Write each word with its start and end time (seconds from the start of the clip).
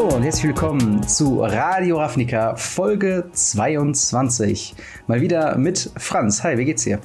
Hallo 0.00 0.16
und 0.16 0.22
herzlich 0.22 0.44
willkommen 0.44 1.06
zu 1.06 1.42
Radio 1.42 1.98
Ravnica 1.98 2.56
Folge 2.56 3.28
22. 3.34 4.74
Mal 5.06 5.20
wieder 5.20 5.58
mit 5.58 5.90
Franz. 5.98 6.42
Hi, 6.42 6.56
wie 6.56 6.64
geht's 6.64 6.84
dir? 6.84 7.00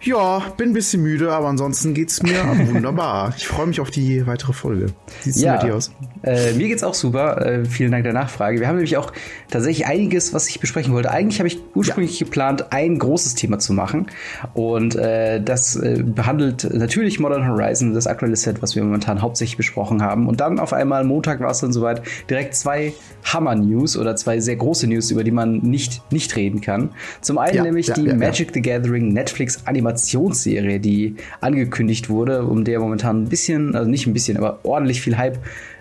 Ja, 0.00 0.42
bin 0.56 0.70
ein 0.70 0.72
bisschen 0.74 1.02
müde, 1.02 1.32
aber 1.32 1.48
ansonsten 1.48 1.92
geht's 1.92 2.22
mir 2.22 2.36
wunderbar. 2.72 3.34
Ich 3.36 3.48
freue 3.48 3.66
mich 3.66 3.80
auf 3.80 3.90
die 3.90 4.26
weitere 4.26 4.52
Folge. 4.52 4.86
Wie 5.24 5.30
sieht's 5.30 5.42
ja, 5.42 5.54
mit 5.54 5.62
dir 5.64 5.74
aus? 5.74 5.90
Äh, 6.22 6.52
mir 6.52 6.68
geht's 6.68 6.84
auch 6.84 6.94
super. 6.94 7.44
Äh, 7.44 7.64
vielen 7.64 7.90
Dank 7.90 8.04
der 8.04 8.12
Nachfrage. 8.12 8.60
Wir 8.60 8.68
haben 8.68 8.76
nämlich 8.76 8.96
auch 8.96 9.12
tatsächlich 9.50 9.86
einiges, 9.86 10.32
was 10.32 10.48
ich 10.48 10.60
besprechen 10.60 10.94
wollte. 10.94 11.10
Eigentlich 11.10 11.40
habe 11.40 11.48
ich 11.48 11.58
ursprünglich 11.74 12.20
ja. 12.20 12.26
geplant, 12.26 12.72
ein 12.72 12.98
großes 12.98 13.34
Thema 13.34 13.58
zu 13.58 13.72
machen. 13.72 14.06
Und 14.54 14.94
äh, 14.94 15.42
das 15.42 15.74
äh, 15.74 16.02
behandelt 16.04 16.72
natürlich 16.72 17.18
Modern 17.18 17.48
Horizon, 17.48 17.92
das 17.92 18.06
aktuelle 18.06 18.36
Set, 18.36 18.62
was 18.62 18.76
wir 18.76 18.84
momentan 18.84 19.20
hauptsächlich 19.20 19.56
besprochen 19.56 20.00
haben. 20.00 20.28
Und 20.28 20.40
dann 20.40 20.60
auf 20.60 20.72
einmal, 20.72 21.02
Montag 21.02 21.40
war 21.40 21.50
es 21.50 21.58
dann 21.58 21.72
soweit, 21.72 22.02
direkt 22.30 22.54
zwei 22.54 22.92
Hammer-News 23.24 23.96
oder 23.96 24.14
zwei 24.14 24.38
sehr 24.38 24.56
große 24.56 24.86
News, 24.86 25.10
über 25.10 25.24
die 25.24 25.32
man 25.32 25.58
nicht, 25.58 26.02
nicht 26.12 26.36
reden 26.36 26.60
kann. 26.60 26.90
Zum 27.20 27.38
einen 27.38 27.56
ja, 27.56 27.62
nämlich 27.64 27.92
die 27.92 28.12
Magic 28.12 28.52
the 28.54 28.62
Gathering 28.62 29.12
Netflix 29.12 29.66
Animation 29.66 29.87
Animationsserie, 29.88 30.80
die 30.80 31.16
angekündigt 31.40 32.08
wurde, 32.08 32.44
um 32.44 32.64
der 32.64 32.80
momentan 32.80 33.22
ein 33.22 33.28
bisschen, 33.28 33.74
also 33.74 33.88
nicht 33.88 34.06
ein 34.06 34.12
bisschen, 34.12 34.36
aber 34.36 34.60
ordentlich 34.62 35.00
viel 35.00 35.16
Hype 35.16 35.38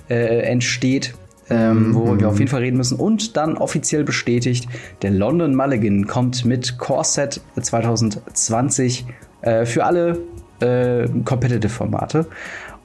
äh, 0.09 0.41
entsteht. 0.41 1.13
Ähm, 1.49 1.95
worüber 1.95 2.13
mhm. 2.13 2.19
wir 2.19 2.27
auf 2.27 2.39
jeden 2.39 2.51
Fall 2.51 2.59
reden 2.59 2.75
müssen. 2.75 2.99
Und 2.99 3.37
dann 3.37 3.55
offiziell 3.55 4.03
bestätigt, 4.03 4.67
der 5.01 5.11
London 5.11 5.55
Mulligan 5.55 6.05
kommt 6.05 6.43
mit 6.43 6.77
Core 6.77 7.05
Set 7.05 7.39
2020 7.57 9.05
äh, 9.43 9.65
für 9.65 9.85
alle 9.85 10.19
äh, 10.59 11.07
Competitive-Formate. 11.23 12.25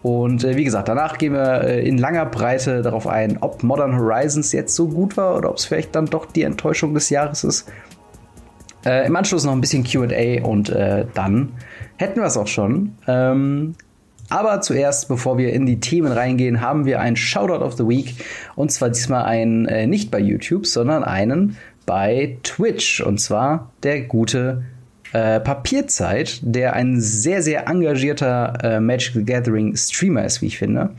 Und 0.03 0.45
äh, 0.45 0.57
wie 0.57 0.63
gesagt, 0.63 0.89
danach 0.89 1.19
gehen 1.19 1.33
wir 1.33 1.63
äh, 1.63 1.87
in 1.87 1.99
langer 1.99 2.27
Breite 2.27 2.83
darauf 2.83 3.09
ein, 3.09 3.39
ob 3.41 3.65
Modern 3.65 3.99
Horizons 3.99 4.53
jetzt 4.53 4.77
so 4.77 4.89
gut 4.89 5.17
war 5.17 5.37
oder 5.37 5.51
ob 5.51 5.57
es 5.57 5.65
vielleicht 5.65 5.97
dann 5.97 6.07
doch 6.07 6.27
die 6.27 6.43
Enttäuschung 6.43 6.95
des 6.95 7.11
Jahres 7.11 7.43
ist. 7.43 7.69
Äh, 8.85 9.07
Im 9.07 9.17
Anschluss 9.17 9.45
noch 9.45 9.53
ein 9.53 9.61
bisschen 9.61 9.85
QA 9.85 10.43
und 10.43 10.71
äh, 10.71 11.07
dann 11.15 11.53
hätten 11.97 12.21
wir 12.21 12.27
es 12.27 12.37
auch 12.37 12.47
schon. 12.47 12.97
Ähm, 13.07 13.75
aber 14.29 14.61
zuerst, 14.63 15.09
bevor 15.09 15.37
wir 15.37 15.53
in 15.53 15.67
die 15.67 15.79
Themen 15.79 16.11
reingehen, 16.11 16.61
haben 16.61 16.87
wir 16.87 17.01
ein 17.01 17.17
Shoutout 17.17 17.63
of 17.63 17.75
the 17.75 17.87
Week. 17.87 18.15
Und 18.57 18.73
zwar 18.73 18.89
diesmal 18.89 19.25
einen 19.25 19.67
äh, 19.67 19.87
nicht 19.87 20.11
bei 20.11 20.19
YouTube, 20.19 20.67
sondern 20.67 21.05
einen 21.05 21.59
bei 21.85 22.39
Twitch. 22.43 23.03
Und 23.03 23.19
zwar 23.19 23.71
der 23.83 24.01
gute 24.03 24.63
äh, 25.13 25.39
Papierzeit, 25.41 26.41
der 26.43 26.73
ein 26.73 26.99
sehr, 27.01 27.43
sehr 27.43 27.69
engagierter 27.69 28.55
äh, 28.63 28.81
Magic 28.81 29.13
the 29.15 29.25
Gathering 29.25 29.77
Streamer 29.77 30.25
ist, 30.25 30.41
wie 30.41 30.47
ich 30.47 30.59
finde. 30.59 30.91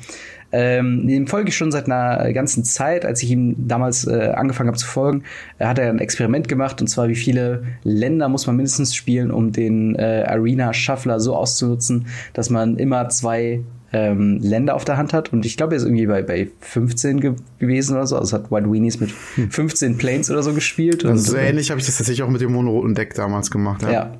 Ähm, 0.56 1.08
dem 1.08 1.26
folge 1.26 1.50
ich 1.50 1.58
schon 1.58 1.72
seit 1.72 1.86
einer 1.88 2.32
ganzen 2.32 2.64
Zeit. 2.64 3.06
Als 3.06 3.24
ich 3.24 3.32
ihm 3.32 3.56
damals 3.68 4.06
äh, 4.06 4.32
angefangen 4.36 4.68
habe 4.68 4.78
zu 4.78 4.86
folgen, 4.86 5.24
äh, 5.58 5.66
hat 5.66 5.80
er 5.80 5.90
ein 5.90 5.98
Experiment 5.98 6.48
gemacht 6.48 6.80
und 6.80 6.88
zwar, 6.88 7.08
wie 7.08 7.16
viele 7.16 7.64
Länder 7.84 8.30
muss 8.30 8.46
man 8.46 8.56
mindestens 8.56 8.94
spielen, 8.94 9.32
um 9.32 9.52
den 9.52 9.96
äh, 9.96 10.26
Arena 10.28 10.72
Shuffler 10.72 11.20
so 11.20 11.36
auszunutzen, 11.36 12.06
dass 12.34 12.52
man 12.52 12.78
immer 12.78 13.10
zwei 13.10 13.62
ähm, 13.94 14.40
Länder 14.42 14.76
auf 14.76 14.86
der 14.86 14.98
Hand 14.98 15.12
hat. 15.12 15.34
Und 15.34 15.44
ich 15.46 15.58
glaube, 15.58 15.74
er 15.74 15.78
ist 15.78 15.86
irgendwie 15.86 16.06
bei, 16.06 16.22
bei 16.22 16.50
15 16.60 17.20
ge 17.20 17.34
gewesen 17.58 17.96
oder 17.96 18.06
so. 18.06 18.18
Also 18.18 18.38
hat 18.38 18.52
White 18.52 18.72
Weenies 18.72 19.00
mit 19.00 19.12
15 19.12 19.94
hm. 19.94 19.98
Planes 19.98 20.30
oder 20.30 20.44
so 20.44 20.54
gespielt. 20.54 21.04
Also 21.04 21.32
so 21.32 21.38
ähnlich 21.38 21.72
habe 21.72 21.80
ich 21.80 21.88
das 21.88 21.98
tatsächlich 21.98 22.24
auch 22.24 22.30
mit 22.30 22.42
dem 22.42 22.52
monoroten 22.52 22.94
Deck 22.94 23.16
damals 23.16 23.50
gemacht. 23.50 23.82
Ja. 23.82 23.92
ja. 23.92 24.20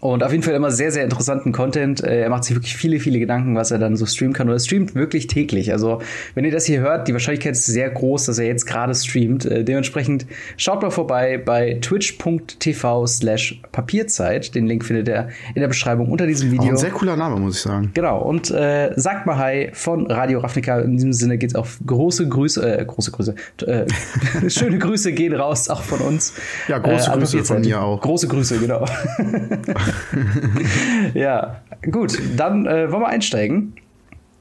Und 0.00 0.22
auf 0.22 0.30
jeden 0.30 0.44
Fall 0.44 0.54
immer 0.54 0.70
sehr, 0.70 0.92
sehr 0.92 1.04
interessanten 1.04 1.52
Content. 1.52 2.02
Äh, 2.02 2.22
er 2.22 2.30
macht 2.30 2.44
sich 2.44 2.54
wirklich 2.54 2.76
viele, 2.76 3.00
viele 3.00 3.18
Gedanken, 3.18 3.56
was 3.56 3.70
er 3.70 3.78
dann 3.78 3.96
so 3.96 4.06
streamen 4.06 4.32
kann. 4.32 4.48
Und 4.48 4.54
er 4.54 4.60
streamt 4.60 4.94
wirklich 4.94 5.26
täglich. 5.26 5.72
Also, 5.72 6.00
wenn 6.34 6.44
ihr 6.44 6.52
das 6.52 6.66
hier 6.66 6.80
hört, 6.80 7.08
die 7.08 7.12
Wahrscheinlichkeit 7.12 7.52
ist 7.52 7.66
sehr 7.66 7.90
groß, 7.90 8.26
dass 8.26 8.38
er 8.38 8.46
jetzt 8.46 8.66
gerade 8.66 8.94
streamt. 8.94 9.44
Äh, 9.44 9.64
dementsprechend 9.64 10.26
schaut 10.56 10.82
mal 10.82 10.90
vorbei 10.90 11.38
bei 11.38 11.78
twitch.tv 11.80 13.06
slash 13.06 13.60
Papierzeit. 13.72 14.54
Den 14.54 14.66
Link 14.66 14.84
findet 14.84 15.08
ihr 15.08 15.28
in 15.54 15.60
der 15.60 15.68
Beschreibung 15.68 16.10
unter 16.10 16.26
diesem 16.26 16.52
Video. 16.52 16.66
Auch 16.66 16.70
ein 16.70 16.76
sehr 16.76 16.90
cooler 16.90 17.16
Name, 17.16 17.36
muss 17.36 17.56
ich 17.56 17.62
sagen. 17.62 17.90
Genau. 17.94 18.22
Und 18.22 18.50
äh, 18.50 18.92
sagt 18.96 19.26
mal 19.26 19.36
Hi 19.36 19.70
von 19.72 20.10
Radio 20.10 20.38
Ravnica. 20.40 20.78
In 20.80 20.92
diesem 20.92 21.12
Sinne 21.12 21.38
geht's 21.38 21.54
auf 21.54 21.78
große 21.84 22.28
Grüße, 22.28 22.78
äh, 22.78 22.84
große 22.84 23.10
Grüße, 23.10 23.34
äh, 23.66 23.86
schöne 24.48 24.78
Grüße 24.78 25.12
gehen 25.12 25.34
raus, 25.34 25.68
auch 25.68 25.82
von 25.82 26.00
uns. 26.00 26.34
Ja, 26.68 26.78
große 26.78 27.10
äh, 27.10 27.18
Grüße 27.18 27.44
von 27.44 27.60
mir 27.62 27.82
auch. 27.82 28.00
Große 28.00 28.28
Grüße, 28.28 28.58
genau. 28.58 28.84
ja, 31.14 31.62
gut, 31.90 32.18
dann 32.36 32.66
äh, 32.66 32.90
wollen 32.90 33.02
wir 33.02 33.08
einsteigen. 33.08 33.74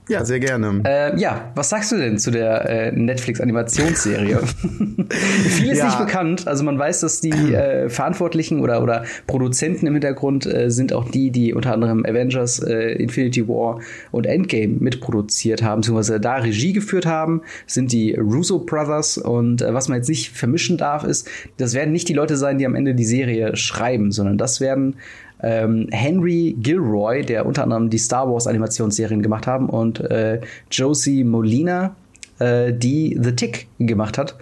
Ja, 0.10 0.24
sehr 0.24 0.40
gerne. 0.40 0.82
Äh, 0.86 1.20
ja, 1.20 1.52
was 1.56 1.70
sagst 1.70 1.92
du 1.92 1.98
denn 1.98 2.18
zu 2.18 2.32
der 2.32 2.70
äh, 2.70 2.92
Netflix-Animationsserie? 2.94 4.40
Viel 5.10 5.70
ist 5.70 5.80
ja. 5.80 5.86
nicht 5.86 6.00
bekannt. 6.00 6.48
Also 6.48 6.64
man 6.64 6.80
weiß, 6.80 7.02
dass 7.02 7.20
die 7.20 7.54
äh, 7.54 7.90
Verantwortlichen 7.90 8.62
oder, 8.62 8.82
oder 8.82 9.04
Produzenten 9.28 9.86
im 9.86 9.94
Hintergrund 9.94 10.46
äh, 10.46 10.72
sind 10.72 10.94
auch 10.94 11.10
die, 11.10 11.32
die 11.32 11.54
unter 11.54 11.74
anderem 11.74 12.06
Avengers, 12.06 12.60
äh, 12.60 12.94
Infinity 12.94 13.48
War 13.50 13.82
und 14.12 14.26
Endgame 14.26 14.78
mitproduziert 14.80 15.62
haben, 15.62 15.82
beziehungsweise 15.82 16.22
da 16.22 16.36
Regie 16.36 16.72
geführt 16.72 17.06
haben, 17.06 17.42
sind 17.66 17.92
die 17.92 18.14
Russo 18.16 18.60
Brothers. 18.60 19.18
Und 19.18 19.62
äh, 19.62 19.74
was 19.74 19.90
man 19.90 19.98
jetzt 19.98 20.08
nicht 20.08 20.32
vermischen 20.32 20.78
darf, 20.78 21.04
ist, 21.04 21.28
das 21.58 21.74
werden 21.74 21.92
nicht 21.92 22.08
die 22.08 22.14
Leute 22.14 22.38
sein, 22.38 22.58
die 22.58 22.66
am 22.66 22.76
Ende 22.76 22.96
die 22.96 23.06
Serie 23.06 23.58
schreiben, 23.58 24.14
sondern 24.14 24.38
das 24.38 24.62
werden 24.62 24.96
ähm, 25.42 25.88
Henry 25.92 26.56
Gilroy, 26.60 27.24
der 27.24 27.46
unter 27.46 27.64
anderem 27.64 27.90
die 27.90 27.98
Star 27.98 28.32
Wars 28.32 28.48
Animationsserien 28.48 29.22
gemacht 29.22 29.48
haben, 29.48 29.70
und 29.70 30.00
äh, 30.00 30.42
Josie 30.72 31.24
Molina, 31.24 31.96
äh, 32.40 32.74
die 32.74 33.18
The 33.22 33.36
Tick 33.36 33.68
gemacht 33.80 34.18
hat 34.18 34.36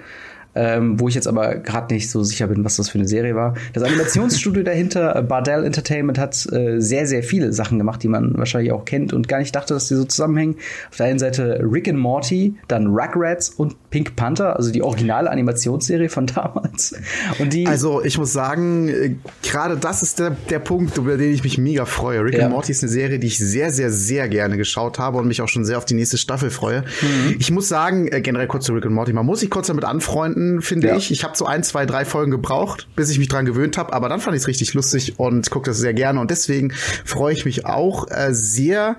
ähm, 0.56 1.00
wo 1.00 1.08
ich 1.08 1.16
jetzt 1.16 1.28
aber 1.28 1.56
gerade 1.56 1.94
nicht 1.94 2.10
so 2.10 2.24
sicher 2.24 2.48
bin, 2.48 2.64
was 2.64 2.78
das 2.78 2.90
für 2.90 2.98
eine 2.98 3.08
Serie 3.08 3.36
war. 3.36 3.56
Das 3.74 3.84
Animationsstudio 3.84 4.64
dahinter, 4.64 5.16
äh, 5.16 5.22
Bardell 5.22 5.66
Entertainment, 5.66 6.18
hat 6.18 6.48
äh, 6.52 6.80
sehr, 6.80 7.08
sehr 7.08 7.24
viele 7.24 7.54
Sachen 7.54 7.78
gemacht, 7.78 8.02
die 8.04 8.08
man 8.08 8.38
wahrscheinlich 8.38 8.72
auch 8.72 8.86
kennt 8.86 9.14
und 9.14 9.28
gar 9.28 9.40
nicht 9.40 9.56
dachte, 9.56 9.74
dass 9.74 9.88
die 9.88 9.96
so 9.96 10.06
zusammenhängen. 10.06 10.56
Auf 10.90 10.98
der 10.98 11.08
einen 11.08 11.20
Seite 11.20 11.60
Rick 11.62 11.88
and 11.90 12.00
Morty, 12.00 12.56
dann 12.68 12.88
Rugrats 12.88 13.50
und 13.50 13.76
Pink 13.90 14.16
Panther, 14.16 14.56
also 14.56 14.72
die 14.72 14.82
originale 14.82 15.30
Animationsserie 15.30 16.10
von 16.10 16.28
damals. 16.36 16.96
Und 17.40 17.54
die 17.54 17.68
also 17.68 18.04
ich 18.04 18.18
muss 18.18 18.32
sagen, 18.32 18.88
äh, 18.88 19.16
gerade 19.44 19.78
das 19.78 20.04
ist 20.04 20.20
der, 20.20 20.32
der 20.50 20.60
Punkt, 20.60 20.98
über 20.98 21.18
den 21.18 21.34
ich 21.34 21.44
mich 21.44 21.58
mega 21.58 21.86
freue. 21.86 22.24
Rick 22.24 22.36
ja. 22.36 22.46
and 22.46 22.52
Morty 22.52 22.72
ist 22.72 22.84
eine 22.84 22.92
Serie, 22.92 23.20
die 23.20 23.28
ich 23.28 23.38
sehr, 23.38 23.72
sehr, 23.72 23.92
sehr 23.92 24.30
gerne 24.30 24.58
geschaut 24.58 25.00
habe 25.00 25.18
und 25.18 25.28
mich 25.28 25.42
auch 25.42 25.48
schon 25.48 25.66
sehr 25.66 25.78
auf 25.78 25.86
die 25.86 25.96
nächste 25.96 26.18
Staffel 26.18 26.50
freue. 26.50 26.82
Mhm. 26.82 27.36
Ich 27.40 27.52
muss 27.52 27.68
sagen, 27.68 28.08
äh, 28.08 28.22
generell 28.22 28.48
kurz 28.48 28.66
zu 28.66 28.74
Rick 28.74 28.86
and 28.86 28.96
Morty, 28.96 29.14
man 29.14 29.26
muss 29.26 29.42
sich 29.42 29.50
kurz 29.50 29.68
damit 29.68 29.84
anfreunden, 29.84 30.45
finde 30.62 30.88
ja. 30.88 30.96
ich. 30.96 31.12
Ich 31.12 31.24
habe 31.24 31.36
so 31.36 31.46
ein, 31.46 31.64
zwei, 31.64 31.86
drei 31.86 32.06
Folgen 32.06 32.32
gebraucht, 32.32 32.88
bis 32.96 33.10
ich 33.10 33.20
mich 33.20 33.28
dran 33.28 33.46
gewöhnt 33.46 33.78
habe, 33.78 33.94
aber 33.94 34.10
dann 34.10 34.20
fand 34.20 34.36
ich 34.36 34.44
es 34.44 34.48
richtig 34.48 34.74
lustig 34.74 35.20
und 35.20 35.50
gucke 35.50 35.70
das 35.70 35.78
sehr 35.78 35.94
gerne. 35.94 36.20
Und 36.20 36.32
deswegen 36.32 36.72
freue 36.72 37.34
ich 37.34 37.46
mich 37.46 37.66
auch 37.66 38.10
äh, 38.10 38.34
sehr 38.34 38.98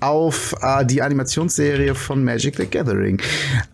auf 0.00 0.54
äh, 0.62 0.84
die 0.86 1.02
Animationsserie 1.02 1.94
von 1.94 2.22
Magic 2.24 2.56
the 2.56 2.66
Gathering. 2.66 3.20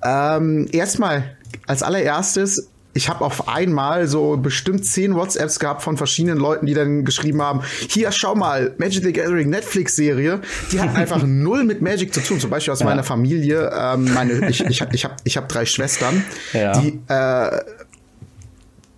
Ähm, 0.03 0.69
erstmal 0.73 1.37
als 1.67 1.83
allererstes 1.83 2.71
ich 2.95 3.09
habe 3.09 3.25
auf 3.25 3.49
einmal 3.49 4.07
so 4.07 4.37
bestimmt 4.37 4.87
zehn 4.87 5.15
WhatsApps 5.15 5.59
gehabt 5.59 5.83
von 5.83 5.97
verschiedenen 5.97 6.39
Leuten, 6.39 6.67
die 6.67 6.75
dann 6.75 7.05
geschrieben 7.05 7.43
haben, 7.43 7.63
hier, 7.89 8.13
schau 8.13 8.35
mal, 8.35 8.75
Magic 8.79 9.03
the 9.03 9.13
Gathering 9.13 9.51
Netflix-Serie, 9.51 10.41
die 10.73 10.81
hat 10.81 10.95
einfach 10.97 11.23
null 11.25 11.65
mit 11.65 11.83
Magic 11.83 12.15
zu 12.15 12.21
tun. 12.21 12.41
Zum 12.41 12.51
Beispiel 12.51 12.73
aus 12.73 12.81
ja. 12.81 12.87
meiner 12.87 13.03
Familie, 13.03 13.71
ähm, 13.77 14.13
meine, 14.15 14.49
ich, 14.49 14.65
ich, 14.65 14.81
ich 14.93 15.05
habe 15.05 15.17
ich 15.25 15.37
hab 15.37 15.49
drei 15.49 15.67
Schwestern, 15.67 16.25
ja. 16.53 16.81
die 16.81 17.01
äh, 17.09 17.61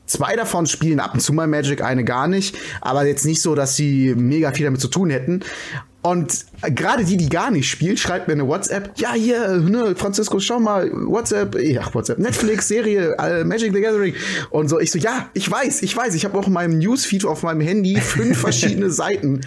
Zwei 0.07 0.37
davon 0.37 0.67
spielen 0.67 1.01
ab 1.01 1.15
und 1.15 1.21
zu 1.21 1.33
mal 1.33 1.49
Magic, 1.49 1.83
eine 1.83 2.05
gar 2.05 2.29
nicht, 2.29 2.57
aber 2.81 3.05
jetzt 3.07 3.27
nicht 3.27 3.43
so, 3.43 3.57
dass 3.57 3.75
sie 3.75 4.15
mega 4.15 4.53
viel 4.53 4.65
damit 4.65 4.81
zu 4.81 4.87
tun 4.87 5.11
hätten. 5.11 5.41
Und 6.01 6.47
gerade 6.63 7.05
die, 7.05 7.17
die 7.17 7.29
gar 7.29 7.51
nicht 7.51 7.69
spielt, 7.69 7.99
schreibt 7.99 8.29
mir 8.29 8.35
eine 8.35 8.47
WhatsApp. 8.47 8.93
Ja, 8.97 9.13
hier, 9.13 9.59
ne, 9.59 9.95
Francisco, 9.97 10.41
schau 10.41 10.61
mal, 10.61 10.91
WhatsApp, 10.93 11.57
ja, 11.61 11.83
WhatsApp, 11.93 12.19
Netflix, 12.19 12.69
Serie, 12.69 13.17
äh, 13.19 13.45
Magic 13.45 13.75
the 13.75 13.81
Gathering. 13.81 14.15
Und 14.51 14.69
so, 14.69 14.81
ich 14.81 14.91
so, 14.91 14.99
ja, 14.99 15.29
ich 15.35 15.51
weiß, 15.51 15.83
ich 15.83 15.97
weiß. 15.97 16.15
Ich 16.15 16.25
habe 16.25 16.39
auch 16.39 16.47
in 16.47 16.53
meinem 16.53 16.79
Newsfeed 16.79 17.25
auf 17.25 17.43
meinem 17.43 17.61
Handy 17.61 17.97
fünf 17.97 18.39
verschiedene 18.39 18.91
Seiten 18.97 19.41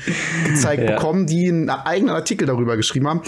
gezeigt 0.45 0.83
ja. 0.83 0.95
bekommen, 0.95 1.25
die 1.25 1.47
einen 1.47 1.69
eigenen 1.69 2.13
Artikel 2.13 2.45
darüber 2.47 2.77
geschrieben 2.77 3.07
haben. 3.07 3.21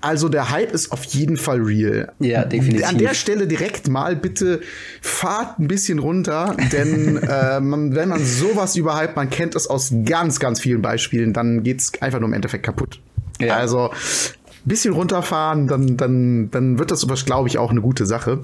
Also 0.00 0.28
der 0.28 0.50
Hype 0.50 0.72
ist 0.72 0.92
auf 0.92 1.04
jeden 1.04 1.38
Fall 1.38 1.60
real. 1.62 2.12
Ja, 2.18 2.44
definitiv. 2.44 2.86
An 2.86 2.98
der 2.98 3.14
Stelle 3.14 3.46
direkt 3.46 3.88
mal 3.88 4.14
bitte 4.16 4.60
fahrt 5.00 5.58
ein 5.58 5.66
bisschen 5.66 5.98
runter, 5.98 6.54
denn 6.72 7.16
äh, 7.22 7.60
man, 7.60 7.94
wenn 7.94 8.10
man 8.10 8.22
sowas 8.22 8.76
überhype, 8.76 9.14
man 9.16 9.30
kennt 9.30 9.54
es 9.54 9.66
aus 9.66 9.94
ganz, 10.04 10.40
ganz 10.40 10.60
vielen 10.60 10.82
Beispielen, 10.82 11.32
dann 11.32 11.62
geht's 11.62 11.92
einfach 12.02 12.20
nur 12.20 12.28
im 12.28 12.34
Endeffekt 12.34 12.66
kaputt. 12.66 13.00
Ja. 13.40 13.56
Also 13.56 13.90
bisschen 14.64 14.94
runterfahren, 14.94 15.66
dann, 15.66 15.96
dann, 15.96 16.50
dann 16.50 16.78
wird 16.78 16.90
das, 16.90 17.06
glaube 17.26 17.48
ich, 17.48 17.58
auch 17.58 17.70
eine 17.70 17.80
gute 17.80 18.06
Sache. 18.06 18.40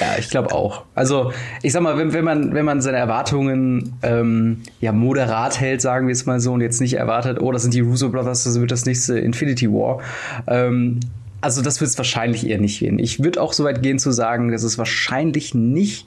Ja, 0.00 0.18
ich 0.18 0.30
glaube 0.30 0.52
auch. 0.52 0.84
Also, 0.94 1.32
ich 1.62 1.72
sag 1.72 1.82
mal, 1.82 1.96
wenn, 1.96 2.12
wenn, 2.12 2.24
man, 2.24 2.54
wenn 2.54 2.64
man 2.64 2.80
seine 2.80 2.96
Erwartungen 2.96 3.94
ähm, 4.02 4.62
ja 4.80 4.92
moderat 4.92 5.60
hält, 5.60 5.80
sagen 5.80 6.06
wir 6.08 6.12
es 6.12 6.26
mal 6.26 6.40
so, 6.40 6.52
und 6.52 6.60
jetzt 6.60 6.80
nicht 6.80 6.94
erwartet, 6.94 7.40
oh, 7.40 7.52
das 7.52 7.62
sind 7.62 7.74
die 7.74 7.80
Russo 7.80 8.08
Brothers, 8.10 8.44
das 8.44 8.60
wird 8.60 8.70
das 8.70 8.84
nächste 8.84 9.18
Infinity 9.18 9.70
War, 9.70 10.00
ähm, 10.46 11.00
also 11.40 11.62
das 11.62 11.80
wird 11.80 11.90
es 11.90 11.98
wahrscheinlich 11.98 12.46
eher 12.46 12.58
nicht 12.58 12.80
gehen. 12.80 12.98
Ich 12.98 13.22
würde 13.22 13.40
auch 13.40 13.52
so 13.52 13.64
weit 13.64 13.82
gehen 13.82 13.98
zu 13.98 14.10
sagen, 14.10 14.50
dass 14.50 14.62
es 14.62 14.76
wahrscheinlich 14.76 15.54
nicht 15.54 16.06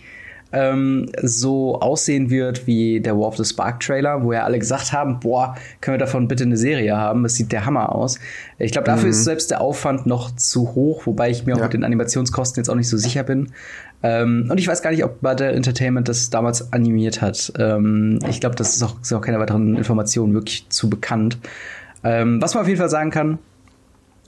ähm, 0.53 1.09
so 1.21 1.79
aussehen 1.79 2.29
wird 2.29 2.67
wie 2.67 2.99
der 2.99 3.17
War 3.17 3.27
of 3.27 3.37
the 3.37 3.43
Spark 3.43 3.79
Trailer, 3.79 4.23
wo 4.23 4.31
ja 4.33 4.43
alle 4.43 4.59
gesagt 4.59 4.93
haben, 4.93 5.19
boah, 5.19 5.55
können 5.81 5.95
wir 5.95 5.99
davon 5.99 6.27
bitte 6.27 6.43
eine 6.43 6.57
Serie 6.57 6.95
haben? 6.95 7.23
Das 7.23 7.35
sieht 7.35 7.51
der 7.51 7.65
Hammer 7.65 7.93
aus. 7.93 8.19
Ich 8.59 8.71
glaube, 8.71 8.85
dafür 8.85 9.05
mhm. 9.05 9.11
ist 9.11 9.23
selbst 9.23 9.51
der 9.51 9.61
Aufwand 9.61 10.05
noch 10.05 10.35
zu 10.35 10.75
hoch, 10.75 11.05
wobei 11.05 11.29
ich 11.29 11.45
mir 11.45 11.55
auch 11.55 11.59
ja. 11.59 11.65
mit 11.65 11.73
den 11.73 11.83
Animationskosten 11.83 12.61
jetzt 12.61 12.69
auch 12.69 12.75
nicht 12.75 12.89
so 12.89 12.97
sicher 12.97 13.23
bin. 13.23 13.51
Ähm, 14.03 14.47
und 14.49 14.59
ich 14.59 14.67
weiß 14.67 14.81
gar 14.81 14.91
nicht, 14.91 15.03
ob 15.03 15.21
Battle 15.21 15.51
Entertainment 15.51 16.07
das 16.07 16.29
damals 16.29 16.71
animiert 16.71 17.21
hat. 17.21 17.51
Ähm, 17.57 18.19
ich 18.29 18.39
glaube, 18.39 18.55
das 18.55 18.75
ist 18.75 18.83
auch, 18.83 19.01
ist 19.01 19.13
auch 19.13 19.21
keine 19.21 19.39
weiteren 19.39 19.75
Informationen 19.75 20.33
wirklich 20.33 20.67
zu 20.69 20.89
bekannt. 20.89 21.37
Ähm, 22.03 22.41
was 22.41 22.53
man 22.53 22.61
auf 22.61 22.67
jeden 22.67 22.79
Fall 22.79 22.89
sagen 22.89 23.11
kann, 23.11 23.39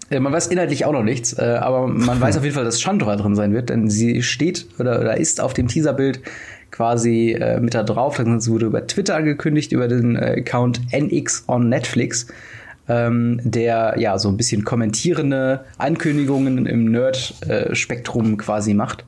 man 0.09 0.31
weiß 0.31 0.47
inhaltlich 0.47 0.85
auch 0.85 0.91
noch 0.91 1.03
nichts, 1.03 1.37
äh, 1.37 1.59
aber 1.59 1.87
man 1.87 2.19
weiß 2.21 2.37
auf 2.37 2.43
jeden 2.43 2.55
Fall, 2.55 2.65
dass 2.65 2.79
Chandra 2.79 3.15
drin 3.15 3.35
sein 3.35 3.53
wird, 3.53 3.69
denn 3.69 3.89
sie 3.89 4.21
steht 4.21 4.67
oder, 4.79 4.99
oder 4.99 5.17
ist 5.17 5.41
auf 5.41 5.53
dem 5.53 5.67
Teaserbild 5.67 6.21
quasi 6.71 7.31
äh, 7.31 7.59
mit 7.59 7.73
da 7.73 7.83
drauf. 7.83 8.17
Das 8.17 8.49
wurde 8.49 8.67
über 8.67 8.85
Twitter 8.85 9.15
angekündigt, 9.15 9.71
über 9.71 9.87
den 9.87 10.15
äh, 10.15 10.35
Account 10.39 10.81
NX 10.91 11.45
on 11.47 11.69
Netflix, 11.69 12.27
ähm, 12.87 13.39
der 13.43 13.95
ja 13.97 14.19
so 14.19 14.29
ein 14.29 14.37
bisschen 14.37 14.63
kommentierende 14.63 15.63
Ankündigungen 15.77 16.65
im 16.65 16.91
Nerd-Spektrum 16.91 18.33
äh, 18.33 18.37
quasi 18.37 18.73
macht. 18.73 19.05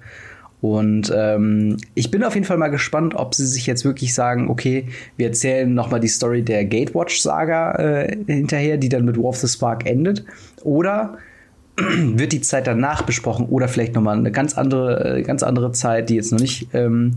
Und 0.59 1.13
ähm, 1.15 1.77
ich 1.93 2.09
bin 2.09 2.23
auf 2.23 2.33
jeden 2.33 2.45
Fall 2.45 2.57
mal 2.57 2.69
gespannt, 2.69 3.13
ob 3.15 3.35
sie 3.35 3.45
sich 3.45 3.67
jetzt 3.67 3.85
wirklich 3.85 4.13
sagen, 4.13 4.49
okay, 4.49 4.87
wir 5.15 5.27
erzählen 5.27 5.71
noch 5.71 5.91
mal 5.91 5.99
die 5.99 6.07
Story 6.07 6.41
der 6.41 6.65
Gatewatch-Saga 6.65 7.75
äh, 7.75 8.17
hinterher, 8.25 8.77
die 8.77 8.89
dann 8.89 9.05
mit 9.05 9.17
War 9.17 9.25
of 9.25 9.37
the 9.37 9.47
Spark 9.47 9.85
endet. 9.85 10.25
Oder 10.63 11.19
wird 11.77 12.33
die 12.33 12.41
Zeit 12.41 12.65
danach 12.65 13.03
besprochen 13.03 13.45
oder 13.49 13.67
vielleicht 13.67 13.93
noch 13.93 14.01
mal 14.01 14.17
eine 14.17 14.31
ganz 14.31 14.57
andere, 14.57 15.17
äh, 15.17 15.21
ganz 15.21 15.43
andere 15.43 15.73
Zeit, 15.73 16.09
die 16.09 16.15
jetzt 16.15 16.31
noch 16.31 16.39
nicht 16.39 16.69
ähm, 16.73 17.15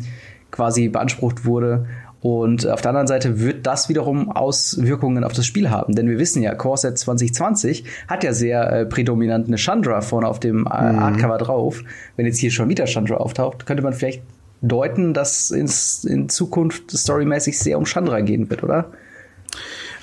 quasi 0.50 0.88
beansprucht 0.88 1.46
wurde. 1.46 1.86
Und 2.22 2.66
auf 2.68 2.82
der 2.82 2.90
anderen 2.90 3.06
Seite 3.06 3.40
wird 3.40 3.66
das 3.66 3.88
wiederum 3.88 4.30
Auswirkungen 4.30 5.24
auf 5.24 5.32
das 5.32 5.46
Spiel 5.46 5.70
haben. 5.70 5.94
Denn 5.94 6.08
wir 6.08 6.18
wissen 6.18 6.42
ja, 6.42 6.54
Core 6.54 6.76
Set 6.76 6.98
2020 6.98 7.84
hat 8.08 8.24
ja 8.24 8.34
sehr 8.34 8.70
äh, 8.70 8.86
prädominant 8.86 9.46
eine 9.46 9.56
Chandra 9.56 10.02
vorne 10.02 10.28
auf 10.28 10.38
dem 10.38 10.66
äh, 10.66 10.92
mhm. 10.92 10.98
Artcover 10.98 11.38
drauf. 11.38 11.82
Wenn 12.16 12.26
jetzt 12.26 12.38
hier 12.38 12.50
schon 12.50 12.68
wieder 12.68 12.84
Chandra 12.86 13.16
auftaucht, 13.16 13.64
könnte 13.64 13.82
man 13.82 13.94
vielleicht 13.94 14.22
deuten, 14.60 15.14
dass 15.14 15.50
es 15.50 16.04
in 16.04 16.28
Zukunft 16.28 16.90
storymäßig 16.90 17.58
sehr 17.58 17.78
um 17.78 17.84
Chandra 17.84 18.20
gehen 18.20 18.50
wird, 18.50 18.62
oder? 18.62 18.90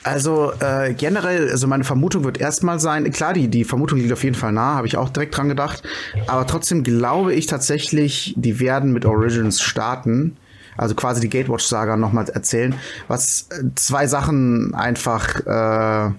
Also 0.04 0.54
äh, 0.60 0.94
generell, 0.94 1.50
also 1.52 1.68
meine 1.68 1.84
Vermutung 1.84 2.24
wird 2.24 2.40
erstmal 2.40 2.80
sein, 2.80 3.12
klar, 3.12 3.34
die, 3.34 3.50
die 3.50 3.66
Vermutung 3.66 4.00
liegt 4.00 4.14
auf 4.14 4.24
jeden 4.24 4.38
Fall 4.38 4.54
nah, 4.54 4.76
habe 4.76 4.88
ich 4.88 4.98
auch 4.98 5.10
direkt 5.10 5.38
dran 5.38 5.50
gedacht. 5.50 5.84
Aber 6.28 6.48
trotzdem 6.48 6.84
glaube 6.84 7.34
ich 7.34 7.46
tatsächlich, 7.46 8.34
die 8.38 8.60
werden 8.60 8.94
mit 8.94 9.06
Origins 9.06 9.62
starten 9.62 10.38
also 10.78 10.96
quasi 10.96 11.22
die 11.22 11.30
Gatewatch-Saga 11.30 11.98
nochmal 11.98 12.30
erzählen, 12.30 12.76
was 13.08 13.48
äh, 13.52 13.64
zwei 13.76 14.08
Sachen 14.08 14.74
einfach 14.74 15.46
äh, 15.46 16.14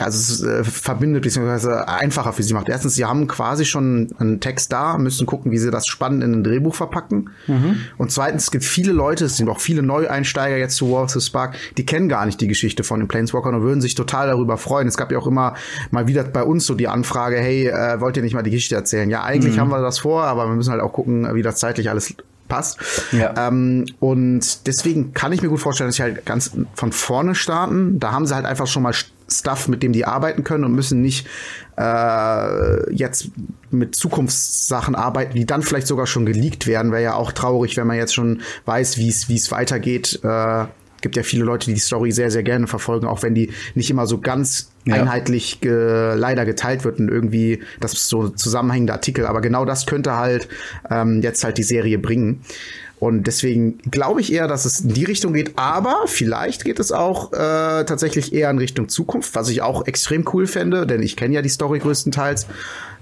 also 0.00 0.18
es 0.18 0.42
äh, 0.42 0.64
verbindet 0.64 1.22
bzw. 1.22 1.84
einfacher 1.86 2.32
für 2.32 2.42
sie 2.42 2.54
macht. 2.54 2.68
Erstens, 2.68 2.94
sie 2.94 3.04
haben 3.04 3.26
quasi 3.26 3.64
schon 3.64 4.08
einen 4.18 4.40
Text 4.40 4.72
da, 4.72 4.96
müssen 4.96 5.26
gucken, 5.26 5.52
wie 5.52 5.58
sie 5.58 5.70
das 5.70 5.86
spannend 5.86 6.24
in 6.24 6.32
ein 6.32 6.44
Drehbuch 6.44 6.74
verpacken. 6.74 7.30
Mhm. 7.46 7.76
Und 7.98 8.10
zweitens, 8.10 8.44
es 8.44 8.50
gibt 8.50 8.64
viele 8.64 8.92
Leute, 8.92 9.26
es 9.26 9.36
sind 9.36 9.48
auch 9.50 9.60
viele 9.60 9.82
Neueinsteiger 9.82 10.56
jetzt 10.56 10.76
zu 10.76 10.90
War 10.90 11.04
of 11.04 11.10
the 11.10 11.20
Spark, 11.20 11.56
die 11.76 11.84
kennen 11.84 12.08
gar 12.08 12.24
nicht 12.24 12.40
die 12.40 12.48
Geschichte 12.48 12.84
von 12.84 13.00
den 13.00 13.08
Planeswalkern 13.08 13.54
und 13.54 13.62
würden 13.62 13.80
sich 13.80 13.94
total 13.94 14.28
darüber 14.28 14.56
freuen. 14.56 14.88
Es 14.88 14.96
gab 14.96 15.12
ja 15.12 15.18
auch 15.18 15.26
immer 15.26 15.54
mal 15.90 16.06
wieder 16.06 16.24
bei 16.24 16.42
uns 16.42 16.64
so 16.64 16.74
die 16.74 16.88
Anfrage, 16.88 17.36
hey, 17.36 17.68
äh, 17.68 18.00
wollt 18.00 18.16
ihr 18.16 18.22
nicht 18.22 18.34
mal 18.34 18.42
die 18.42 18.50
Geschichte 18.50 18.74
erzählen? 18.74 19.10
Ja, 19.10 19.24
eigentlich 19.24 19.56
mhm. 19.56 19.60
haben 19.60 19.70
wir 19.70 19.82
das 19.82 19.98
vor, 19.98 20.24
aber 20.24 20.46
wir 20.48 20.54
müssen 20.54 20.70
halt 20.70 20.80
auch 20.80 20.92
gucken, 20.92 21.34
wie 21.34 21.42
das 21.42 21.56
zeitlich 21.56 21.90
alles 21.90 22.14
passt. 22.52 22.78
Ja. 23.12 23.48
Ähm, 23.48 23.86
und 23.98 24.66
deswegen 24.66 25.14
kann 25.14 25.32
ich 25.32 25.40
mir 25.40 25.48
gut 25.48 25.60
vorstellen, 25.60 25.88
dass 25.88 25.96
sie 25.96 26.02
halt 26.02 26.26
ganz 26.26 26.52
von 26.74 26.92
vorne 26.92 27.34
starten. 27.34 27.98
Da 27.98 28.12
haben 28.12 28.26
sie 28.26 28.34
halt 28.34 28.44
einfach 28.44 28.66
schon 28.66 28.82
mal 28.82 28.92
Stuff, 28.92 29.68
mit 29.68 29.82
dem 29.82 29.92
die 29.92 30.04
arbeiten 30.04 30.44
können 30.44 30.64
und 30.64 30.72
müssen 30.72 31.00
nicht 31.00 31.26
äh, 31.78 32.92
jetzt 32.94 33.30
mit 33.70 33.94
Zukunftssachen 33.94 34.94
arbeiten, 34.94 35.34
die 35.34 35.46
dann 35.46 35.62
vielleicht 35.62 35.86
sogar 35.86 36.06
schon 36.06 36.26
geleakt 36.26 36.66
werden. 36.66 36.92
Wäre 36.92 37.02
ja 37.02 37.14
auch 37.14 37.32
traurig, 37.32 37.78
wenn 37.78 37.86
man 37.86 37.96
jetzt 37.96 38.14
schon 38.14 38.42
weiß, 38.66 38.98
wie 38.98 39.08
es 39.08 39.50
weitergeht. 39.50 40.20
Äh, 40.22 40.66
gibt 41.02 41.16
ja 41.16 41.22
viele 41.22 41.44
Leute, 41.44 41.66
die 41.66 41.74
die 41.74 41.80
Story 41.80 42.12
sehr, 42.12 42.30
sehr 42.30 42.42
gerne 42.42 42.66
verfolgen, 42.66 43.06
auch 43.06 43.22
wenn 43.22 43.34
die 43.34 43.50
nicht 43.74 43.90
immer 43.90 44.06
so 44.06 44.18
ganz 44.18 44.70
ja. 44.84 44.94
einheitlich 44.94 45.60
ge 45.60 46.14
leider 46.14 46.44
geteilt 46.44 46.84
wird 46.84 46.98
und 46.98 47.08
irgendwie 47.08 47.60
das 47.80 47.92
ist 47.92 48.08
so 48.08 48.28
zusammenhängende 48.28 48.92
Artikel. 48.92 49.26
Aber 49.26 49.40
genau 49.40 49.64
das 49.64 49.86
könnte 49.86 50.16
halt 50.16 50.48
ähm, 50.90 51.20
jetzt 51.22 51.44
halt 51.44 51.58
die 51.58 51.62
Serie 51.62 51.98
bringen. 51.98 52.40
Und 52.98 53.26
deswegen 53.26 53.78
glaube 53.90 54.20
ich 54.20 54.32
eher, 54.32 54.46
dass 54.46 54.64
es 54.64 54.82
in 54.82 54.94
die 54.94 55.02
Richtung 55.02 55.32
geht. 55.32 55.54
Aber 55.56 56.04
vielleicht 56.06 56.64
geht 56.64 56.78
es 56.78 56.92
auch 56.92 57.32
äh, 57.32 57.84
tatsächlich 57.84 58.32
eher 58.32 58.48
in 58.48 58.58
Richtung 58.58 58.88
Zukunft, 58.88 59.34
was 59.34 59.48
ich 59.48 59.60
auch 59.60 59.88
extrem 59.88 60.24
cool 60.32 60.46
fände, 60.46 60.86
denn 60.86 61.02
ich 61.02 61.16
kenne 61.16 61.34
ja 61.34 61.42
die 61.42 61.48
Story 61.48 61.80
größtenteils. 61.80 62.46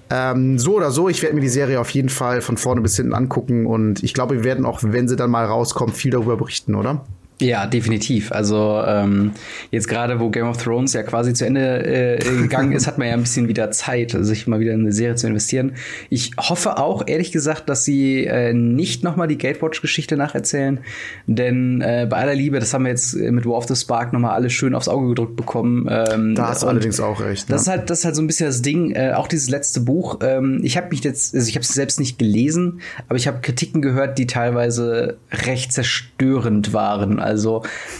Ähm, 0.08 0.58
so 0.58 0.74
oder 0.76 0.90
so, 0.90 1.10
ich 1.10 1.22
werde 1.22 1.34
mir 1.34 1.42
die 1.42 1.50
Serie 1.50 1.78
auf 1.78 1.90
jeden 1.90 2.08
Fall 2.08 2.40
von 2.40 2.56
vorne 2.56 2.80
bis 2.80 2.96
hinten 2.96 3.12
angucken 3.12 3.66
und 3.66 4.02
ich 4.02 4.14
glaube, 4.14 4.36
wir 4.36 4.44
werden 4.44 4.64
auch, 4.64 4.80
wenn 4.82 5.06
sie 5.06 5.16
dann 5.16 5.30
mal 5.30 5.44
rauskommt, 5.44 5.94
viel 5.94 6.10
darüber 6.10 6.38
berichten, 6.38 6.74
oder? 6.74 7.04
Ja, 7.40 7.66
definitiv. 7.66 8.32
Also 8.32 8.82
ähm, 8.86 9.32
jetzt 9.70 9.88
gerade, 9.88 10.20
wo 10.20 10.30
Game 10.30 10.46
of 10.46 10.62
Thrones 10.62 10.92
ja 10.92 11.02
quasi 11.02 11.32
zu 11.32 11.46
Ende 11.46 11.84
äh, 11.84 12.18
gegangen 12.18 12.72
ist, 12.72 12.86
hat 12.86 12.98
man 12.98 13.08
ja 13.08 13.14
ein 13.14 13.22
bisschen 13.22 13.48
wieder 13.48 13.70
Zeit, 13.70 14.14
sich 14.20 14.46
mal 14.46 14.60
wieder 14.60 14.72
in 14.72 14.80
eine 14.80 14.92
Serie 14.92 15.16
zu 15.16 15.26
investieren. 15.26 15.72
Ich 16.10 16.32
hoffe 16.38 16.78
auch, 16.78 17.04
ehrlich 17.06 17.32
gesagt, 17.32 17.68
dass 17.68 17.84
sie 17.84 18.26
äh, 18.26 18.52
nicht 18.52 19.04
noch 19.04 19.16
mal 19.16 19.26
die 19.26 19.38
Gatewatch-Geschichte 19.38 20.16
nacherzählen, 20.16 20.80
denn 21.26 21.80
äh, 21.80 22.06
bei 22.08 22.18
aller 22.18 22.34
Liebe, 22.34 22.60
das 22.60 22.74
haben 22.74 22.84
wir 22.84 22.90
jetzt 22.90 23.14
mit 23.16 23.46
War 23.46 23.54
of 23.54 23.66
the 23.66 23.76
Spark 23.76 24.12
noch 24.12 24.20
mal 24.20 24.32
alles 24.32 24.52
schön 24.52 24.74
aufs 24.74 24.88
Auge 24.88 25.08
gedrückt 25.08 25.36
bekommen. 25.36 25.86
Ähm, 25.90 26.34
da 26.34 26.48
hast 26.48 26.62
du 26.62 26.66
allerdings 26.66 27.00
auch 27.00 27.20
recht. 27.20 27.48
Ne? 27.48 27.54
Das 27.54 27.62
ist 27.62 27.68
halt, 27.68 27.88
das 27.88 28.00
ist 28.00 28.04
halt 28.04 28.16
so 28.16 28.22
ein 28.22 28.26
bisschen 28.26 28.46
das 28.46 28.62
Ding. 28.62 28.92
Äh, 28.92 29.12
auch 29.14 29.28
dieses 29.28 29.48
letzte 29.48 29.80
Buch. 29.80 30.18
Ähm, 30.22 30.60
ich 30.62 30.76
habe 30.76 30.88
mich 30.90 31.02
jetzt, 31.04 31.34
also 31.34 31.48
ich 31.48 31.54
habe 31.54 31.62
es 31.62 31.68
selbst 31.68 31.98
nicht 32.00 32.18
gelesen, 32.18 32.80
aber 33.08 33.16
ich 33.16 33.26
habe 33.26 33.40
Kritiken 33.40 33.80
gehört, 33.80 34.18
die 34.18 34.26
teilweise 34.26 35.16
recht 35.30 35.72
zerstörend 35.72 36.72
waren. 36.72 37.18
Also 37.18 37.29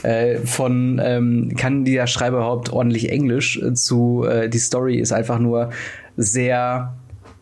äh, 0.03 0.39
von 0.39 1.01
ähm, 1.03 1.53
kann 1.57 1.85
der 1.85 2.07
Schreiber 2.07 2.39
überhaupt 2.39 2.73
ordentlich 2.73 3.11
Englisch? 3.11 3.61
Äh, 3.61 3.75
zu 3.75 4.25
äh, 4.25 4.49
die 4.49 4.59
Story 4.59 4.99
ist 4.99 5.13
einfach 5.13 5.39
nur 5.39 5.71
sehr, 6.17 6.95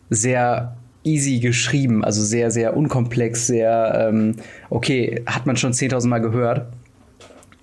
sehr 0.09 0.75
easy 1.03 1.39
geschrieben, 1.39 2.03
also 2.03 2.21
sehr, 2.21 2.51
sehr 2.51 2.75
unkomplex, 2.75 3.47
sehr 3.47 4.09
ähm, 4.09 4.35
okay, 4.69 5.23
hat 5.25 5.45
man 5.45 5.55
schon 5.57 5.71
10.000 5.71 6.07
Mal 6.07 6.19
gehört 6.19 6.67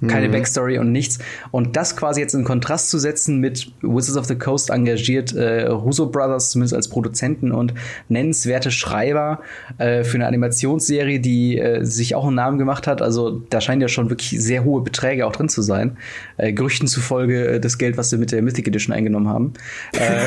keine 0.06 0.28
mhm. 0.28 0.32
Backstory 0.32 0.78
und 0.78 0.92
nichts. 0.92 1.18
Und 1.50 1.74
das 1.76 1.96
quasi 1.96 2.20
jetzt 2.20 2.34
in 2.34 2.44
Kontrast 2.44 2.90
zu 2.90 2.98
setzen 2.98 3.40
mit 3.40 3.72
Wizards 3.80 4.18
of 4.18 4.26
the 4.26 4.36
Coast 4.36 4.68
engagiert 4.70 5.34
äh, 5.34 5.68
Russo 5.68 6.04
Brothers 6.06 6.50
zumindest 6.50 6.74
als 6.74 6.88
Produzenten 6.88 7.52
und 7.52 7.72
nennenswerte 8.08 8.70
Schreiber 8.70 9.40
äh, 9.78 10.04
für 10.04 10.16
eine 10.16 10.26
Animationsserie, 10.26 11.20
die 11.20 11.58
äh, 11.58 11.82
sich 11.84 12.14
auch 12.14 12.26
einen 12.26 12.36
Namen 12.36 12.58
gemacht 12.58 12.86
hat. 12.86 13.00
Also 13.00 13.40
da 13.48 13.62
scheinen 13.62 13.80
ja 13.80 13.88
schon 13.88 14.10
wirklich 14.10 14.38
sehr 14.38 14.64
hohe 14.64 14.82
Beträge 14.82 15.26
auch 15.26 15.32
drin 15.32 15.48
zu 15.48 15.62
sein. 15.62 15.96
Äh, 16.36 16.52
Gerüchten 16.52 16.88
zufolge 16.88 17.46
äh, 17.46 17.58
das 17.60 17.78
Geld, 17.78 17.96
was 17.96 18.10
sie 18.10 18.18
mit 18.18 18.32
der 18.32 18.42
Mythic 18.42 18.68
Edition 18.68 18.94
eingenommen 18.94 19.28
haben. 19.28 19.54
Äh, 19.92 19.98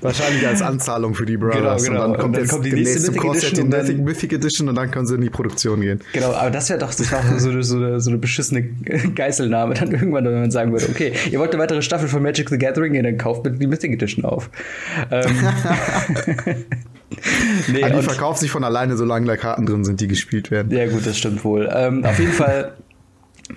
Wahrscheinlich 0.00 0.44
als 0.46 0.62
Anzahlung 0.62 1.14
für 1.14 1.26
die 1.26 1.36
Brothers. 1.36 1.84
Genau, 1.84 2.00
genau. 2.00 2.06
Und 2.06 2.12
dann 2.12 2.20
kommt, 2.20 2.36
und 2.36 2.42
dann 2.42 2.48
kommt 2.48 2.64
die 2.66 2.72
nächste 2.72 3.12
Mythic 3.12 3.24
Edition, 3.24 3.70
die 3.86 3.94
Mythic 3.94 4.32
Edition 4.32 4.68
und 4.68 4.74
dann 4.74 4.90
können 4.90 5.06
sie 5.06 5.14
in 5.14 5.20
die 5.20 5.30
Produktion 5.30 5.80
gehen. 5.80 6.00
Genau, 6.12 6.32
aber 6.32 6.55
das 6.56 6.70
wäre 6.70 6.78
doch 6.78 6.94
das 6.94 7.12
wär 7.12 7.38
so, 7.38 7.50
so, 7.50 7.60
so, 7.60 7.76
eine, 7.76 8.00
so 8.00 8.10
eine 8.10 8.18
beschissene 8.18 8.62
Geiselnahme 9.14 9.74
dann 9.74 9.92
irgendwann, 9.92 10.24
wenn 10.24 10.40
man 10.40 10.50
sagen 10.50 10.72
würde, 10.72 10.86
okay, 10.88 11.12
ihr 11.30 11.38
wollt 11.38 11.52
eine 11.52 11.62
weitere 11.62 11.82
Staffel 11.82 12.08
von 12.08 12.22
Magic 12.22 12.48
the 12.48 12.56
Gathering, 12.56 12.94
ja, 12.94 13.02
dann 13.02 13.18
kauft 13.18 13.42
bitte 13.42 13.58
die 13.58 13.66
Mythic 13.66 13.92
Edition 13.92 14.24
auf. 14.24 14.48
Ähm. 15.10 15.36
nee, 17.72 17.90
die 17.90 18.02
verkauft 18.02 18.40
sich 18.40 18.50
von 18.50 18.64
alleine, 18.64 18.96
solange 18.96 19.26
da 19.26 19.36
Karten 19.36 19.66
drin 19.66 19.84
sind, 19.84 20.00
die 20.00 20.08
gespielt 20.08 20.50
werden. 20.50 20.72
Ja, 20.72 20.86
gut, 20.86 21.06
das 21.06 21.18
stimmt 21.18 21.44
wohl. 21.44 21.68
Ähm, 21.70 22.04
auf 22.04 22.18
jeden 22.18 22.32
Fall 22.32 22.72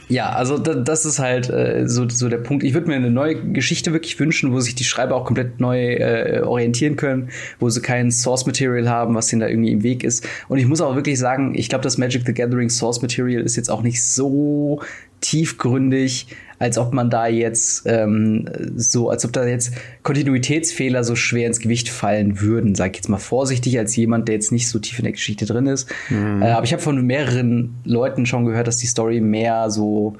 ja, 0.08 0.29
also 0.29 0.58
da, 0.58 0.75
das 0.75 1.05
ist 1.05 1.19
halt 1.19 1.50
äh, 1.50 1.88
so, 1.88 2.08
so 2.10 2.29
der 2.29 2.38
Punkt. 2.38 2.63
Ich 2.63 2.74
würde 2.74 2.88
mir 2.88 2.96
eine 2.96 3.10
neue 3.10 3.36
Geschichte 3.51 3.91
wirklich 3.93 4.19
wünschen, 4.19 4.53
wo 4.53 4.60
sich 4.60 4.75
die 4.75 4.84
Schreiber 4.84 5.15
auch 5.15 5.25
komplett 5.25 5.60
neu 5.60 5.96
äh, 5.96 6.41
orientieren 6.41 6.96
können, 6.96 7.29
wo 7.60 7.69
sie 7.69 7.81
kein 7.81 8.12
Source 8.12 8.46
Material 8.46 8.88
haben, 8.88 9.15
was 9.15 9.31
ihnen 9.34 9.39
da 9.39 9.48
irgendwie 9.48 9.72
im 9.72 9.84
Weg 9.84 10.03
ist. 10.03 10.27
Und 10.48 10.60
ich 10.60 10.67
muss 10.67 10.81
auch 10.81 10.96
wirklich 10.96 11.17
sagen, 11.17 11.55
ich 11.55 11.69
glaube, 11.69 11.84
das 11.84 11.98
Magic 11.98 12.24
the 12.25 12.34
Gathering 12.34 12.69
Source 12.69 13.01
Material 13.01 13.41
ist 13.41 13.55
jetzt 13.55 13.69
auch 13.69 13.81
nicht 13.81 14.03
so 14.03 14.81
tiefgründig, 15.22 16.27
als 16.59 16.77
ob 16.77 16.93
man 16.93 17.09
da 17.09 17.25
jetzt 17.27 17.83
ähm, 17.85 18.45
so, 18.75 19.09
als 19.09 19.23
ob 19.25 19.31
da 19.33 19.45
jetzt 19.47 19.71
Kontinuitätsfehler 20.03 21.03
so 21.03 21.15
schwer 21.15 21.47
ins 21.47 21.59
Gewicht 21.59 21.89
fallen 21.89 22.41
würden, 22.41 22.75
sag 22.75 22.91
ich 22.91 22.97
jetzt 22.97 23.07
mal 23.09 23.17
vorsichtig, 23.17 23.77
als 23.79 23.95
jemand, 23.95 24.27
der 24.27 24.35
jetzt 24.35 24.51
nicht 24.51 24.67
so 24.67 24.77
tief 24.77 24.99
in 24.99 25.03
der 25.03 25.13
Geschichte 25.13 25.45
drin 25.45 25.67
ist. 25.67 25.89
Mhm. 26.09 26.41
Äh, 26.41 26.51
aber 26.51 26.65
ich 26.65 26.73
habe 26.73 26.81
von 26.81 27.01
mehreren 27.05 27.75
Leuten 27.85 28.25
schon 28.25 28.45
gehört, 28.45 28.67
dass 28.67 28.77
die 28.77 28.87
Story 28.87 29.21
mehr 29.21 29.71
so, 29.71 30.17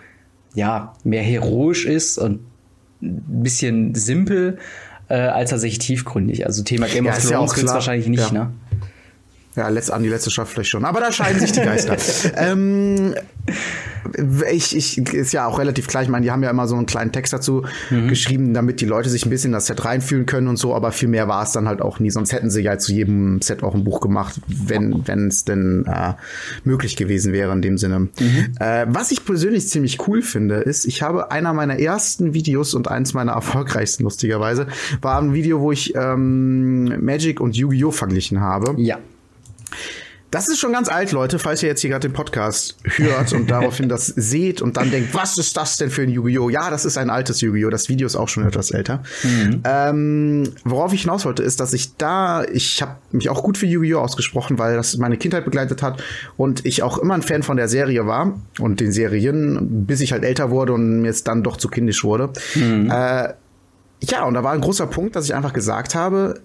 ja, 0.56 0.94
mehr 1.04 1.22
heroisch 1.24 1.86
ist 1.86 2.18
und 2.18 2.40
ein 3.02 3.44
bisschen 3.44 3.94
simpel 3.96 4.58
äh, 5.10 5.16
als 5.16 5.50
tatsächlich 5.50 5.80
tiefgründig. 5.80 6.46
Also 6.46 6.64
Thema 6.64 6.88
Game 6.88 7.06
Ja, 7.06 7.12
of 7.12 7.24
ja 7.24 7.30
Thrones 7.32 7.52
auch 7.52 7.56
wird's 7.56 7.64
klar. 7.66 7.76
wahrscheinlich 7.76 8.08
nicht, 8.08 8.32
Ja. 8.32 8.46
ne? 8.46 8.52
Ja, 9.56 9.68
letzt, 9.68 9.92
an 9.92 10.04
die 10.04 10.10
letzte 10.10 10.30
Staffel 10.30 10.54
vielleicht 10.54 10.70
schon. 10.70 10.86
Aber 10.86 11.00
da 11.00 11.12
scheiden 11.12 11.40
sich 11.40 11.52
die 11.52 11.62
Geister. 11.62 11.98
ähm, 12.38 13.16
ich, 14.52 14.76
ich, 14.76 14.98
ist 14.98 15.34
ja 15.34 15.48
auch 15.48 15.60
relativ 15.60 15.88
klar. 15.88 16.04
Ich 16.04 16.10
meine, 16.10 16.24
die 16.24 16.32
haben 16.32 16.44
ja 16.44 16.50
immer 16.50 16.68
so 16.68 16.76
einen 16.76 16.86
kleinen 16.86 17.12
Text 17.12 17.34
dazu 17.34 17.66
geschrieben, 17.90 18.54
damit 18.54 18.80
die 18.80 18.86
Leute 18.86 19.10
sich 19.10 19.26
ein 19.26 19.30
bisschen 19.30 19.50
in 19.50 19.54
das 19.54 19.66
Set 19.66 19.84
reinfühlen 19.84 20.26
können 20.26 20.48
und 20.48 20.58
so. 20.58 20.76
Aber 20.76 20.92
viel 20.92 21.10
mehr 21.10 21.28
war 21.28 21.44
es 21.44 21.52
dann 21.52 21.68
halt 21.68 21.82
auch 21.82 22.00
nie. 22.00 22.12
Sonst 22.12 22.32
hätten 22.32 22.50
sie 22.50 22.62
ja 22.62 22.78
zu 22.78 22.94
jedem 22.94 23.42
Set 23.42 23.64
auch 23.64 23.74
ein 23.74 23.84
Buch 23.84 24.02
gemacht, 24.02 24.40
wenn 24.48 25.08
wenn 25.08 25.28
es 25.28 25.46
denn 25.46 25.86
äh, 25.88 26.14
möglich 26.64 26.96
gewesen 26.96 27.34
wäre 27.34 27.52
in 27.52 27.62
dem 27.62 27.78
Sinne. 27.78 28.10
Äh, 28.60 28.86
was 28.88 29.12
ich 29.12 29.26
persönlich 29.26 29.68
ziemlich 29.68 30.08
cool 30.08 30.22
finde, 30.22 30.56
ist, 30.56 30.86
ich 30.86 31.02
habe 31.02 31.32
einer 31.32 31.54
meiner 31.54 31.80
ersten 31.80 32.34
Videos 32.34 32.74
und 32.74 32.88
eins 32.88 33.14
meiner 33.14 33.34
erfolgreichsten, 33.34 34.04
lustigerweise, 34.04 34.68
war 35.02 35.20
ein 35.20 35.34
Video, 35.34 35.60
wo 35.60 35.72
ich 35.72 35.96
ähm, 35.96 37.04
Magic 37.04 37.42
und 37.42 37.56
Yu-Gi-Oh! 37.56 37.92
verglichen 37.92 38.40
habe. 38.40 38.76
Ja. 38.78 39.00
Das 40.32 40.48
ist 40.48 40.60
schon 40.60 40.74
ganz 40.74 40.90
alt, 40.90 41.12
Leute, 41.12 41.40
falls 41.40 41.64
ihr 41.64 41.70
jetzt 41.70 41.82
hier 41.82 41.90
gerade 41.90 42.08
den 42.08 42.14
Podcast 42.14 42.78
hört 42.84 43.34
und 43.34 43.50
daraufhin 43.50 43.90
das 43.90 44.06
seht 44.16 44.62
und 44.62 44.78
dann 44.78 44.92
denkt, 44.92 45.16
was 45.16 45.40
ist 45.40 45.58
das 45.58 45.78
denn 45.78 45.90
für 45.90 46.04
ein 46.04 46.10
Yu-Gi-Oh? 46.10 46.50
Ja, 46.50 46.70
das 46.70 46.86
ist 46.86 47.00
ein 47.00 47.10
altes 47.10 47.42
Yu-Gi-Oh! 47.42 47.72
Das 47.72 47.90
Video 47.90 48.06
ist 48.06 48.16
auch 48.16 48.28
schon 48.28 48.46
etwas 48.46 48.70
älter. 48.70 49.02
Ähm, 49.64 50.54
worauf 50.64 50.94
ich 50.94 51.02
hinaus 51.02 51.26
wollte, 51.26 51.42
ist, 51.42 51.60
dass 51.60 51.74
ich 51.74 51.96
da, 51.96 52.44
ich 52.44 52.80
habe 52.84 52.98
mich 53.12 53.30
auch 53.30 53.42
gut 53.42 53.58
für 53.58 53.66
Yu-Gi-Oh! 53.66 54.00
ausgesprochen, 54.00 54.60
weil 54.60 54.76
das 54.76 54.98
meine 54.98 55.18
Kindheit 55.18 55.46
begleitet 55.46 55.82
hat 55.82 56.04
und 56.38 56.64
ich 56.64 56.84
auch 56.84 57.00
immer 57.00 57.16
ein 57.16 57.24
Fan 57.24 57.42
von 57.42 57.58
der 57.58 57.68
Serie 57.68 58.06
war 58.06 58.40
und 58.60 58.80
den 58.80 58.92
Serien, 58.92 59.88
bis 59.88 60.00
ich 60.00 60.12
halt 60.12 60.24
älter 60.24 60.52
wurde 60.52 60.74
und 60.74 61.02
mir 61.02 61.08
jetzt 61.08 61.28
dann 61.28 61.42
doch 61.42 61.58
zu 61.58 61.70
kindisch 61.70 62.04
wurde. 62.04 62.32
Äh, 62.92 63.34
ja, 64.02 64.24
und 64.26 64.36
da 64.36 64.44
war 64.44 64.54
ein 64.54 64.62
großer 64.62 64.86
Punkt, 64.88 65.16
dass 65.16 65.26
ich 65.26 65.34
einfach 65.34 65.54
gesagt 65.54 65.96
habe, 65.96 66.40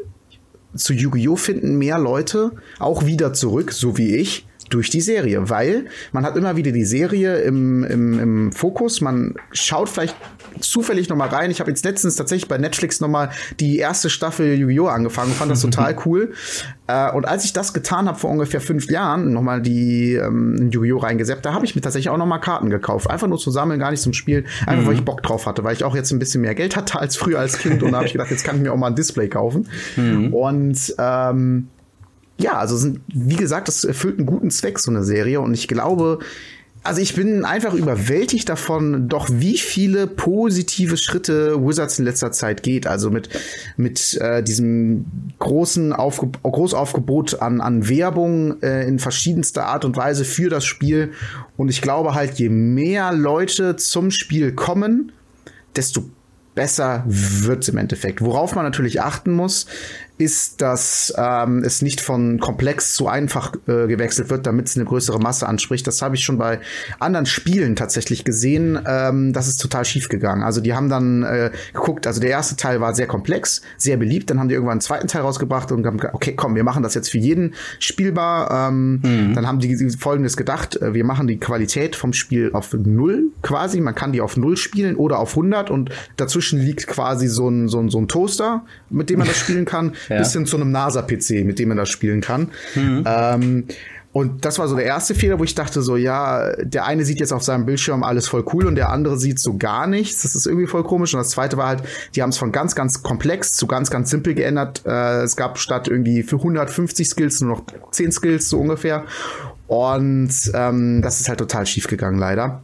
zu 0.77 0.93
Yu-Gi-Oh! 0.93 1.37
finden 1.37 1.77
mehr 1.77 1.99
Leute 1.99 2.53
auch 2.79 3.07
wieder 3.07 3.33
zurück, 3.33 3.73
so 3.73 3.97
wie 3.99 4.17
ich, 4.17 4.47
durch 4.71 4.91
die 4.91 5.01
Serie, 5.01 5.49
weil 5.51 5.87
man 6.13 6.25
hat 6.25 6.37
immer 6.37 6.57
wieder 6.57 6.73
die 6.73 6.85
Serie 6.85 7.39
im, 7.39 7.85
im, 7.85 8.19
im 8.19 8.53
Fokus, 8.53 9.01
man 9.01 9.35
schaut 9.53 9.89
vielleicht 9.89 10.17
zufällig 10.61 11.09
noch 11.09 11.17
mal 11.17 11.29
rein. 11.29 11.51
Ich 11.51 11.61
habe 11.61 11.71
jetzt 11.71 11.85
letztens 11.85 12.17
tatsächlich 12.17 12.49
bei 12.49 12.59
Netflix 12.59 13.01
noch 13.01 13.09
mal 13.09 13.31
die 13.61 13.79
erste 13.79 14.11
Staffel 14.11 14.55
Yu-Gi-Oh! 14.55 14.87
angefangen, 14.87 15.33
fand 15.33 15.51
das 15.51 15.61
total 15.61 15.97
cool. 16.07 16.33
Äh, 16.87 17.11
und 17.13 17.27
als 17.27 17.45
ich 17.45 17.53
das 17.53 17.73
getan 17.73 18.09
habe 18.09 18.19
vor 18.19 18.31
ungefähr 18.31 18.61
fünf 18.61 18.91
Jahren, 18.91 19.33
noch 19.33 19.43
mal 19.43 19.61
die 19.61 20.15
ähm, 20.15 20.71
Yu-Gi-Oh! 20.73 20.99
reingesäppt, 20.99 21.45
da 21.45 21.53
habe 21.53 21.65
ich 21.65 21.75
mir 21.75 21.83
tatsächlich 21.83 22.11
auch 22.11 22.19
noch 22.19 22.27
mal 22.27 22.39
Karten 22.39 22.71
gekauft. 22.71 23.11
Einfach 23.11 23.27
nur 23.27 23.39
zu 23.39 23.51
sammeln, 23.51 23.81
gar 23.81 23.91
nicht 23.91 24.03
zum 24.03 24.13
Spiel, 24.13 24.45
einfach 24.67 24.87
weil 24.87 24.95
ich 24.95 25.05
Bock 25.05 25.23
drauf 25.23 25.47
hatte, 25.47 25.65
weil 25.65 25.75
ich 25.75 25.85
auch 25.85 25.95
jetzt 25.95 26.11
ein 26.13 26.19
bisschen 26.19 26.41
mehr 26.41 26.55
Geld 26.55 26.77
hatte 26.77 26.99
als 26.99 27.17
früher 27.17 27.39
als 27.39 27.59
Kind 27.59 27.83
und 27.83 27.93
da 27.93 27.99
habe 27.99 28.07
ich 28.07 28.13
gedacht, 28.13 28.31
jetzt 28.31 28.45
kann 28.45 28.57
ich 28.57 28.63
mir 28.63 28.73
auch 28.73 28.77
mal 28.77 28.89
ein 28.89 28.95
Display 28.95 29.29
kaufen. 29.29 29.69
Und 30.33 30.95
ähm, 30.99 31.69
ja, 32.39 32.59
also 32.59 32.77
sind, 32.77 33.01
wie 33.09 33.37
gesagt, 33.37 33.69
das 33.69 33.85
erfüllt 33.85 34.19
einen 34.19 34.27
guten 34.27 34.51
Zweck, 34.51 34.79
so 34.79 34.91
eine 34.91 35.05
Serie. 35.05 35.41
Und 35.41 35.55
ich 35.55 35.69
glaube, 35.69 36.19
also 36.85 37.01
ich 37.01 37.15
bin 37.15 37.47
einfach 37.47 37.73
überwältigt 37.73 38.49
davon, 38.49 39.09
doch 39.09 39.29
wie 39.31 39.57
viele 39.57 40.07
positive 40.07 40.99
Schritte 40.99 41.67
Wizards 41.67 41.99
in 41.99 42.05
letzter 42.05 42.31
Zeit 42.31 42.63
geht. 42.63 42.87
Also 42.87 43.11
mit, 43.11 43.31
mit 43.79 44.19
äh, 44.21 44.43
diesem 44.43 45.07
großen 45.39 45.95
Aufge 45.95 46.29
Großaufgebot 46.43 47.41
an, 47.41 47.63
an 47.63 47.89
Werbung 47.89 48.61
äh, 48.63 48.87
in 48.87 48.99
verschiedenster 48.99 49.67
Art 49.67 49.87
und 49.87 49.97
Weise 49.97 50.27
für 50.27 50.51
das 50.51 50.67
Spiel. 50.67 51.13
Und 51.57 51.71
ich 51.71 51.81
glaube 51.81 52.15
halt, 52.15 52.35
je 52.35 52.51
mehr 52.51 53.13
Leute 53.13 53.77
zum 53.77 54.11
Spiel 54.11 54.53
kommen, 54.53 55.13
desto 55.77 56.05
besser 56.55 57.03
wird's 57.07 57.69
im 57.69 57.79
Endeffekt. 57.79 58.21
Worauf 58.21 58.55
man 58.55 58.65
natürlich 58.65 59.01
achten 59.01 59.33
muss, 59.33 59.67
ist, 60.17 60.63
dass 60.63 61.13
ähm, 61.17 61.65
es 61.65 61.83
nicht 61.83 62.01
von 62.01 62.39
komplex 62.39 62.95
zu 62.95 63.09
einfach 63.09 63.53
äh, 63.67 63.89
gewechselt 63.89 64.31
wird, 64.31 64.47
damit 64.47 64.69
es 64.69 64.77
eine 64.77 64.85
größere 64.85 65.19
Masse 65.19 65.49
anspricht. 65.49 65.87
Das 65.87 66.03
habe 66.03 66.15
ich 66.15 66.25
schon 66.25 66.39
bei 66.39 66.61
anderen 67.01 67.27
Spielen 67.27 67.75
tatsächlich 67.75 68.25
gesehen. 68.25 68.79
Ähm, 68.87 69.33
das 69.33 69.49
ist 69.49 69.61
total 69.61 69.85
schief 69.85 70.09
gegangen. 70.09 70.45
Also 70.45 70.61
die 70.61 70.73
haben 70.75 70.89
dann 70.89 71.25
äh, 71.25 71.51
geguckt, 71.73 72.07
also 72.07 72.21
der 72.21 72.31
erste 72.31 72.55
Teil 72.55 72.81
war 72.81 72.95
sehr 72.95 73.09
komplex, 73.09 73.63
sehr 73.77 73.97
beliebt. 73.97 74.31
Dann 74.31 74.39
haben 74.39 74.49
die 74.49 74.55
irgendwann 74.55 74.75
einen 74.75 74.81
zweiten 74.83 75.09
Teil 75.09 75.23
rausgebracht 75.23 75.73
und 75.73 75.85
haben 75.85 75.97
gesagt, 75.97 76.15
okay, 76.15 76.35
komm, 76.37 76.55
wir 76.55 76.65
machen 76.65 76.85
das 76.85 76.95
jetzt 76.95 77.11
für 77.11 77.19
jeden 77.19 77.55
spielbar. 77.81 78.69
Ähm, 78.69 79.01
Dann 79.35 79.49
haben 79.49 79.59
die 79.59 79.91
Folgendes 79.99 80.37
gedacht, 80.37 80.81
äh, 80.81 80.95
wir 80.95 81.05
machen 81.05 81.27
die 81.27 81.39
Qualität 81.39 81.97
vom 81.97 82.13
Spiel 82.13 82.51
auf 82.53 82.73
null 82.73 83.33
quasi. 83.43 83.81
Man 83.81 83.97
kann 83.97 84.13
die 84.13 84.21
auf 84.21 84.37
null 84.37 84.57
spielen 84.57 84.95
oder 84.95 85.19
auf 85.19 85.31
100 85.31 85.71
und 85.71 85.91
dazwischen 86.17 86.61
liegt 86.61 86.87
quasi 86.87 87.27
so 87.27 87.49
ein, 87.49 87.69
so 87.69 87.81
ein, 87.81 87.89
so 87.89 87.99
ein 87.99 88.07
Toaster, 88.07 88.65
mit 88.91 89.11
dem 89.11 89.19
man 89.19 89.29
das 89.29 89.39
spielen 89.39 89.65
kann, 89.65 89.95
Ja. 90.09 90.19
bis 90.19 90.33
hin 90.33 90.47
zu 90.47 90.57
einem 90.57 90.71
NASA-PC, 90.71 91.45
mit 91.45 91.59
dem 91.59 91.69
man 91.69 91.77
das 91.77 91.89
spielen 91.89 92.21
kann. 92.21 92.51
Ähm, 93.07 93.65
und 94.15 94.45
das 94.45 94.61
war 94.61 94.69
so 94.69 94.77
der 94.77 94.85
erste 94.85 95.13
Fehler, 95.13 95.41
wo 95.41 95.45
ich 95.45 95.57
dachte 95.57 95.83
so, 95.83 95.97
ja, 95.97 96.55
der 96.63 96.85
eine 96.85 97.05
sieht 97.05 97.19
jetzt 97.19 97.33
auf 97.33 97.43
seinem 97.43 97.67
Bildschirm 97.67 98.05
alles 98.05 98.29
voll 98.29 98.45
cool 98.53 98.67
und 98.67 98.77
der 98.77 98.91
andere 98.91 99.19
sieht 99.19 99.41
so 99.41 99.57
gar 99.57 99.89
nichts. 99.89 100.23
Das 100.23 100.37
ist 100.37 100.47
irgendwie 100.47 100.69
voll 100.69 100.85
komisch. 100.85 101.13
Und 101.15 101.19
das 101.19 101.31
zweite 101.31 101.57
war 101.57 101.67
halt, 101.67 101.83
die 102.15 102.23
haben 102.23 102.31
es 102.31 102.39
von 102.39 102.53
ganz, 102.53 102.77
ganz 102.77 103.03
komplex 103.03 103.51
zu 103.57 103.67
ganz, 103.67 103.91
ganz 103.91 104.11
simpel 104.11 104.35
geändert. 104.35 104.83
Äh, 104.87 105.23
es 105.23 105.35
gab 105.35 105.59
statt 105.59 105.89
irgendwie 105.89 106.23
für 106.23 106.37
150 106.37 107.09
Skills 107.09 107.41
nur 107.41 107.57
noch 107.57 107.65
10 107.91 108.13
Skills 108.13 108.49
so 108.49 108.61
ungefähr. 108.61 109.03
Und 109.67 110.31
ähm, 110.55 111.03
das 111.03 111.21
ist 111.21 111.29
halt 111.29 111.41
total 111.41 111.67
schief 111.67 111.89
gegangen, 111.89 112.19
leider. 112.21 112.63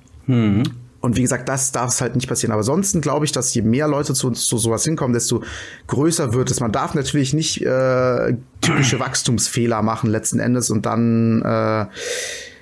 Und 1.00 1.16
wie 1.16 1.22
gesagt, 1.22 1.48
das 1.48 1.72
darf 1.72 1.88
es 1.90 2.00
halt 2.02 2.14
nicht 2.14 2.28
passieren. 2.28 2.52
Aber 2.52 2.60
ansonsten 2.60 3.00
glaube 3.00 3.24
ich, 3.24 3.32
dass 3.32 3.54
je 3.54 3.62
mehr 3.62 3.88
Leute 3.88 4.12
zu, 4.12 4.30
zu 4.32 4.58
sowas 4.58 4.84
hinkommen, 4.84 5.14
desto 5.14 5.42
größer 5.86 6.34
wird 6.34 6.50
es. 6.50 6.60
Man 6.60 6.72
darf 6.72 6.94
natürlich 6.94 7.32
nicht 7.32 7.62
äh, 7.64 8.34
typische 8.60 9.00
Wachstumsfehler 9.00 9.80
machen 9.82 10.10
letzten 10.10 10.40
Endes 10.40 10.68
und 10.68 10.84
dann 10.84 11.40
äh, 11.42 11.86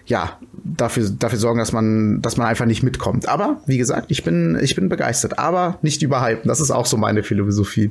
ja 0.06 0.38
dafür 0.64 1.10
dafür 1.10 1.38
sorgen, 1.38 1.58
dass 1.58 1.72
man 1.72 2.22
dass 2.22 2.36
man 2.36 2.46
einfach 2.46 2.66
nicht 2.66 2.84
mitkommt. 2.84 3.28
Aber 3.28 3.60
wie 3.66 3.76
gesagt, 3.78 4.06
ich 4.10 4.22
bin 4.22 4.56
ich 4.62 4.76
bin 4.76 4.88
begeistert, 4.88 5.38
aber 5.40 5.78
nicht 5.82 6.02
überhypen. 6.02 6.46
Das 6.48 6.60
ist 6.60 6.70
auch 6.70 6.86
so 6.86 6.96
meine 6.96 7.24
Philosophie. 7.24 7.90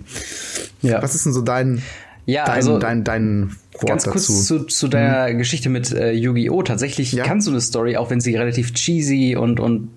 Ja. 0.82 1.02
Was 1.04 1.14
ist 1.14 1.26
denn 1.26 1.34
so 1.34 1.42
dein 1.42 1.82
Ja, 2.26 2.46
dein, 2.46 2.56
also- 2.56 2.80
dein, 2.80 3.04
dein 3.04 3.56
Wort 3.74 3.88
Ganz 3.90 4.06
kurz 4.06 4.28
dazu? 4.28 4.42
zu, 4.42 4.64
zu 4.66 4.88
der 4.88 5.36
Geschichte 5.36 5.70
mit 5.70 5.92
äh, 5.92 6.12
Yu-Gi-Oh! 6.12 6.64
Tatsächlich 6.64 7.12
Ja. 7.12 7.24
kann 7.24 7.42
so 7.42 7.52
eine 7.52 7.62
Story, 7.62 7.96
auch 7.98 8.10
wenn 8.10 8.20
sie 8.20 8.36
relativ 8.36 8.74
cheesy 8.74 9.36
und, 9.36 9.60
und 9.60 9.90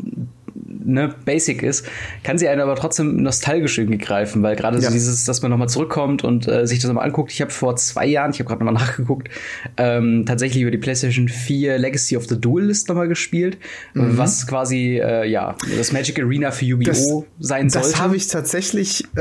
ne, 0.84 1.14
basic 1.24 1.62
ist, 1.62 1.86
kann 2.24 2.38
sie 2.38 2.48
einen 2.48 2.60
aber 2.60 2.76
trotzdem 2.76 3.22
nostalgisch 3.22 3.78
irgendwie 3.78 3.98
greifen, 3.98 4.42
weil 4.42 4.56
gerade 4.56 4.78
Ja. 4.78 4.84
so 4.88 4.92
dieses, 4.92 5.24
dass 5.24 5.42
man 5.42 5.50
nochmal 5.50 5.68
zurückkommt 5.68 6.24
und 6.24 6.46
äh, 6.48 6.66
sich 6.66 6.78
das 6.80 6.88
nochmal 6.88 7.06
anguckt. 7.06 7.32
Ich 7.32 7.40
habe 7.40 7.50
vor 7.50 7.76
zwei 7.76 8.06
Jahren, 8.06 8.30
ich 8.32 8.38
habe 8.40 8.48
gerade 8.48 8.64
nochmal 8.64 8.74
nachgeguckt, 8.86 9.28
ähm, 9.76 10.24
tatsächlich 10.26 10.62
über 10.62 10.70
die 10.70 10.78
PlayStation 10.78 11.28
4 11.28 11.78
Legacy 11.78 12.16
of 12.16 12.26
the 12.28 12.40
Duelist 12.40 12.88
nochmal 12.88 13.08
gespielt, 13.08 13.58
was 13.94 14.46
quasi 14.46 14.98
äh, 15.02 15.28
ja 15.28 15.56
das 15.76 15.92
Magic 15.92 16.18
Arena 16.20 16.50
für 16.50 16.64
Yu-Gi-Oh! 16.64 17.26
sein 17.38 17.68
das 17.68 17.84
sollte. 17.84 17.98
habe 17.98 18.16
ich 18.16 18.28
tatsächlich, 18.28 19.04
äh, 19.16 19.20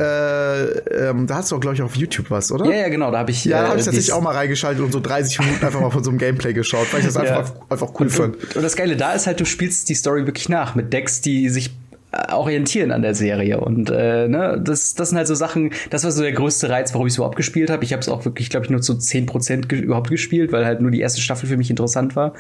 ähm, 1.09 1.27
da 1.27 1.35
hast 1.35 1.51
du 1.51 1.55
auch, 1.55 1.59
glaube 1.59 1.75
ich, 1.75 1.81
auf 1.81 1.95
YouTube 1.95 2.29
was, 2.31 2.51
oder? 2.51 2.65
ja, 2.65 2.81
ja, 2.81 2.89
genau, 2.89 3.11
da 3.11 3.19
habe 3.19 3.31
ich. 3.31 3.45
Ja, 3.45 3.59
da 3.59 3.65
äh, 3.65 3.69
habe 3.69 3.79
ich 3.79 3.85
tatsächlich 3.85 4.13
auch 4.13 4.21
mal 4.21 4.33
reingeschaltet 4.35 4.83
und 4.83 4.91
so 4.91 4.99
30 4.99 5.39
Minuten 5.39 5.65
einfach 5.65 5.81
mal 5.81 5.91
von 5.91 6.03
so 6.03 6.09
einem 6.09 6.19
Gameplay 6.19 6.53
geschaut, 6.53 6.87
weil 6.91 6.99
ich 7.01 7.05
das 7.05 7.17
einfach, 7.17 7.51
einfach 7.69 7.89
cool 7.99 8.07
und, 8.07 8.11
fand. 8.11 8.35
und, 8.37 8.55
und 8.57 8.63
das 8.63 8.75
Geile 8.75 8.95
da 8.95 9.13
ist 9.13 9.27
halt, 9.27 9.39
du 9.39 9.45
spielst 9.45 9.89
die 9.89 9.95
Story 9.95 10.25
wirklich 10.25 10.49
nach 10.49 10.75
mit 10.75 10.93
Decks, 10.93 11.21
die 11.21 11.48
sich 11.49 11.71
äh, 12.11 12.33
orientieren 12.33 12.91
an 12.91 13.01
der 13.01 13.13
Serie 13.13 13.59
und 13.59 13.89
äh, 13.89 14.27
ne, 14.27 14.59
das, 14.63 14.95
das 14.95 15.09
sind 15.09 15.17
halt 15.17 15.27
so 15.27 15.35
Sachen, 15.35 15.71
das 15.89 16.03
war 16.03 16.11
so 16.11 16.23
der 16.23 16.31
größte 16.31 16.69
Reiz, 16.69 16.93
warum 16.93 17.07
ich 17.07 17.13
so 17.13 17.25
abgespielt 17.25 17.69
habe. 17.69 17.83
Ich 17.83 17.93
habe 17.93 18.01
es 18.01 18.09
auch 18.09 18.25
wirklich, 18.25 18.49
glaube 18.49 18.65
ich, 18.65 18.71
nur 18.71 18.81
zu 18.81 18.93
10% 18.93 19.67
ge 19.67 19.79
überhaupt 19.79 20.09
gespielt, 20.09 20.51
weil 20.51 20.65
halt 20.65 20.81
nur 20.81 20.91
die 20.91 21.01
erste 21.01 21.21
Staffel 21.21 21.47
für 21.47 21.57
mich 21.57 21.69
interessant 21.69 22.15
war. 22.15 22.33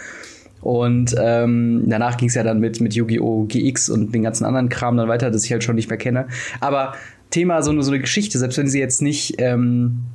Und 0.61 1.15
ähm, 1.19 1.83
danach 1.87 2.17
ging 2.17 2.27
es 2.27 2.35
ja 2.35 2.43
dann 2.43 2.59
mit, 2.59 2.81
mit 2.81 2.93
Yu-Gi-Oh! 2.93 3.45
GX 3.45 3.89
und 3.89 4.13
den 4.13 4.23
ganzen 4.23 4.43
anderen 4.43 4.69
Kram 4.69 4.97
dann 4.97 5.07
weiter, 5.07 5.31
das 5.31 5.45
ich 5.45 5.51
halt 5.51 5.63
schon 5.63 5.75
nicht 5.75 5.89
mehr 5.89 5.97
kenne. 5.97 6.27
Aber 6.59 6.93
Thema 7.29 7.61
so 7.61 7.71
eine, 7.71 7.83
so 7.83 7.91
eine 7.91 7.99
Geschichte, 7.99 8.37
selbst 8.39 8.57
wenn 8.57 8.67
sie 8.67 8.79
jetzt 8.79 9.01
nicht 9.01 9.35
ähm, 9.37 10.05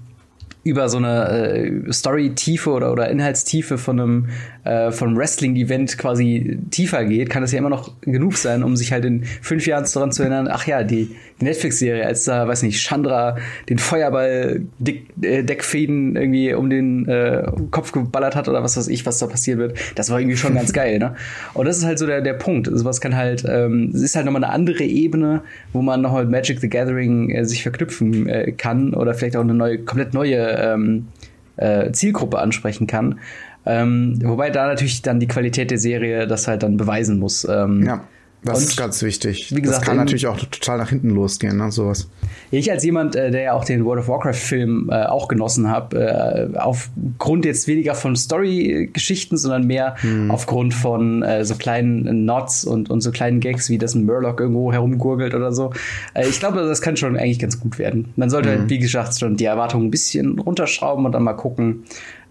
über 0.64 0.88
so 0.88 0.98
eine 0.98 1.28
äh, 1.28 1.92
Story-Tiefe 1.92 2.70
oder, 2.70 2.92
oder 2.92 3.08
Inhaltstiefe 3.10 3.78
von 3.78 4.00
einem 4.00 4.28
äh, 4.64 4.90
von 4.90 5.16
Wrestling-Event 5.16 5.98
quasi 5.98 6.58
tiefer 6.70 7.04
geht, 7.04 7.30
kann 7.30 7.42
das 7.42 7.52
ja 7.52 7.58
immer 7.58 7.70
noch 7.70 8.00
genug 8.00 8.36
sein, 8.36 8.62
um 8.62 8.76
sich 8.76 8.92
halt 8.92 9.04
in 9.04 9.24
fünf 9.24 9.66
Jahren 9.66 9.84
daran 9.92 10.12
zu 10.12 10.22
erinnern, 10.22 10.48
ach 10.50 10.66
ja, 10.66 10.82
die, 10.82 11.14
die 11.40 11.44
Netflix-Serie, 11.44 12.06
als 12.06 12.24
da, 12.24 12.48
weiß 12.48 12.62
nicht, 12.62 12.80
Chandra 12.80 13.36
den 13.68 13.78
Feuerball 13.78 14.62
Dick, 14.78 15.06
äh, 15.22 15.42
Deckfäden 15.42 16.16
irgendwie 16.16 16.54
um 16.54 16.70
den 16.70 17.08
äh, 17.08 17.44
Kopf 17.70 17.92
geballert 17.92 18.36
hat 18.36 18.48
oder 18.48 18.62
was 18.62 18.76
weiß 18.76 18.88
ich, 18.88 19.04
was 19.04 19.18
da 19.18 19.26
passiert 19.26 19.58
wird, 19.58 19.78
das 19.94 20.10
war 20.10 20.18
irgendwie 20.18 20.36
schon 20.36 20.54
ganz 20.54 20.72
geil, 20.74 20.98
ne? 20.98 21.14
Und 21.52 21.66
das 21.66 21.78
ist 21.78 21.84
halt 21.84 21.98
so 21.98 22.06
der, 22.06 22.22
der 22.22 22.34
Punkt. 22.34 22.68
Sowas 22.72 23.00
kann 23.00 23.16
halt, 23.16 23.44
ähm, 23.46 23.90
es 23.94 24.00
ist 24.00 24.16
halt 24.16 24.24
nochmal 24.24 24.44
eine 24.44 24.52
andere 24.52 24.84
Ebene, 24.84 25.42
wo 25.72 25.82
man 25.82 26.00
nochmal 26.00 26.26
Magic 26.26 26.60
the 26.60 26.68
Gathering 26.68 27.30
äh, 27.30 27.44
sich 27.44 27.62
verknüpfen 27.62 28.28
äh, 28.28 28.52
kann 28.52 28.94
oder 28.94 29.14
vielleicht 29.14 29.36
auch 29.36 29.42
eine 29.42 29.54
neue, 29.54 29.78
komplett 29.78 30.14
neue 30.14 30.36
ähm, 30.36 31.08
äh, 31.56 31.92
Zielgruppe 31.92 32.38
ansprechen 32.38 32.86
kann. 32.86 33.20
Ähm, 33.66 34.18
wobei 34.22 34.50
da 34.50 34.66
natürlich 34.66 35.02
dann 35.02 35.20
die 35.20 35.28
Qualität 35.28 35.70
der 35.70 35.78
Serie 35.78 36.26
das 36.26 36.48
halt 36.48 36.62
dann 36.62 36.76
beweisen 36.76 37.18
muss. 37.18 37.46
Ähm, 37.48 37.84
Ja. 37.84 38.04
Das 38.44 38.58
und 38.58 38.64
ist 38.64 38.76
ganz 38.76 39.02
wichtig. 39.02 39.50
Wie 39.56 39.62
gesagt, 39.62 39.80
das 39.80 39.86
kann 39.86 39.96
natürlich 39.96 40.26
auch 40.26 40.38
total 40.38 40.76
nach 40.76 40.90
hinten 40.90 41.08
losgehen, 41.08 41.56
ne, 41.56 41.72
sowas. 41.72 42.10
Ich 42.50 42.70
als 42.70 42.84
jemand, 42.84 43.16
äh, 43.16 43.30
der 43.30 43.42
ja 43.42 43.52
auch 43.54 43.64
den 43.64 43.86
World 43.86 44.00
of 44.00 44.08
Warcraft-Film 44.08 44.90
äh, 44.92 45.06
auch 45.06 45.28
genossen 45.28 45.70
habe, 45.70 46.50
äh, 46.54 46.58
aufgrund 46.58 47.46
jetzt 47.46 47.66
weniger 47.68 47.94
von 47.94 48.16
Story-Geschichten, 48.16 49.38
sondern 49.38 49.66
mehr 49.66 49.94
hm. 50.00 50.30
aufgrund 50.30 50.74
von 50.74 51.22
äh, 51.22 51.42
so 51.46 51.54
kleinen 51.54 52.26
Nods 52.26 52.66
und, 52.66 52.90
und 52.90 53.00
so 53.00 53.12
kleinen 53.12 53.40
Gags, 53.40 53.70
wie 53.70 53.78
das 53.78 53.94
ein 53.94 54.04
Murloc 54.04 54.40
irgendwo 54.40 54.72
herumgurgelt 54.72 55.34
oder 55.34 55.52
so. 55.52 55.72
Äh, 56.12 56.28
ich 56.28 56.38
glaube, 56.38 56.58
das 56.66 56.82
kann 56.82 56.98
schon 56.98 57.16
eigentlich 57.16 57.38
ganz 57.38 57.58
gut 57.58 57.78
werden. 57.78 58.12
Man 58.16 58.28
sollte, 58.28 58.58
hm. 58.58 58.68
wie 58.68 58.78
gesagt, 58.78 59.18
schon 59.18 59.36
die 59.36 59.46
Erwartungen 59.46 59.86
ein 59.86 59.90
bisschen 59.90 60.38
runterschrauben 60.38 61.06
und 61.06 61.12
dann 61.12 61.22
mal 61.22 61.32
gucken, 61.32 61.84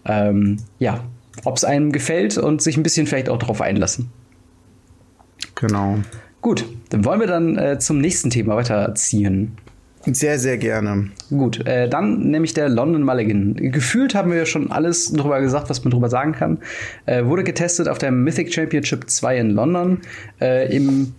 ähm, 0.06 0.58
ja, 0.78 1.00
ob 1.44 1.56
es 1.56 1.64
einem 1.64 1.92
gefällt 1.92 2.38
und 2.38 2.62
sich 2.62 2.76
ein 2.76 2.82
bisschen 2.82 3.06
vielleicht 3.06 3.28
auch 3.28 3.38
darauf 3.38 3.60
einlassen. 3.60 4.10
Genau. 5.54 5.98
Gut, 6.40 6.64
dann 6.90 7.04
wollen 7.04 7.20
wir 7.20 7.26
dann 7.26 7.56
äh, 7.56 7.78
zum 7.78 8.00
nächsten 8.00 8.30
Thema 8.30 8.56
weiterziehen. 8.56 9.56
Sehr, 10.06 10.38
sehr 10.38 10.58
gerne. 10.58 11.08
Gut, 11.30 11.66
äh, 11.66 11.88
dann 11.88 12.30
nämlich 12.30 12.52
der 12.52 12.68
London 12.68 13.02
Mulligan. 13.02 13.54
Gefühlt 13.54 14.14
haben 14.14 14.30
wir 14.30 14.44
schon 14.44 14.70
alles 14.70 15.10
darüber 15.12 15.40
gesagt, 15.40 15.70
was 15.70 15.82
man 15.82 15.92
darüber 15.92 16.10
sagen 16.10 16.32
kann. 16.32 16.58
Äh, 17.06 17.24
wurde 17.24 17.44
getestet 17.44 17.88
auf 17.88 17.96
der 17.96 18.10
Mythic 18.10 18.52
Championship 18.52 19.08
2 19.08 19.38
in 19.38 19.50
London. 19.50 20.00
Äh, 20.40 20.76
im, 20.76 21.14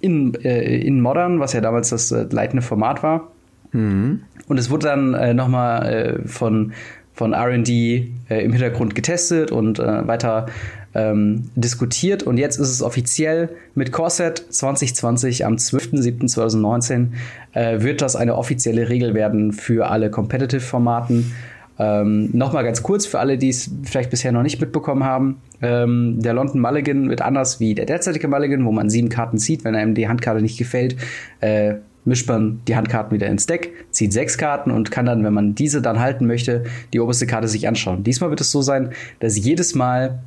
in, 0.00 0.34
äh, 0.34 0.76
in 0.76 1.00
Modern, 1.00 1.40
was 1.40 1.54
ja 1.54 1.62
damals 1.62 1.88
das 1.88 2.12
äh, 2.12 2.26
leitende 2.30 2.62
Format 2.62 3.02
war. 3.02 3.32
Mhm. 3.72 4.20
Und 4.46 4.58
es 4.58 4.70
wurde 4.70 4.88
dann 4.88 5.14
äh, 5.14 5.32
nochmal 5.32 5.86
äh, 5.86 6.28
von, 6.28 6.74
von 7.14 7.32
RD 7.34 7.68
äh, 7.68 8.04
im 8.28 8.52
Hintergrund 8.52 8.94
getestet 8.94 9.52
und 9.52 9.78
äh, 9.78 10.06
weiter 10.06 10.46
ähm, 10.94 11.50
diskutiert 11.56 12.22
und 12.22 12.38
jetzt 12.38 12.56
ist 12.56 12.70
es 12.70 12.82
offiziell 12.82 13.48
mit 13.74 13.92
Corset 13.92 14.44
2020 14.50 15.44
am 15.44 15.54
12.07.2019 15.54 17.08
äh, 17.52 17.80
wird 17.80 18.02
das 18.02 18.16
eine 18.16 18.36
offizielle 18.36 18.88
Regel 18.88 19.14
werden 19.14 19.52
für 19.52 19.90
alle 19.90 20.10
Competitive-Formaten. 20.10 21.32
Ähm, 21.76 22.30
Nochmal 22.32 22.62
ganz 22.62 22.84
kurz 22.84 23.06
für 23.06 23.18
alle, 23.18 23.36
die 23.36 23.48
es 23.48 23.70
vielleicht 23.82 24.10
bisher 24.10 24.30
noch 24.30 24.42
nicht 24.42 24.60
mitbekommen 24.60 25.02
haben. 25.02 25.40
Ähm, 25.60 26.20
der 26.20 26.32
London 26.32 26.60
Mulligan 26.60 27.10
wird 27.10 27.22
anders 27.22 27.58
wie 27.58 27.74
der 27.74 27.86
derzeitige 27.86 28.28
Mulligan, 28.28 28.64
wo 28.64 28.70
man 28.70 28.90
sieben 28.90 29.08
Karten 29.08 29.38
zieht. 29.38 29.64
Wenn 29.64 29.74
einem 29.74 29.94
die 29.94 30.06
Handkarte 30.06 30.40
nicht 30.40 30.58
gefällt, 30.58 30.96
äh, 31.40 31.74
mischt 32.04 32.28
man 32.28 32.60
die 32.68 32.76
Handkarten 32.76 33.14
wieder 33.14 33.28
ins 33.28 33.46
Deck, 33.46 33.72
zieht 33.90 34.12
sechs 34.12 34.38
Karten 34.38 34.70
und 34.70 34.90
kann 34.90 35.06
dann, 35.06 35.24
wenn 35.24 35.32
man 35.32 35.54
diese 35.54 35.80
dann 35.82 36.00
halten 36.00 36.26
möchte, 36.26 36.64
die 36.92 37.00
oberste 37.00 37.26
Karte 37.26 37.48
sich 37.48 37.66
anschauen. 37.66 38.04
Diesmal 38.04 38.30
wird 38.30 38.40
es 38.40 38.50
so 38.50 38.62
sein, 38.62 38.90
dass 39.20 39.38
jedes 39.38 39.74
Mal 39.74 40.20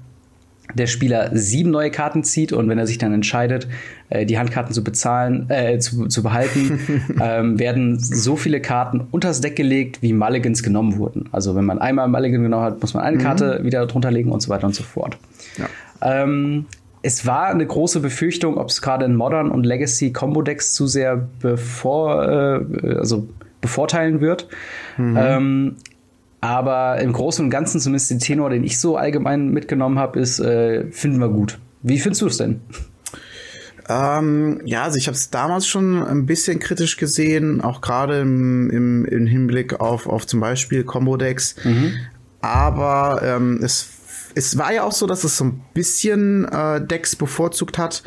der 0.74 0.88
Spieler 0.88 1.30
sieben 1.34 1.72
neue 1.72 1.92
Karten 1.92 2.24
zieht 2.24 2.52
und 2.52 2.68
wenn 2.68 2.78
er 2.78 2.88
sich 2.88 2.98
dann 2.98 3.14
entscheidet, 3.14 3.68
äh, 4.10 4.26
die 4.26 4.38
Handkarten 4.38 4.74
zu 4.74 4.84
bezahlen, 4.84 5.50
äh, 5.50 5.80
zu, 5.80 6.08
zu 6.08 6.24
behalten, 6.24 6.80
ähm, 7.22 7.60
werden 7.60 8.00
so 8.00 8.36
viele 8.36 8.60
Karten 8.60 9.08
unters 9.12 9.42
Deck 9.42 9.56
gelegt, 9.56 10.02
wie 10.02 10.14
Mulligans 10.14 10.64
genommen 10.64 10.98
wurden. 10.98 11.30
Also 11.32 11.56
wenn 11.56 11.66
man 11.66 11.80
einmal 11.80 12.08
Mulligan 12.08 12.44
genommen 12.44 12.64
hat, 12.64 12.82
muss 12.82 12.94
man 12.94 13.04
eine 13.04 13.18
mhm. 13.18 13.22
Karte 13.22 13.60
wieder 13.64 13.86
drunter 13.86 14.12
legen 14.12 14.32
und 14.32 14.42
so 14.42 14.50
weiter 14.50 14.68
und 14.68 14.76
so 14.76 14.84
fort. 14.84 15.18
Ja. 15.58 15.70
Ähm, 16.02 16.66
es 17.02 17.26
war 17.26 17.48
eine 17.48 17.66
große 17.66 18.00
Befürchtung, 18.00 18.58
ob 18.58 18.70
es 18.70 18.82
gerade 18.82 19.06
in 19.06 19.16
Modern 19.16 19.52
und 19.52 19.66
Legacy 19.66 20.12
Combo 20.12 20.42
Decks 20.42 20.74
zu 20.74 20.88
sehr 20.88 21.28
bevor, 21.40 22.24
äh, 22.24 22.96
also 22.98 23.28
bevorteilen 23.62 24.22
wird. 24.22 24.48
Mhm. 24.98 25.18
Ähm, 25.18 25.76
aber 26.42 27.00
im 27.00 27.14
Großen 27.14 27.44
und 27.46 27.50
Ganzen, 27.50 27.80
zumindest 27.80 28.12
den 28.12 28.20
Tenor, 28.20 28.50
den 28.50 28.64
ich 28.64 28.80
so 28.80 28.96
allgemein 28.98 29.50
mitgenommen 29.50 30.00
habe, 30.00 30.20
ist, 30.20 30.40
äh, 30.40 30.92
finden 30.92 31.20
wir 31.20 31.30
gut. 31.30 31.60
Wie 31.82 32.00
findest 32.00 32.22
du 32.22 32.28
es 32.28 32.38
denn? 32.38 32.62
Ähm, 33.90 34.62
ja, 34.66 34.84
also 34.84 34.98
ich 34.98 35.08
habe 35.08 35.16
es 35.16 35.30
damals 35.30 35.66
schon 35.66 36.04
ein 36.04 36.26
bisschen 36.26 36.60
kritisch 36.60 36.98
gesehen, 36.98 37.62
auch 37.62 37.82
gerade 37.82 38.20
im, 38.20 38.70
im, 38.70 39.06
im, 39.06 39.26
Hinblick 39.26 39.80
auf, 39.80 40.08
auf 40.08 40.28
zum 40.28 40.40
Beispiel 40.40 40.84
Combo-Decks. 40.84 41.56
Mhm. 41.64 41.94
Aber 42.42 43.22
ähm, 43.24 43.60
es, 43.64 43.88
es 44.38 44.58
war 44.58 44.72
ja 44.72 44.84
auch 44.84 44.92
so, 44.92 45.08
dass 45.08 45.24
es 45.24 45.38
so 45.38 45.46
ein 45.46 45.62
bisschen 45.74 46.46
äh, 46.46 46.86
Decks 46.86 47.16
bevorzugt 47.16 47.78
hat. 47.78 48.04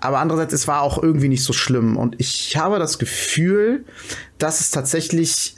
Aber 0.00 0.18
andererseits, 0.20 0.52
es 0.52 0.68
war 0.68 0.82
auch 0.82 1.02
irgendwie 1.02 1.28
nicht 1.28 1.42
so 1.42 1.52
schlimm. 1.52 1.96
Und 1.96 2.20
ich 2.20 2.56
habe 2.56 2.78
das 2.78 2.98
Gefühl, 2.98 3.84
dass 4.36 4.60
es 4.60 4.70
tatsächlich 4.70 5.57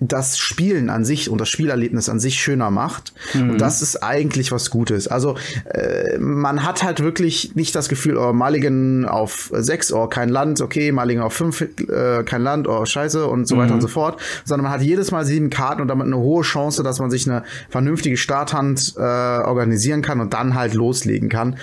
das 0.00 0.38
Spielen 0.38 0.90
an 0.90 1.04
sich 1.04 1.28
und 1.28 1.40
das 1.40 1.48
Spielerlebnis 1.48 2.08
an 2.08 2.20
sich 2.20 2.40
schöner 2.40 2.70
macht. 2.70 3.12
Mhm. 3.34 3.50
Und 3.50 3.60
das 3.60 3.82
ist 3.82 4.02
eigentlich 4.02 4.52
was 4.52 4.70
Gutes. 4.70 5.08
Also 5.08 5.36
äh, 5.64 6.18
man 6.18 6.64
hat 6.64 6.82
halt 6.82 7.00
wirklich 7.00 7.56
nicht 7.56 7.74
das 7.74 7.88
Gefühl, 7.88 8.16
oh, 8.16 8.32
Mulligan 8.32 9.04
auf 9.04 9.50
sechs, 9.54 9.92
oh, 9.92 10.06
kein 10.06 10.28
Land, 10.28 10.60
okay, 10.60 10.92
Mulligan 10.92 11.22
auf 11.24 11.32
fünf, 11.32 11.60
äh, 11.60 12.22
kein 12.24 12.42
Land, 12.42 12.68
oh, 12.68 12.84
scheiße 12.84 13.26
und 13.26 13.46
so 13.46 13.56
mhm. 13.56 13.60
weiter 13.60 13.74
und 13.74 13.80
so 13.80 13.88
fort. 13.88 14.20
Sondern 14.44 14.64
man 14.64 14.72
hat 14.72 14.82
jedes 14.82 15.10
Mal 15.10 15.24
sieben 15.24 15.50
Karten 15.50 15.82
und 15.82 15.88
damit 15.88 16.06
eine 16.06 16.18
hohe 16.18 16.42
Chance, 16.42 16.82
dass 16.82 17.00
man 17.00 17.10
sich 17.10 17.28
eine 17.28 17.42
vernünftige 17.68 18.16
Starthand 18.16 18.94
äh, 18.96 19.00
organisieren 19.00 20.02
kann 20.02 20.20
und 20.20 20.32
dann 20.32 20.54
halt 20.54 20.74
loslegen 20.74 21.28
kann. 21.28 21.56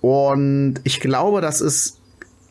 Und 0.00 0.80
ich 0.84 1.00
glaube, 1.00 1.40
das 1.40 1.60
ist 1.60 1.98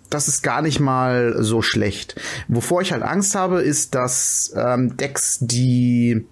das 0.09 0.27
ist 0.27 0.43
gar 0.43 0.61
nicht 0.61 0.79
mal 0.79 1.43
so 1.43 1.61
schlecht. 1.61 2.15
Wovor 2.47 2.81
ich 2.81 2.91
halt 2.91 3.03
Angst 3.03 3.35
habe, 3.35 3.61
ist, 3.61 3.95
dass 3.95 4.53
ähm, 4.55 4.97
Decks, 4.97 5.39
die 5.41 6.25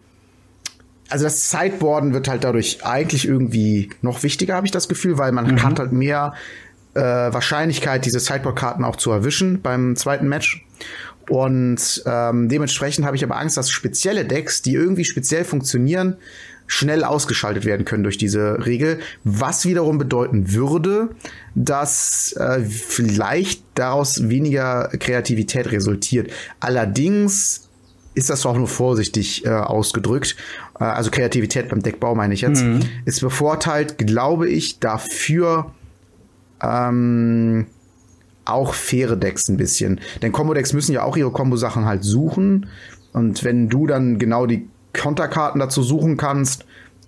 also 1.10 1.26
das 1.26 1.52
Sideboarden 1.52 2.14
wird 2.14 2.28
halt 2.28 2.44
dadurch 2.44 2.84
eigentlich 2.86 3.28
irgendwie 3.28 3.92
noch 4.02 4.24
wichtiger, 4.24 4.56
habe 4.56 4.66
ich 4.66 4.72
das 4.72 4.88
Gefühl, 4.88 5.20
weil 5.20 5.32
man 5.32 5.46
mhm. 5.46 5.64
hat 5.64 5.78
halt 5.78 5.92
mehr 5.92 6.34
äh, 6.96 7.02
Wahrscheinlichkeit, 7.02 8.06
diese 8.06 8.20
Sideboard-Karten 8.20 8.84
auch 8.84 8.96
zu 8.96 9.12
erwischen 9.12 9.62
beim 9.62 9.96
zweiten 9.96 10.28
Match. 10.28 10.66
Und 11.30 12.04
ähm, 12.06 12.50
dementsprechend 12.50 13.06
habe 13.06 13.16
ich 13.16 13.24
aber 13.24 13.38
Angst, 13.38 13.58
dass 13.58 13.70
spezielle 13.70 14.26
Decks, 14.26 14.62
die 14.62 14.74
irgendwie 14.74 15.06
speziell 15.06 15.46
funktionieren, 15.46 16.18
schnell 16.68 17.04
ausgeschaltet 17.04 17.66
werden 17.66 17.86
können 17.86 18.04
durch 18.04 18.18
diese 18.18 18.66
Regel, 18.66 19.00
was 19.24 19.66
wiederum 19.66 19.98
bedeuten 19.98 20.54
würde, 20.54 21.10
dass 21.56 22.34
äh, 22.34 22.62
vielleicht 22.62 23.64
daraus 23.76 24.30
weniger 24.30 24.90
Kreativität 25.00 25.72
resultiert. 25.72 26.32
Allerdings 26.60 27.70
ist 28.16 28.30
das 28.30 28.46
auch 28.46 28.56
nur 28.56 28.68
vorsichtig 28.68 29.46
äh, 29.46 29.50
ausgedrückt. 29.50 30.36
Äh, 30.80 30.86
also 30.86 31.12
Kreativität 31.12 31.70
beim 31.70 31.82
Deckbau 31.82 32.16
meine 32.16 32.34
ich 32.34 32.42
jetzt. 32.42 32.64
Mhm. 32.64 32.82
Ist 33.06 33.22
bevorteilt, 33.22 33.98
glaube 33.98 34.50
ich, 34.50 34.80
dafür 34.80 35.72
ähm, 36.62 37.68
auch 38.46 38.74
faire 38.74 39.16
Decks 39.16 39.48
ein 39.50 39.58
bisschen. 39.58 40.00
Denn 40.22 40.32
Combo-Decks 40.32 40.74
müssen 40.74 40.94
ja 40.94 41.04
auch 41.04 41.18
ihre 41.18 41.32
Combo-Sachen 41.32 41.86
halt 41.86 42.04
suchen. 42.04 42.68
Und 43.14 43.44
wenn 43.44 43.70
du 43.70 43.88
dann 43.88 44.18
genau 44.20 44.46
die 44.46 44.68
Konterkarten 44.94 45.60
dazu 45.60 45.84
suchen 45.84 46.18
kannst, 46.18 46.66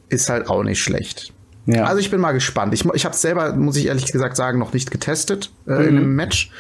ist 0.10 0.30
halt 0.30 0.50
auch 0.50 0.64
nicht 0.64 0.82
schlecht. 0.82 1.34
Ja. 1.66 1.86
Also 1.86 2.00
ich 2.00 2.12
bin 2.12 2.20
mal 2.20 2.32
gespannt. 2.32 2.74
Ich, 2.74 2.86
ich 2.86 3.06
habe 3.06 3.16
selber, 3.16 3.54
muss 3.56 3.76
ich 3.76 3.88
ehrlich 3.88 4.12
gesagt 4.12 4.36
sagen, 4.36 4.60
noch 4.60 4.74
nicht 4.74 4.92
getestet 4.92 5.52
äh, 5.68 5.72
mhm. 5.72 5.82
in 5.82 5.98
einem 5.98 6.16
Match. 6.16 6.52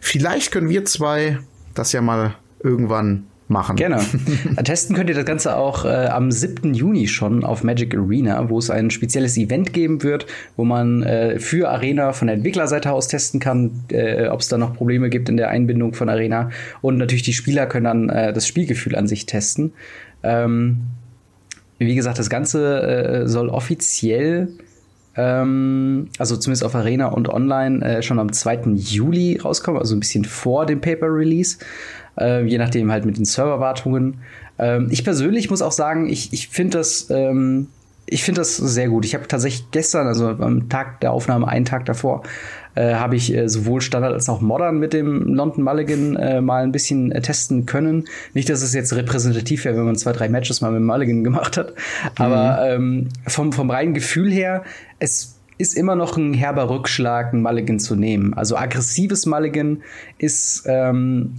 Vielleicht 0.00 0.52
können 0.52 0.68
wir 0.68 0.84
zwei 0.84 1.38
das 1.74 1.92
ja 1.92 2.02
mal 2.02 2.34
irgendwann 2.62 3.24
machen. 3.48 3.76
Gerne. 3.76 4.00
Testen 4.64 4.96
könnt 4.96 5.08
ihr 5.10 5.14
das 5.14 5.24
Ganze 5.24 5.56
auch 5.56 5.84
äh, 5.84 6.06
am 6.06 6.30
7. 6.30 6.74
Juni 6.74 7.06
schon 7.06 7.44
auf 7.44 7.62
Magic 7.62 7.94
Arena, 7.94 8.48
wo 8.48 8.58
es 8.58 8.70
ein 8.70 8.90
spezielles 8.90 9.36
Event 9.36 9.72
geben 9.72 10.02
wird, 10.02 10.26
wo 10.56 10.64
man 10.64 11.02
äh, 11.02 11.38
für 11.38 11.68
Arena 11.68 12.12
von 12.12 12.28
der 12.28 12.36
Entwicklerseite 12.36 12.92
aus 12.92 13.08
testen 13.08 13.40
kann, 13.40 13.84
äh, 13.90 14.28
ob 14.28 14.40
es 14.40 14.48
da 14.48 14.58
noch 14.58 14.74
Probleme 14.74 15.10
gibt 15.10 15.28
in 15.28 15.36
der 15.36 15.50
Einbindung 15.50 15.92
von 15.94 16.08
Arena. 16.08 16.50
Und 16.80 16.98
natürlich 16.98 17.22
die 17.22 17.34
Spieler 17.34 17.66
können 17.66 17.84
dann 17.84 18.08
äh, 18.08 18.32
das 18.32 18.46
Spielgefühl 18.46 18.96
an 18.96 19.06
sich 19.06 19.26
testen. 19.26 19.72
Ähm, 20.22 20.82
wie 21.78 21.94
gesagt, 21.94 22.18
das 22.18 22.30
Ganze 22.30 22.82
äh, 22.82 23.28
soll 23.28 23.48
offiziell, 23.48 24.48
ähm, 25.16 26.08
also 26.18 26.36
zumindest 26.36 26.64
auf 26.64 26.74
Arena 26.74 27.06
und 27.08 27.28
online, 27.28 27.84
äh, 27.84 28.02
schon 28.02 28.18
am 28.18 28.32
2. 28.32 28.74
Juli 28.74 29.38
rauskommen, 29.38 29.80
also 29.80 29.94
ein 29.94 30.00
bisschen 30.00 30.24
vor 30.24 30.66
dem 30.66 30.80
Paper-Release, 30.80 31.58
äh, 32.18 32.44
je 32.44 32.58
nachdem 32.58 32.90
halt 32.90 33.04
mit 33.04 33.18
den 33.18 33.24
Serverwartungen. 33.24 34.18
Ähm, 34.58 34.88
ich 34.90 35.04
persönlich 35.04 35.50
muss 35.50 35.62
auch 35.62 35.72
sagen, 35.72 36.08
ich, 36.08 36.32
ich 36.32 36.48
finde 36.48 36.78
das 36.78 37.10
ähm, 37.10 37.68
ich 38.12 38.24
finde 38.24 38.40
das 38.40 38.56
sehr 38.56 38.88
gut. 38.88 39.04
Ich 39.04 39.14
habe 39.14 39.26
tatsächlich 39.26 39.70
gestern, 39.70 40.06
also 40.06 40.28
am 40.28 40.68
Tag 40.68 41.00
der 41.00 41.12
Aufnahme, 41.12 41.48
einen 41.48 41.64
Tag 41.64 41.86
davor, 41.86 42.22
äh, 42.74 42.94
habe 42.94 43.16
ich 43.16 43.34
äh, 43.34 43.48
sowohl 43.48 43.80
Standard 43.80 44.12
als 44.12 44.28
auch 44.28 44.40
Modern 44.40 44.78
mit 44.78 44.92
dem 44.92 45.34
London 45.34 45.64
Mulligan 45.64 46.16
äh, 46.16 46.40
mal 46.40 46.62
ein 46.62 46.72
bisschen 46.72 47.12
äh, 47.12 47.20
testen 47.20 47.66
können. 47.66 48.04
Nicht, 48.34 48.48
dass 48.48 48.62
es 48.62 48.74
jetzt 48.74 48.94
repräsentativ 48.94 49.64
wäre, 49.64 49.76
wenn 49.76 49.84
man 49.84 49.96
zwei, 49.96 50.12
drei 50.12 50.28
Matches 50.28 50.60
mal 50.60 50.70
mit 50.70 50.82
Mulligan 50.82 51.24
gemacht 51.24 51.56
hat, 51.56 51.74
aber 52.16 52.78
mhm. 52.78 52.84
ähm, 52.84 53.08
vom, 53.26 53.52
vom 53.52 53.70
reinen 53.70 53.94
Gefühl 53.94 54.30
her, 54.30 54.64
es 54.98 55.38
ist 55.58 55.76
immer 55.76 55.94
noch 55.94 56.16
ein 56.16 56.34
herber 56.34 56.70
Rückschlag, 56.70 57.32
ein 57.32 57.42
Mulligan 57.42 57.78
zu 57.78 57.94
nehmen. 57.94 58.34
Also 58.34 58.56
aggressives 58.56 59.26
Mulligan 59.26 59.82
ist 60.18 60.64
ähm, 60.66 61.34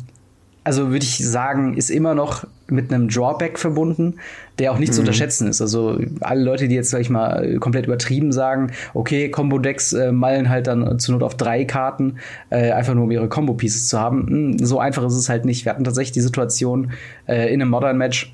also 0.63 0.91
würde 0.91 1.04
ich 1.04 1.17
sagen, 1.17 1.76
ist 1.76 1.89
immer 1.89 2.15
noch 2.15 2.45
mit 2.67 2.93
einem 2.93 3.10
Drawback 3.10 3.60
verbunden, 3.60 4.15
der 4.60 4.71
auch 4.71 4.80
nicht 4.80 4.89
mhm. 4.89 4.93
zu 4.93 5.02
unterschätzen 5.02 5.47
ist. 5.47 5.62
Also 5.62 5.99
alle 6.21 6.43
Leute, 6.43 6.67
die 6.67 6.76
jetzt, 6.76 6.89
sag 6.89 7.02
ich 7.02 7.10
mal, 7.10 7.58
komplett 7.60 7.86
übertrieben 7.86 8.32
sagen, 8.32 8.71
okay, 8.93 9.30
Combo-Decks 9.30 9.93
äh, 9.93 10.12
malen 10.12 10.49
halt 10.49 10.67
dann 10.67 10.99
zur 10.99 11.13
Not 11.13 11.23
auf 11.23 11.36
drei 11.36 11.65
Karten, 11.65 12.17
äh, 12.49 12.71
einfach 12.71 12.93
nur 12.93 13.04
um 13.04 13.12
ihre 13.12 13.28
Combo-Pieces 13.28 13.88
zu 13.89 13.99
haben. 13.99 14.28
Hm, 14.28 14.60
so 14.60 14.80
einfach 14.80 15.06
ist 15.06 15.15
es 15.15 15.30
halt 15.30 15.45
nicht. 15.45 15.65
Wir 15.65 15.71
hatten 15.71 15.84
tatsächlich 15.84 16.13
die 16.13 16.21
Situation 16.21 16.91
äh, 17.28 17.54
in 17.54 17.62
einem 17.62 17.69
Modern-Match, 17.69 18.34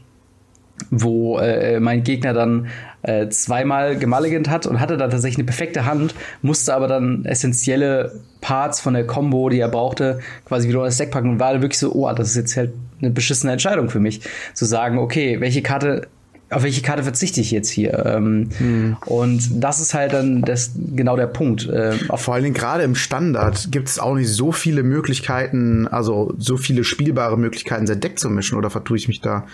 wo 0.92 1.40
äh, 1.40 1.80
mein 1.80 2.04
Gegner 2.04 2.34
dann 2.34 2.68
äh, 3.04 3.30
zweimal 3.30 3.98
gemalligant 3.98 4.50
hat 4.50 4.66
und 4.66 4.80
hatte 4.80 4.98
da 4.98 5.08
tatsächlich 5.08 5.38
eine 5.38 5.46
perfekte 5.46 5.86
Hand, 5.86 6.16
musste 6.42 6.74
aber 6.74 6.88
dann 6.88 7.26
essentielle 7.26 8.20
Parts 8.42 8.80
von 8.80 8.94
der 8.94 9.06
Combo, 9.06 9.50
die 9.50 9.60
er 9.60 9.70
brauchte, 9.70 10.20
quasi 10.46 10.68
wieder 10.68 10.84
das 10.84 10.98
Deck 10.98 11.12
packen 11.12 11.30
und 11.30 11.40
war 11.40 11.62
wirklich 11.62 11.80
so, 11.80 11.94
oh, 11.94 12.12
das 12.14 12.30
ist 12.30 12.36
jetzt 12.36 12.58
halt 12.58 12.74
eine 13.02 13.12
beschissene 13.12 13.54
Entscheidung 13.54 13.90
für 13.90 14.00
mich, 14.00 14.22
zu 14.54 14.66
sagen, 14.66 14.98
okay, 14.98 15.40
welche 15.40 15.62
Karte 15.62 16.08
auf 16.52 16.64
welche 16.64 16.82
Karte 16.82 17.04
verzichte 17.04 17.42
ich 17.42 17.52
jetzt 17.52 17.70
hier? 17.70 18.06
Ähm, 18.06 18.50
hm. 18.58 18.98
Und 19.06 19.64
das 19.64 19.80
ist 19.80 19.94
halt 19.94 20.14
dann 20.14 20.42
das, 20.42 20.72
genau 20.96 21.16
der 21.16 21.28
Punkt. 21.28 21.70
Äh, 21.70 21.94
Vor 22.16 22.34
allen 22.34 22.44
Dingen 22.44 22.56
gerade 22.56 22.84
im 22.84 22.96
Standard 22.96 23.72
gibt 23.72 23.88
es 23.88 24.00
auch 24.00 24.16
nicht 24.16 24.30
so 24.30 24.52
viele 24.52 24.82
Möglichkeiten, 24.82 25.88
also 25.88 26.34
so 26.40 26.58
viele 26.58 26.84
spielbare 26.84 27.38
Möglichkeiten, 27.38 27.86
sein 27.86 28.00
Deck 28.00 28.18
zu 28.18 28.30
mischen, 28.30 28.58
oder 28.58 28.70
vertue 28.70 28.98
ich 28.98 29.08
mich 29.08 29.22
da? 29.22 29.46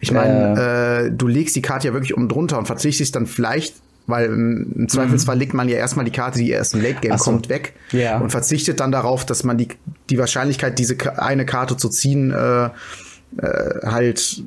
Ich 0.00 0.12
meine, 0.12 1.06
äh, 1.06 1.10
du 1.10 1.26
legst 1.26 1.56
die 1.56 1.62
Karte 1.62 1.88
ja 1.88 1.94
wirklich 1.94 2.14
unten 2.14 2.28
drunter 2.28 2.58
und 2.58 2.66
verzichtest 2.66 3.16
dann 3.16 3.26
vielleicht 3.26 3.74
weil 4.06 4.26
im 4.26 4.88
Zweifelsfall 4.88 5.34
mhm. 5.34 5.40
legt 5.40 5.54
man 5.54 5.68
ja 5.68 5.76
erstmal 5.76 6.04
die 6.04 6.12
Karte, 6.12 6.38
die 6.38 6.50
erst 6.50 6.74
im 6.74 6.82
Late 6.82 7.00
Game 7.00 7.18
so. 7.18 7.24
kommt, 7.24 7.48
weg 7.48 7.74
ja. 7.90 8.18
und 8.18 8.30
verzichtet 8.30 8.80
dann 8.80 8.92
darauf, 8.92 9.26
dass 9.26 9.42
man 9.42 9.58
die, 9.58 9.68
die 10.10 10.18
Wahrscheinlichkeit, 10.18 10.78
diese 10.78 10.96
eine 11.20 11.44
Karte 11.44 11.76
zu 11.76 11.88
ziehen, 11.88 12.30
äh, 12.30 12.66
äh, 12.66 12.70
halt 13.84 14.42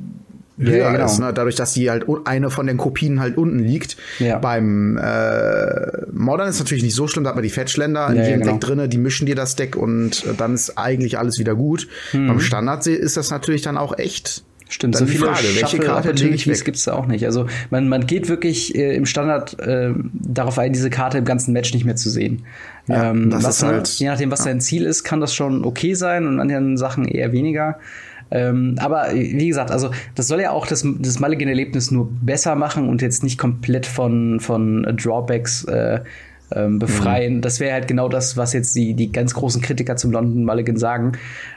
höher 0.58 0.78
ja, 0.78 0.92
genau. 0.92 1.06
ist, 1.06 1.20
ne? 1.20 1.34
dadurch, 1.34 1.56
dass 1.56 1.74
die 1.74 1.90
halt 1.90 2.06
eine 2.26 2.50
von 2.50 2.68
den 2.68 2.78
Kopien 2.78 3.20
halt 3.20 3.38
unten 3.38 3.60
liegt. 3.60 3.98
Ja. 4.20 4.40
Beim 4.40 4.98
äh, 4.98 6.06
Modern 6.12 6.50
ist 6.50 6.60
natürlich 6.60 6.84
nicht 6.84 6.96
so 6.96 7.08
schlimm, 7.08 7.24
da 7.24 7.30
hat 7.30 7.36
man 7.36 7.44
die 7.44 7.50
Fetchländer 7.50 8.10
in 8.10 8.18
jedem 8.18 8.42
genau. 8.42 8.52
Deck 8.54 8.62
drinne, 8.62 8.90
die 8.90 8.98
mischen 8.98 9.26
dir 9.26 9.36
das 9.36 9.56
Deck 9.56 9.76
und 9.76 10.26
dann 10.38 10.54
ist 10.54 10.78
eigentlich 10.78 11.18
alles 11.18 11.40
wieder 11.40 11.56
gut. 11.56 11.88
Mhm. 12.14 12.28
Beim 12.28 12.40
Standard 12.40 12.88
ist 12.88 13.18
das 13.18 13.32
natürlich 13.32 13.62
dann 13.62 13.78
auch 13.78 13.98
echt 13.98 14.44
Stimmt, 14.72 14.94
Dann 14.96 15.08
so 15.08 15.12
viele 15.12 15.26
Frage, 15.26 15.48
welche 15.60 15.80
Karte 15.80 16.10
Opportunities 16.10 16.64
gibt's 16.64 16.84
da 16.84 16.94
auch 16.94 17.08
nicht. 17.08 17.26
Also 17.26 17.48
man, 17.72 17.90
man 17.90 18.06
geht 18.06 18.30
wirklich 18.30 18.76
äh, 18.76 18.96
im 18.96 19.08
Standard 19.08 19.60
äh, 19.60 19.94
darauf 20.14 20.60
ein, 20.60 20.74
diese 20.74 20.92
Karte 20.92 21.18
im 21.18 21.26
ganzen 21.26 21.54
Match 21.54 21.74
nicht 21.74 21.86
mehr 21.86 21.96
zu 21.96 22.12
sehen. 22.12 22.44
Ja, 22.88 23.10
ähm, 23.10 23.32
das 23.32 23.48
ist 23.48 23.64
halt, 23.64 23.88
je 23.88 24.08
nachdem, 24.08 24.30
was 24.30 24.40
ja. 24.42 24.52
dein 24.52 24.62
Ziel 24.62 24.86
ist, 24.86 25.04
kann 25.04 25.22
das 25.22 25.34
schon 25.34 25.66
okay 25.66 25.96
sein 25.96 26.28
und 26.28 26.40
an 26.40 26.50
den 26.50 26.78
Sachen 26.78 27.08
eher 27.08 27.32
weniger. 27.32 27.80
Ähm, 28.30 28.76
aber 28.80 29.08
wie 29.12 29.48
gesagt, 29.48 29.72
also 29.72 29.90
das 30.14 30.28
soll 30.28 30.40
ja 30.40 30.52
auch 30.52 30.68
das, 30.68 30.86
das 31.00 31.20
Mulligan-Erlebnis 31.20 31.90
nur 31.90 32.08
besser 32.22 32.54
machen 32.54 32.88
und 32.88 33.02
jetzt 33.02 33.24
nicht 33.24 33.40
komplett 33.40 33.88
von, 33.88 34.40
von 34.40 34.84
Drawbacks 35.02 35.64
äh, 35.64 36.02
ähm, 36.56 36.80
befreien. 36.80 37.38
Mhm. 37.38 37.42
Das 37.42 37.60
wäre 37.60 37.74
halt 37.74 37.88
genau 37.88 38.10
das, 38.10 38.38
was 38.38 38.54
jetzt 38.54 38.76
die, 38.76 38.94
die 38.94 39.12
ganz 39.12 39.34
großen 39.34 39.62
Kritiker 39.62 39.96
zum 39.96 40.12
London 40.12 40.46
Mulligan 40.46 40.78
sagen. 40.78 41.14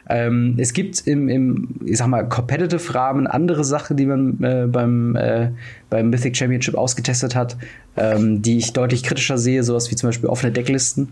Ähm, 0.09 0.55
es 0.59 0.73
gibt 0.73 1.07
im, 1.07 1.29
im, 1.29 1.69
ich 1.85 1.99
sag 1.99 2.09
mal, 2.09 2.29
Competitive-Rahmen 2.29 3.27
andere 3.27 3.65
Sachen, 3.65 3.97
die 3.97 4.07
man 4.07 4.43
äh, 4.43 4.67
beim, 4.67 5.17
äh, 5.17 5.51
beim 5.91 6.11
Mythic 6.11 6.37
Championship 6.37 6.75
ausgetestet 6.75 7.35
hat, 7.35 7.57
ähm, 7.97 8.43
die 8.43 8.59
ich 8.59 8.73
deutlich 8.73 9.03
kritischer 9.03 9.39
sehe, 9.39 9.63
sowas 9.63 9.91
wie 9.91 9.97
zum 9.97 10.09
Beispiel 10.09 10.29
offene 10.29 10.53
Decklisten. 10.53 11.09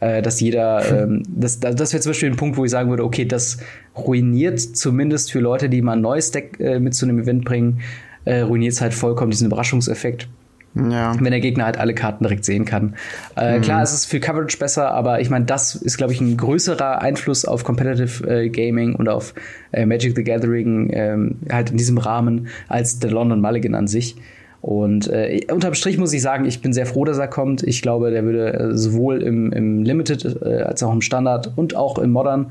Äh, 0.00 0.22
dass 0.22 0.40
jeder, 0.40 1.04
ähm, 1.04 1.22
das, 1.28 1.60
das 1.60 1.92
wäre 1.92 2.02
zum 2.02 2.10
Beispiel 2.10 2.30
ein 2.30 2.36
Punkt, 2.36 2.56
wo 2.56 2.64
ich 2.64 2.70
sagen 2.70 2.90
würde, 2.90 3.04
okay, 3.04 3.24
das 3.24 3.58
ruiniert 3.96 4.60
zumindest 4.60 5.32
für 5.32 5.40
Leute, 5.40 5.68
die 5.68 5.82
mal 5.82 5.92
ein 5.92 6.00
neues 6.00 6.30
Deck 6.30 6.58
äh, 6.60 6.78
mit 6.78 6.94
zu 6.94 7.06
einem 7.06 7.20
Event 7.20 7.44
bringen, 7.44 7.80
äh, 8.24 8.40
ruiniert 8.40 8.72
es 8.72 8.80
halt 8.80 8.92
vollkommen 8.92 9.30
diesen 9.30 9.46
Überraschungseffekt. 9.46 10.28
Ja. 10.74 11.14
Wenn 11.20 11.30
der 11.30 11.40
Gegner 11.40 11.66
halt 11.66 11.78
alle 11.78 11.94
Karten 11.94 12.24
direkt 12.24 12.44
sehen 12.44 12.64
kann. 12.64 12.94
Äh, 13.36 13.58
mhm. 13.58 13.62
Klar, 13.62 13.82
es 13.82 13.92
ist 13.92 14.06
für 14.06 14.18
Coverage 14.18 14.58
besser, 14.58 14.90
aber 14.90 15.20
ich 15.20 15.30
meine, 15.30 15.44
das 15.44 15.76
ist, 15.76 15.96
glaube 15.96 16.12
ich, 16.12 16.20
ein 16.20 16.36
größerer 16.36 17.00
Einfluss 17.00 17.44
auf 17.44 17.62
Competitive 17.62 18.26
äh, 18.28 18.48
Gaming 18.48 18.96
und 18.96 19.08
auf 19.08 19.34
äh, 19.72 19.86
Magic 19.86 20.16
the 20.16 20.24
Gathering 20.24 20.90
ähm, 20.92 21.36
halt 21.50 21.70
in 21.70 21.76
diesem 21.76 21.98
Rahmen 21.98 22.48
als 22.68 22.98
der 22.98 23.12
London 23.12 23.40
Mulligan 23.40 23.74
an 23.74 23.86
sich. 23.86 24.16
Und 24.60 25.08
äh, 25.08 25.42
unterm 25.52 25.74
Strich 25.74 25.98
muss 25.98 26.12
ich 26.14 26.22
sagen, 26.22 26.46
ich 26.46 26.62
bin 26.62 26.72
sehr 26.72 26.86
froh, 26.86 27.04
dass 27.04 27.18
er 27.18 27.28
kommt. 27.28 27.62
Ich 27.62 27.82
glaube, 27.82 28.10
der 28.10 28.24
würde 28.24 28.54
äh, 28.54 28.76
sowohl 28.76 29.22
im, 29.22 29.52
im 29.52 29.82
Limited 29.82 30.42
äh, 30.42 30.62
als 30.62 30.82
auch 30.82 30.92
im 30.92 31.02
Standard 31.02 31.52
und 31.54 31.76
auch 31.76 31.98
im 31.98 32.10
Modern 32.10 32.50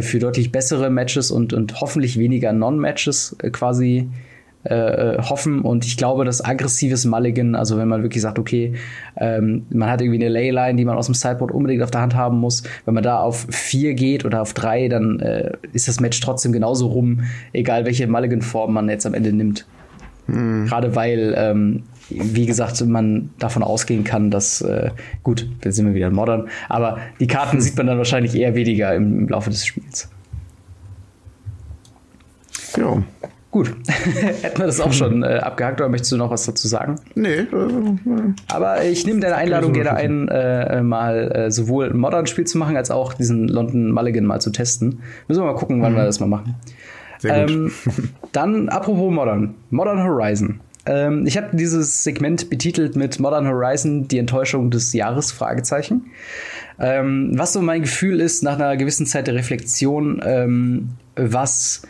für 0.00 0.20
deutlich 0.20 0.52
bessere 0.52 0.88
Matches 0.88 1.30
und, 1.30 1.52
und 1.52 1.80
hoffentlich 1.80 2.18
weniger 2.18 2.52
Non-Matches 2.52 3.36
quasi 3.52 4.08
äh, 4.62 4.74
äh, 4.74 5.22
hoffen. 5.22 5.62
Und 5.62 5.86
ich 5.86 5.96
glaube, 5.96 6.26
dass 6.26 6.44
aggressives 6.44 7.06
Mulligan, 7.06 7.54
also 7.54 7.78
wenn 7.78 7.88
man 7.88 8.02
wirklich 8.02 8.20
sagt, 8.20 8.38
okay, 8.38 8.74
ähm, 9.16 9.64
man 9.70 9.88
hat 9.88 10.02
irgendwie 10.02 10.22
eine 10.22 10.28
Leyline, 10.28 10.76
die 10.76 10.84
man 10.84 10.98
aus 10.98 11.06
dem 11.06 11.14
Sideboard 11.14 11.50
unbedingt 11.50 11.82
auf 11.82 11.90
der 11.90 12.02
Hand 12.02 12.14
haben 12.14 12.38
muss, 12.38 12.62
wenn 12.84 12.92
man 12.92 13.02
da 13.02 13.20
auf 13.20 13.46
vier 13.48 13.94
geht 13.94 14.26
oder 14.26 14.42
auf 14.42 14.52
drei, 14.52 14.88
dann 14.88 15.18
äh, 15.20 15.52
ist 15.72 15.88
das 15.88 16.00
Match 16.00 16.20
trotzdem 16.20 16.52
genauso 16.52 16.88
rum, 16.88 17.22
egal 17.54 17.86
welche 17.86 18.06
Mulligan-Form 18.06 18.74
man 18.74 18.90
jetzt 18.90 19.06
am 19.06 19.14
Ende 19.14 19.32
nimmt. 19.32 19.66
Mhm. 20.26 20.66
Gerade 20.66 20.94
weil, 20.94 21.34
ähm, 21.38 21.84
wie 22.10 22.44
gesagt, 22.44 22.84
man 22.84 23.30
davon 23.38 23.62
ausgehen 23.62 24.04
kann, 24.04 24.30
dass, 24.30 24.60
äh, 24.60 24.90
gut, 25.22 25.48
jetzt 25.64 25.76
sind 25.76 25.86
wir 25.86 25.94
wieder 25.94 26.08
in 26.08 26.14
Modern, 26.14 26.48
aber 26.68 26.98
die 27.18 27.26
Karten 27.26 27.62
sieht 27.62 27.78
man 27.78 27.86
dann 27.86 27.96
wahrscheinlich 27.96 28.34
eher 28.34 28.54
weniger 28.54 28.94
im, 28.94 29.20
im 29.20 29.28
Laufe 29.28 29.48
des 29.48 29.64
Spiels. 29.64 30.10
Ja. 32.76 33.02
Gut, 33.50 33.74
hätten 34.42 34.58
wir 34.58 34.66
das 34.66 34.80
auch 34.80 34.92
schon 34.92 35.24
äh, 35.24 35.38
abgehakt 35.38 35.80
oder 35.80 35.88
möchtest 35.88 36.12
du 36.12 36.16
noch 36.16 36.30
was 36.30 36.46
dazu 36.46 36.68
sagen? 36.68 37.00
Nee. 37.16 37.40
Äh, 37.40 37.46
Aber 38.48 38.84
ich 38.84 39.04
nehme 39.04 39.18
deine 39.18 39.34
Einladung 39.34 39.72
gerne 39.72 39.94
ein, 39.94 40.28
äh, 40.28 40.82
mal 40.82 41.32
äh, 41.32 41.50
sowohl 41.50 41.90
ein 41.90 41.96
Modern-Spiel 41.96 42.46
zu 42.46 42.58
machen, 42.58 42.76
als 42.76 42.92
auch 42.92 43.12
diesen 43.12 43.48
London 43.48 43.90
Mulligan 43.90 44.24
mal 44.24 44.40
zu 44.40 44.50
testen. 44.50 45.00
Müssen 45.26 45.42
wir 45.42 45.46
mal 45.46 45.58
gucken, 45.58 45.82
wann 45.82 45.92
mhm. 45.92 45.96
wir 45.96 46.04
das 46.04 46.20
mal 46.20 46.26
machen. 46.26 46.54
Sehr 47.18 47.40
gut. 47.40 47.50
Ähm, 47.50 47.72
dann, 48.32 48.68
apropos 48.68 49.12
Modern, 49.12 49.56
Modern 49.70 50.02
Horizon. 50.04 50.60
Ähm, 50.86 51.26
ich 51.26 51.36
habe 51.36 51.56
dieses 51.56 52.04
Segment 52.04 52.50
betitelt 52.50 52.94
mit 52.94 53.18
Modern 53.18 53.48
Horizon, 53.48 54.06
die 54.06 54.18
Enttäuschung 54.18 54.70
des 54.70 54.92
Jahres, 54.92 55.32
Fragezeichen. 55.32 56.06
Ähm, 56.78 57.32
was 57.34 57.52
so 57.52 57.60
mein 57.60 57.82
Gefühl 57.82 58.20
ist, 58.20 58.44
nach 58.44 58.54
einer 58.54 58.76
gewissen 58.76 59.06
Zeit 59.06 59.26
der 59.26 59.34
Reflexion, 59.34 60.22
ähm, 60.24 60.90
was 61.16 61.82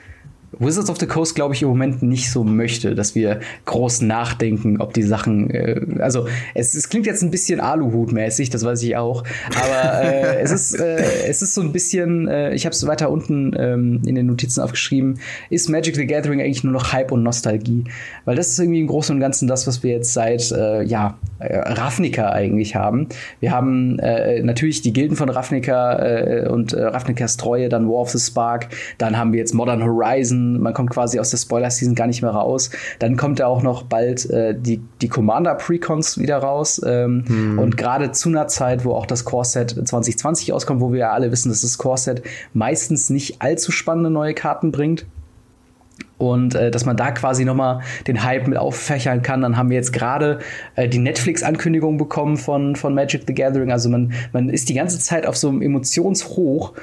Wizards 0.60 0.90
of 0.90 0.98
the 1.00 1.06
Coast, 1.06 1.34
glaube 1.34 1.54
ich, 1.54 1.62
im 1.62 1.68
Moment 1.68 2.02
nicht 2.02 2.30
so 2.30 2.44
möchte, 2.44 2.94
dass 2.94 3.14
wir 3.14 3.40
groß 3.64 4.02
nachdenken, 4.02 4.80
ob 4.80 4.92
die 4.92 5.02
Sachen. 5.02 5.50
Äh, 5.50 5.80
also, 5.98 6.28
es, 6.54 6.74
es 6.74 6.90
klingt 6.90 7.06
jetzt 7.06 7.22
ein 7.22 7.30
bisschen 7.30 7.60
Aluhut-mäßig, 7.60 8.50
das 8.50 8.64
weiß 8.64 8.82
ich 8.82 8.96
auch. 8.96 9.24
Aber 9.56 10.04
äh, 10.04 10.40
es, 10.42 10.52
ist, 10.52 10.78
äh, 10.78 11.26
es 11.26 11.40
ist 11.40 11.54
so 11.54 11.62
ein 11.62 11.72
bisschen, 11.72 12.28
äh, 12.28 12.54
ich 12.54 12.66
habe 12.66 12.74
es 12.74 12.86
weiter 12.86 13.10
unten 13.10 13.56
ähm, 13.58 14.02
in 14.04 14.14
den 14.14 14.26
Notizen 14.26 14.60
aufgeschrieben, 14.60 15.18
ist 15.48 15.70
Magic 15.70 15.96
the 15.96 16.06
Gathering 16.06 16.40
eigentlich 16.40 16.62
nur 16.62 16.74
noch 16.74 16.92
Hype 16.92 17.10
und 17.10 17.22
Nostalgie? 17.22 17.84
Weil 18.26 18.36
das 18.36 18.48
ist 18.48 18.58
irgendwie 18.58 18.80
im 18.80 18.86
Großen 18.86 19.14
und 19.14 19.20
Ganzen 19.20 19.48
das, 19.48 19.66
was 19.66 19.82
wir 19.82 19.92
jetzt 19.92 20.12
seit, 20.12 20.52
äh, 20.52 20.82
ja, 20.82 21.16
äh, 21.38 21.56
Ravnica 21.56 22.30
eigentlich 22.30 22.76
haben. 22.76 23.08
Wir 23.40 23.52
haben 23.52 23.96
natürlich 23.96 24.82
die 24.82 24.92
Gilden 24.92 25.16
von 25.16 25.28
Ravnica 25.28 26.48
und 26.48 26.72
äh, 26.72 26.82
Ravnicas 26.82 27.36
Treue, 27.36 27.68
dann 27.68 27.88
War 27.88 28.00
of 28.00 28.10
the 28.10 28.18
Spark, 28.18 28.68
dann 28.98 29.16
haben 29.16 29.32
wir 29.32 29.38
jetzt 29.38 29.54
Modern 29.54 29.82
Horizon 29.82 30.49
man 30.58 30.74
kommt 30.74 30.90
quasi 30.90 31.20
aus 31.20 31.30
der 31.30 31.38
Spoiler-Season 31.38 31.94
gar 31.94 32.06
nicht 32.06 32.22
mehr 32.22 32.32
raus. 32.32 32.70
Dann 32.98 33.16
kommt 33.16 33.38
ja 33.38 33.46
auch 33.46 33.62
noch 33.62 33.84
bald 33.84 34.28
äh, 34.30 34.54
die, 34.58 34.80
die 35.00 35.08
Commander-Precons 35.08 36.18
wieder 36.18 36.38
raus. 36.38 36.80
Ähm, 36.84 37.24
hm. 37.26 37.58
Und 37.58 37.76
gerade 37.76 38.12
zu 38.12 38.28
einer 38.28 38.48
Zeit, 38.48 38.84
wo 38.84 38.92
auch 38.92 39.06
das 39.06 39.24
Core-Set 39.24 39.70
2020 39.70 40.52
auskommt, 40.52 40.80
wo 40.80 40.92
wir 40.92 41.00
ja 41.00 41.12
alle 41.12 41.30
wissen, 41.30 41.50
dass 41.50 41.62
das 41.62 41.78
Core-Set 41.78 42.22
meistens 42.52 43.10
nicht 43.10 43.42
allzu 43.42 43.70
spannende 43.70 44.10
neue 44.10 44.34
Karten 44.34 44.72
bringt 44.72 45.06
und 46.20 46.54
äh, 46.54 46.70
dass 46.70 46.84
man 46.84 46.96
da 46.96 47.10
quasi 47.12 47.44
noch 47.44 47.54
mal 47.54 47.80
den 48.06 48.22
Hype 48.22 48.46
mit 48.46 48.58
auffächern 48.58 49.22
kann. 49.22 49.40
Dann 49.40 49.56
haben 49.56 49.70
wir 49.70 49.76
jetzt 49.76 49.92
gerade 49.92 50.38
äh, 50.76 50.86
die 50.86 50.98
Netflix-Ankündigung 50.98 51.96
bekommen 51.96 52.36
von 52.36 52.76
von 52.76 52.94
Magic 52.94 53.22
the 53.26 53.34
Gathering. 53.34 53.72
Also 53.72 53.88
man 53.88 54.12
man 54.32 54.50
ist 54.50 54.68
die 54.68 54.74
ganze 54.74 54.98
Zeit 54.98 55.26
auf 55.26 55.36
so 55.36 55.48
einem 55.48 55.62
Emotionshoch 55.62 56.74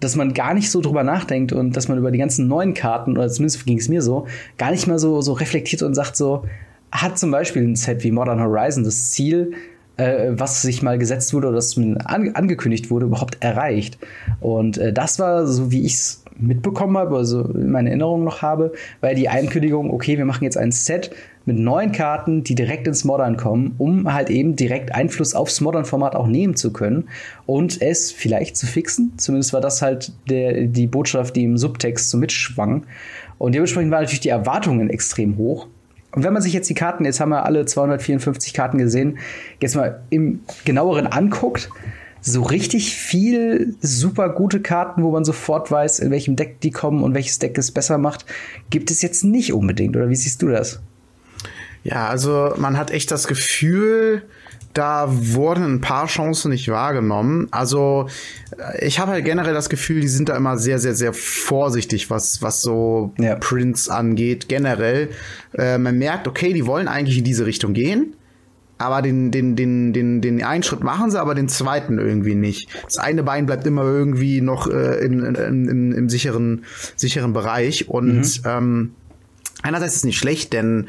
dass 0.00 0.16
man 0.16 0.34
gar 0.34 0.54
nicht 0.54 0.70
so 0.70 0.80
drüber 0.80 1.02
nachdenkt 1.02 1.52
und 1.52 1.76
dass 1.76 1.88
man 1.88 1.98
über 1.98 2.10
die 2.10 2.18
ganzen 2.18 2.48
neuen 2.48 2.74
Karten, 2.74 3.16
oder 3.16 3.28
zumindest 3.28 3.64
ging 3.66 3.78
es 3.78 3.88
mir 3.88 4.02
so, 4.02 4.26
gar 4.58 4.70
nicht 4.70 4.86
mal 4.86 4.98
so, 4.98 5.20
so 5.20 5.32
reflektiert 5.32 5.82
und 5.82 5.94
sagt 5.94 6.16
so, 6.16 6.44
hat 6.92 7.18
zum 7.18 7.30
Beispiel 7.30 7.62
ein 7.62 7.76
Set 7.76 8.04
wie 8.04 8.10
Modern 8.10 8.40
Horizon 8.40 8.84
das 8.84 9.10
Ziel, 9.10 9.52
äh, 9.96 10.28
was 10.30 10.62
sich 10.62 10.82
mal 10.82 10.98
gesetzt 10.98 11.32
wurde 11.34 11.48
oder 11.48 11.56
das 11.56 11.76
an, 11.76 12.30
angekündigt 12.34 12.90
wurde, 12.90 13.06
überhaupt 13.06 13.38
erreicht. 13.40 13.98
Und 14.40 14.78
äh, 14.78 14.92
das 14.92 15.18
war, 15.18 15.46
so 15.46 15.70
wie 15.72 15.84
ich 15.84 15.94
es 15.94 16.24
mitbekommen 16.38 16.96
habe, 16.98 17.16
also 17.16 17.42
in 17.42 17.70
meiner 17.70 17.88
Erinnerung 17.88 18.24
noch 18.24 18.42
habe, 18.42 18.72
weil 19.00 19.14
die 19.14 19.28
Ankündigung, 19.28 19.90
okay, 19.90 20.18
wir 20.18 20.26
machen 20.26 20.44
jetzt 20.44 20.58
ein 20.58 20.72
Set, 20.72 21.10
mit 21.46 21.56
neuen 21.58 21.92
Karten, 21.92 22.42
die 22.42 22.56
direkt 22.56 22.88
ins 22.88 23.04
Modern 23.04 23.36
kommen, 23.36 23.76
um 23.78 24.12
halt 24.12 24.30
eben 24.30 24.56
direkt 24.56 24.94
Einfluss 24.94 25.34
aufs 25.34 25.60
Modern-Format 25.60 26.16
auch 26.16 26.26
nehmen 26.26 26.56
zu 26.56 26.72
können 26.72 27.08
und 27.46 27.80
es 27.80 28.10
vielleicht 28.10 28.56
zu 28.56 28.66
fixen. 28.66 29.12
Zumindest 29.16 29.52
war 29.52 29.60
das 29.60 29.80
halt 29.80 30.12
der, 30.28 30.66
die 30.66 30.88
Botschaft, 30.88 31.36
die 31.36 31.44
im 31.44 31.56
Subtext 31.56 32.10
so 32.10 32.18
mitschwang. 32.18 32.84
Und 33.38 33.54
dementsprechend 33.54 33.92
waren 33.92 34.02
natürlich 34.02 34.20
die 34.20 34.28
Erwartungen 34.28 34.90
extrem 34.90 35.36
hoch. 35.36 35.68
Und 36.12 36.24
wenn 36.24 36.32
man 36.32 36.42
sich 36.42 36.52
jetzt 36.52 36.68
die 36.68 36.74
Karten, 36.74 37.04
jetzt 37.04 37.20
haben 37.20 37.28
wir 37.28 37.44
alle 37.44 37.64
254 37.64 38.52
Karten 38.52 38.78
gesehen, 38.78 39.18
jetzt 39.60 39.76
mal 39.76 40.00
im 40.10 40.40
genaueren 40.64 41.06
anguckt, 41.06 41.70
so 42.22 42.42
richtig 42.42 42.96
viel 42.96 43.76
super 43.80 44.30
gute 44.30 44.60
Karten, 44.60 45.04
wo 45.04 45.12
man 45.12 45.24
sofort 45.24 45.70
weiß, 45.70 46.00
in 46.00 46.10
welchem 46.10 46.34
Deck 46.34 46.60
die 46.60 46.72
kommen 46.72 47.04
und 47.04 47.14
welches 47.14 47.38
Deck 47.38 47.56
es 47.56 47.70
besser 47.70 47.98
macht, 47.98 48.26
gibt 48.68 48.90
es 48.90 49.00
jetzt 49.00 49.22
nicht 49.22 49.52
unbedingt. 49.52 49.94
Oder 49.96 50.08
wie 50.08 50.16
siehst 50.16 50.42
du 50.42 50.48
das? 50.48 50.80
Ja, 51.86 52.08
also 52.08 52.52
man 52.56 52.76
hat 52.76 52.90
echt 52.90 53.12
das 53.12 53.28
Gefühl, 53.28 54.22
da 54.74 55.06
wurden 55.08 55.62
ein 55.74 55.80
paar 55.80 56.08
Chancen 56.08 56.50
nicht 56.50 56.68
wahrgenommen. 56.68 57.46
Also 57.52 58.08
ich 58.80 58.98
habe 58.98 59.12
halt 59.12 59.24
generell 59.24 59.54
das 59.54 59.68
Gefühl, 59.68 60.00
die 60.00 60.08
sind 60.08 60.28
da 60.28 60.36
immer 60.36 60.58
sehr, 60.58 60.80
sehr, 60.80 60.96
sehr 60.96 61.12
vorsichtig, 61.12 62.10
was, 62.10 62.42
was 62.42 62.60
so 62.60 63.14
ja. 63.18 63.36
Prints 63.36 63.88
angeht. 63.88 64.48
Generell, 64.48 65.10
äh, 65.56 65.78
man 65.78 65.96
merkt, 65.96 66.26
okay, 66.26 66.52
die 66.52 66.66
wollen 66.66 66.88
eigentlich 66.88 67.18
in 67.18 67.24
diese 67.24 67.46
Richtung 67.46 67.72
gehen. 67.72 68.14
Aber 68.78 69.00
den, 69.00 69.30
den, 69.30 69.54
den, 69.54 69.92
den, 69.92 70.20
den 70.20 70.42
einen 70.42 70.64
Schritt 70.64 70.82
machen 70.82 71.12
sie, 71.12 71.20
aber 71.20 71.36
den 71.36 71.48
zweiten 71.48 71.98
irgendwie 71.98 72.34
nicht. 72.34 72.68
Das 72.84 72.98
eine 72.98 73.22
Bein 73.22 73.46
bleibt 73.46 73.64
immer 73.64 73.84
irgendwie 73.84 74.40
noch 74.40 74.66
äh, 74.66 75.04
in, 75.04 75.24
in, 75.24 75.68
in, 75.68 75.92
im 75.92 76.08
sicheren, 76.08 76.64
sicheren 76.96 77.32
Bereich. 77.32 77.88
Und 77.88 78.18
mhm. 78.18 78.42
ähm, 78.44 78.90
einerseits 79.62 79.92
ist 79.92 79.98
es 79.98 80.04
nicht 80.04 80.18
schlecht, 80.18 80.52
denn 80.52 80.88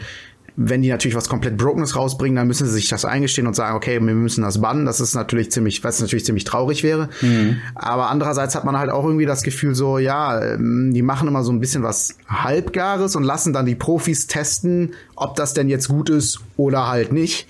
wenn 0.59 0.81
die 0.81 0.89
natürlich 0.89 1.15
was 1.15 1.29
komplett 1.29 1.55
Brokenes 1.55 1.95
rausbringen, 1.95 2.35
dann 2.35 2.47
müssen 2.47 2.65
sie 2.65 2.73
sich 2.73 2.89
das 2.89 3.05
eingestehen 3.05 3.45
und 3.45 3.55
sagen, 3.55 3.75
okay, 3.75 4.01
wir 4.01 4.15
müssen 4.15 4.41
das 4.41 4.59
bannen. 4.59 4.87
Das 4.87 4.99
ist 4.99 5.13
natürlich 5.13 5.51
ziemlich, 5.51 5.83
was 5.83 6.01
natürlich 6.01 6.25
ziemlich 6.25 6.45
traurig 6.45 6.81
wäre. 6.81 7.09
Mhm. 7.21 7.57
Aber 7.75 8.09
andererseits 8.09 8.55
hat 8.55 8.65
man 8.65 8.75
halt 8.75 8.89
auch 8.89 9.05
irgendwie 9.05 9.27
das 9.27 9.43
Gefühl 9.43 9.75
so, 9.75 9.99
ja, 9.99 10.41
ähm, 10.41 10.93
die 10.95 11.03
machen 11.03 11.27
immer 11.27 11.43
so 11.43 11.51
ein 11.51 11.59
bisschen 11.59 11.83
was 11.83 12.17
Halbgares 12.27 13.15
und 13.15 13.23
lassen 13.23 13.53
dann 13.53 13.67
die 13.67 13.75
Profis 13.75 14.25
testen, 14.25 14.95
ob 15.15 15.35
das 15.35 15.53
denn 15.53 15.69
jetzt 15.69 15.89
gut 15.89 16.09
ist 16.09 16.39
oder 16.57 16.87
halt 16.87 17.13
nicht. 17.13 17.47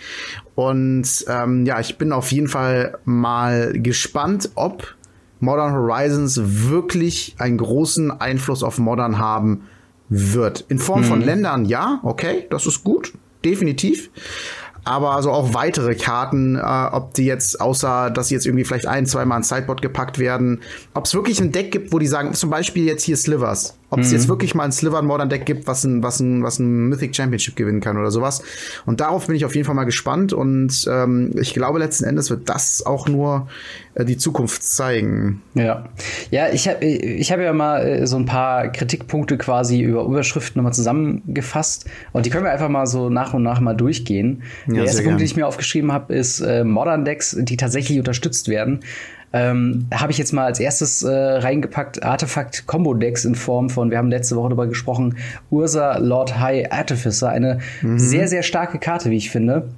Und 0.56 1.08
ähm, 1.30 1.65
ja, 1.65 1.80
ich 1.80 1.98
bin 1.98 2.12
auf 2.12 2.30
jeden 2.34 2.50
Fall 2.50 2.98
mal 3.06 3.72
gespannt, 3.72 4.50
ob 4.56 4.96
Modern 5.39 5.72
Horizons 5.72 6.41
wirklich 6.43 7.36
einen 7.38 7.58
großen 7.58 8.12
Einfluss 8.12 8.63
auf 8.63 8.80
Modern 8.80 9.17
haben 9.17 9.62
wird. 10.10 10.65
In 10.70 10.80
Form 10.80 11.02
mhm. 11.02 11.06
von 11.06 11.22
Ländern, 11.22 11.65
ja, 11.65 12.00
okay, 12.04 12.48
das 12.50 12.65
ist 12.65 12.84
gut, 12.84 13.13
definitiv 13.43 14.10
aber 14.88 15.12
also 15.12 15.32
auch 15.32 15.54
weitere 15.54 15.96
Karten, 15.96 16.56
äh, 16.56 16.62
ob 16.62 17.13
die 17.13 17.26
jetzt, 17.26 17.60
außer 17.60 18.10
dass 18.10 18.30
sie 18.30 18.36
jetzt 18.36 18.46
irgendwie 18.46 18.63
vielleicht 18.63 18.88
ein, 18.88 19.06
zweimal 19.06 19.39
ins 19.39 19.50
Sideboard 19.50 19.82
gepackt 19.82 20.17
werden, 20.17 20.62
ob 20.93 21.06
es 21.06 21.13
wirklich 21.13 21.39
ein 21.41 21.52
Deck 21.52 21.72
gibt, 21.72 21.91
wo 21.91 22.00
die 22.00 22.08
sagen, 22.08 22.34
zum 22.34 22.50
Beispiel 22.50 22.86
jetzt 22.86 23.04
hier 23.04 23.17
Slivers, 23.17 23.77
ob 23.89 24.00
es 24.00 24.10
mhm. 24.10 24.13
jetzt 24.13 24.28
wirklich 24.28 24.54
mal 24.54 24.63
ein 24.63 24.71
Sliver 24.71 25.02
Modern 25.02 25.30
Deck 25.30 25.45
gibt, 25.45 25.67
was 25.67 25.84
ein, 25.84 26.04
was 26.04 26.19
ein, 26.19 26.43
was 26.43 26.60
ein 26.60 26.89
Mythic 26.89 27.15
Championship 27.15 27.56
gewinnen 27.56 27.80
kann 27.80 27.97
oder 27.97 28.12
sowas. 28.12 28.41
Und 28.86 29.00
darauf 29.00 29.28
bin 29.28 29.36
ich 29.36 29.45
auf 29.45 29.56
jeden 29.56 29.65
Fall 29.65 29.76
mal 29.76 29.86
gespannt 29.86 30.34
und 30.34 30.86
ähm, 30.89 31.32
ich 31.36 31.54
glaube 31.54 31.80
letzten 31.80 32.04
Endes 32.04 32.30
wird 32.30 32.50
das 32.50 32.86
auch 32.86 33.08
nur 33.08 33.47
äh, 33.93 34.04
die 34.06 34.17
Zukunft 34.17 34.63
zeigen. 34.63 35.41
Ja, 35.54 35.86
ja, 36.32 36.50
ich 36.50 36.67
habe 36.67 36.86
ich 36.86 37.32
hab 37.32 37.39
ja 37.39 37.54
mal 37.54 37.82
äh, 37.82 38.08
so 38.08 38.17
ein 38.17 38.26
paar 38.26 38.67
Kritikpunkte 38.69 39.38
quasi 39.38 39.82
über 39.82 40.04
Überschriften 40.04 40.60
nochmal 40.60 40.73
zusammengefasst 40.73 41.86
und 42.12 42.26
die 42.26 42.30
können 42.30 42.43
wir 42.43 42.52
einfach 42.52 42.69
mal 42.69 42.88
so 42.88 43.10
nach 43.10 43.34
und 43.34 43.43
nach 43.43 43.62
mal 43.62 43.73
durchgehen. 43.73 44.43
Ja. 44.67 44.76
Der 44.76 44.86
erste 44.86 45.04
Punkt, 45.04 45.19
den 45.19 45.26
ich 45.26 45.36
mir 45.36 45.47
aufgeschrieben 45.47 45.91
habe, 45.91 46.13
ist 46.13 46.41
äh, 46.41 46.63
Modern 46.63 47.06
Decks, 47.06 47.38
die 47.39 47.58
tatsächlich 47.58 47.97
unterstützt 47.97 48.50
werden. 48.50 48.82
Ähm, 49.38 49.88
habe 49.93 50.12
ich 50.12 50.17
jetzt 50.17 50.34
mal 50.34 50.45
als 50.45 50.60
erstes 50.60 51.04
äh, 51.04 51.12
reingepackt 51.12 52.04
Artefakt 52.04 52.65
Combo 52.67 52.93
Decks 52.93 53.26
in 53.26 53.36
Form 53.36 53.69
von, 53.69 53.91
wir 53.91 53.97
haben 53.97 54.10
letzte 54.10 54.36
Woche 54.36 54.50
darüber 54.50 54.67
gesprochen, 54.67 55.17
Ursa 55.50 55.97
Lord 55.97 56.39
High 56.39 56.71
Artificer. 56.71 57.30
Eine 57.30 57.60
mhm. 57.82 58.00
sehr, 58.00 58.28
sehr 58.28 58.43
starke 58.43 58.80
Karte, 58.80 59.10
wie 59.12 59.17
ich 59.17 59.30
finde. 59.30 59.69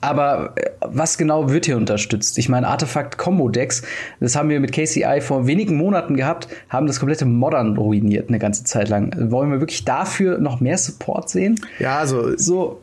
Aber 0.00 0.54
äh, 0.56 0.70
was 0.80 1.18
genau 1.18 1.50
wird 1.50 1.66
hier 1.66 1.76
unterstützt? 1.76 2.38
Ich 2.38 2.48
meine, 2.48 2.68
Artefakt 2.68 3.18
Combo 3.18 3.48
Decks, 3.48 3.82
das 4.18 4.34
haben 4.36 4.48
wir 4.48 4.60
mit 4.60 4.72
KCI 4.72 5.20
vor 5.20 5.46
wenigen 5.46 5.76
Monaten 5.76 6.16
gehabt, 6.16 6.48
haben 6.68 6.86
das 6.86 6.98
komplette 6.98 7.26
Modern 7.26 7.76
ruiniert 7.76 8.28
eine 8.28 8.38
ganze 8.38 8.64
Zeit 8.64 8.88
lang. 8.88 9.30
Wollen 9.30 9.50
wir 9.50 9.60
wirklich 9.60 9.84
dafür 9.84 10.38
noch 10.38 10.60
mehr 10.60 10.78
Support 10.78 11.28
sehen? 11.28 11.60
Ja, 11.78 11.98
also 11.98 12.36
so 12.36 12.80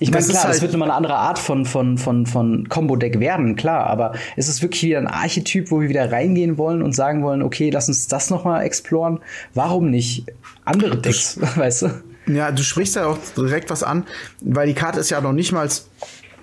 ich 0.00 0.10
meine, 0.10 0.26
klar, 0.26 0.44
halt 0.44 0.54
es 0.54 0.62
wird 0.62 0.72
nochmal 0.72 0.88
eine 0.88 0.96
andere 0.96 1.16
Art 1.16 1.38
von, 1.38 1.66
von, 1.66 1.98
von, 1.98 2.24
von 2.24 2.68
Combo-Deck 2.68 3.20
werden, 3.20 3.54
klar, 3.54 3.86
aber 3.86 4.14
es 4.36 4.48
ist 4.48 4.62
wirklich 4.62 4.82
wieder 4.82 4.98
ein 4.98 5.06
Archetyp, 5.06 5.70
wo 5.70 5.82
wir 5.82 5.90
wieder 5.90 6.10
reingehen 6.10 6.56
wollen 6.56 6.82
und 6.82 6.94
sagen 6.94 7.22
wollen, 7.22 7.42
okay, 7.42 7.68
lass 7.70 7.88
uns 7.88 8.08
das 8.08 8.30
nochmal 8.30 8.64
exploren. 8.64 9.20
Warum 9.52 9.90
nicht 9.90 10.24
andere 10.64 10.96
Decks, 10.96 11.38
weißt 11.56 11.82
du? 11.82 11.90
Ja, 12.26 12.50
du 12.50 12.62
sprichst 12.62 12.96
ja 12.96 13.06
auch 13.06 13.18
direkt 13.36 13.70
was 13.70 13.82
an, 13.82 14.06
weil 14.40 14.66
die 14.66 14.74
Karte 14.74 15.00
ist 15.00 15.10
ja 15.10 15.20
noch 15.20 15.32
nicht 15.32 15.52
mal 15.52 15.68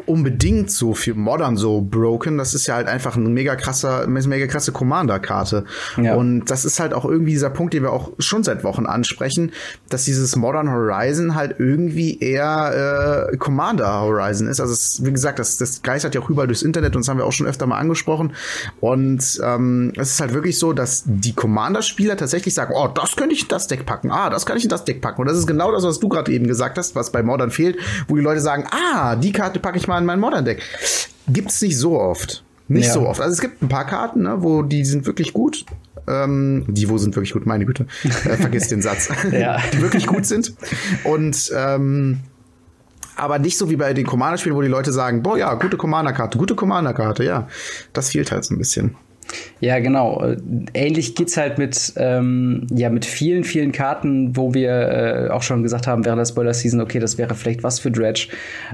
unbedingt 0.07 0.71
so 0.71 0.93
für 0.93 1.13
Modern 1.13 1.57
so 1.57 1.81
broken. 1.81 2.37
Das 2.37 2.53
ist 2.53 2.65
ja 2.67 2.75
halt 2.75 2.87
einfach 2.87 3.15
ein 3.15 3.33
mega 3.33 3.55
krasser, 3.55 4.07
mega 4.07 4.47
krasse 4.47 4.71
Commander-Karte. 4.71 5.65
Ja. 6.01 6.15
Und 6.15 6.45
das 6.45 6.65
ist 6.65 6.79
halt 6.79 6.93
auch 6.93 7.05
irgendwie 7.05 7.31
dieser 7.31 7.49
Punkt, 7.49 7.73
den 7.73 7.83
wir 7.83 7.91
auch 7.91 8.11
schon 8.19 8.43
seit 8.43 8.63
Wochen 8.63 8.85
ansprechen, 8.85 9.51
dass 9.89 10.05
dieses 10.05 10.35
Modern 10.35 10.71
Horizon 10.71 11.35
halt 11.35 11.55
irgendwie 11.59 12.19
eher 12.19 13.29
äh, 13.31 13.37
Commander 13.37 14.01
Horizon 14.01 14.47
ist. 14.47 14.61
Also 14.61 14.73
es, 14.73 15.03
wie 15.03 15.11
gesagt, 15.11 15.39
das, 15.39 15.57
das 15.57 15.81
geistert 15.81 16.15
ja 16.15 16.21
auch 16.21 16.29
überall 16.29 16.47
durchs 16.47 16.61
Internet 16.61 16.95
und 16.95 17.01
das 17.01 17.09
haben 17.09 17.17
wir 17.17 17.25
auch 17.25 17.33
schon 17.33 17.47
öfter 17.47 17.67
mal 17.67 17.77
angesprochen. 17.77 18.33
Und 18.79 19.39
ähm, 19.43 19.91
es 19.97 20.11
ist 20.11 20.21
halt 20.21 20.33
wirklich 20.33 20.57
so, 20.57 20.71
dass 20.71 21.03
die 21.05 21.33
Commander-Spieler 21.33 22.15
tatsächlich 22.15 22.53
sagen, 22.53 22.73
oh, 22.75 22.87
das 22.87 23.15
könnte 23.17 23.35
ich 23.35 23.43
in 23.43 23.47
das 23.49 23.67
Deck 23.67 23.85
packen, 23.85 24.09
ah, 24.11 24.29
das 24.29 24.45
kann 24.45 24.57
ich 24.57 24.63
in 24.63 24.69
das 24.69 24.85
Deck 24.85 25.01
packen. 25.01 25.21
Und 25.21 25.27
das 25.27 25.37
ist 25.37 25.47
genau 25.47 25.71
das, 25.71 25.83
was 25.83 25.99
du 25.99 26.07
gerade 26.07 26.31
eben 26.31 26.47
gesagt 26.47 26.77
hast, 26.77 26.95
was 26.95 27.11
bei 27.11 27.23
Modern 27.23 27.51
fehlt, 27.51 27.77
wo 28.07 28.15
die 28.15 28.21
Leute 28.21 28.39
sagen, 28.39 28.65
ah, 28.71 29.15
die 29.17 29.33
Karte 29.33 29.59
packe 29.59 29.77
ich 29.77 29.87
mal 29.87 29.96
in 29.97 30.05
mein 30.05 30.19
Modern 30.19 30.45
Deck. 30.45 30.62
Gibt's 31.27 31.62
nicht 31.62 31.77
so 31.77 31.99
oft. 31.99 32.43
Nicht 32.67 32.88
ja. 32.88 32.93
so 32.93 33.07
oft. 33.07 33.21
Also 33.21 33.33
es 33.33 33.41
gibt 33.41 33.62
ein 33.62 33.69
paar 33.69 33.86
Karten, 33.86 34.23
ne, 34.23 34.43
wo 34.43 34.62
die 34.62 34.83
sind 34.83 35.05
wirklich 35.05 35.33
gut. 35.33 35.65
Ähm, 36.07 36.65
die 36.67 36.89
wo 36.89 36.97
sind 36.97 37.15
wirklich 37.15 37.33
gut, 37.33 37.45
meine 37.45 37.65
Güte. 37.65 37.86
Äh, 38.03 38.38
vergiss 38.38 38.67
den 38.69 38.81
Satz. 38.81 39.10
ja. 39.31 39.60
Die 39.73 39.81
wirklich 39.81 40.07
gut 40.07 40.25
sind. 40.25 40.53
Und 41.03 41.51
ähm, 41.55 42.19
aber 43.17 43.39
nicht 43.39 43.57
so 43.57 43.69
wie 43.69 43.75
bei 43.75 43.93
den 43.93 44.05
Commander-Spielen, 44.05 44.55
wo 44.55 44.62
die 44.62 44.67
Leute 44.67 44.93
sagen, 44.93 45.23
boah, 45.23 45.38
ja, 45.38 45.53
gute 45.55 45.75
Commander-Karte, 45.75 46.38
gute 46.38 46.55
Commander-Karte, 46.55 47.23
ja. 47.23 47.47
Das 47.91 48.12
fehlt 48.12 48.31
halt 48.31 48.45
so 48.45 48.53
ein 48.53 48.60
bisschen. 48.60 48.95
Ja, 49.59 49.79
genau. 49.79 50.35
Ähnlich 50.73 51.15
geht's 51.15 51.37
halt 51.37 51.57
mit, 51.57 51.93
ähm, 51.97 52.67
ja, 52.71 52.89
mit 52.89 53.05
vielen, 53.05 53.43
vielen 53.43 53.71
Karten, 53.71 54.35
wo 54.37 54.53
wir 54.53 54.71
äh, 54.71 55.29
auch 55.29 55.41
schon 55.41 55.63
gesagt 55.63 55.87
haben 55.87 56.05
während 56.05 56.19
der 56.19 56.25
Spoiler-Season, 56.25 56.79
okay, 56.81 56.99
das 56.99 57.17
wäre 57.17 57.35
vielleicht 57.35 57.63
was 57.63 57.79
für 57.79 57.91
Dredge. 57.91 58.27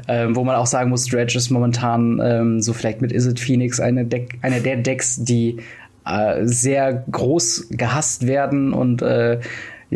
Ähm, 0.08 0.36
wo 0.36 0.44
man 0.44 0.56
auch 0.56 0.66
sagen 0.68 0.90
muss, 0.90 1.06
Dredge 1.06 1.38
ist 1.38 1.50
momentan 1.50 2.20
ähm, 2.24 2.62
so 2.62 2.74
vielleicht 2.74 3.02
mit 3.02 3.12
Is 3.12 3.28
It 3.28 3.40
Phoenix 3.40 3.80
eine, 3.80 4.06
Deck, 4.06 4.38
eine 4.42 4.62
der 4.62 4.78
Decks, 4.78 5.24
die 5.24 5.58
äh, 6.06 6.46
sehr 6.46 7.06
groß 7.12 7.70
gehasst 7.72 8.28
werden 8.28 8.74
und 8.74 9.02
äh, 9.02 9.40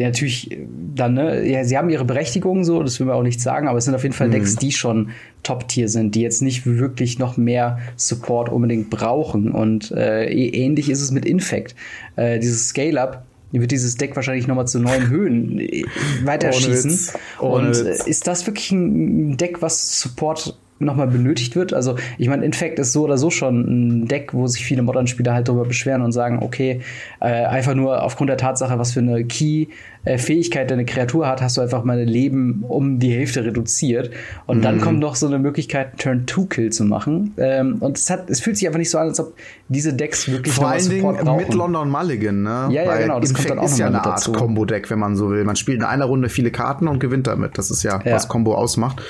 natürlich 0.06 0.58
dann, 0.96 1.14
ne, 1.14 1.48
ja, 1.48 1.64
sie 1.64 1.78
haben 1.78 1.90
ihre 1.90 2.06
Berechtigung 2.06 2.64
so, 2.64 2.84
das 2.84 3.00
will 3.00 3.08
man 3.08 3.16
auch 3.16 3.24
nicht 3.24 3.42
sagen, 3.42 3.68
aber 3.68 3.78
es 3.78 3.86
sind 3.86 3.96
auf 3.96 4.04
jeden 4.04 4.16
Fall 4.16 4.28
mhm. 4.28 4.34
Decks, 4.34 4.56
die 4.56 4.72
schon 4.72 5.10
Top-Tier 5.44 5.90
sind, 5.90 6.16
die 6.16 6.22
jetzt 6.22 6.42
nicht 6.42 6.66
wirklich 6.66 7.20
noch 7.20 7.38
mehr 7.38 7.80
Support 7.96 8.50
unbedingt 8.50 8.90
brauchen. 8.90 9.52
Und 9.52 9.92
äh, 9.92 10.26
ähnlich 10.30 10.90
ist 10.90 11.02
es 11.02 11.12
mit 11.12 11.26
Infect. 11.26 11.76
Äh, 12.16 12.40
dieses 12.40 12.70
Scale-Up 12.70 13.26
wird 13.52 13.72
dieses 13.72 13.96
Deck 13.96 14.16
wahrscheinlich 14.16 14.48
noch 14.48 14.56
mal 14.56 14.66
zu 14.66 14.80
neuen 14.80 15.10
Höhen 15.10 15.60
äh, 15.60 15.84
weiterschießen. 16.24 17.20
Und 17.40 17.76
äh, 17.76 17.98
ist 18.06 18.28
das 18.28 18.46
wirklich 18.46 18.72
ein 18.72 19.38
Deck, 19.38 19.62
was 19.62 20.02
Support 20.02 20.58
nochmal 20.80 21.08
benötigt 21.08 21.56
wird. 21.56 21.74
Also 21.74 21.96
ich 22.18 22.28
meine, 22.28 22.46
Infect 22.46 22.80
ist 22.80 22.94
so 22.94 23.04
oder 23.04 23.18
so 23.18 23.30
schon 23.30 24.02
ein 24.02 24.08
Deck, 24.08 24.34
wo 24.34 24.48
sich 24.48 24.64
viele 24.64 24.82
Modern-Spieler 24.82 25.34
halt 25.34 25.48
darüber 25.48 25.66
beschweren 25.66 26.02
und 26.02 26.12
sagen, 26.12 26.40
okay, 26.42 26.82
äh, 27.20 27.26
einfach 27.26 27.74
nur 27.74 28.04
aufgrund 28.04 28.30
der 28.30 28.38
Tatsache, 28.38 28.78
was 28.78 28.92
für 28.92 29.00
eine 29.00 29.24
Key-Fähigkeit 29.24 30.70
deine 30.70 30.86
Kreatur 30.86 31.28
hat, 31.28 31.42
hast 31.42 31.58
du 31.58 31.62
einfach 31.62 31.84
mal 31.84 32.02
Leben 32.02 32.64
um 32.68 33.00
die 33.00 33.12
Hälfte 33.12 33.44
reduziert. 33.44 34.12
Und 34.46 34.60
mhm. 34.60 34.62
dann 34.62 34.82
kommt 34.82 35.00
noch 35.00 35.16
so 35.16 35.28
eine 35.28 35.40
Möglichkeit, 35.40 35.98
Turn-2-Kill 36.00 36.72
zu 36.72 36.86
machen. 36.86 37.34
Ähm, 37.38 37.78
und 37.80 37.98
es, 37.98 38.10
hat, 38.10 38.30
es 38.30 38.40
fühlt 38.40 38.58
sich 38.58 38.68
einfach 38.68 38.80
nicht 38.80 38.92
so 38.92 39.00
an, 39.00 39.08
als 39.08 39.20
ob 39.20 39.34
diese 39.70 39.94
Decks 39.94 40.30
wirklich 40.30 40.54
Vor 40.54 40.68
allen 40.68 40.88
Dingen 40.90 41.38
mit 41.38 41.54
London 41.54 41.90
Mulligan, 41.90 42.44
ne? 42.44 42.70
Ja, 42.72 42.84
ja, 42.84 42.88
Weil 42.88 43.02
genau. 43.04 43.20
Das 43.20 43.32
Infect 43.32 43.48
kommt 43.48 43.60
dann 43.60 43.66
auch 43.66 43.72
ist 43.72 43.80
ja 43.80 43.88
eine 43.88 44.04
Art 44.04 44.32
Combo-Deck, 44.32 44.90
wenn 44.90 45.00
man 45.00 45.16
so 45.16 45.30
will. 45.32 45.44
Man 45.44 45.56
spielt 45.56 45.80
in 45.80 45.86
einer 45.86 46.06
Runde 46.06 46.30
viele 46.30 46.52
Karten 46.52 46.88
und 46.88 47.00
gewinnt 47.00 47.28
damit. 47.28 47.58
Das 47.58 47.72
ist 47.72 47.84
ja, 47.84 48.00
ja. 48.04 48.14
was 48.14 48.28
Combo 48.28 48.56
ausmacht. 48.56 49.02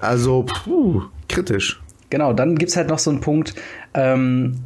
Also, 0.00 0.44
puh, 0.44 1.02
kritisch. 1.28 1.80
Genau, 2.10 2.32
dann 2.32 2.56
gibt's 2.56 2.76
halt 2.76 2.88
noch 2.88 2.98
so 2.98 3.10
einen 3.10 3.20
Punkt, 3.20 3.54
ähm, 3.94 4.64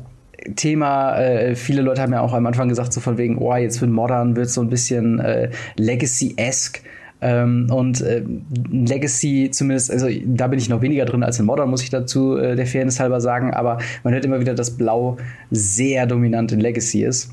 Thema, 0.56 1.16
äh, 1.18 1.54
viele 1.54 1.82
Leute 1.82 2.02
haben 2.02 2.12
ja 2.12 2.20
auch 2.20 2.32
am 2.32 2.46
Anfang 2.46 2.68
gesagt, 2.68 2.92
so 2.92 3.00
von 3.00 3.16
wegen, 3.16 3.38
oh, 3.38 3.54
jetzt 3.54 3.80
wird 3.80 3.90
Modern, 3.90 4.36
wird 4.36 4.50
so 4.50 4.60
ein 4.60 4.70
bisschen 4.70 5.20
äh, 5.20 5.50
Legacy-esque. 5.76 6.82
Ähm, 7.20 7.68
und 7.70 8.00
äh, 8.00 8.24
Legacy 8.68 9.50
zumindest, 9.52 9.92
also 9.92 10.08
da 10.24 10.48
bin 10.48 10.58
ich 10.58 10.68
noch 10.68 10.82
weniger 10.82 11.04
drin 11.04 11.22
als 11.22 11.38
in 11.38 11.46
Modern, 11.46 11.70
muss 11.70 11.84
ich 11.84 11.90
dazu 11.90 12.36
äh, 12.36 12.56
der 12.56 12.66
Fairness 12.66 12.98
halber 12.98 13.20
sagen, 13.20 13.54
aber 13.54 13.78
man 14.02 14.12
hört 14.12 14.24
immer 14.24 14.40
wieder, 14.40 14.54
dass 14.54 14.76
Blau 14.76 15.18
sehr 15.52 16.06
dominant 16.06 16.50
in 16.50 16.58
Legacy 16.58 17.04
ist 17.04 17.30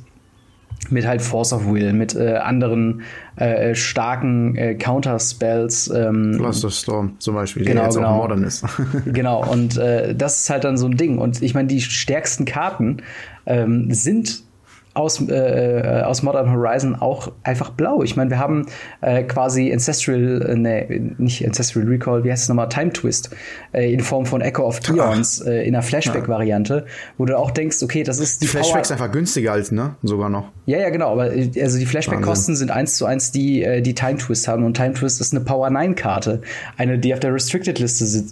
mit 0.91 1.07
halt 1.07 1.21
Force 1.21 1.53
of 1.53 1.65
Will, 1.67 1.93
mit 1.93 2.15
äh, 2.15 2.35
anderen 2.35 3.01
äh, 3.35 3.75
starken 3.75 4.55
äh, 4.55 4.75
Counter-Spells. 4.75 5.91
Ähm, 5.95 6.35
Cluster 6.37 6.69
Storm 6.69 7.15
zum 7.19 7.35
Beispiel, 7.35 7.65
genau, 7.65 7.81
der 7.81 7.83
jetzt 7.85 7.95
genau. 7.95 8.09
auch 8.09 8.21
modern 8.23 8.43
ist. 8.43 8.65
genau, 9.05 9.45
und 9.45 9.77
äh, 9.77 10.15
das 10.15 10.41
ist 10.41 10.49
halt 10.49 10.63
dann 10.63 10.77
so 10.77 10.87
ein 10.87 10.97
Ding. 10.97 11.17
Und 11.17 11.41
ich 11.41 11.53
meine, 11.53 11.67
die 11.67 11.81
stärksten 11.81 12.45
Karten 12.45 12.97
ähm, 13.45 13.93
sind 13.93 14.43
aus, 14.93 15.21
äh, 15.21 15.33
äh, 15.33 16.01
aus 16.01 16.23
Modern 16.23 16.51
Horizon 16.51 16.95
auch 16.95 17.31
einfach 17.43 17.69
blau. 17.69 18.01
Ich 18.03 18.15
meine, 18.15 18.31
wir 18.31 18.39
haben 18.39 18.65
äh, 19.01 19.23
quasi 19.23 19.71
Ancestral, 19.71 20.41
äh, 20.41 20.55
nee, 20.55 21.13
nicht 21.17 21.45
Ancestral 21.45 21.85
Recall, 21.85 22.23
wie 22.23 22.31
heißt 22.31 22.43
es 22.43 22.49
nochmal? 22.49 22.69
Time 22.69 22.91
Twist 22.91 23.29
äh, 23.71 23.93
in 23.93 23.99
Form 23.99 24.25
von 24.25 24.41
Echo 24.41 24.63
of 24.63 24.79
Eons 24.89 25.41
äh, 25.41 25.63
in 25.63 25.75
einer 25.75 25.83
Flashback-Variante, 25.83 26.85
wo 27.17 27.25
du 27.25 27.37
auch 27.37 27.51
denkst, 27.51 27.83
okay, 27.83 28.03
das 28.03 28.19
ist 28.19 28.41
die. 28.41 28.45
Die 28.45 28.51
Flashback 28.51 28.81
ist 28.81 28.91
einfach 28.91 29.11
günstiger 29.11 29.53
als, 29.53 29.71
ne? 29.71 29.95
Sogar 30.01 30.29
noch. 30.29 30.51
Ja, 30.65 30.79
ja, 30.79 30.89
genau. 30.89 31.11
Aber 31.11 31.33
äh, 31.33 31.51
also 31.61 31.77
die 31.77 31.85
Flashback-Kosten 31.85 32.55
sind 32.55 32.71
eins 32.71 32.97
zu 32.97 33.05
eins 33.05 33.31
die, 33.31 33.63
äh, 33.63 33.81
die 33.81 33.93
Time 33.93 34.17
Twist 34.17 34.47
haben. 34.47 34.63
Und 34.63 34.75
Time 34.75 34.93
Twist 34.93 35.21
ist 35.21 35.33
eine 35.33 35.43
Power 35.43 35.67
9-Karte. 35.67 36.41
Eine, 36.77 36.97
die 36.97 37.13
auf 37.13 37.19
der 37.19 37.33
Restricted-Liste 37.33 38.23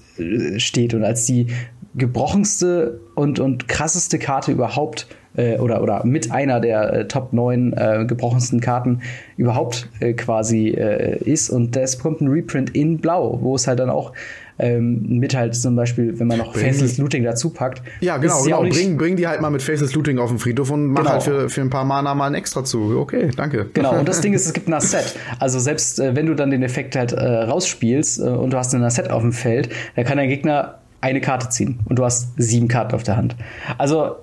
steht 0.60 0.93
und 0.93 1.04
als 1.04 1.26
die 1.26 1.48
gebrochenste 1.96 3.00
und, 3.15 3.39
und 3.39 3.67
krasseste 3.67 4.20
Karte 4.20 4.52
überhaupt 4.52 5.08
äh, 5.38 5.58
oder, 5.58 5.82
oder 5.82 6.06
mit 6.06 6.32
einer 6.32 6.60
der 6.60 6.93
äh, 6.93 7.08
Top 7.08 7.32
9 7.32 7.73
äh, 7.73 8.06
gebrochensten 8.06 8.60
Karten 8.60 9.02
überhaupt 9.38 9.88
äh, 10.00 10.13
quasi 10.13 10.69
äh, 10.69 11.17
ist. 11.23 11.50
Und 11.50 11.76
es 11.78 12.00
kommt 12.00 12.21
ein 12.21 12.28
Reprint 12.28 12.71
in 12.76 12.97
Blau, 12.97 13.39
wo 13.41 13.56
es 13.56 13.67
halt 13.67 13.80
dann 13.80 13.89
auch 13.89 14.12
ähm, 14.60 15.06
mit 15.08 15.36
halt 15.36 15.56
zum 15.56 15.76
Beispiel, 15.76 16.19
wenn 16.19 16.28
man 16.28 16.39
noch 16.39 16.54
bring, 16.54 16.65
Faceless 16.65 16.97
Looting 16.97 17.23
dazu 17.23 17.52
packt. 17.52 17.82
Ja, 18.00 18.17
genau, 18.17 18.41
genau. 18.43 18.62
Bring, 18.62 18.97
bring 18.97 19.15
die 19.15 19.28
halt 19.28 19.39
mal 19.41 19.52
mit 19.52 19.62
Faceless 19.62 19.93
Looting 19.93 20.17
auf 20.17 20.30
den 20.30 20.39
Friedhof 20.39 20.71
und 20.71 20.88
mach 20.88 21.02
genau. 21.02 21.12
halt 21.12 21.23
für, 21.23 21.50
für 21.50 21.62
ein 21.62 21.69
paar 21.69 21.86
Mana 21.86 22.15
mal 22.15 22.28
ein 22.28 22.34
extra 22.34 22.63
zu. 22.63 22.97
Okay, 22.97 23.30
danke. 23.36 23.69
Genau, 23.73 23.97
und 23.97 24.08
das 24.08 24.21
Ding 24.21 24.34
ist, 24.34 24.45
es 24.47 24.54
gibt 24.54 24.67
ein 24.67 24.73
Asset. 24.73 25.15
Also 25.39 25.60
selbst 25.60 26.00
äh, 26.00 26.15
wenn 26.15 26.26
du 26.26 26.34
dann 26.34 26.50
den 26.50 26.63
Effekt 26.63 26.95
halt 26.95 27.12
äh, 27.13 27.23
rausspielst 27.23 28.19
äh, 28.19 28.23
und 28.23 28.52
du 28.52 28.58
hast 28.58 28.73
ein 28.73 28.84
Asset 28.84 29.12
auf 29.12 29.21
dem 29.21 29.32
Feld, 29.32 29.69
da 29.95 30.04
kann 30.04 30.17
dein 30.17 30.30
Gegner 30.30 30.80
eine 31.02 31.21
Karte 31.21 31.50
ziehen 31.50 31.80
und 31.86 32.00
du 32.00 32.06
hast 32.06 32.34
sieben 32.38 32.67
Karten 32.67 32.95
auf 32.95 33.04
der 33.04 33.17
Hand. 33.17 33.36
Also 33.78 34.15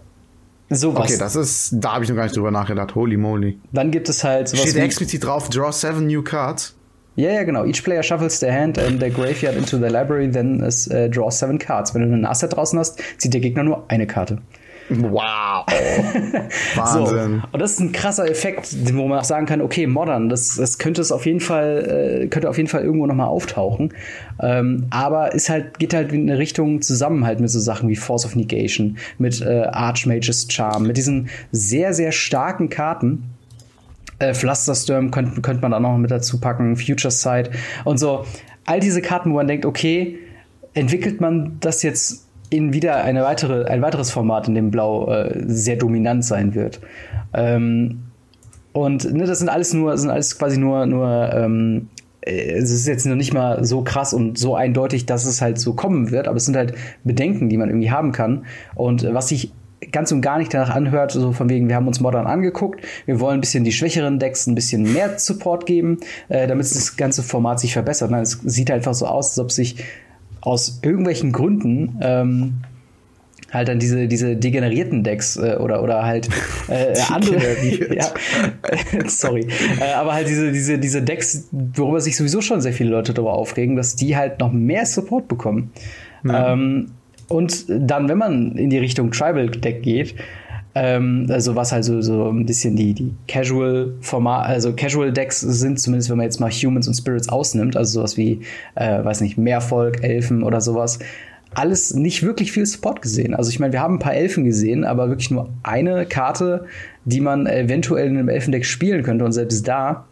Sowas. 0.71 1.11
Okay, 1.11 1.19
das 1.19 1.37
ist, 1.37 1.73
da 1.73 1.95
habe 1.95 2.05
ich 2.05 2.11
noch 2.11 2.17
gar 2.17 2.25
nicht 2.25 2.37
drüber 2.37 2.51
nachgedacht. 2.51 2.95
Holy 2.95 3.17
moly. 3.17 3.59
Dann 3.73 3.91
gibt 3.91 4.09
es 4.09 4.25
halt 4.25 4.49
sowas. 4.49 4.69
Steht 4.69 4.83
explizit 4.83 5.25
drauf, 5.25 5.49
draw 5.51 5.71
seven 5.71 6.07
new 6.07 6.23
cards. 6.23 6.75
Ja, 7.17 7.31
ja, 7.31 7.45
genau. 7.45 7.65
Each 7.65 7.85
player 7.85 8.03
shuffles 8.03 8.41
their 8.41 8.53
hand 8.53 8.79
and 8.79 8.99
their 8.99 9.11
graveyard 9.11 9.57
into 9.57 9.77
the 9.77 9.85
library, 9.85 10.29
then 10.31 10.61
is, 10.61 10.89
uh, 10.89 11.09
draw 11.09 11.31
seven 11.31 11.59
cards. 11.59 11.95
Wenn 11.95 12.03
du 12.03 12.13
einen 12.13 12.25
Asset 12.25 12.57
draußen 12.57 12.79
hast, 12.79 13.01
zieht 13.19 13.33
der 13.35 13.41
Gegner 13.41 13.63
nur 13.63 13.85
eine 13.89 14.07
Karte. 14.07 14.39
Wow. 14.89 15.67
Wahnsinn. 16.75 17.41
So. 17.43 17.49
Und 17.53 17.59
das 17.59 17.73
ist 17.73 17.81
ein 17.81 17.93
krasser 17.93 18.29
Effekt, 18.31 18.77
wo 18.95 19.09
man 19.09 19.21
auch 19.21 19.25
sagen 19.25 19.47
kann, 19.47 19.61
okay, 19.61 19.87
modern, 19.87 20.29
das, 20.29 20.57
das 20.57 20.79
könnte 20.79 21.01
es 21.01 21.11
auf 21.11 21.27
jeden 21.27 21.41
Fall, 21.41 22.23
äh, 22.25 22.27
könnte 22.29 22.51
auf 22.51 22.57
jeden 22.57 22.69
Fall 22.69 22.83
irgendwo 22.83 23.07
nochmal 23.07 23.29
auftauchen. 23.29 23.95
Ähm, 24.41 24.87
aber 24.91 25.35
ist 25.35 25.49
halt, 25.49 25.79
geht 25.79 25.95
halt 25.95 26.13
in 26.13 26.29
eine 26.29 26.39
Richtung 26.39 26.83
zusammen 26.83 27.27
halt 27.27 27.41
mit 27.41 27.51
so 27.51 27.61
Sachen 27.61 27.89
wie 27.89 27.97
Force 27.97 28.27
of 28.27 28.37
Negation, 28.37 28.99
mit 29.19 29.41
äh, 29.41 29.63
Archmage's 29.73 30.47
Charm, 30.51 30.87
mit 30.87 30.97
diesen 30.97 31.29
sehr, 31.51 31.95
sehr 31.95 32.13
starken 32.13 32.69
Karten. 32.69 33.31
Äh, 34.19 34.35
könnte 34.35 35.41
könnt 35.41 35.63
man 35.63 35.71
da 35.73 35.81
noch 35.81 35.97
mit 35.97 36.11
dazu 36.11 36.41
packen, 36.41 36.77
Future 36.77 37.11
Sight 37.11 37.51
und 37.85 37.99
so. 37.99 38.27
All 38.67 38.81
diese 38.81 39.03
Karten, 39.03 39.31
wo 39.31 39.37
man 39.37 39.49
denkt, 39.49 39.67
okay, 39.67 40.19
entwickelt 40.75 41.21
man 41.21 41.59
das 41.61 41.83
jetzt 41.83 42.24
in 42.51 42.73
wieder 42.73 43.03
eine 43.03 43.23
weitere, 43.23 43.65
ein 43.65 43.83
weiteres 43.83 44.11
Format, 44.11 44.49
in 44.49 44.55
dem 44.55 44.71
Blau 44.71 45.11
äh, 45.11 45.43
sehr 45.47 45.77
dominant 45.77 46.25
sein 46.25 46.55
wird. 46.55 46.81
Ähm, 47.33 48.05
und 48.73 49.13
ne, 49.13 49.25
das 49.25 49.39
sind 49.39 49.49
alles 49.49 49.73
nur, 49.73 49.97
sind 49.97 50.11
alles 50.11 50.39
quasi 50.39 50.59
nur, 50.59 50.87
nur 50.87 51.31
ähm, 51.33 51.89
äh, 52.21 52.53
es 52.53 52.71
ist 52.71 52.87
jetzt 52.87 53.07
noch 53.07 53.17
nicht 53.17 53.33
mal 53.33 53.65
so 53.65 53.83
krass 53.83 54.13
und 54.13 54.39
so 54.39 54.57
eindeutig, 54.57 55.07
dass 55.07 55.25
es 55.25 55.41
halt 55.41 55.59
so 55.59 55.75
kommen 55.75 56.11
wird, 56.11 56.29
aber 56.29 56.37
es 56.37 56.45
sind 56.45 56.57
halt 56.57 56.75
Bedenken, 57.05 57.49
die 57.49 57.57
man 57.57 57.69
irgendwie 57.69 57.91
haben 57.91 58.13
kann. 58.13 58.47
Und 58.75 59.07
was 59.15 59.29
sich 59.29 59.53
ganz 59.93 60.11
und 60.13 60.23
gar 60.23 60.39
nicht 60.39 60.53
danach 60.53 60.71
anhört, 60.71 61.13
so 61.13 61.33
von 61.33 61.49
wegen, 61.49 61.69
wir 61.69 61.77
haben 61.77 61.87
uns 61.87 62.01
Modern 62.01 62.27
angeguckt, 62.27 62.85
wir 63.07 63.21
wollen 63.21 63.39
ein 63.39 63.41
bisschen 63.41 63.65
die 63.65 63.73
schwächeren 63.73 64.19
Decks 64.19 64.47
ein 64.47 64.55
bisschen 64.55 64.93
mehr 64.93 65.19
Support 65.19 65.67
geben, 65.67 65.99
äh, 66.29 66.47
damit 66.47 66.65
das 66.67 66.97
ganze 66.97 67.23
Format 67.23 67.61
sich 67.61 67.73
verbessert. 67.73 68.11
Nein, 68.11 68.23
es 68.23 68.41
sieht 68.45 68.71
einfach 68.71 68.95
so 68.95 69.07
aus, 69.07 69.31
als 69.31 69.39
ob 69.39 69.53
sich 69.53 69.77
aus 70.45 70.81
irgendwelchen 70.83 71.33
Gründen 71.33 71.99
ähm, 72.03 72.55
halt 73.51 73.69
dann 73.69 73.79
diese, 73.79 74.09
diese 74.09 74.37
degenerierten 74.37 75.05
Decks 75.05 75.37
äh, 75.37 75.57
oder, 75.59 75.83
oder 75.83 76.05
halt 76.05 76.29
äh, 76.69 76.95
andere. 77.11 77.41
ja, 77.95 78.07
sorry. 79.07 79.47
Äh, 79.81 79.93
aber 79.95 80.13
halt 80.13 80.29
diese, 80.29 80.53
diese, 80.53 80.79
diese 80.79 81.03
Decks, 81.03 81.49
worüber 81.51 82.01
sich 82.01 82.17
sowieso 82.17 82.41
schon 82.41 82.61
sehr 82.61 82.73
viele 82.73 82.91
Leute 82.91 83.15
darüber 83.15 83.35
aufregen, 83.35 83.77
dass 83.77 83.97
die 83.97 84.17
halt 84.17 84.41
noch 84.41 84.53
mehr 84.53 84.85
Support 84.85 85.29
bekommen. 85.29 85.73
Ja. 86.25 86.53
Ähm, 86.53 86.91
und 87.29 87.65
dann, 87.69 88.09
wenn 88.09 88.19
man 88.19 88.59
in 88.59 88.69
die 88.69 88.79
Richtung 88.79 89.11
Tribal 89.11 89.49
Deck 89.49 89.83
geht, 89.83 90.15
ähm, 90.75 91.27
also 91.31 91.55
was 91.55 91.73
halt 91.73 91.85
so, 91.85 92.01
so 92.01 92.29
ein 92.29 92.47
bisschen 92.47 92.77
die, 92.77 92.95
die 92.95 93.15
Casual 93.29 93.95
Format, 94.01 94.49
also 94.49 94.73
Casual 94.73 95.13
Decks 95.13 95.41
sind, 95.41 95.79
zumindest 95.79 96.11
wenn 96.11 96.17
man 96.17 96.25
jetzt 96.25 96.41
mal 96.41 96.51
Humans 96.51 96.89
und 96.89 96.95
Spirits 96.95 97.29
ausnimmt, 97.29 97.77
also 97.77 98.01
sowas 98.01 98.17
wie, 98.17 98.41
äh, 98.75 99.05
weiß 99.05 99.21
nicht, 99.21 99.39
Meervolk, 99.39 100.03
Elfen 100.03 100.43
oder 100.43 100.61
sowas, 100.61 100.99
alles 101.55 101.95
nicht 101.95 102.25
wirklich 102.25 102.51
viel 102.51 102.67
Support 102.67 103.03
gesehen. 103.03 103.35
Also 103.35 103.51
ich 103.51 103.61
meine, 103.61 103.73
wir 103.73 103.81
haben 103.81 103.97
ein 103.97 104.01
paar 104.01 104.15
Elfen 104.15 104.45
gesehen, 104.45 104.85
aber 104.85 105.09
wirklich 105.09 105.31
nur 105.31 105.51
eine 105.63 106.05
Karte, 106.07 106.67
die 107.05 107.21
man 107.21 107.47
eventuell 107.47 108.09
in 108.09 108.19
einem 108.19 108.29
Elfendeck 108.29 108.67
spielen 108.67 109.05
könnte. 109.05 109.25
Und 109.25 109.33
selbst 109.33 109.67
da 109.69 110.07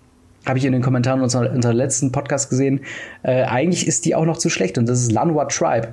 habe 0.46 0.58
ich 0.58 0.64
in 0.64 0.72
den 0.72 0.82
Kommentaren 0.82 1.20
unserer, 1.20 1.50
unserer 1.52 1.74
letzten 1.74 2.12
Podcast 2.12 2.50
gesehen, 2.50 2.80
äh, 3.24 3.42
eigentlich 3.42 3.88
ist 3.88 4.04
die 4.04 4.14
auch 4.14 4.24
noch 4.24 4.38
zu 4.38 4.50
schlecht. 4.50 4.78
Und 4.78 4.88
das 4.88 5.00
ist 5.00 5.10
Lanwa 5.10 5.46
Tribe 5.46 5.88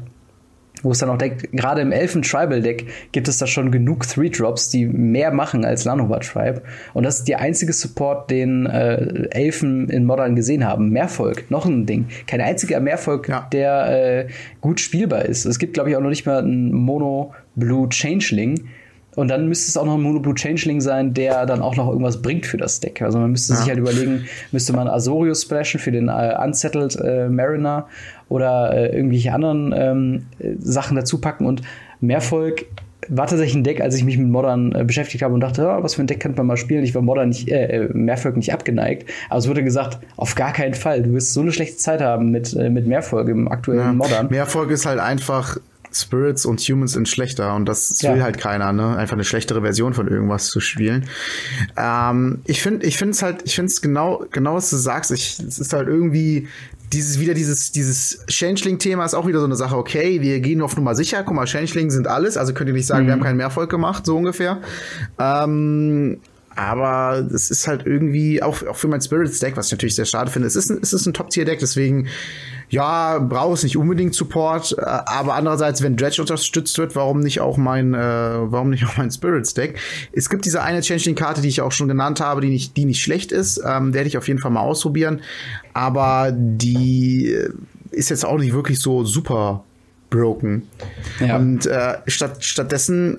wo 0.84 0.92
es 0.92 1.00
dann 1.00 1.10
auch 1.10 1.18
denkt, 1.18 1.52
gerade 1.52 1.82
im 1.82 1.92
Elfen 1.92 2.22
Tribal 2.22 2.62
Deck 2.62 2.88
gibt 3.12 3.28
es 3.28 3.38
da 3.38 3.48
schon 3.48 3.72
genug 3.72 4.08
Three 4.08 4.30
Drops, 4.30 4.70
die 4.70 4.86
mehr 4.86 5.32
machen 5.32 5.66
als 5.66 5.86
Lanova 5.86 6.20
Tribe. 6.20 6.62
Und 6.94 7.04
das 7.04 7.20
ist 7.20 7.28
der 7.28 7.40
einzige 7.40 7.74
Support, 7.74 8.30
den 8.30 8.66
äh, 8.66 9.28
Elfen 9.32 9.90
in 9.90 10.06
Modern 10.06 10.36
gesehen 10.36 10.66
haben. 10.66 10.90
Mehrvolk, 10.90 11.50
noch 11.50 11.66
ein 11.66 11.86
Ding. 11.86 12.08
Kein 12.28 12.42
einziger 12.42 12.80
Mehrvolk, 12.80 13.28
ja. 13.28 13.48
der 13.52 14.26
äh, 14.26 14.28
gut 14.62 14.80
spielbar 14.80 15.26
ist. 15.26 15.46
Es 15.46 15.60
gibt, 15.60 15.74
glaube 15.74 15.90
ich, 15.90 15.96
auch 15.96 16.02
noch 16.02 16.10
nicht 16.10 16.26
mal 16.26 16.40
einen 16.40 16.72
Mono 16.74 17.34
Blue 17.56 17.90
Changeling. 17.90 18.70
Und 19.16 19.28
dann 19.28 19.48
müsste 19.50 19.70
es 19.70 19.76
auch 19.76 19.86
noch 19.86 19.96
ein 19.96 20.02
Mono 20.02 20.20
Blue 20.20 20.36
Changeling 20.36 20.80
sein, 20.80 21.14
der 21.14 21.46
dann 21.46 21.62
auch 21.62 21.76
noch 21.76 21.90
irgendwas 21.90 22.22
bringt 22.22 22.46
für 22.46 22.58
das 22.58 22.80
Deck. 22.80 23.02
Also 23.02 23.20
man 23.20 23.32
müsste 23.32 23.54
ja. 23.54 23.60
sich 23.60 23.68
halt 23.68 23.80
überlegen, 23.80 24.26
müsste 24.52 24.72
man 24.72 24.88
Asorio 24.88 25.34
splashen 25.34 25.80
für 25.80 25.92
den 25.92 26.08
äh, 26.08 26.38
Unsettled 26.42 26.96
äh, 26.96 27.28
Mariner 27.28 27.88
oder 28.30 28.74
äh, 28.74 28.96
irgendwelche 28.96 29.34
anderen 29.34 29.74
ähm, 29.76 30.26
Sachen 30.60 30.96
dazu 30.96 31.20
packen. 31.20 31.46
Und 31.46 31.62
Mehrvolk 32.00 32.66
war 33.10 33.28
tatsächlich 33.28 33.56
ein 33.56 33.64
Deck, 33.64 33.82
als 33.82 33.96
ich 33.96 34.04
mich 34.04 34.18
mit 34.18 34.30
Modern 34.30 34.74
äh, 34.74 34.84
beschäftigt 34.84 35.24
habe 35.24 35.34
und 35.34 35.40
dachte, 35.42 35.68
oh, 35.68 35.84
was 35.84 35.96
für 35.96 36.04
ein 36.04 36.08
Deck 36.08 36.20
könnte 36.20 36.38
man 36.38 36.48
mal 36.48 36.58
spielen. 36.58 36.84
Ich 36.84 36.94
war 36.94 37.02
Modern 37.02 37.30
nicht, 37.30 37.50
äh, 37.50 37.86
äh, 37.86 37.90
Mehrvolk 37.94 38.38
nicht 38.38 38.54
abgeneigt. 38.54 39.10
Aber 39.30 39.40
es 39.40 39.48
wurde 39.48 39.64
gesagt, 39.64 40.00
auf 40.16 40.36
gar 40.36 40.54
keinen 40.54 40.76
Fall. 40.76 41.02
Du 41.02 41.14
wirst 41.14 41.34
so 41.34 41.42
eine 41.42 41.52
schlechte 41.52 41.78
Zeit 41.78 42.02
haben 42.02 42.30
mit, 42.30 42.54
äh, 42.56 42.70
mit 42.70 42.88
Mehrvolk 42.88 43.28
im 43.28 43.48
aktuellen 43.48 43.80
ja, 43.80 43.94
Modern. 43.94 44.28
Mehrvolk 44.30 44.70
ist 44.70 44.86
halt 44.86 45.00
einfach 45.00 45.58
Spirits 45.92 46.46
und 46.46 46.60
Humans 46.62 46.94
sind 46.94 47.10
schlechter 47.10 47.56
und 47.56 47.66
das 47.66 48.04
will 48.04 48.18
ja. 48.18 48.24
halt 48.24 48.38
keiner, 48.38 48.72
ne? 48.74 48.96
Einfach 48.96 49.14
eine 49.14 49.24
schlechtere 49.24 49.62
Version 49.62 49.94
von 49.94 50.08
irgendwas 50.08 50.48
zu 50.48 50.60
spielen. 50.60 51.10
Ähm, 51.78 52.42
ich 52.46 52.62
finde, 52.62 52.86
ich 52.86 52.98
finde 52.98 53.14
es 53.14 53.24
halt, 53.24 53.42
ich 53.46 53.56
finde 53.56 53.72
es 53.72 53.82
genau, 53.82 54.24
genau 54.32 54.56
was 54.56 54.70
du 54.70 54.78
sagst. 54.78 55.12
Ich, 55.12 55.40
es 55.40 55.58
ist 55.58 55.74
halt 55.74 55.88
irgendwie 55.88 56.48
dieses 56.92 57.20
wieder 57.20 57.34
dieses 57.34 57.72
dieses 57.72 58.26
Changeling-Thema 58.28 59.06
ist 59.06 59.14
auch 59.14 59.28
wieder 59.28 59.40
so 59.40 59.46
eine 59.46 59.56
Sache. 59.56 59.78
Okay, 59.78 60.22
wir 60.22 60.40
gehen 60.40 60.62
auf 60.62 60.76
Nummer 60.76 60.96
sicher. 60.96 61.24
Guck 61.24 61.36
mal, 61.36 61.46
Changeling 61.46 61.90
sind 61.92 62.08
alles, 62.08 62.38
also 62.38 62.54
könnt 62.54 62.68
ihr 62.70 62.74
nicht 62.74 62.88
sagen, 62.88 63.04
mhm. 63.04 63.08
wir 63.08 63.14
haben 63.14 63.24
keinen 63.24 63.38
Mehrfolg 63.38 63.70
gemacht, 63.70 64.06
so 64.06 64.18
ungefähr. 64.18 64.62
Ähm, 65.20 66.20
aber 66.56 67.26
es 67.34 67.52
ist 67.52 67.68
halt 67.68 67.86
irgendwie 67.86 68.44
auch, 68.44 68.66
auch 68.68 68.76
für 68.76 68.88
mein 68.88 69.02
Spirits 69.02 69.40
Deck, 69.40 69.56
was 69.56 69.68
ich 69.68 69.72
natürlich 69.72 69.96
sehr 69.96 70.06
schade 70.06 70.30
finde. 70.30 70.48
Es 70.48 70.56
ist 70.56 70.70
ein, 70.70 70.80
es 70.82 70.92
ist 70.92 71.06
ein 71.06 71.14
Top-Tier-Deck, 71.14 71.60
deswegen 71.60 72.08
ja, 72.70 73.20
braucht 73.20 73.58
es 73.58 73.64
nicht 73.64 73.78
unbedingt 73.78 74.14
Support, 74.16 74.76
äh, 74.78 74.82
aber 74.82 75.34
andererseits, 75.34 75.82
wenn 75.82 75.98
Dredge 75.98 76.22
unterstützt 76.22 76.78
wird, 76.78 76.96
warum 76.96 77.20
nicht 77.20 77.42
auch 77.42 77.58
mein, 77.58 77.94
äh, 77.94 77.98
warum 77.98 78.70
nicht 78.70 78.86
auch 78.86 78.98
mein 78.98 79.12
Spirits 79.12 79.54
Deck? 79.54 79.80
Es 80.12 80.30
gibt 80.30 80.46
diese 80.46 80.62
eine 80.62 80.82
Changeling-Karte, 80.82 81.42
die 81.42 81.48
ich 81.48 81.62
auch 81.62 81.72
schon 81.72 81.88
genannt 81.88 82.22
habe, 82.22 82.42
die 82.42 82.50
nicht, 82.50 82.78
die 82.78 82.86
nicht 82.86 83.02
schlecht 83.02 83.32
ist, 83.32 83.62
ähm, 83.66 83.94
werde 83.94 84.08
ich 84.08 84.18
auf 84.18 84.28
jeden 84.28 84.40
Fall 84.40 84.52
mal 84.52 84.62
ausprobieren, 84.62 85.22
aber 85.74 86.32
die 86.32 87.36
ist 87.92 88.10
jetzt 88.10 88.26
auch 88.26 88.38
nicht 88.38 88.54
wirklich 88.54 88.80
so 88.80 89.04
super 89.04 89.64
broken. 90.10 90.68
Ja. 91.20 91.38
Und 91.38 91.66
äh, 91.66 91.98
statt, 92.08 92.44
stattdessen 92.44 93.18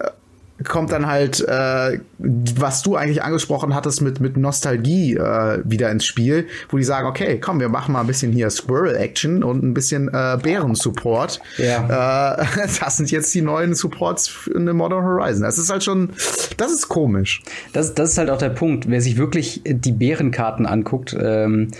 kommt 0.68 0.92
dann 0.92 1.06
halt, 1.06 1.40
äh, 1.46 2.00
was 2.18 2.82
du 2.82 2.96
eigentlich 2.96 3.22
angesprochen 3.22 3.74
hattest 3.74 4.02
mit, 4.02 4.20
mit 4.20 4.36
Nostalgie 4.36 5.16
äh, 5.16 5.60
wieder 5.64 5.90
ins 5.90 6.04
Spiel, 6.04 6.46
wo 6.68 6.76
die 6.76 6.84
sagen, 6.84 7.06
okay, 7.06 7.38
komm, 7.40 7.60
wir 7.60 7.68
machen 7.68 7.92
mal 7.92 8.00
ein 8.00 8.06
bisschen 8.06 8.32
hier 8.32 8.50
Squirrel-Action 8.50 9.42
und 9.42 9.62
ein 9.62 9.74
bisschen 9.74 10.08
äh, 10.08 10.38
Bären-Support. 10.42 11.40
Ja. 11.58 12.40
Äh, 12.40 12.46
das 12.80 12.96
sind 12.96 13.10
jetzt 13.10 13.34
die 13.34 13.42
neuen 13.42 13.74
Supports 13.74 14.48
in 14.54 14.66
the 14.66 14.72
Modern 14.72 15.04
Horizon. 15.04 15.42
Das 15.42 15.58
ist 15.58 15.70
halt 15.70 15.84
schon, 15.84 16.10
das 16.56 16.72
ist 16.72 16.88
komisch. 16.88 17.42
Das, 17.72 17.94
das 17.94 18.12
ist 18.12 18.18
halt 18.18 18.30
auch 18.30 18.38
der 18.38 18.50
Punkt. 18.50 18.88
Wer 18.88 19.00
sich 19.00 19.16
wirklich 19.16 19.62
die 19.64 19.92
Bärenkarten 19.92 20.66
anguckt, 20.66 21.16
ähm, 21.18 21.70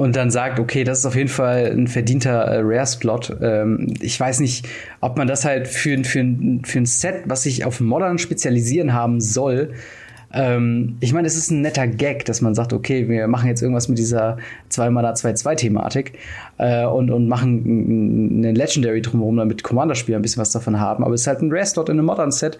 und 0.00 0.16
dann 0.16 0.30
sagt, 0.30 0.58
okay, 0.58 0.82
das 0.82 1.00
ist 1.00 1.04
auf 1.04 1.14
jeden 1.14 1.28
Fall 1.28 1.66
ein 1.76 1.86
verdienter 1.86 2.30
äh, 2.30 2.60
Rare-Slot. 2.62 3.36
Ähm, 3.42 3.92
ich 4.00 4.18
weiß 4.18 4.40
nicht, 4.40 4.66
ob 5.02 5.18
man 5.18 5.28
das 5.28 5.44
halt 5.44 5.68
für, 5.68 6.02
für, 6.04 6.24
für 6.62 6.78
ein 6.78 6.86
Set, 6.86 7.24
was 7.26 7.42
sich 7.42 7.66
auf 7.66 7.80
Modern 7.80 8.16
spezialisieren 8.16 8.94
haben 8.94 9.20
soll, 9.20 9.74
ähm, 10.32 10.96
ich 11.00 11.12
meine, 11.12 11.26
es 11.26 11.36
ist 11.36 11.50
ein 11.50 11.60
netter 11.60 11.86
Gag, 11.86 12.24
dass 12.24 12.40
man 12.40 12.54
sagt, 12.54 12.72
okay, 12.72 13.08
wir 13.08 13.26
machen 13.26 13.48
jetzt 13.48 13.62
irgendwas 13.62 13.88
mit 13.88 13.98
dieser 13.98 14.38
2-Mana-2-2-Thematik 14.70 16.18
äh, 16.58 16.84
und, 16.84 17.10
und 17.10 17.26
machen 17.26 18.38
eine 18.38 18.52
Legendary 18.52 19.02
drumherum, 19.02 19.36
damit 19.36 19.64
Commander-Spieler 19.64 20.18
ein 20.18 20.22
bisschen 20.22 20.40
was 20.40 20.52
davon 20.52 20.78
haben. 20.78 21.02
Aber 21.04 21.14
es 21.14 21.22
ist 21.22 21.26
halt 21.26 21.42
ein 21.42 21.50
Rare-Slot 21.50 21.88
in 21.88 21.98
einem 21.98 22.06
Modern-Set, 22.06 22.58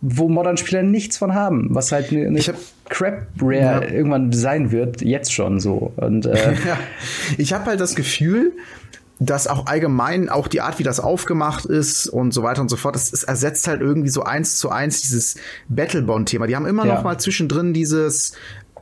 wo 0.00 0.28
Modern-Spieler 0.28 0.82
nichts 0.82 1.18
von 1.18 1.34
haben, 1.34 1.68
was 1.70 1.92
halt 1.92 2.12
eine, 2.12 2.26
eine 2.26 2.40
Crap-Rare 2.88 3.60
ja. 3.60 3.82
irgendwann 3.82 4.32
sein 4.32 4.72
wird, 4.72 5.02
jetzt 5.02 5.32
schon 5.32 5.60
so. 5.60 5.92
Und, 5.96 6.24
äh, 6.26 6.54
ich 7.38 7.52
habe 7.52 7.66
halt 7.66 7.80
das 7.80 7.94
Gefühl, 7.94 8.52
dass 9.26 9.46
auch 9.46 9.66
allgemein 9.66 10.28
auch 10.28 10.48
die 10.48 10.60
Art, 10.60 10.78
wie 10.78 10.82
das 10.82 11.00
aufgemacht 11.00 11.64
ist 11.64 12.06
und 12.06 12.32
so 12.32 12.42
weiter 12.42 12.60
und 12.60 12.68
so 12.68 12.76
fort, 12.76 12.96
es, 12.96 13.12
es 13.12 13.24
ersetzt 13.24 13.68
halt 13.68 13.80
irgendwie 13.80 14.08
so 14.08 14.22
eins 14.22 14.58
zu 14.58 14.70
eins 14.70 15.02
dieses 15.02 15.36
Battlebond-Thema. 15.68 16.46
Die 16.46 16.56
haben 16.56 16.66
immer 16.66 16.86
ja. 16.86 16.94
noch 16.94 17.04
mal 17.04 17.18
zwischendrin 17.18 17.72
dieses 17.72 18.32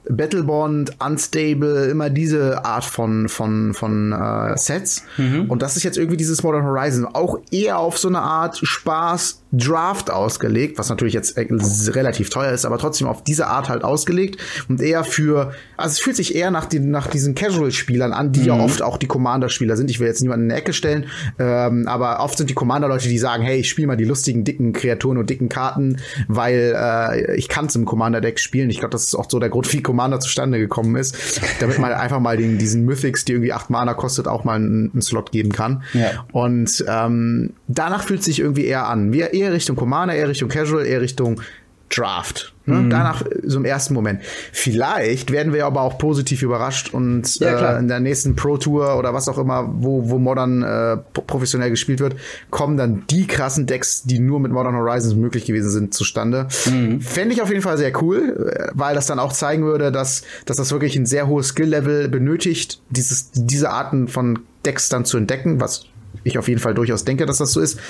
Battlebond, 0.08 0.96
Unstable, 0.98 1.86
immer 1.86 2.10
diese 2.10 2.64
Art 2.64 2.84
von, 2.84 3.28
von, 3.28 3.74
von 3.74 4.12
äh, 4.12 4.56
Sets. 4.56 5.04
Mhm. 5.18 5.46
Und 5.50 5.62
das 5.62 5.76
ist 5.76 5.82
jetzt 5.82 5.98
irgendwie 5.98 6.16
dieses 6.16 6.42
Modern 6.42 6.64
Horizon. 6.64 7.06
Auch 7.06 7.38
eher 7.50 7.78
auf 7.78 7.98
so 7.98 8.08
eine 8.08 8.20
Art 8.20 8.58
Spaß, 8.62 9.42
Draft 9.52 10.10
ausgelegt, 10.10 10.78
was 10.78 10.88
natürlich 10.88 11.14
jetzt 11.14 11.36
relativ 11.36 12.30
teuer 12.30 12.52
ist, 12.52 12.64
aber 12.64 12.78
trotzdem 12.78 13.08
auf 13.08 13.24
diese 13.24 13.48
Art 13.48 13.68
halt 13.68 13.82
ausgelegt 13.82 14.40
und 14.68 14.80
eher 14.80 15.02
für, 15.02 15.52
also 15.76 15.92
es 15.92 15.98
fühlt 15.98 16.16
sich 16.16 16.34
eher 16.34 16.50
nach, 16.50 16.66
die, 16.66 16.78
nach 16.78 17.08
diesen 17.08 17.34
Casual-Spielern 17.34 18.12
an, 18.12 18.32
die 18.32 18.40
mhm. 18.40 18.46
ja 18.46 18.60
oft 18.60 18.82
auch 18.82 18.96
die 18.96 19.06
Commander-Spieler 19.06 19.76
sind. 19.76 19.90
Ich 19.90 19.98
will 19.98 20.06
jetzt 20.06 20.22
niemanden 20.22 20.44
in 20.44 20.48
die 20.50 20.54
Ecke 20.54 20.72
stellen, 20.72 21.06
ähm, 21.38 21.88
aber 21.88 22.20
oft 22.20 22.38
sind 22.38 22.48
die 22.48 22.54
Commander-Leute, 22.54 23.08
die 23.08 23.18
sagen, 23.18 23.42
hey, 23.42 23.58
ich 23.58 23.68
spiele 23.68 23.88
mal 23.88 23.96
die 23.96 24.04
lustigen, 24.04 24.44
dicken 24.44 24.72
Kreaturen 24.72 25.18
und 25.18 25.28
dicken 25.28 25.48
Karten, 25.48 25.96
weil 26.28 26.74
äh, 26.76 27.36
ich 27.36 27.48
kann 27.48 27.66
es 27.66 27.74
im 27.74 27.86
Commander-Deck 27.86 28.38
spielen. 28.38 28.70
Ich 28.70 28.78
glaube, 28.78 28.92
das 28.92 29.04
ist 29.04 29.14
auch 29.16 29.28
so 29.28 29.40
der 29.40 29.48
Grund, 29.48 29.72
wie 29.72 29.82
Commander 29.82 30.20
zustande 30.20 30.58
gekommen 30.58 30.94
ist, 30.96 31.40
damit 31.58 31.78
man 31.78 31.92
einfach 31.92 32.20
mal 32.20 32.36
den, 32.36 32.58
diesen 32.58 32.84
Mythics, 32.84 33.24
die 33.24 33.32
irgendwie 33.32 33.52
acht 33.52 33.70
Mana 33.70 33.94
kostet, 33.94 34.28
auch 34.28 34.44
mal 34.44 34.54
einen, 34.54 34.90
einen 34.92 35.02
Slot 35.02 35.32
geben 35.32 35.50
kann. 35.50 35.82
Ja. 35.92 36.24
Und 36.32 36.84
ähm, 36.88 37.54
danach 37.66 38.04
fühlt 38.04 38.20
es 38.20 38.26
sich 38.26 38.38
irgendwie 38.38 38.64
eher 38.64 38.86
an. 38.86 39.12
Wir 39.12 39.32
eher 39.40 39.52
Richtung 39.52 39.76
Commander, 39.76 40.14
eher 40.14 40.28
Richtung 40.28 40.48
Casual, 40.48 40.86
eher 40.86 41.00
Richtung 41.00 41.40
Draft. 41.90 42.54
Ne? 42.66 42.76
Mhm. 42.76 42.90
Danach 42.90 43.24
so 43.42 43.58
im 43.58 43.64
ersten 43.64 43.94
Moment. 43.94 44.20
Vielleicht 44.52 45.32
werden 45.32 45.52
wir 45.52 45.66
aber 45.66 45.82
auch 45.82 45.98
positiv 45.98 46.42
überrascht 46.42 46.94
und 46.94 47.40
ja, 47.40 47.74
äh, 47.74 47.78
in 47.80 47.88
der 47.88 47.98
nächsten 47.98 48.36
Pro 48.36 48.58
Tour 48.58 48.96
oder 48.96 49.12
was 49.12 49.28
auch 49.28 49.38
immer, 49.38 49.68
wo, 49.78 50.08
wo 50.08 50.18
Modern 50.18 50.62
äh, 50.62 50.96
professionell 50.96 51.70
gespielt 51.70 51.98
wird, 51.98 52.14
kommen 52.50 52.76
dann 52.76 53.02
die 53.10 53.26
krassen 53.26 53.66
Decks, 53.66 54.04
die 54.04 54.20
nur 54.20 54.38
mit 54.38 54.52
Modern 54.52 54.76
Horizons 54.76 55.16
möglich 55.16 55.46
gewesen 55.46 55.70
sind, 55.70 55.92
zustande. 55.92 56.46
Mhm. 56.66 57.00
Fände 57.00 57.34
ich 57.34 57.42
auf 57.42 57.48
jeden 57.48 57.62
Fall 57.62 57.76
sehr 57.76 57.92
cool, 58.02 58.52
äh, 58.54 58.68
weil 58.72 58.94
das 58.94 59.06
dann 59.06 59.18
auch 59.18 59.32
zeigen 59.32 59.64
würde, 59.64 59.90
dass, 59.90 60.22
dass 60.46 60.56
das 60.56 60.70
wirklich 60.70 60.94
ein 60.96 61.06
sehr 61.06 61.26
hohes 61.26 61.48
Skill-Level 61.48 62.08
benötigt, 62.08 62.80
dieses, 62.90 63.30
diese 63.32 63.70
Arten 63.70 64.06
von 64.06 64.38
Decks 64.64 64.90
dann 64.90 65.04
zu 65.04 65.16
entdecken, 65.16 65.60
was 65.60 65.86
ich 66.24 66.38
auf 66.38 66.48
jeden 66.48 66.60
Fall 66.60 66.74
durchaus 66.74 67.04
denke, 67.04 67.26
dass 67.26 67.38
das 67.38 67.52
so 67.52 67.60
ist. 67.60 67.80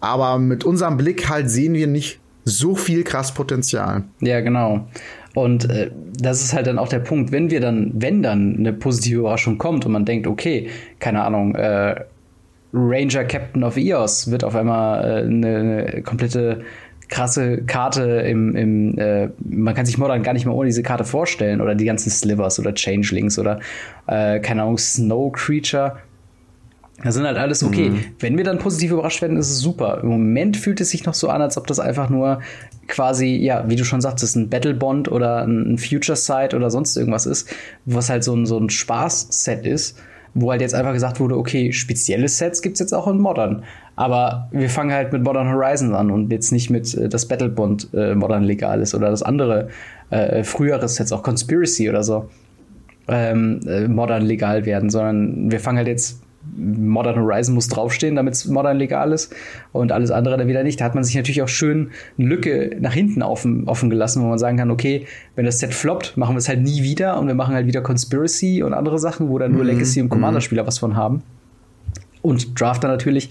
Aber 0.00 0.38
mit 0.38 0.64
unserem 0.64 0.96
Blick 0.96 1.28
halt 1.28 1.50
sehen 1.50 1.74
wir 1.74 1.86
nicht 1.86 2.20
so 2.44 2.76
viel 2.76 3.02
krass 3.02 3.34
Potenzial. 3.34 4.04
Ja, 4.20 4.40
genau. 4.40 4.86
Und 5.34 5.68
äh, 5.68 5.90
das 6.18 6.42
ist 6.42 6.54
halt 6.54 6.66
dann 6.66 6.78
auch 6.78 6.88
der 6.88 7.00
Punkt, 7.00 7.32
wenn 7.32 7.50
wir 7.50 7.60
dann, 7.60 7.90
wenn 7.94 8.22
dann 8.22 8.56
eine 8.58 8.72
positive 8.72 9.20
Überraschung 9.20 9.58
kommt 9.58 9.84
und 9.84 9.92
man 9.92 10.04
denkt, 10.04 10.26
okay, 10.26 10.70
keine 10.98 11.22
Ahnung, 11.22 11.54
äh, 11.54 11.96
Ranger 12.72 13.24
Captain 13.24 13.64
of 13.64 13.76
Eos 13.76 14.30
wird 14.30 14.44
auf 14.44 14.54
einmal 14.54 15.04
äh, 15.04 15.26
eine, 15.26 15.56
eine 15.56 16.02
komplette 16.02 16.62
krasse 17.08 17.62
Karte 17.62 18.02
im, 18.02 18.56
im 18.56 18.98
äh, 18.98 19.28
man 19.38 19.74
kann 19.74 19.86
sich 19.86 19.98
Modern 19.98 20.22
gar 20.22 20.32
nicht 20.32 20.44
mehr 20.44 20.54
ohne 20.54 20.66
diese 20.68 20.82
Karte 20.82 21.04
vorstellen 21.04 21.60
oder 21.60 21.74
die 21.74 21.84
ganzen 21.84 22.10
Slivers 22.10 22.58
oder 22.58 22.74
Changelings 22.74 23.38
oder 23.38 23.60
äh, 24.06 24.40
keine 24.40 24.62
Ahnung, 24.62 24.78
Snow 24.78 25.30
Creature 25.32 25.98
das 27.04 27.14
sind 27.14 27.24
halt 27.24 27.36
alles 27.36 27.62
okay. 27.62 27.90
Mhm. 27.90 28.04
Wenn 28.18 28.36
wir 28.38 28.44
dann 28.44 28.58
positiv 28.58 28.92
überrascht 28.92 29.20
werden, 29.20 29.36
ist 29.36 29.50
es 29.50 29.58
super. 29.58 30.00
Im 30.02 30.08
Moment 30.08 30.56
fühlt 30.56 30.80
es 30.80 30.90
sich 30.90 31.04
noch 31.04 31.14
so 31.14 31.28
an, 31.28 31.42
als 31.42 31.58
ob 31.58 31.66
das 31.66 31.78
einfach 31.78 32.08
nur 32.08 32.40
quasi, 32.88 33.36
ja, 33.36 33.68
wie 33.68 33.76
du 33.76 33.84
schon 33.84 34.00
sagtest, 34.00 34.36
ein 34.36 34.48
Battle 34.48 34.74
Bond 34.74 35.10
oder 35.10 35.44
ein 35.46 35.76
Future 35.76 36.16
Sight 36.16 36.54
oder 36.54 36.70
sonst 36.70 36.96
irgendwas 36.96 37.26
ist, 37.26 37.54
was 37.84 38.08
halt 38.08 38.24
so 38.24 38.34
ein, 38.34 38.46
so 38.46 38.58
ein 38.58 38.70
Spaß-Set 38.70 39.66
ist, 39.66 39.98
wo 40.32 40.50
halt 40.50 40.62
jetzt 40.62 40.74
einfach 40.74 40.94
gesagt 40.94 41.20
wurde, 41.20 41.36
okay, 41.36 41.70
spezielle 41.72 42.28
Sets 42.28 42.62
gibt's 42.62 42.80
jetzt 42.80 42.94
auch 42.94 43.08
in 43.08 43.18
Modern. 43.18 43.64
Aber 43.94 44.48
wir 44.50 44.70
fangen 44.70 44.92
halt 44.92 45.12
mit 45.12 45.22
Modern 45.22 45.50
Horizons 45.50 45.94
an 45.94 46.10
und 46.10 46.32
jetzt 46.32 46.50
nicht 46.50 46.70
mit 46.70 46.94
äh, 46.94 47.08
das 47.10 47.26
Battle 47.28 47.50
Bond 47.50 47.88
äh, 47.92 48.14
Modern 48.14 48.42
legal 48.42 48.80
ist 48.80 48.94
oder 48.94 49.10
das 49.10 49.22
andere 49.22 49.68
äh, 50.08 50.44
frühere 50.44 50.88
Sets, 50.88 51.12
auch 51.12 51.22
Conspiracy 51.22 51.90
oder 51.90 52.02
so, 52.02 52.30
ähm, 53.08 53.60
äh, 53.66 53.86
Modern 53.86 54.22
legal 54.22 54.64
werden, 54.64 54.88
sondern 54.88 55.50
wir 55.50 55.60
fangen 55.60 55.78
halt 55.78 55.88
jetzt 55.88 56.20
Modern 56.56 57.16
Horizon 57.16 57.54
muss 57.54 57.68
draufstehen, 57.68 58.16
damit 58.16 58.34
es 58.34 58.46
modern 58.46 58.76
legal 58.76 59.12
ist 59.12 59.34
und 59.72 59.92
alles 59.92 60.10
andere 60.10 60.36
dann 60.36 60.48
wieder 60.48 60.62
nicht. 60.62 60.80
Da 60.80 60.84
hat 60.84 60.94
man 60.94 61.04
sich 61.04 61.14
natürlich 61.14 61.42
auch 61.42 61.48
schön 61.48 61.90
eine 62.18 62.28
Lücke 62.28 62.76
nach 62.80 62.92
hinten 62.92 63.22
offen, 63.22 63.68
offen 63.68 63.90
gelassen, 63.90 64.22
wo 64.22 64.26
man 64.26 64.38
sagen 64.38 64.56
kann, 64.56 64.70
okay, 64.70 65.06
wenn 65.34 65.44
das 65.44 65.58
Set 65.58 65.74
floppt, 65.74 66.16
machen 66.16 66.34
wir 66.34 66.38
es 66.38 66.48
halt 66.48 66.62
nie 66.62 66.82
wieder 66.82 67.18
und 67.18 67.26
wir 67.26 67.34
machen 67.34 67.54
halt 67.54 67.66
wieder 67.66 67.80
Conspiracy 67.80 68.62
und 68.62 68.74
andere 68.74 68.98
Sachen, 68.98 69.28
wo 69.28 69.38
dann 69.38 69.52
nur 69.52 69.62
mhm. 69.62 69.70
Legacy 69.70 70.00
und 70.00 70.08
Commander-Spieler 70.08 70.62
mhm. 70.62 70.66
was 70.66 70.78
von 70.78 70.96
haben. 70.96 71.22
Und 72.22 72.60
Drafter 72.60 72.88
natürlich. 72.88 73.30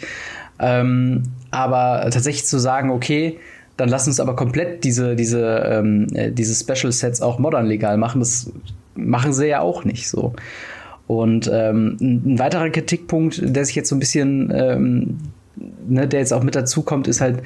Ähm, 0.60 1.24
aber 1.52 2.02
tatsächlich 2.12 2.46
zu 2.46 2.60
sagen, 2.60 2.90
okay, 2.90 3.40
dann 3.78 3.90
lass 3.90 4.08
uns 4.08 4.20
aber 4.20 4.36
komplett 4.36 4.84
diese, 4.84 5.16
diese, 5.16 5.58
ähm, 5.70 6.08
äh, 6.14 6.32
diese 6.32 6.56
Special 6.56 6.92
Sets 6.92 7.22
auch 7.22 7.40
modern 7.40 7.66
legal 7.66 7.98
machen, 7.98 8.20
das 8.20 8.52
machen 8.96 9.34
sie 9.34 9.48
ja 9.48 9.60
auch 9.60 9.84
nicht 9.84 10.08
so. 10.10 10.34
Und 11.08 11.50
ähm, 11.54 11.98
ein 12.02 12.40
weiterer 12.40 12.70
Kritikpunkt, 12.70 13.42
der 13.44 13.66
sich 13.66 13.76
jetzt 13.76 13.90
so 13.90 13.96
ein 13.96 14.00
bisschen, 14.00 14.52
ähm, 14.56 15.18
ne, 15.88 16.08
der 16.08 16.20
jetzt 16.20 16.34
auch 16.34 16.44
mit 16.44 16.56
dazu 16.56 16.82
kommt, 16.82 17.08
ist 17.08 17.22
halt, 17.22 17.44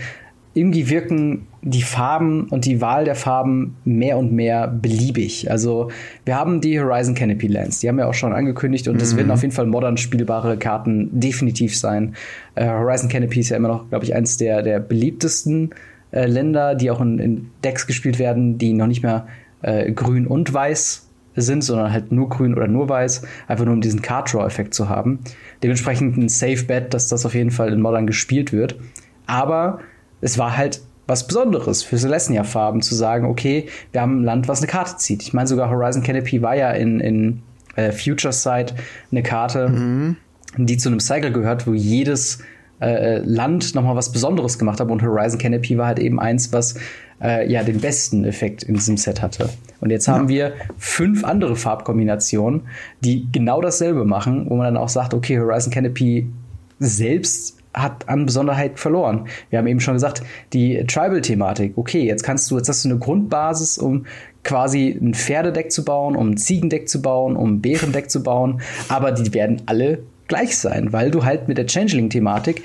irgendwie 0.53 0.89
wirken 0.89 1.47
die 1.62 1.84
Farben 1.84 2.47
und 2.49 2.66
die 2.66 2.82
Wahl 2.82 3.05
der 3.05 3.16
Farben 3.16 3.76
mehr 3.86 4.18
und 4.18 4.34
mehr 4.34 4.68
beliebig. 4.68 5.49
Also 5.51 5.91
wir 6.26 6.36
haben 6.36 6.60
die 6.60 6.80
Horizon 6.80 7.14
Canopy 7.14 7.47
Lands, 7.47 7.80
die 7.80 7.88
haben 7.88 7.97
wir 7.97 8.07
auch 8.07 8.14
schon 8.14 8.34
angekündigt 8.34 8.88
und 8.88 8.95
mhm. 8.95 9.18
werden 9.18 9.32
auf 9.32 9.41
jeden 9.41 9.53
Fall 9.53 9.68
modern 9.68 9.97
spielbare 9.97 10.57
Karten 10.57 11.20
definitiv 11.20 11.78
sein. 11.78 12.16
Äh, 12.55 12.68
Horizon 12.68 13.10
Canopy 13.10 13.41
ist 13.41 13.49
ja 13.49 13.57
immer 13.57 13.68
noch, 13.68 13.89
glaube 13.89 14.05
ich, 14.05 14.16
eins 14.16 14.38
der, 14.38 14.64
der 14.64 14.80
beliebtesten 14.80 15.70
äh, 16.12 16.26
Länder, 16.26 16.74
die 16.76 16.89
auch 16.89 17.01
in, 17.01 17.20
in, 17.20 17.51
Decks 17.64 17.86
gespielt 17.86 18.18
werden, 18.18 18.57
die 18.57 18.74
noch 18.74 18.88
nicht 18.88 19.03
mehr 19.03 19.28
äh, 19.62 19.91
grün 19.91 20.26
und 20.26 20.51
weiß 20.51 21.09
sind, 21.42 21.64
sondern 21.64 21.92
halt 21.92 22.12
nur 22.12 22.30
grün 22.30 22.54
oder 22.54 22.68
nur 22.68 22.90
weiß, 22.90 23.24
einfach 23.48 23.66
nur 23.66 23.74
um 23.74 23.82
diesen 23.82 24.02
Card-Draw-Effekt 24.02 24.74
zu 24.74 24.90
haben. 24.90 25.20
Dementsprechend 25.64 26.18
ein 26.18 26.30
Safe-Bet, 26.30 26.94
dass 26.94 27.08
das 27.10 27.26
auf 27.26 27.34
jeden 27.34 27.52
Fall 27.52 27.72
in 27.74 27.82
Modern 27.82 28.08
gespielt 28.08 28.52
wird. 28.52 28.78
Aber 29.26 29.80
es 30.22 30.38
war 30.38 30.58
halt 30.58 30.82
was 31.10 31.26
Besonderes 31.26 31.84
für 31.84 31.98
Celestia-Farben 31.98 32.82
zu 32.82 32.94
sagen, 32.94 33.26
okay, 33.26 33.68
wir 33.92 34.02
haben 34.02 34.22
ein 34.22 34.24
Land, 34.24 34.48
was 34.48 34.60
eine 34.60 34.68
Karte 34.68 34.98
zieht. 34.98 35.24
Ich 35.24 35.34
meine, 35.34 35.48
sogar 35.48 35.70
Horizon 35.70 36.04
Canopy 36.04 36.42
war 36.42 36.56
ja 36.56 36.72
in, 36.72 37.00
in 37.00 37.42
äh, 37.76 37.92
Future 37.92 38.32
Sight 38.32 38.76
eine 39.12 39.24
Karte, 39.24 39.70
mhm. 39.70 40.18
die 40.58 40.78
zu 40.78 40.90
einem 40.90 41.00
Cycle 41.00 41.32
gehört, 41.32 41.66
wo 41.66 41.74
jedes 41.74 42.40
äh, 42.80 43.18
Land 43.20 43.74
nochmal 43.76 43.96
was 43.96 44.12
Besonderes 44.12 44.60
gemacht 44.60 44.80
hat. 44.80 44.90
Und 44.90 45.02
Horizon 45.02 45.40
Canopy 45.40 45.78
war 45.78 45.88
halt 45.88 46.00
eben 46.00 46.20
eins, 46.20 46.54
was 46.54 46.76
äh, 47.22 47.51
ja 47.51 47.63
den 47.63 47.80
besten 47.80 48.26
Effekt 48.26 48.63
in 48.63 48.76
diesem 48.76 48.97
Set 48.97 49.22
hatte. 49.22 49.49
Und 49.82 49.91
jetzt 49.91 50.07
haben 50.07 50.28
wir 50.28 50.53
fünf 50.78 51.24
andere 51.24 51.55
Farbkombinationen, 51.55 52.61
die 52.99 53.28
genau 53.32 53.61
dasselbe 53.61 54.05
machen, 54.05 54.49
wo 54.49 54.55
man 54.55 54.65
dann 54.65 54.78
auch 54.78 54.89
sagt, 54.89 55.13
okay, 55.13 55.39
Horizon 55.39 55.72
Canopy 55.72 56.28
selbst 56.80 57.57
hat 57.74 58.09
an 58.09 58.26
Besonderheit 58.26 58.80
verloren. 58.80 59.28
Wir 59.49 59.59
haben 59.59 59.67
eben 59.67 59.80
schon 59.80 59.93
gesagt, 59.93 60.24
die 60.53 60.84
Tribal-Thematik. 60.86 61.74
Okay, 61.78 62.05
jetzt 62.05 62.24
kannst 62.24 62.49
du, 62.49 62.57
jetzt 62.57 62.67
hast 62.67 62.84
du 62.84 62.89
eine 62.89 62.97
Grundbasis, 62.97 63.78
um 63.78 64.05
quasi 64.43 64.97
ein 64.99 65.13
Pferdedeck 65.13 65.72
zu 65.72 65.86
bauen, 65.86 66.15
um 66.15 66.32
ein 66.32 66.38
Ziegendeck 66.38 66.89
zu 66.89 67.01
bauen, 67.01 67.36
um 67.36 67.53
ein 67.53 67.61
Bärendeck 67.61 68.09
zu 68.09 68.24
bauen, 68.24 68.61
aber 68.88 69.11
die 69.11 69.34
werden 69.34 69.61
alle 69.65 69.99
gleich 70.28 70.57
sein, 70.57 70.93
weil 70.93 71.11
du 71.11 71.26
halt 71.26 71.47
mit 71.47 71.57
der 71.57 71.67
Changeling-Thematik 71.67 72.63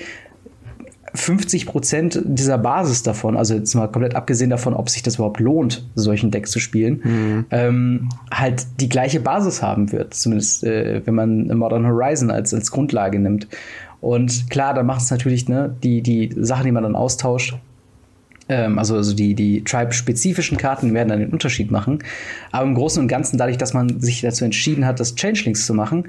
50 1.15 1.65
Prozent 1.65 2.21
dieser 2.23 2.57
Basis 2.57 3.03
davon, 3.03 3.37
also 3.37 3.55
jetzt 3.55 3.73
mal 3.75 3.87
komplett 3.87 4.15
abgesehen 4.15 4.49
davon, 4.49 4.73
ob 4.73 4.89
sich 4.89 5.03
das 5.03 5.15
überhaupt 5.15 5.39
lohnt, 5.39 5.87
solchen 5.95 6.31
Decks 6.31 6.51
zu 6.51 6.59
spielen, 6.59 7.01
mhm. 7.03 7.45
ähm, 7.51 8.09
halt 8.31 8.65
die 8.79 8.89
gleiche 8.89 9.19
Basis 9.19 9.61
haben 9.61 9.91
wird. 9.91 10.13
Zumindest 10.13 10.63
äh, 10.63 11.01
wenn 11.05 11.15
man 11.15 11.47
Modern 11.57 11.85
Horizon 11.85 12.31
als, 12.31 12.53
als 12.53 12.71
Grundlage 12.71 13.19
nimmt. 13.19 13.47
Und 14.01 14.49
klar, 14.49 14.73
dann 14.73 14.85
macht 14.85 15.01
es 15.01 15.11
natürlich 15.11 15.49
ne, 15.49 15.75
die, 15.83 16.01
die 16.01 16.31
Sachen, 16.37 16.65
die 16.65 16.71
man 16.71 16.83
dann 16.83 16.95
austauscht, 16.95 17.55
ähm, 18.47 18.77
also, 18.77 18.95
also 18.95 19.15
die, 19.15 19.33
die 19.33 19.63
Tribe-spezifischen 19.63 20.57
Karten 20.57 20.93
werden 20.93 21.09
dann 21.09 21.19
den 21.19 21.31
Unterschied 21.31 21.71
machen. 21.71 21.99
Aber 22.51 22.65
im 22.65 22.75
Großen 22.75 23.01
und 23.01 23.07
Ganzen, 23.07 23.37
dadurch, 23.37 23.57
dass 23.57 23.73
man 23.73 23.99
sich 23.99 24.21
dazu 24.21 24.45
entschieden 24.45 24.85
hat, 24.85 24.99
das 24.99 25.15
Changelings 25.15 25.65
zu 25.65 25.73
machen, 25.73 26.07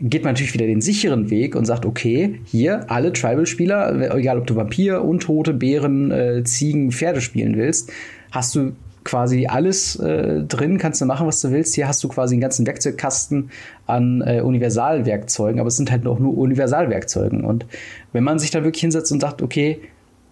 geht 0.00 0.24
man 0.24 0.32
natürlich 0.32 0.54
wieder 0.54 0.66
den 0.66 0.80
sicheren 0.80 1.30
Weg 1.30 1.56
und 1.56 1.64
sagt, 1.64 1.84
okay, 1.84 2.40
hier 2.44 2.90
alle 2.90 3.12
Tribal-Spieler, 3.12 4.14
egal 4.16 4.38
ob 4.38 4.46
du 4.46 4.56
Vampir, 4.56 5.04
Untote, 5.04 5.52
Bären, 5.52 6.10
äh, 6.10 6.44
Ziegen, 6.44 6.92
Pferde 6.92 7.20
spielen 7.20 7.56
willst, 7.56 7.90
hast 8.30 8.54
du 8.54 8.72
quasi 9.04 9.46
alles 9.46 9.96
äh, 9.96 10.42
drin, 10.42 10.78
kannst 10.78 11.00
du 11.00 11.06
machen, 11.06 11.26
was 11.26 11.40
du 11.40 11.50
willst. 11.50 11.74
Hier 11.74 11.88
hast 11.88 12.04
du 12.04 12.08
quasi 12.08 12.34
einen 12.34 12.42
ganzen 12.42 12.66
Werkzeugkasten 12.66 13.50
an 13.86 14.22
äh, 14.22 14.42
Universalwerkzeugen, 14.42 15.60
aber 15.60 15.68
es 15.68 15.76
sind 15.76 15.90
halt 15.90 16.06
auch 16.06 16.18
nur 16.18 16.36
Universalwerkzeugen. 16.36 17.42
Und 17.42 17.64
wenn 18.12 18.22
man 18.22 18.38
sich 18.38 18.50
da 18.50 18.62
wirklich 18.64 18.82
hinsetzt 18.82 19.10
und 19.10 19.20
sagt, 19.20 19.40
okay, 19.40 19.80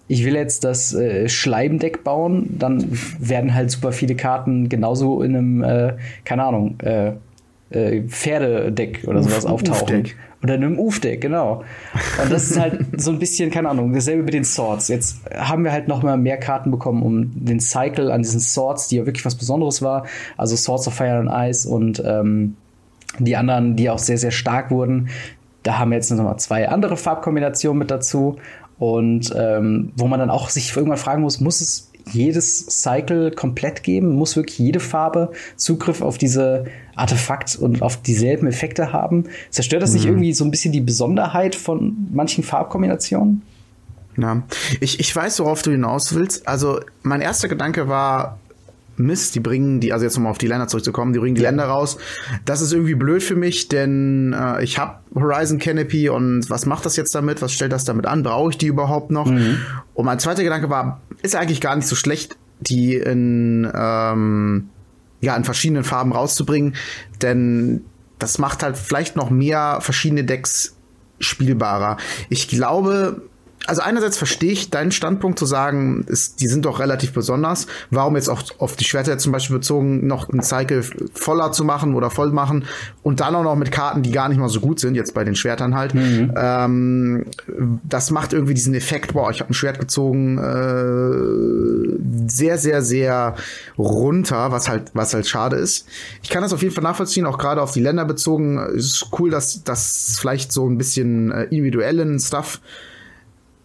ich 0.09 0.25
will 0.25 0.35
jetzt 0.35 0.63
das 0.63 0.95
äh, 0.95 1.29
Schleimdeck 1.29 2.05
bauen, 2.05 2.55
dann 2.59 2.87
werden 3.19 3.55
halt 3.55 3.71
super 3.71 3.93
viele 3.93 4.15
Karten 4.15 4.69
genauso 4.69 5.23
in 5.23 5.35
einem, 5.35 5.65
äh, 5.65 5.95
keine 6.25 6.45
Ahnung, 6.45 6.79
äh, 6.81 7.13
äh, 7.71 8.03
Pferdedeck 8.03 9.05
oder 9.07 9.23
sowas 9.23 9.45
Uf, 9.45 9.53
auftauchen. 9.53 9.97
Ufdeck. 10.01 10.17
Oder 10.43 10.55
in 10.57 10.65
einem 10.65 10.79
Uf-Deck, 10.79 11.23
genau. 11.23 11.65
Und 12.23 12.31
das 12.31 12.51
ist 12.51 12.61
halt 12.61 12.87
so 13.01 13.11
ein 13.11 13.19
bisschen, 13.19 13.51
keine 13.51 13.71
Ahnung, 13.71 13.93
dasselbe 13.93 14.23
mit 14.23 14.35
den 14.35 14.45
Swords. 14.45 14.89
Jetzt 14.89 15.17
haben 15.35 15.65
wir 15.65 15.73
halt 15.73 15.89
noch 15.89 16.03
mal 16.03 16.17
mehr 16.17 16.37
Karten 16.37 16.71
bekommen, 16.71 17.03
um 17.03 17.45
den 17.45 17.59
Cycle 17.59 18.13
an 18.13 18.23
diesen 18.23 18.41
Swords, 18.41 18.89
die 18.89 18.97
ja 18.97 19.07
wirklich 19.07 19.25
was 19.25 19.35
Besonderes 19.35 19.83
war. 19.83 20.07
Also 20.37 20.55
Swords 20.55 20.87
of 20.87 20.95
Fire 20.95 21.19
and 21.19 21.31
Ice 21.33 21.69
und 21.69 22.03
ähm, 22.07 22.57
die 23.19 23.35
anderen, 23.35 23.77
die 23.77 23.89
auch 23.91 23.99
sehr, 23.99 24.19
sehr 24.19 24.31
stark 24.31 24.71
wurden. 24.71 25.09
Da 25.63 25.79
haben 25.79 25.91
wir 25.91 25.97
jetzt 25.97 26.11
noch 26.13 26.23
mal 26.23 26.37
zwei 26.37 26.69
andere 26.69 26.97
Farbkombinationen 26.97 27.79
mit 27.79 27.91
dazu. 27.91 28.37
Und 28.79 29.35
ähm, 29.37 29.93
wo 29.97 30.07
man 30.07 30.21
dann 30.21 30.31
auch 30.31 30.51
sich 30.51 30.77
irgendwann 30.77 30.99
fragen 30.99 31.23
muss, 31.23 31.41
muss 31.41 31.61
es 31.63 31.86
jedes 32.13 32.67
Cycle 32.67 33.31
komplett 33.31 33.83
geben? 33.83 34.15
Muss 34.15 34.37
wirklich 34.37 34.59
jede 34.59 34.81
Farbe 34.81 35.33
Zugriff 35.57 36.03
auf 36.03 36.19
diese 36.19 36.67
Artefakt 36.95 37.57
und 37.57 37.83
auf 37.83 38.01
dieselben 38.01 38.47
Effekte 38.47 38.93
haben? 38.93 39.25
Zerstört 39.51 39.83
das 39.83 39.91
mhm. 39.91 39.97
nicht 39.97 40.07
irgendwie 40.07 40.33
so 40.33 40.45
ein 40.45 40.51
bisschen 40.51 40.73
die 40.73 40.81
Besonderheit 40.81 41.55
von 41.55 42.09
manchen 42.13 42.45
Farbkombinationen? 42.45 43.43
Ja, 44.17 44.43
ich, 44.81 44.99
ich 44.99 45.15
weiß, 45.15 45.41
worauf 45.41 45.63
du 45.63 45.71
hinaus 45.71 46.15
willst. 46.15 46.49
Also, 46.49 46.81
mein 47.03 47.21
erster 47.21 47.49
Gedanke 47.49 47.89
war, 47.89 48.39
Mist, 48.97 49.35
die 49.35 49.41
bringen 49.41 49.81
die, 49.81 49.93
also 49.93 50.05
jetzt 50.05 50.17
nochmal 50.17 50.31
auf 50.31 50.39
die 50.39 50.47
Länder 50.47 50.69
zurückzukommen, 50.69 51.13
die 51.13 51.19
bringen 51.19 51.35
die 51.35 51.43
Länder 51.43 51.65
raus. 51.65 51.99
Das 52.45 52.61
ist 52.61 52.73
irgendwie 52.73 52.95
blöd 52.95 53.23
für 53.23 53.37
mich, 53.37 53.69
denn 53.69 54.35
äh, 54.39 54.63
ich 54.63 54.79
habe 54.79 54.99
Horizon 55.15 55.59
Canopy 55.59 56.09
und 56.09 56.49
was 56.49 56.67
macht 56.67 56.87
das 56.87 56.97
jetzt 56.97 57.15
damit? 57.15 57.43
Was 57.43 57.53
stellt 57.53 57.73
das 57.73 57.85
damit 57.85 58.07
an? 58.07 58.23
Brauche 58.23 58.51
ich 58.51 58.59
die 58.59 58.67
überhaupt 58.67 59.11
noch? 59.11 59.27
Mhm. 59.27 59.59
Und 59.95 60.05
mein 60.05 60.19
zweiter 60.19 60.43
Gedanke 60.43 60.71
war, 60.71 61.01
ist 61.23 61.37
eigentlich 61.37 61.61
gar 61.61 61.77
nicht 61.77 61.89
so 61.89 61.97
schlecht, 61.97 62.37
die 62.61 62.95
in, 62.95 63.71
ähm, 63.75 64.69
ja, 65.21 65.37
in 65.37 65.45
verschiedenen 65.45 65.85
Farben 65.85 66.13
rauszubringen, 66.13 66.75
denn 67.23 67.85
das 68.19 68.39
macht 68.39 68.63
halt 68.63 68.79
vielleicht 68.79 69.17
noch 69.17 69.31
mehr 69.31 69.79
verschiedene 69.81 70.25
Decks 70.25 70.77
spielbarer. 71.19 71.97
Ich 72.29 72.49
glaube, 72.49 73.23
also 73.67 73.83
einerseits 73.83 74.17
verstehe 74.17 74.53
ich 74.53 74.71
deinen 74.71 74.93
Standpunkt 74.93 75.39
zu 75.39 75.47
sagen, 75.47 76.05
ist, 76.09 76.41
die 76.41 76.47
sind 76.47 76.65
doch 76.65 76.79
relativ 76.79 77.13
besonders. 77.13 77.67
Warum 77.91 78.15
jetzt 78.17 78.29
auch 78.29 78.43
auf 78.59 78.77
die 78.77 78.85
Schwerter 78.85 79.19
zum 79.19 79.33
Beispiel 79.33 79.57
bezogen, 79.57 80.07
noch 80.07 80.29
einen 80.29 80.43
Cycle 80.43 80.85
voller 81.15 81.53
zu 81.53 81.65
machen 81.65 81.95
oder 81.95 82.11
voll 82.11 82.31
machen 82.31 82.65
und 83.03 83.21
dann 83.21 83.35
auch 83.35 83.43
noch 83.43 83.57
mit 83.57 83.73
Karten, 83.73 84.03
die 84.03 84.13
gar 84.13 84.29
nicht 84.29 84.39
mal 84.39 84.49
so 84.49 84.61
gut 84.61 84.79
sind, 84.79 84.95
jetzt 84.95 85.15
bei 85.15 85.25
den 85.25 85.35
Schwertern 85.35 85.75
halt. 85.75 85.95
Mhm. 85.95 86.33
Ähm, 86.37 87.27
das 87.83 88.11
macht 88.11 88.33
irgendwie 88.33 88.55
diesen 88.55 88.75
Effekt, 88.75 89.15
boah, 89.15 89.31
ich 89.31 89.41
habe 89.41 89.51
ein 89.51 89.55
Schwert 89.55 89.81
gezogen, 89.81 90.39
äh, 90.39 92.31
sehr, 92.31 92.59
sehr, 92.59 92.83
sehr 92.83 93.35
runter, 93.77 94.53
was 94.53 94.69
halt, 94.69 94.91
was 94.95 95.13
halt 95.13 95.27
schade 95.27 95.57
ist. 95.57 95.89
Ich 96.23 96.31
kann 96.31 96.43
das 96.43 96.53
auf 96.53 96.63
jeden 96.63 96.75
Fall 96.75 96.85
nachvollziehen, 96.85 97.27
auch 97.27 97.39
gerade 97.39 97.63
auf 97.63 97.73
die 97.73 97.81
Länder 97.81 98.05
bezogen. 98.05 98.59
Es 98.59 98.87
ist 98.87 99.09
cool, 99.19 99.31
dass 99.31 99.65
das 99.65 100.19
vielleicht 100.21 100.53
so 100.53 100.69
ein 100.69 100.79
bisschen 100.79 101.33
äh, 101.33 101.45
individuellen 101.45 102.21
Stuff 102.21 102.61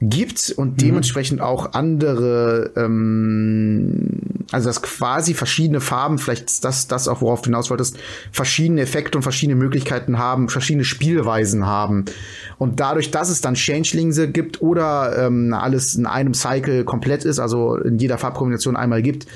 gibt 0.01 0.51
und 0.57 0.71
mhm. 0.71 0.77
dementsprechend 0.77 1.41
auch 1.41 1.73
andere, 1.73 2.71
ähm, 2.75 4.19
also 4.51 4.67
dass 4.67 4.81
quasi 4.81 5.35
verschiedene 5.35 5.79
Farben, 5.79 6.17
vielleicht 6.17 6.49
ist 6.49 6.65
das, 6.65 6.87
das 6.87 7.07
auch, 7.07 7.21
worauf 7.21 7.41
du 7.41 7.45
hinaus 7.45 7.69
wolltest, 7.69 7.97
verschiedene 8.31 8.81
Effekte 8.81 9.17
und 9.17 9.21
verschiedene 9.21 9.55
Möglichkeiten 9.55 10.17
haben, 10.17 10.49
verschiedene 10.49 10.85
Spielweisen 10.85 11.67
haben. 11.67 12.05
Und 12.57 12.79
dadurch, 12.79 13.11
dass 13.11 13.29
es 13.29 13.41
dann 13.41 13.53
Changelings 13.53 14.19
gibt 14.33 14.61
oder 14.61 15.27
ähm, 15.27 15.53
alles 15.53 15.93
in 15.93 16.07
einem 16.07 16.33
Cycle 16.33 16.83
komplett 16.83 17.23
ist, 17.23 17.39
also 17.39 17.75
in 17.75 17.99
jeder 17.99 18.17
Farbkombination 18.17 18.75
einmal 18.75 19.03
gibt, 19.03 19.27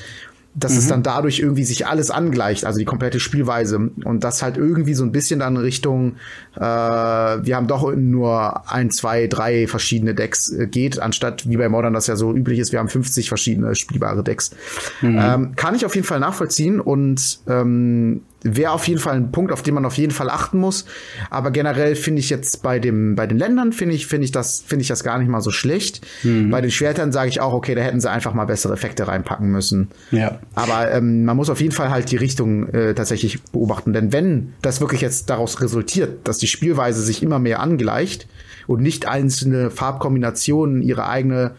dass 0.56 0.72
mhm. 0.72 0.78
es 0.78 0.88
dann 0.88 1.04
dadurch 1.04 1.40
irgendwie 1.40 1.66
sich 1.66 1.86
alles 1.86 2.10
angleicht, 2.10 2.66
also 2.66 2.80
die 2.80 2.86
komplette 2.86 3.20
Spielweise. 3.20 3.92
Und 4.04 4.24
das 4.24 4.42
halt 4.42 4.56
irgendwie 4.56 4.94
so 4.94 5.04
ein 5.04 5.12
bisschen 5.12 5.42
dann 5.42 5.58
Richtung, 5.58 6.16
äh, 6.56 6.62
wir 6.62 7.56
haben 7.56 7.68
doch 7.68 7.94
nur 7.94 8.72
ein, 8.72 8.90
zwei, 8.90 9.28
drei 9.28 9.68
verschiedene 9.68 10.16
Decks 10.16 10.50
äh, 10.50 10.68
geht, 10.68 11.00
anstatt 11.00 11.48
wie 11.50 11.58
bei 11.58 11.68
Modern 11.68 11.94
das 11.94 12.08
ja 12.08 12.16
so 12.16 12.34
üblich 12.34 12.60
ist, 12.60 12.72
wir 12.72 12.80
haben 12.80 12.90
50 12.90 13.28
verschiedene 13.28 13.76
spielbare 13.76 14.24
Decks. 14.24 14.52
Mhm. 15.02 15.20
Ähm, 15.22 15.56
kann 15.56 15.76
ich 15.76 15.86
auf 15.86 15.94
jeden 15.94 16.08
Fall 16.08 16.22
nachvollziehen 16.22 16.80
und 16.80 17.40
ähm, 17.48 18.22
wäre 18.46 18.72
auf 18.72 18.88
jeden 18.88 19.00
Fall 19.00 19.16
ein 19.16 19.32
Punkt, 19.32 19.52
auf 19.52 19.64
den 19.64 19.74
man 19.74 19.86
auf 19.86 19.98
jeden 19.98 20.14
Fall 20.14 20.30
achten 20.30 20.60
muss. 20.60 20.86
Aber 21.32 21.50
generell 21.50 21.96
finde 21.96 22.20
ich 22.20 22.30
jetzt 22.30 22.62
bei 22.62 22.80
dem, 22.80 23.16
bei 23.16 23.26
den 23.26 23.40
Ländern 23.40 23.74
finde 23.74 23.96
ich, 23.96 24.06
finde 24.06 24.26
ich 24.26 24.32
das, 24.32 24.64
finde 24.66 24.84
ich 24.84 24.88
das 24.88 25.04
gar 25.04 25.18
nicht 25.18 25.28
mal 25.28 25.42
so 25.42 25.50
schlecht. 25.50 26.06
Mhm. 26.24 26.52
Bei 26.52 26.62
den 26.62 26.70
Schwertern 26.70 27.12
sage 27.12 27.30
ich 27.30 27.42
auch, 27.42 27.54
okay, 27.54 27.74
da 27.74 27.82
hätten 27.82 28.00
sie 28.00 28.10
einfach 28.10 28.34
mal 28.34 28.46
bessere 28.46 28.74
Effekte 28.74 29.08
reinpacken 29.08 29.50
müssen. 29.50 29.90
Ja. 30.12 30.40
Aber 30.54 30.92
ähm, 30.92 31.26
man 31.26 31.36
muss 31.36 31.50
auf 31.50 31.60
jeden 31.60 31.74
Fall 31.74 31.90
halt 31.90 32.12
die 32.12 32.18
Richtung 32.18 32.70
äh, 32.70 32.94
tatsächlich 32.94 33.42
beobachten. 33.44 33.94
Denn 33.94 34.14
wenn 34.14 34.54
das 34.62 34.80
wirklich 34.80 35.02
jetzt 35.02 35.30
daraus 35.30 35.60
resultiert, 35.60 36.28
dass 36.28 36.38
die 36.38 36.48
Spielweise 36.48 37.02
sich 37.02 37.24
immer 37.24 37.40
mehr 37.40 37.62
angleicht 37.62 38.28
und 38.68 38.82
nicht 38.82 39.08
einzelne 39.08 39.72
Farbkombinationen 39.72 40.84
ihre 40.84 41.08
eigene 41.08 41.56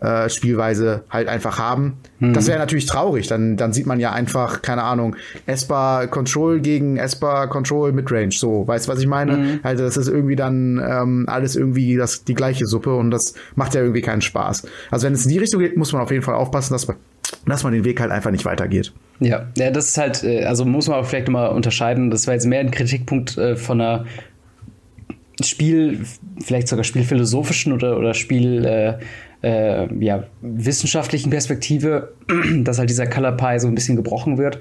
äh, 0.00 0.28
Spielweise 0.28 1.04
halt 1.10 1.28
einfach 1.28 1.58
haben. 1.58 1.98
Mhm. 2.20 2.32
Das 2.32 2.46
wäre 2.46 2.58
natürlich 2.58 2.86
traurig. 2.86 3.26
Dann, 3.26 3.56
dann 3.56 3.72
sieht 3.72 3.86
man 3.86 4.00
ja 4.00 4.12
einfach, 4.12 4.62
keine 4.62 4.82
Ahnung, 4.84 5.16
Esper 5.46 6.06
Control 6.08 6.60
gegen 6.60 6.96
Esper 6.96 7.48
Control 7.48 7.92
Midrange. 7.92 8.32
So, 8.32 8.66
weißt 8.66 8.86
du, 8.86 8.92
was 8.92 9.00
ich 9.00 9.06
meine? 9.06 9.36
Mhm. 9.36 9.60
Also 9.62 9.84
das 9.84 9.96
ist 9.96 10.08
irgendwie 10.08 10.36
dann 10.36 10.80
ähm, 10.84 11.24
alles 11.28 11.56
irgendwie 11.56 11.96
das, 11.96 12.24
die 12.24 12.34
gleiche 12.34 12.66
Suppe 12.66 12.94
und 12.94 13.10
das 13.10 13.34
macht 13.54 13.74
ja 13.74 13.80
irgendwie 13.80 14.02
keinen 14.02 14.22
Spaß. 14.22 14.66
Also 14.90 15.06
wenn 15.06 15.14
es 15.14 15.24
in 15.24 15.32
die 15.32 15.38
Richtung 15.38 15.60
geht, 15.60 15.76
muss 15.76 15.92
man 15.92 16.02
auf 16.02 16.10
jeden 16.10 16.22
Fall 16.22 16.34
aufpassen, 16.34 16.74
dass 16.74 16.86
man, 16.86 16.96
dass 17.46 17.64
man 17.64 17.72
den 17.72 17.84
Weg 17.84 18.00
halt 18.00 18.10
einfach 18.10 18.30
nicht 18.30 18.44
weitergeht. 18.44 18.92
Ja, 19.20 19.48
ja, 19.56 19.70
das 19.70 19.88
ist 19.88 19.98
halt, 19.98 20.22
äh, 20.22 20.44
also 20.44 20.64
muss 20.64 20.88
man 20.88 20.98
auch 20.98 21.06
vielleicht 21.06 21.28
mal 21.28 21.48
unterscheiden. 21.48 22.10
Das 22.10 22.26
war 22.26 22.34
jetzt 22.34 22.46
mehr 22.46 22.60
ein 22.60 22.70
Kritikpunkt 22.70 23.36
äh, 23.36 23.56
von 23.56 23.80
einer 23.80 24.04
Spiel, 25.42 26.04
vielleicht 26.40 26.68
sogar 26.68 26.84
spielphilosophischen 26.84 27.72
oder, 27.72 27.96
oder 27.96 28.14
Spiel, 28.14 28.64
äh, 28.64 28.98
äh, 29.42 29.86
ja, 30.04 30.24
wissenschaftlichen 30.42 31.30
Perspektive, 31.30 32.14
dass 32.64 32.78
halt 32.78 32.90
dieser 32.90 33.06
Color 33.06 33.32
Pie 33.32 33.60
so 33.60 33.68
ein 33.68 33.74
bisschen 33.74 33.96
gebrochen 33.96 34.36
wird, 34.36 34.58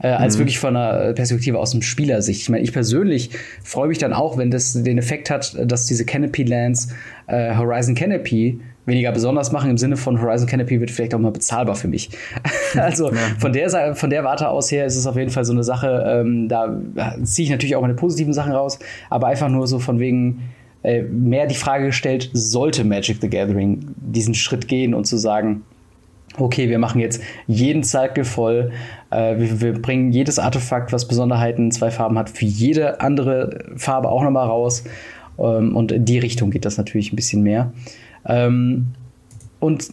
äh, 0.00 0.08
als 0.08 0.36
mhm. 0.36 0.40
wirklich 0.40 0.58
von 0.58 0.76
einer 0.76 1.12
Perspektive 1.14 1.58
aus 1.58 1.72
dem 1.72 1.82
Spielersicht. 1.82 2.42
Ich 2.42 2.48
meine, 2.48 2.62
ich 2.62 2.72
persönlich 2.72 3.30
freue 3.64 3.88
mich 3.88 3.98
dann 3.98 4.12
auch, 4.12 4.38
wenn 4.38 4.50
das 4.50 4.72
den 4.72 4.98
Effekt 4.98 5.30
hat, 5.30 5.56
dass 5.64 5.86
diese 5.86 6.04
Canopy 6.04 6.44
Lands 6.44 6.94
äh, 7.26 7.56
Horizon 7.56 7.94
Canopy 7.94 8.60
weniger 8.86 9.12
besonders 9.12 9.52
machen 9.52 9.70
im 9.70 9.78
Sinne 9.78 9.96
von 9.96 10.20
Horizon 10.20 10.46
Canopy 10.48 10.80
wird 10.80 10.90
vielleicht 10.90 11.14
auch 11.14 11.18
mal 11.18 11.32
bezahlbar 11.32 11.74
für 11.74 11.88
mich. 11.88 12.10
also 12.74 13.10
von 13.38 13.52
der 13.52 13.94
von 13.94 14.10
der 14.10 14.24
Warte 14.24 14.48
aus 14.48 14.70
her 14.70 14.86
ist 14.86 14.96
es 14.96 15.06
auf 15.06 15.16
jeden 15.16 15.30
Fall 15.30 15.44
so 15.44 15.52
eine 15.52 15.64
Sache. 15.64 16.04
Ähm, 16.06 16.48
da 16.48 16.80
ziehe 17.22 17.44
ich 17.44 17.50
natürlich 17.50 17.76
auch 17.76 17.82
meine 17.82 17.94
positiven 17.94 18.32
Sachen 18.32 18.52
raus, 18.52 18.78
aber 19.08 19.28
einfach 19.28 19.48
nur 19.48 19.66
so 19.66 19.78
von 19.78 19.98
wegen 19.98 20.42
äh, 20.82 21.02
mehr 21.02 21.46
die 21.46 21.54
Frage 21.54 21.86
gestellt, 21.86 22.30
sollte 22.32 22.84
Magic 22.84 23.18
the 23.20 23.28
Gathering 23.28 23.94
diesen 23.96 24.34
Schritt 24.34 24.68
gehen 24.68 24.94
und 24.94 25.04
zu 25.04 25.16
sagen, 25.16 25.62
okay, 26.38 26.68
wir 26.68 26.78
machen 26.78 27.00
jetzt 27.00 27.22
jeden 27.46 27.82
Cycle 27.82 28.24
voll, 28.24 28.72
äh, 29.10 29.36
wir, 29.38 29.60
wir, 29.60 29.72
bringen 29.74 30.12
jedes 30.12 30.38
Artefakt, 30.38 30.92
was 30.92 31.08
Besonderheiten 31.08 31.70
zwei 31.70 31.90
Farben 31.90 32.18
hat, 32.18 32.30
für 32.30 32.44
jede 32.44 33.00
andere 33.00 33.64
Farbe 33.76 34.08
auch 34.08 34.22
nochmal 34.22 34.46
raus. 34.46 34.84
Ähm, 35.38 35.76
und 35.76 35.92
in 35.92 36.04
die 36.04 36.18
Richtung 36.18 36.50
geht 36.50 36.64
das 36.64 36.78
natürlich 36.78 37.12
ein 37.12 37.16
bisschen 37.16 37.42
mehr. 37.42 37.72
Ähm, 38.24 38.86
und 39.58 39.88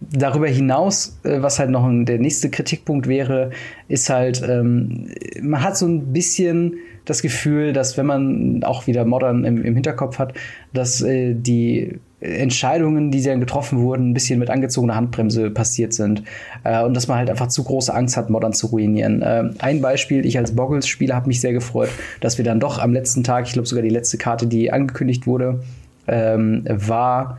darüber 0.00 0.48
hinaus, 0.48 1.18
äh, 1.24 1.42
was 1.42 1.58
halt 1.58 1.70
noch 1.70 1.88
der 2.04 2.18
nächste 2.18 2.50
Kritikpunkt 2.50 3.06
wäre, 3.06 3.50
ist 3.88 4.10
halt, 4.10 4.42
ähm, 4.46 5.08
man 5.42 5.62
hat 5.62 5.76
so 5.76 5.86
ein 5.86 6.12
bisschen 6.12 6.74
das 7.04 7.22
Gefühl, 7.22 7.72
dass 7.72 7.96
wenn 7.96 8.06
man 8.06 8.62
auch 8.64 8.86
wieder 8.86 9.04
Modern 9.04 9.44
im, 9.44 9.64
im 9.64 9.74
Hinterkopf 9.74 10.18
hat, 10.18 10.34
dass 10.72 11.02
äh, 11.02 11.34
die 11.34 11.98
Entscheidungen, 12.20 13.10
die 13.10 13.22
dann 13.22 13.40
getroffen 13.40 13.80
wurden, 13.80 14.10
ein 14.10 14.14
bisschen 14.14 14.38
mit 14.38 14.50
angezogener 14.50 14.94
Handbremse 14.94 15.50
passiert 15.50 15.94
sind. 15.94 16.22
Äh, 16.64 16.82
und 16.84 16.94
dass 16.94 17.08
man 17.08 17.18
halt 17.18 17.30
einfach 17.30 17.48
zu 17.48 17.64
große 17.64 17.92
Angst 17.92 18.16
hat, 18.16 18.30
Modern 18.30 18.52
zu 18.52 18.66
ruinieren. 18.68 19.22
Äh, 19.22 19.50
ein 19.58 19.80
Beispiel, 19.80 20.26
ich 20.26 20.38
als 20.38 20.54
Boggles-Spieler 20.54 21.14
habe 21.14 21.28
mich 21.28 21.40
sehr 21.40 21.52
gefreut, 21.52 21.88
dass 22.20 22.36
wir 22.36 22.44
dann 22.44 22.60
doch 22.60 22.78
am 22.78 22.92
letzten 22.92 23.24
Tag, 23.24 23.46
ich 23.46 23.54
glaube 23.54 23.66
sogar 23.66 23.82
die 23.82 23.90
letzte 23.90 24.18
Karte, 24.18 24.46
die 24.46 24.70
angekündigt 24.70 25.26
wurde, 25.26 25.60
ähm, 26.06 26.64
war 26.68 27.38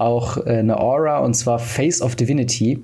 auch 0.00 0.38
äh, 0.46 0.58
eine 0.58 0.78
Aura 0.78 1.18
und 1.18 1.34
zwar 1.34 1.58
Face 1.58 2.00
of 2.02 2.16
Divinity. 2.16 2.82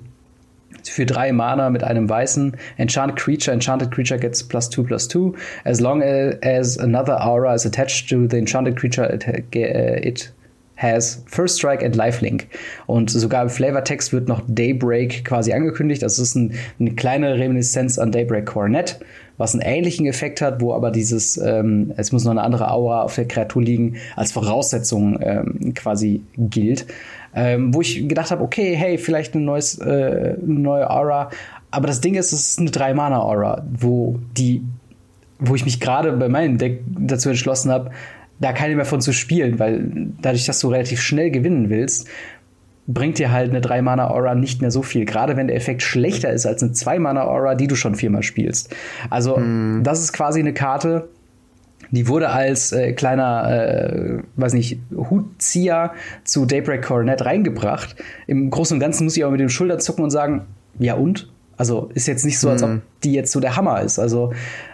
Für 0.83 1.05
drei 1.05 1.33
Mana 1.33 1.69
mit 1.69 1.83
einem 1.83 2.07
weißen 2.07 2.55
Enchanted 2.77 3.17
Creature. 3.17 3.53
Enchanted 3.53 3.91
Creature 3.91 4.19
gets 4.19 4.43
plus 4.43 4.69
two 4.69 4.83
plus 4.83 5.07
two. 5.07 5.33
As 5.65 5.81
long 5.81 6.01
as 6.01 6.77
another 6.77 7.19
aura 7.19 7.53
is 7.53 7.65
attached 7.65 8.09
to 8.09 8.27
the 8.29 8.37
Enchanted 8.37 8.77
Creature, 8.77 9.13
it, 9.13 9.27
uh, 9.27 10.07
it 10.07 10.31
has 10.77 11.23
First 11.25 11.57
Strike 11.57 11.83
and 11.83 11.95
Lifelink. 11.95 12.47
Und 12.85 13.09
sogar 13.09 13.43
im 13.43 13.49
Flavortext 13.49 14.13
wird 14.13 14.29
noch 14.29 14.41
Daybreak 14.47 15.25
quasi 15.25 15.51
angekündigt. 15.51 16.03
Das 16.03 16.19
ist 16.19 16.35
ein, 16.35 16.53
eine 16.79 16.91
kleine 16.91 17.37
Reminiszenz 17.37 17.99
an 17.99 18.11
Daybreak 18.11 18.45
Coronet, 18.45 18.99
was 19.37 19.53
einen 19.53 19.61
ähnlichen 19.61 20.05
Effekt 20.05 20.41
hat, 20.41 20.61
wo 20.61 20.73
aber 20.73 20.91
dieses, 20.91 21.37
ähm, 21.37 21.93
es 21.97 22.11
muss 22.11 22.23
noch 22.23 22.31
eine 22.31 22.41
andere 22.41 22.71
Aura 22.71 23.03
auf 23.03 23.15
der 23.15 23.27
Kreatur 23.27 23.61
liegen, 23.61 23.97
als 24.15 24.31
Voraussetzung 24.31 25.19
ähm, 25.21 25.73
quasi 25.75 26.23
gilt. 26.37 26.87
Ähm, 27.35 27.73
wo 27.73 27.81
ich 27.81 28.07
gedacht 28.07 28.31
habe, 28.31 28.43
okay, 28.43 28.75
hey, 28.75 28.97
vielleicht 28.97 29.35
ein 29.35 29.45
neues, 29.45 29.77
äh, 29.79 30.35
eine 30.41 30.59
neue 30.59 30.89
Aura. 30.89 31.29
Aber 31.69 31.87
das 31.87 32.01
Ding 32.01 32.15
ist, 32.15 32.31
es 32.31 32.49
ist 32.49 32.59
eine 32.59 32.71
Drei-Mana-Aura, 32.71 33.63
wo 33.79 34.17
die, 34.35 34.63
wo 35.37 35.53
ich 35.53 35.65
mich 35.65 35.79
gerade 35.79 36.13
bei 36.13 36.29
meinem 36.29 36.57
Deck 36.57 36.81
dazu 36.87 37.29
entschlossen 37.29 37.69
habe, 37.69 37.91
da 38.39 38.53
keine 38.53 38.75
mehr 38.75 38.85
von 38.85 39.01
zu 39.01 39.13
spielen, 39.13 39.59
weil 39.59 39.89
dadurch, 40.21 40.45
dass 40.45 40.59
du 40.59 40.69
relativ 40.69 41.01
schnell 41.01 41.29
gewinnen 41.31 41.69
willst, 41.69 42.07
bringt 42.87 43.19
dir 43.19 43.31
halt 43.31 43.49
eine 43.49 43.59
3-Mana-Aura 43.59 44.33
nicht 44.33 44.61
mehr 44.61 44.71
so 44.71 44.81
viel. 44.81 45.05
Gerade 45.05 45.35
wenn 45.35 45.47
der 45.47 45.57
Effekt 45.57 45.83
schlechter 45.83 46.31
ist 46.31 46.45
als 46.45 46.63
eine 46.63 46.71
2-Mana-Aura, 46.71 47.55
die 47.55 47.67
du 47.67 47.75
schon 47.75 47.95
viermal 47.95 48.23
spielst. 48.23 48.73
Also, 49.09 49.37
mm. 49.37 49.83
das 49.83 50.01
ist 50.01 50.13
quasi 50.13 50.39
eine 50.39 50.53
Karte, 50.53 51.09
die 51.91 52.07
wurde 52.07 52.29
als 52.29 52.71
äh, 52.71 52.93
kleiner, 52.93 53.49
äh, 53.49 54.19
weiß 54.35 54.53
nicht, 54.53 54.79
Hutzieher 54.91 55.93
zu 56.23 56.45
Daybreak 56.45 56.83
Coronet 56.83 57.25
reingebracht. 57.25 57.95
Im 58.25 58.49
Großen 58.49 58.75
und 58.75 58.79
Ganzen 58.79 59.05
muss 59.05 59.15
ich 59.15 59.23
aber 59.23 59.31
mit 59.31 59.41
den 59.41 59.49
Schultern 59.49 59.79
zucken 59.79 60.03
und 60.03 60.09
sagen, 60.09 60.45
ja 60.79 60.95
und? 60.95 61.29
Also 61.57 61.89
ist 61.95 62.07
jetzt 62.07 62.23
nicht 62.23 62.39
so, 62.39 62.49
als 62.49 62.61
ob 62.61 62.69
mhm. 62.69 62.81
die 63.03 63.13
jetzt 63.13 63.31
so 63.31 63.39
der 63.39 63.55
Hammer 63.55 63.81
ist. 63.81 63.97
Also 63.97 64.31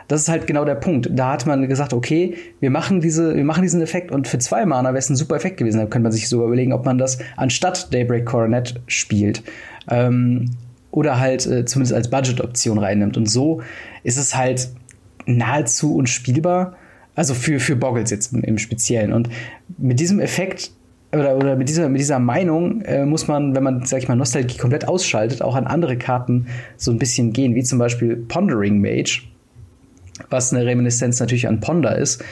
das 0.10 0.22
ist 0.22 0.30
halt 0.30 0.48
genau 0.48 0.66
der 0.66 0.76
Punkt. 0.76 1.10
Da 1.12 1.32
hat 1.32 1.46
man 1.46 1.68
gesagt, 1.70 1.94
okay, 1.94 2.36
wir 2.60 2.70
machen 2.70 3.00
diese, 3.00 3.36
wir 3.36 3.46
machen 3.46 3.64
diesen 3.64 3.82
Effekt 3.82 4.12
und 4.12 4.28
für 4.28 4.38
zwei 4.38 4.66
Mana 4.66 4.90
wäre 4.90 4.98
es 4.98 5.10
ein 5.10 5.16
super 5.16 5.36
Effekt 5.36 5.58
gewesen. 5.58 5.78
Da 5.78 5.86
könnte 5.86 6.04
man 6.04 6.12
sich 6.12 6.28
sogar 6.28 6.48
überlegen, 6.48 6.74
ob 6.74 6.86
man 6.86 6.98
das 6.98 7.20
anstatt 7.38 7.94
Daybreak 7.94 8.26
Coronet 8.26 8.82
spielt. 8.88 9.44
Ähm, 9.90 10.52
oder 10.92 11.20
halt 11.20 11.48
äh, 11.48 11.66
zumindest 11.66 11.94
als 11.94 12.10
Budget-Option 12.10 12.78
reinnimmt. 12.78 13.18
Und 13.18 13.28
so 13.28 13.62
ist 14.04 14.18
es 14.18 14.36
halt 14.36 14.70
nahezu 15.26 15.96
unspielbar. 15.96 16.76
Also 17.16 17.34
für, 17.34 17.60
für 17.60 17.76
Boggles 17.76 18.12
jetzt 18.12 18.34
im, 18.34 18.44
im 18.44 18.58
Speziellen. 18.58 19.14
Und 19.14 19.30
mit 19.78 20.00
diesem 20.00 20.20
Effekt 20.20 20.72
oder, 21.14 21.38
oder 21.38 21.56
mit, 21.56 21.70
dieser, 21.70 21.90
mit 21.90 22.02
dieser 22.02 22.20
Meinung 22.20 22.82
äh, 22.82 23.06
muss 23.06 23.28
man, 23.28 23.56
wenn 23.56 23.64
man, 23.64 23.86
sag 23.86 24.00
ich 24.00 24.08
mal, 24.08 24.16
Nostalgie 24.16 24.58
komplett 24.58 24.88
ausschaltet, 24.88 25.42
auch 25.42 25.56
an 25.56 25.68
andere 25.68 25.98
Karten 25.98 26.48
so 26.78 26.92
ein 26.92 26.98
bisschen 26.98 27.34
gehen, 27.34 27.56
wie 27.56 27.64
zum 27.64 27.80
Beispiel 27.80 28.16
Pondering 28.16 28.82
Mage, 28.82 29.24
was 30.30 30.54
eine 30.54 30.66
Reminiszenz 30.66 31.20
natürlich 31.20 31.48
an 31.48 31.60
Ponder 31.60 31.98
ist 31.98 32.24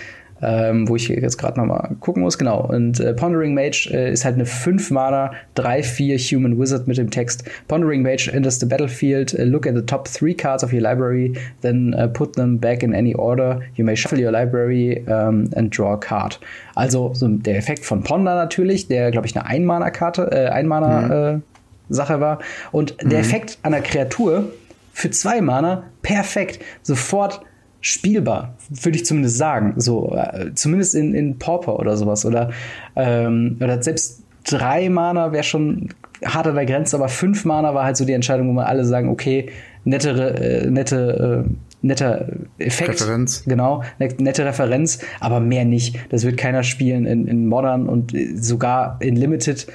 ähm, 0.41 0.87
wo 0.87 0.95
ich 0.95 1.07
jetzt 1.07 1.37
gerade 1.37 1.59
nochmal 1.59 1.95
gucken 1.99 2.23
muss. 2.23 2.37
Genau. 2.37 2.65
Und 2.65 2.99
äh, 2.99 3.13
Pondering 3.13 3.53
Mage 3.53 3.89
äh, 3.91 4.11
ist 4.11 4.25
halt 4.25 4.35
eine 4.35 4.45
5-Mana, 4.45 5.31
3-4 5.55 6.17
Human 6.17 6.59
Wizard 6.59 6.87
mit 6.87 6.97
dem 6.97 7.09
Text 7.09 7.43
Pondering 7.67 8.01
Mage 8.01 8.29
enters 8.33 8.59
the 8.59 8.65
battlefield, 8.65 9.33
uh, 9.33 9.43
look 9.43 9.67
at 9.67 9.75
the 9.75 9.81
top 9.81 10.07
three 10.07 10.33
cards 10.33 10.63
of 10.63 10.73
your 10.73 10.81
library, 10.81 11.33
then 11.61 11.93
uh, 11.93 12.07
put 12.07 12.33
them 12.33 12.57
back 12.57 12.83
in 12.83 12.93
any 12.93 13.13
order. 13.15 13.61
You 13.75 13.85
may 13.85 13.95
shuffle 13.95 14.19
your 14.19 14.31
library 14.31 15.05
um, 15.07 15.49
and 15.55 15.69
draw 15.69 15.93
a 15.93 15.97
card. 15.97 16.39
Also 16.75 17.13
so 17.13 17.27
der 17.27 17.57
Effekt 17.57 17.85
von 17.85 18.03
Ponder 18.03 18.35
natürlich, 18.35 18.87
der, 18.87 19.11
glaube 19.11 19.27
ich, 19.27 19.35
eine 19.35 19.45
Ein-Mana-Karte, 19.45 20.31
äh, 20.31 20.49
Ein-Mana-Sache 20.49 22.17
mhm. 22.17 22.21
war. 22.21 22.39
Und 22.71 22.97
der 23.01 23.19
mhm. 23.19 23.25
Effekt 23.25 23.59
an 23.63 23.73
der 23.73 23.81
Kreatur 23.81 24.51
für 24.93 25.09
zwei 25.11 25.41
Mana 25.41 25.83
perfekt. 26.01 26.59
Sofort 26.81 27.41
spielbar, 27.81 28.53
würde 28.69 28.97
ich 28.97 29.05
zumindest 29.05 29.37
sagen. 29.37 29.73
So, 29.77 30.15
äh, 30.15 30.53
zumindest 30.53 30.95
in, 30.95 31.13
in 31.13 31.39
Pauper 31.39 31.79
oder 31.79 31.97
sowas. 31.97 32.25
Oder, 32.25 32.51
ähm, 32.95 33.57
oder 33.59 33.81
selbst 33.81 34.23
drei 34.43 34.89
Mana 34.89 35.31
wäre 35.31 35.43
schon 35.43 35.89
hart 36.23 36.47
an 36.47 36.55
der 36.55 36.65
Grenze, 36.65 36.95
aber 36.95 37.09
fünf 37.09 37.45
Mana 37.45 37.73
war 37.73 37.83
halt 37.83 37.97
so 37.97 38.05
die 38.05 38.13
Entscheidung, 38.13 38.47
wo 38.47 38.53
man 38.53 38.65
alle 38.65 38.85
sagen, 38.85 39.09
okay, 39.09 39.49
nettere, 39.83 40.39
äh, 40.39 40.69
nette, 40.69 41.45
äh, 41.47 41.51
netter 41.81 42.27
Effekt. 42.59 43.01
Referenz. 43.01 43.43
Genau, 43.45 43.83
nette 43.97 44.45
Referenz, 44.45 44.99
aber 45.19 45.39
mehr 45.39 45.65
nicht. 45.65 45.97
Das 46.09 46.23
wird 46.23 46.37
keiner 46.37 46.63
spielen 46.63 47.05
in, 47.05 47.27
in 47.27 47.47
Modern 47.47 47.89
und 47.89 48.13
sogar 48.35 48.97
in 49.01 49.15
Limited 49.15 49.67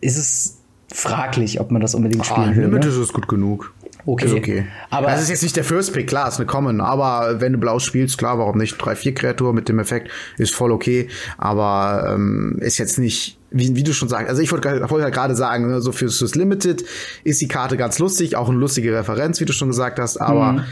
ist 0.00 0.18
es 0.18 0.58
fraglich, 0.92 1.60
ob 1.60 1.70
man 1.70 1.80
das 1.80 1.94
unbedingt 1.94 2.22
ah, 2.22 2.24
spielen 2.24 2.50
ah, 2.50 2.56
will. 2.56 2.64
Limited 2.64 2.92
ne? 2.92 3.02
ist 3.02 3.12
gut 3.14 3.26
genug. 3.26 3.72
Okay. 4.06 4.26
Ist 4.26 4.34
okay. 4.34 4.66
Aber 4.90 5.06
das 5.06 5.22
ist 5.22 5.30
jetzt 5.30 5.42
nicht 5.42 5.56
der 5.56 5.64
First 5.64 5.92
Pick, 5.92 6.06
klar, 6.06 6.28
ist 6.28 6.36
eine 6.36 6.46
Common, 6.46 6.80
aber 6.80 7.40
wenn 7.40 7.52
du 7.52 7.58
blau 7.58 7.78
spielst, 7.78 8.18
klar, 8.18 8.38
warum 8.38 8.58
nicht? 8.58 8.76
3-4 8.76 9.14
Kreatur 9.14 9.52
mit 9.54 9.68
dem 9.68 9.78
Effekt 9.78 10.10
ist 10.36 10.54
voll 10.54 10.72
okay, 10.72 11.08
aber 11.38 12.12
ähm, 12.12 12.58
ist 12.60 12.78
jetzt 12.78 12.98
nicht, 12.98 13.38
wie, 13.50 13.74
wie 13.76 13.82
du 13.82 13.94
schon 13.94 14.08
sagst, 14.08 14.28
also 14.28 14.42
ich 14.42 14.52
wollte 14.52 14.90
wollt 14.90 15.02
halt 15.02 15.14
gerade 15.14 15.34
sagen, 15.34 15.68
ne, 15.68 15.80
so 15.80 15.92
fürs, 15.92 16.18
fürs 16.18 16.34
Limited 16.34 16.84
ist 17.24 17.40
die 17.40 17.48
Karte 17.48 17.76
ganz 17.76 17.98
lustig, 17.98 18.36
auch 18.36 18.48
eine 18.48 18.58
lustige 18.58 18.94
Referenz, 18.94 19.40
wie 19.40 19.46
du 19.46 19.52
schon 19.54 19.68
gesagt 19.68 19.98
hast, 19.98 20.18
aber 20.18 20.52
mhm. 20.52 20.64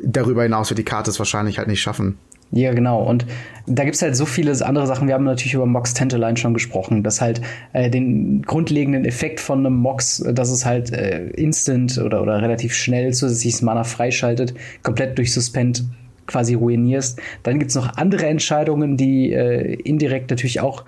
darüber 0.00 0.42
hinaus 0.42 0.70
wird 0.70 0.78
die 0.78 0.84
Karte 0.84 1.10
es 1.10 1.18
wahrscheinlich 1.18 1.58
halt 1.58 1.68
nicht 1.68 1.82
schaffen. 1.82 2.18
Ja, 2.54 2.74
genau. 2.74 3.02
Und 3.02 3.24
da 3.66 3.84
gibt's 3.84 4.02
halt 4.02 4.14
so 4.14 4.26
viele 4.26 4.52
andere 4.64 4.86
Sachen. 4.86 5.08
Wir 5.08 5.14
haben 5.14 5.24
natürlich 5.24 5.54
über 5.54 5.64
Mox 5.64 5.94
Tantaline 5.94 6.36
schon 6.36 6.52
gesprochen, 6.52 7.02
dass 7.02 7.22
halt 7.22 7.40
äh, 7.72 7.88
den 7.88 8.42
grundlegenden 8.42 9.06
Effekt 9.06 9.40
von 9.40 9.60
einem 9.60 9.76
Mox, 9.76 10.22
dass 10.32 10.50
es 10.50 10.66
halt 10.66 10.92
äh, 10.92 11.28
instant 11.30 11.96
oder, 11.98 12.20
oder 12.20 12.42
relativ 12.42 12.74
schnell 12.74 13.14
zusätzliches 13.14 13.62
Mana 13.62 13.84
freischaltet, 13.84 14.52
komplett 14.82 15.16
durch 15.16 15.32
Suspend 15.32 15.84
quasi 16.26 16.52
ruinierst. 16.54 17.18
Dann 17.42 17.58
gibt's 17.58 17.74
noch 17.74 17.96
andere 17.96 18.26
Entscheidungen, 18.26 18.98
die 18.98 19.32
äh, 19.32 19.74
indirekt 19.84 20.30
natürlich 20.30 20.60
auch 20.60 20.84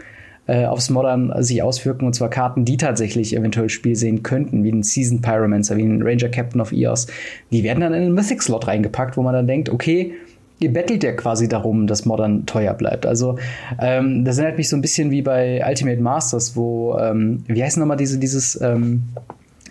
äh, 0.46 0.66
aufs 0.66 0.90
Modern 0.90 1.32
sich 1.42 1.62
auswirken, 1.62 2.06
und 2.06 2.12
zwar 2.12 2.28
Karten, 2.28 2.66
die 2.66 2.76
tatsächlich 2.76 3.34
eventuell 3.34 3.70
Spiel 3.70 3.96
sehen 3.96 4.22
könnten, 4.22 4.64
wie 4.64 4.70
ein 4.70 4.82
Season 4.82 5.22
Pyromancer, 5.22 5.78
wie 5.78 5.84
ein 5.84 6.02
Ranger 6.02 6.28
Captain 6.28 6.60
of 6.60 6.72
Eos. 6.72 7.06
Die 7.50 7.62
werden 7.62 7.80
dann 7.80 7.94
in 7.94 8.02
einen 8.02 8.14
Mythic-Slot 8.14 8.66
reingepackt, 8.66 9.16
wo 9.16 9.22
man 9.22 9.32
dann 9.32 9.46
denkt, 9.46 9.70
okay, 9.70 10.12
ihr 10.60 10.72
bettelt 10.72 11.02
ja 11.02 11.12
quasi 11.12 11.48
darum, 11.48 11.86
dass 11.86 12.04
Modern 12.04 12.46
teuer 12.46 12.74
bleibt. 12.74 13.06
Also 13.06 13.38
ähm, 13.80 14.24
das 14.24 14.38
erinnert 14.38 14.58
mich 14.58 14.68
so 14.68 14.76
ein 14.76 14.82
bisschen 14.82 15.10
wie 15.10 15.22
bei 15.22 15.62
Ultimate 15.66 16.00
Masters, 16.00 16.56
wo, 16.56 16.96
ähm, 16.98 17.44
wie 17.46 17.62
heißt 17.62 17.76
nochmal 17.76 17.96
diese, 17.96 18.18
dieses 18.18 18.60
ähm, 18.60 19.02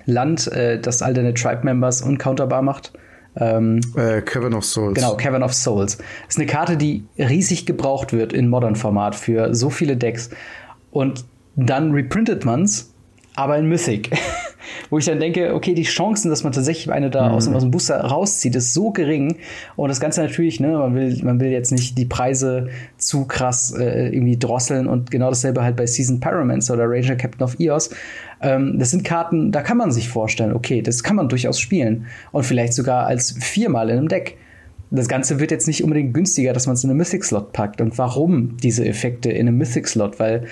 Land, 0.06 0.52
äh, 0.52 0.80
das 0.80 1.02
all 1.02 1.14
deine 1.14 1.34
Tribe-Members 1.34 2.02
uncounterbar 2.02 2.62
macht? 2.62 2.94
Ähm, 3.36 3.80
äh, 3.96 4.22
Cavern 4.22 4.54
of 4.54 4.66
Souls. 4.66 4.94
Genau, 4.94 5.16
Cavern 5.16 5.44
of 5.44 5.54
Souls. 5.54 5.98
Das 5.98 6.06
ist 6.30 6.38
eine 6.38 6.46
Karte, 6.46 6.78
die 6.78 7.06
riesig 7.18 7.66
gebraucht 7.66 8.14
wird 8.14 8.34
in 8.34 8.48
Modern-Format 8.50 9.16
für 9.16 9.56
so 9.56 9.70
viele 9.70 9.98
Decks. 9.98 10.30
Und 10.92 11.26
dann 11.56 11.92
reprintet 11.92 12.46
man's, 12.46 12.92
aber 13.36 13.58
in 13.58 13.68
Mythic. 13.68 14.12
wo 14.90 14.98
ich 14.98 15.06
dann 15.06 15.20
denke, 15.20 15.54
okay, 15.54 15.74
die 15.74 15.84
Chancen, 15.84 16.30
dass 16.30 16.44
man 16.44 16.54
tatsächlich 16.54 16.92
eine 16.92 17.10
da 17.10 17.30
mhm. 17.30 17.36
aus, 17.36 17.48
aus, 17.48 17.62
dem 17.62 17.72
Booster 17.72 18.00
rauszieht, 18.00 18.56
ist 18.56 18.74
so 18.74 18.92
gering. 18.92 19.38
Und 19.76 19.90
das 19.90 20.00
Ganze 20.00 20.22
natürlich, 20.22 20.60
ne, 20.60 20.70
man 20.70 20.96
will, 20.96 21.20
man 21.24 21.40
will 21.40 21.50
jetzt 21.50 21.72
nicht 21.72 21.98
die 21.98 22.06
Preise 22.06 22.70
zu 22.98 23.26
krass 23.26 23.74
äh, 23.78 24.10
irgendwie 24.10 24.38
drosseln 24.38 24.88
und 24.88 25.12
genau 25.12 25.30
dasselbe 25.30 25.64
halt 25.64 25.76
bei 25.76 25.86
Season 25.86 26.20
Pyromancer 26.20 26.74
oder 26.74 26.86
Ranger 26.88 27.16
Captain 27.16 27.44
of 27.44 27.60
Eos. 27.60 27.90
Ähm, 28.42 28.78
das 28.80 28.92
sind 28.92 29.04
Karten, 29.04 29.52
da 29.52 29.62
kann 29.62 29.78
man 29.78 29.92
sich 29.92 30.10
vorstellen, 30.10 30.54
okay, 30.54 30.82
das 30.82 31.04
kann 31.04 31.16
man 31.16 31.30
durchaus 31.30 31.60
spielen. 31.60 32.08
Und 32.32 32.44
vielleicht 32.44 32.74
sogar 32.74 33.06
als 33.06 33.32
viermal 33.40 33.90
in 33.90 33.98
einem 33.98 34.08
Deck 34.08 34.38
das 34.96 35.08
Ganze 35.08 35.40
wird 35.40 35.50
jetzt 35.50 35.66
nicht 35.68 35.84
unbedingt 35.84 36.14
günstiger, 36.14 36.54
dass 36.54 36.68
man 36.68 36.76
es 36.76 36.84
in 36.84 36.92
einen 36.92 36.98
Mythic-Slot 36.98 37.52
packt. 37.52 37.82
Und 37.82 37.98
warum 37.98 38.58
diese 38.58 38.86
Effekte 38.86 39.32
in 39.32 39.48
einem 39.48 39.58
Mythic-Slot? 39.58 40.20
Weil 40.20 40.46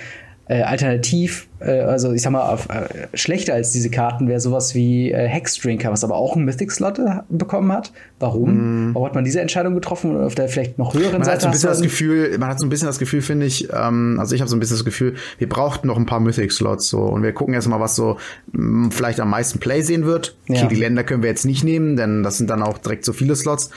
äh, 0.52 0.62
alternativ, 0.62 1.48
äh, 1.60 1.80
also 1.80 2.12
ich 2.12 2.20
sag 2.20 2.30
mal, 2.32 2.42
auf, 2.42 2.68
äh, 2.68 3.08
schlechter 3.14 3.54
als 3.54 3.72
diese 3.72 3.88
Karten 3.88 4.28
wäre 4.28 4.38
sowas 4.38 4.74
wie 4.74 5.10
äh, 5.10 5.26
Hexdrinker, 5.26 5.90
was 5.90 6.04
aber 6.04 6.16
auch 6.16 6.36
einen 6.36 6.44
Mythic-Slot 6.44 6.98
äh, 6.98 7.20
bekommen 7.30 7.72
hat. 7.72 7.92
Warum? 8.18 8.90
Mm. 8.90 8.94
Warum 8.94 9.06
hat 9.06 9.14
man 9.14 9.24
diese 9.24 9.40
Entscheidung 9.40 9.74
getroffen? 9.74 10.14
Auf 10.20 10.34
der 10.34 10.48
vielleicht 10.48 10.78
noch 10.78 10.92
höheren 10.92 11.12
man 11.12 11.24
Seite? 11.24 11.36
Hat 11.36 11.40
so 11.40 11.48
ein 11.48 11.52
bisschen 11.52 11.70
das 11.70 11.80
Gefühl, 11.80 12.36
man 12.38 12.50
hat 12.50 12.60
so 12.60 12.66
ein 12.66 12.68
bisschen 12.68 12.86
das 12.86 12.98
Gefühl, 12.98 13.22
finde 13.22 13.46
ich, 13.46 13.68
ähm, 13.72 14.18
also 14.20 14.34
ich 14.34 14.42
habe 14.42 14.50
so 14.50 14.56
ein 14.56 14.60
bisschen 14.60 14.76
das 14.76 14.84
Gefühl, 14.84 15.14
wir 15.38 15.48
brauchten 15.48 15.86
noch 15.86 15.96
ein 15.96 16.04
paar 16.04 16.20
Mythic-Slots 16.20 16.88
so 16.88 17.00
und 17.00 17.22
wir 17.22 17.32
gucken 17.32 17.54
erstmal, 17.54 17.80
was 17.80 17.96
so 17.96 18.18
mh, 18.52 18.90
vielleicht 18.90 19.20
am 19.20 19.30
meisten 19.30 19.58
Play 19.58 19.80
sehen 19.80 20.04
wird. 20.04 20.36
Okay, 20.50 20.60
ja. 20.60 20.66
die 20.66 20.74
Länder 20.74 21.02
können 21.02 21.22
wir 21.22 21.30
jetzt 21.30 21.46
nicht 21.46 21.64
nehmen, 21.64 21.96
denn 21.96 22.22
das 22.22 22.36
sind 22.36 22.50
dann 22.50 22.62
auch 22.62 22.76
direkt 22.76 23.06
so 23.06 23.14
viele 23.14 23.36
Slots 23.36 23.70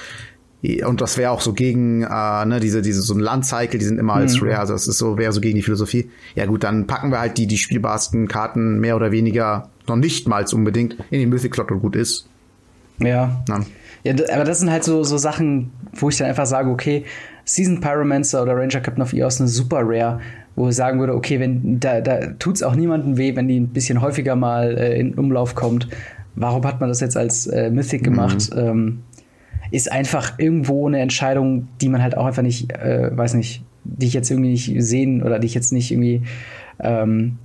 und 0.85 1.01
das 1.01 1.17
wäre 1.17 1.31
auch 1.31 1.41
so 1.41 1.53
gegen 1.53 2.03
äh, 2.03 2.45
ne, 2.45 2.59
diese 2.61 2.81
diese 2.81 3.01
so 3.01 3.13
ein 3.13 3.19
Landcycle, 3.19 3.79
die 3.79 3.85
sind 3.85 3.99
immer 3.99 4.13
als 4.13 4.39
mhm. 4.39 4.47
Rare, 4.47 4.59
also 4.59 4.73
das 4.73 4.87
ist 4.87 4.97
so 4.97 5.17
wäre 5.17 5.31
so 5.31 5.41
gegen 5.41 5.55
die 5.55 5.61
Philosophie. 5.61 6.09
Ja 6.35 6.45
gut, 6.45 6.63
dann 6.63 6.87
packen 6.87 7.11
wir 7.11 7.19
halt 7.19 7.37
die 7.37 7.47
die 7.47 7.57
spielbarsten 7.57 8.27
Karten 8.27 8.79
mehr 8.79 8.95
oder 8.95 9.11
weniger 9.11 9.69
noch 9.87 9.95
nicht 9.95 10.27
mal 10.27 10.45
unbedingt 10.51 10.97
in 11.09 11.19
die 11.19 11.25
Mythic 11.25 11.55
Slot 11.55 11.71
und 11.71 11.81
gut 11.81 11.95
ist. 11.95 12.27
Ja. 12.99 13.43
ja. 13.47 13.59
Ja, 14.03 14.13
aber 14.33 14.43
das 14.43 14.59
sind 14.59 14.69
halt 14.69 14.83
so, 14.83 15.03
so 15.03 15.17
Sachen, 15.17 15.71
wo 15.93 16.09
ich 16.09 16.17
dann 16.17 16.27
einfach 16.27 16.45
sage, 16.45 16.69
okay, 16.69 17.05
Season 17.43 17.81
Pyromancer 17.81 18.43
oder 18.43 18.55
Ranger 18.55 18.79
Captain 18.79 19.01
of 19.01 19.13
Eos 19.13 19.39
eine 19.39 19.49
super 19.49 19.81
Rare, 19.81 20.19
wo 20.55 20.69
ich 20.69 20.75
sagen 20.75 20.99
würde, 20.99 21.15
okay, 21.15 21.39
wenn 21.39 21.79
da, 21.79 22.01
da 22.01 22.27
tut's 22.37 22.61
auch 22.61 22.75
niemandem 22.75 23.17
weh, 23.17 23.35
wenn 23.35 23.47
die 23.47 23.59
ein 23.59 23.69
bisschen 23.69 24.01
häufiger 24.01 24.35
mal 24.35 24.77
äh, 24.77 24.99
in 24.99 25.15
Umlauf 25.15 25.55
kommt. 25.55 25.87
Warum 26.35 26.63
hat 26.65 26.79
man 26.79 26.89
das 26.89 26.99
jetzt 26.99 27.17
als 27.17 27.47
äh, 27.47 27.71
Mythic 27.71 28.03
gemacht? 28.03 28.51
Mhm. 28.53 28.59
Ähm, 28.59 28.99
ist 29.75 29.91
einfach 29.91 30.39
irgendwo 30.39 30.87
eine 30.87 30.99
Entscheidung, 30.99 31.67
die 31.81 31.89
man 31.89 32.01
halt 32.01 32.15
auch 32.15 32.25
einfach 32.25 32.41
nicht, 32.41 32.71
äh, 32.71 33.09
weiß 33.15 33.33
nicht, 33.33 33.63
die 33.83 34.07
ich 34.07 34.13
jetzt 34.13 34.31
irgendwie 34.31 34.51
nicht 34.51 34.73
sehen 34.79 35.21
oder 35.21 35.37
die 35.37 35.47
ich 35.47 35.53
jetzt 35.53 35.73
nicht 35.73 35.91
irgendwie 35.91 36.21
ähm, 36.79 37.37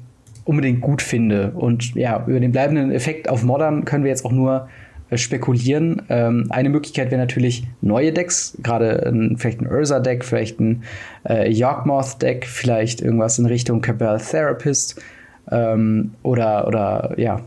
unbedingt 0.44 0.80
gut 0.80 1.02
finde. 1.02 1.50
Und 1.50 1.94
ja, 1.94 2.24
über 2.26 2.38
den 2.40 2.52
bleibenden 2.52 2.92
Effekt 2.92 3.28
auf 3.28 3.42
Modern 3.42 3.84
können 3.84 4.04
wir 4.04 4.10
jetzt 4.10 4.24
auch 4.24 4.32
nur 4.32 4.68
äh, 5.10 5.18
spekulieren. 5.18 6.02
Ähm, 6.08 6.46
eine 6.50 6.70
Möglichkeit 6.70 7.10
wäre 7.10 7.20
natürlich 7.20 7.66
neue 7.80 8.12
Decks, 8.12 8.56
gerade 8.62 9.12
vielleicht 9.36 9.60
ein 9.60 9.66
Ursa-Deck, 9.66 10.24
vielleicht 10.24 10.60
ein 10.60 10.84
äh, 11.28 11.50
Yorkmoth-Deck, 11.50 12.46
vielleicht 12.46 13.00
irgendwas 13.02 13.38
in 13.40 13.46
Richtung 13.46 13.80
Cabal 13.80 14.20
Therapist 14.20 15.02
ähm, 15.50 16.12
oder, 16.22 16.68
oder 16.68 17.14
ja, 17.18 17.40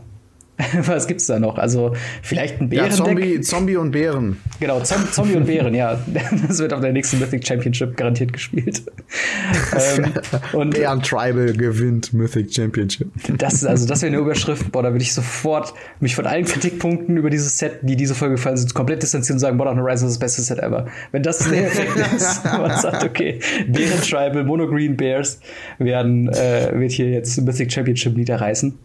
Was 0.86 1.06
gibt's 1.06 1.26
da 1.26 1.38
noch? 1.40 1.58
Also 1.58 1.94
vielleicht 2.22 2.60
ein 2.60 2.68
Bären. 2.68 2.90
Ja, 2.90 2.92
Zombie, 2.92 3.40
Zombie 3.40 3.76
und 3.76 3.90
Bären. 3.90 4.36
Genau, 4.60 4.80
Zom 4.80 5.10
Zombie 5.10 5.34
und 5.34 5.46
Bären, 5.46 5.74
ja. 5.74 5.98
Das 6.46 6.58
wird 6.58 6.72
auf 6.72 6.80
der 6.80 6.92
nächsten 6.92 7.18
Mythic 7.18 7.46
Championship 7.46 7.96
garantiert 7.96 8.32
gespielt. 8.32 8.82
ähm, 9.96 10.12
und 10.52 10.70
Bären 10.70 11.02
Tribal 11.02 11.52
gewinnt 11.52 12.12
Mythic 12.12 12.54
Championship. 12.54 13.08
Das, 13.36 13.64
also 13.64 13.86
das 13.86 14.02
wäre 14.02 14.12
eine 14.12 14.22
Überschrift, 14.22 14.70
boah, 14.70 14.82
da 14.82 14.92
würde 14.92 15.02
ich 15.02 15.12
sofort 15.12 15.74
mich 15.98 16.14
von 16.14 16.26
allen 16.26 16.44
Kritikpunkten 16.44 17.16
über 17.16 17.30
dieses 17.30 17.58
Set, 17.58 17.80
die 17.82 17.96
diese 17.96 18.14
Folge 18.14 18.36
gefallen 18.36 18.56
sind, 18.56 18.74
komplett 18.74 19.02
distanzieren 19.02 19.36
und 19.36 19.40
sagen, 19.40 19.56
Modern 19.56 19.80
Horizon 19.80 20.08
ist 20.08 20.14
das 20.14 20.20
beste 20.20 20.42
Set 20.42 20.58
ever. 20.60 20.86
Wenn 21.10 21.22
das 21.22 21.38
der 21.38 21.66
Effekt 21.66 21.96
ist, 22.16 22.44
man 22.44 22.78
sagt, 22.78 23.02
okay, 23.02 23.40
Bären 23.66 24.00
Tribal, 24.00 24.44
Mono 24.44 24.68
Green 24.68 24.96
Bears 24.96 25.40
werden, 25.78 26.28
äh, 26.28 26.70
wird 26.74 26.92
hier 26.92 27.10
jetzt 27.10 27.40
Mythic 27.40 27.72
Championship 27.72 28.16
niederreißen. 28.16 28.78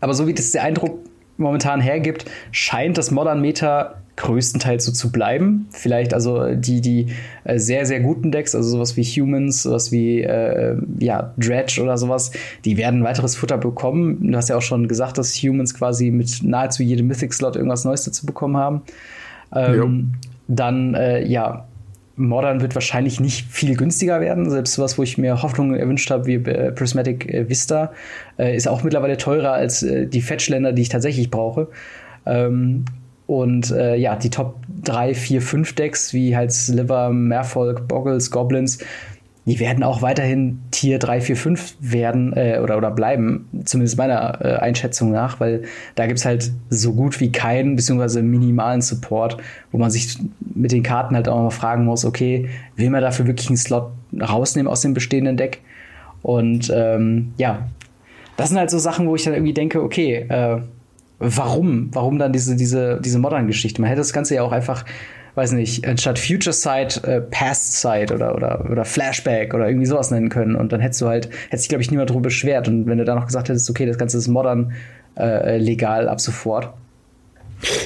Aber 0.00 0.14
so 0.14 0.26
wie 0.26 0.34
das 0.34 0.52
der 0.52 0.62
Eindruck 0.62 0.98
momentan 1.36 1.80
hergibt, 1.80 2.24
scheint 2.52 2.98
das 2.98 3.10
Modern 3.10 3.40
Meta 3.40 3.94
größtenteils 4.16 4.84
so 4.84 4.92
zu 4.92 5.10
bleiben. 5.10 5.66
Vielleicht 5.70 6.12
also 6.12 6.54
die, 6.54 6.82
die 6.82 7.06
äh, 7.44 7.58
sehr, 7.58 7.86
sehr 7.86 8.00
guten 8.00 8.30
Decks, 8.30 8.54
also 8.54 8.68
sowas 8.68 8.96
wie 8.96 9.02
Humans, 9.02 9.62
sowas 9.62 9.92
wie 9.92 10.22
äh, 10.22 10.76
ja, 10.98 11.32
Dredge 11.38 11.80
oder 11.82 11.96
sowas, 11.96 12.30
die 12.66 12.76
werden 12.76 13.02
weiteres 13.02 13.36
Futter 13.36 13.56
bekommen. 13.56 14.30
Du 14.30 14.36
hast 14.36 14.50
ja 14.50 14.56
auch 14.56 14.62
schon 14.62 14.88
gesagt, 14.88 15.16
dass 15.16 15.34
Humans 15.36 15.74
quasi 15.74 16.10
mit 16.10 16.42
nahezu 16.42 16.82
jedem 16.82 17.06
Mythic-Slot 17.06 17.56
irgendwas 17.56 17.84
Neues 17.84 18.04
dazu 18.04 18.26
bekommen 18.26 18.58
haben. 18.58 18.82
Ähm, 19.54 20.12
dann, 20.48 20.94
äh, 20.94 21.24
ja, 21.24 21.66
Modern 22.16 22.60
wird 22.60 22.74
wahrscheinlich 22.74 23.20
nicht 23.20 23.46
viel 23.50 23.76
günstiger 23.76 24.20
werden. 24.20 24.50
Selbst 24.50 24.74
sowas, 24.74 24.98
wo 24.98 25.02
ich 25.02 25.16
mir 25.18 25.42
Hoffnungen 25.42 25.78
erwünscht 25.78 26.10
habe, 26.10 26.26
wie 26.26 26.34
äh, 26.34 26.72
Prismatic 26.72 27.32
äh, 27.32 27.48
Vista, 27.48 27.92
äh, 28.38 28.54
ist 28.54 28.68
auch 28.68 28.82
mittlerweile 28.82 29.16
teurer 29.16 29.52
als 29.52 29.82
äh, 29.82 30.06
die 30.06 30.20
Fetchländer, 30.20 30.72
die 30.72 30.82
ich 30.82 30.88
tatsächlich 30.88 31.30
brauche. 31.30 31.68
Ähm, 32.26 32.84
und 33.26 33.70
äh, 33.70 33.94
ja, 33.94 34.16
die 34.16 34.28
Top 34.28 34.56
3, 34.82 35.14
4, 35.14 35.40
5 35.40 35.74
Decks, 35.76 36.12
wie 36.12 36.36
halt 36.36 36.50
Sliver, 36.52 37.10
Merfolk, 37.10 37.86
Boggles, 37.86 38.32
Goblins, 38.32 38.78
die 39.50 39.58
werden 39.58 39.82
auch 39.82 40.00
weiterhin 40.00 40.60
Tier 40.70 41.00
3, 41.00 41.20
4, 41.22 41.36
5 41.36 41.74
werden 41.80 42.32
äh, 42.36 42.60
oder, 42.62 42.76
oder 42.78 42.92
bleiben, 42.92 43.48
zumindest 43.64 43.98
meiner 43.98 44.44
äh, 44.44 44.58
Einschätzung 44.58 45.10
nach, 45.10 45.40
weil 45.40 45.62
da 45.96 46.06
gibt 46.06 46.20
es 46.20 46.24
halt 46.24 46.52
so 46.68 46.92
gut 46.92 47.18
wie 47.18 47.32
keinen, 47.32 47.74
beziehungsweise 47.74 48.22
minimalen 48.22 48.80
Support, 48.80 49.38
wo 49.72 49.78
man 49.78 49.90
sich 49.90 50.18
mit 50.54 50.70
den 50.70 50.84
Karten 50.84 51.16
halt 51.16 51.28
auch 51.28 51.42
mal 51.42 51.50
fragen 51.50 51.84
muss, 51.84 52.04
okay, 52.04 52.48
will 52.76 52.90
man 52.90 53.02
dafür 53.02 53.26
wirklich 53.26 53.48
einen 53.48 53.56
Slot 53.56 53.90
rausnehmen 54.20 54.70
aus 54.70 54.82
dem 54.82 54.94
bestehenden 54.94 55.36
Deck? 55.36 55.62
Und 56.22 56.72
ähm, 56.72 57.34
ja, 57.36 57.66
das 58.36 58.50
sind 58.50 58.58
halt 58.58 58.70
so 58.70 58.78
Sachen, 58.78 59.08
wo 59.08 59.16
ich 59.16 59.24
dann 59.24 59.34
irgendwie 59.34 59.54
denke, 59.54 59.82
okay, 59.82 60.26
äh, 60.28 60.60
warum? 61.18 61.88
Warum 61.90 62.20
dann 62.20 62.32
diese, 62.32 62.54
diese, 62.54 63.00
diese 63.00 63.18
Modern-Geschichte? 63.18 63.80
Man 63.80 63.88
hätte 63.88 64.00
das 64.00 64.12
Ganze 64.12 64.36
ja 64.36 64.44
auch 64.44 64.52
einfach 64.52 64.84
weiß 65.34 65.52
nicht, 65.52 65.86
anstatt 65.86 66.18
Future 66.18 66.52
Sight, 66.52 67.02
äh, 67.04 67.20
Past 67.20 67.80
Sight 67.80 68.12
oder, 68.12 68.34
oder, 68.34 68.68
oder 68.70 68.84
Flashback 68.84 69.54
oder 69.54 69.68
irgendwie 69.68 69.86
sowas 69.86 70.10
nennen 70.10 70.28
können. 70.28 70.56
Und 70.56 70.72
dann 70.72 70.80
hättest 70.80 71.00
du 71.02 71.06
halt, 71.06 71.28
hätte 71.48 71.58
sich, 71.58 71.68
glaube 71.68 71.82
ich, 71.82 71.90
niemand 71.90 72.10
darüber 72.10 72.24
beschwert. 72.24 72.68
Und 72.68 72.86
wenn 72.86 72.98
du 72.98 73.04
da 73.04 73.14
noch 73.14 73.26
gesagt 73.26 73.48
hättest, 73.48 73.68
okay, 73.70 73.86
das 73.86 73.98
Ganze 73.98 74.18
ist 74.18 74.28
modern 74.28 74.72
äh, 75.16 75.58
legal 75.58 76.08
ab 76.08 76.20
sofort, 76.20 76.72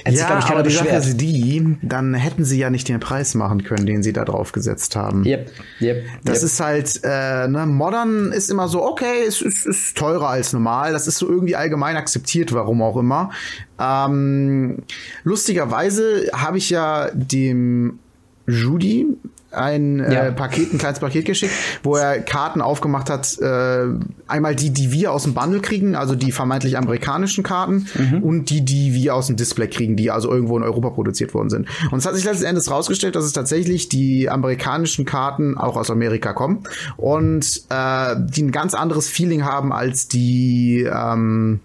Hätte 0.05 0.17
ja, 0.17 0.37
sich, 0.37 0.45
ich, 0.45 0.51
aber 0.51 0.63
die 0.63 0.71
Sache 0.71 0.89
ist 0.89 1.21
die, 1.21 1.77
dann 1.83 2.15
hätten 2.15 2.45
sie 2.45 2.59
ja 2.59 2.71
nicht 2.71 2.89
den 2.89 3.01
Preis 3.01 3.35
machen 3.35 3.65
können, 3.65 3.87
den 3.87 4.03
sie 4.03 4.13
da 4.13 4.25
drauf 4.25 4.53
gesetzt 4.53 4.97
haben. 4.97 5.25
Yep, 5.25 5.51
yep, 5.81 6.05
das 6.25 6.39
yep. 6.39 6.45
ist 6.45 6.61
halt, 6.61 7.01
äh, 7.03 7.49
ne, 7.49 7.67
modern 7.67 8.33
ist 8.33 8.51
immer 8.51 8.69
so, 8.69 8.85
okay, 8.85 9.25
es 9.27 9.43
ist, 9.43 9.67
ist 9.67 9.97
teurer 9.97 10.29
als 10.29 10.53
normal. 10.53 10.93
Das 10.93 11.07
ist 11.07 11.19
so 11.19 11.29
irgendwie 11.29 11.57
allgemein 11.57 11.97
akzeptiert, 11.97 12.53
warum 12.53 12.83
auch 12.83 12.97
immer. 12.97 13.31
Ähm, 13.79 14.79
lustigerweise 15.25 16.31
habe 16.33 16.59
ich 16.59 16.71
ja 16.71 17.11
dem 17.13 17.99
Judy, 18.47 19.07
ein 19.55 20.01
äh, 20.01 20.13
ja. 20.13 20.27
äh, 20.27 20.33
Paket, 20.33 20.73
ein 20.73 20.79
kleines 20.79 20.99
Paket 20.99 21.25
geschickt, 21.25 21.53
wo 21.83 21.97
er 21.97 22.21
Karten 22.21 22.61
aufgemacht 22.61 23.11
hat. 23.11 23.39
Äh, 23.39 23.87
einmal 24.27 24.55
die, 24.55 24.71
die 24.71 24.93
wir 24.93 25.13
aus 25.13 25.25
dem 25.25 25.35
Bundle 25.35 25.61
kriegen, 25.61 25.95
also 25.97 26.15
die 26.15 26.33
vermeintlich 26.33 26.77
amerikanischen 26.77 27.45
Karten, 27.45 27.87
mhm. 27.95 28.23
und 28.23 28.51
die, 28.51 28.65
die 28.65 28.95
wir 28.95 29.15
aus 29.15 29.29
dem 29.29 29.37
Display 29.37 29.69
kriegen, 29.69 29.97
die 29.97 30.11
also 30.11 30.31
irgendwo 30.31 30.57
in 30.57 30.63
Europa 30.63 30.91
produziert 30.91 31.35
worden 31.35 31.51
sind. 31.51 31.69
Und 31.91 31.99
es 31.99 32.07
hat 32.07 32.15
sich 32.15 32.25
letzten 32.25 32.45
Endes 32.45 32.71
rausgestellt, 32.71 33.17
dass 33.17 33.25
es 33.25 33.33
tatsächlich 33.33 33.89
die 33.89 34.29
amerikanischen 34.29 35.05
Karten 35.05 35.57
auch 35.57 35.77
aus 35.77 35.91
Amerika 35.91 36.33
kommen 36.33 36.65
und 36.97 37.63
äh, 37.71 38.17
die 38.19 38.43
ein 38.43 38.53
ganz 38.53 38.75
anderes 38.75 39.09
Feeling 39.09 39.45
haben 39.45 39.73
als 39.73 40.09
die 40.09 40.89
ähm, 40.91 41.61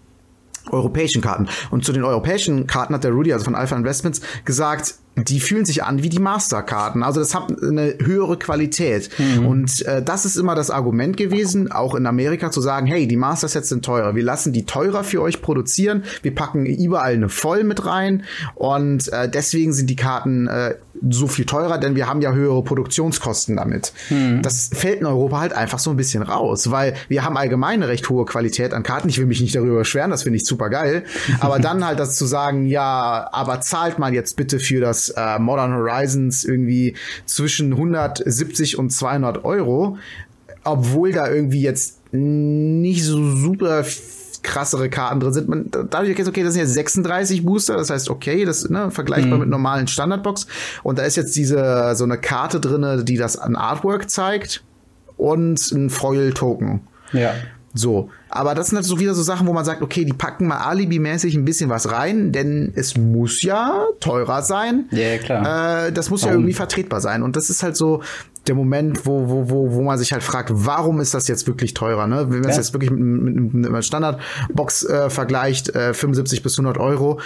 europäischen 0.72 1.22
Karten. 1.22 1.48
Und 1.72 1.84
zu 1.84 1.94
den 1.94 2.04
europäischen 2.04 2.68
Karten 2.68 2.94
hat 2.94 3.04
der 3.04 3.12
Rudy, 3.12 3.34
also 3.34 3.46
von 3.46 3.56
Alpha 3.56 3.76
Investments, 3.76 4.22
gesagt, 4.46 4.96
die 5.16 5.40
fühlen 5.40 5.66
sich 5.66 5.84
an 5.84 6.04
wie 6.04 6.10
die 6.10 6.20
Masterkarten. 6.20 7.04
Also 7.04 7.20
das 7.20 7.36
hat 7.36 7.52
eine 7.62 7.96
höhere 8.02 8.38
Qualität. 8.38 9.10
Mhm. 9.18 9.46
Und 9.46 9.86
äh, 9.86 10.02
das 10.02 10.26
ist 10.26 10.36
immer 10.36 10.56
das 10.56 10.70
Argument 10.70 11.18
gewesen, 11.18 11.72
auch 11.72 11.96
in 11.96 12.06
Amerika 12.06 12.52
zu 12.52 12.62
sagen, 12.62 12.88
hey, 12.88 13.08
die 13.08 13.18
Master-Sets 13.18 13.70
sind 13.70 13.84
teurer. 13.84 14.16
Wir 14.16 14.24
lassen 14.24 14.54
die 14.54 14.66
teurer 14.66 15.04
für 15.04 15.22
euch 15.22 15.42
produzieren. 15.42 16.04
Wir 16.22 16.34
packen 16.34 16.66
überall 16.66 17.14
eine 17.14 17.30
Voll 17.30 17.64
mit 17.64 17.86
rein. 17.86 18.24
Und 18.56 19.12
äh, 19.12 19.30
deswegen 19.30 19.74
sind 19.74 19.90
die 19.90 19.96
Karten 19.96 20.48
äh, 20.48 20.76
so 21.10 21.28
viel 21.28 21.46
teurer, 21.46 21.78
denn 21.78 21.96
wir 21.96 22.08
haben 22.08 22.22
ja 22.22 22.34
höhere 22.34 22.64
Produktionskosten 22.64 23.56
damit. 23.56 23.94
Mhm. 24.10 24.42
Das 24.42 24.70
fällt 24.74 25.00
in 25.00 25.06
Europa 25.06 25.40
halt 25.40 25.54
einfach 25.54 25.80
so 25.80 25.90
ein 25.92 25.98
bisschen 25.98 26.24
raus, 26.24 26.72
weil 26.72 26.96
wir 27.08 27.24
haben 27.24 27.38
allgemein 27.38 27.76
eine 27.76 27.88
recht 27.88 28.10
hohe 28.10 28.26
Qualität 28.26 28.74
an 28.74 28.84
Karten. 28.84 29.10
Ich 29.10 29.18
will 29.18 29.26
mich 29.26 29.42
nicht 29.42 29.56
darüber 29.56 29.80
beschweren, 29.80 30.12
das 30.12 30.24
finde 30.24 30.38
ich 30.38 30.46
super 30.46 30.70
geil. 30.70 31.04
Aber 31.40 31.60
dann 31.60 31.86
halt 31.86 32.00
das 32.00 32.16
zu 32.16 32.26
sagen, 32.26 32.66
ja, 32.66 33.30
aber 33.32 33.62
zahlt 33.62 34.00
mal 34.00 34.14
jetzt 34.14 34.36
bitte 34.36 34.60
für 34.60 34.82
das 34.82 34.99
äh, 35.08 35.40
Modern 35.40 35.74
Horizons 35.74 36.44
irgendwie 36.44 36.96
zwischen 37.26 37.72
170 37.72 38.78
und 38.78 38.90
200 38.90 39.46
Euro, 39.46 39.98
obwohl 40.66 41.14
da 41.14 41.30
irgendwie 41.30 41.62
jetzt 41.62 42.00
nicht 42.12 43.06
so 43.06 43.36
super 43.36 43.86
krassere 44.42 44.90
Karten 44.90 45.20
drin 45.20 45.34
sind. 45.34 45.50
Man, 45.50 45.70
dadurch 45.72 46.10
erkennt 46.10 46.28
okay, 46.28 46.44
das 46.44 46.54
sind 46.54 46.64
jetzt 46.64 46.74
36 46.74 47.46
Booster, 47.46 47.78
das 47.78 47.90
heißt, 47.90 48.10
okay, 48.10 48.46
das 48.46 48.70
ne, 48.70 48.92
vergleichbar 48.92 49.36
mhm. 49.36 49.40
mit 49.42 49.50
normalen 49.50 49.88
Standardbox. 49.88 50.48
Und 50.84 50.98
da 51.00 51.04
ist 51.04 51.16
jetzt 51.18 51.36
diese 51.36 51.94
so 51.96 52.04
eine 52.04 52.18
Karte 52.18 52.60
drinne, 52.60 53.04
die 53.04 53.18
das 53.18 53.38
an 53.38 53.56
Artwork 53.56 54.10
zeigt 54.10 54.64
und 55.18 55.72
ein 55.72 55.90
Foil-Token. 55.90 56.82
Ja. 57.14 57.34
So. 57.74 58.10
Aber 58.30 58.56
das 58.56 58.68
sind 58.68 58.78
halt 58.78 58.86
so 58.86 59.00
wieder 59.00 59.14
so 59.14 59.22
Sachen, 59.22 59.48
wo 59.48 59.54
man 59.54 59.66
sagt, 59.66 59.82
okay, 59.82 60.06
die 60.06 60.14
packen 60.14 60.48
mal 60.48 60.58
alibimäßig 60.58 61.36
ein 61.36 61.46
bisschen 61.46 61.70
was 61.70 61.92
rein, 61.92 62.32
denn 62.32 62.72
es 62.76 62.98
muss 62.98 63.42
ja 63.42 63.86
teurer 64.00 64.42
sein. 64.42 64.86
Ja, 64.92 65.18
klar. 65.18 65.88
Äh, 65.88 65.92
das 65.92 66.10
muss 66.10 66.22
warum? 66.22 66.32
ja 66.32 66.40
irgendwie 66.40 66.54
vertretbar 66.54 67.02
sein. 67.02 67.24
Und 67.24 67.36
das 67.36 67.50
ist 67.50 67.64
halt 67.64 67.76
so 67.76 68.02
der 68.48 68.56
Moment, 68.56 69.06
wo, 69.06 69.30
wo, 69.30 69.50
wo, 69.50 69.74
wo 69.74 69.82
man 69.84 69.98
sich 69.98 70.12
halt 70.12 70.24
fragt, 70.24 70.50
warum 70.54 71.00
ist 71.00 71.14
das 71.14 71.28
jetzt 71.28 71.48
wirklich 71.48 71.74
teurer? 71.74 72.08
Ne? 72.08 72.30
Wenn 72.30 72.42
man 72.42 72.50
es 72.50 72.56
ja. 72.56 72.62
jetzt 72.62 72.74
wirklich 72.74 72.90
mit, 72.90 73.00
mit, 73.00 73.54
mit 73.54 73.68
einer 73.68 73.82
Standardbox 73.82 74.86
äh, 74.86 75.10
vergleicht, 75.10 75.70
äh, 75.76 75.94
75 75.94 76.42
bis 76.42 76.58
100 76.58 76.78
Euro, 76.78 77.20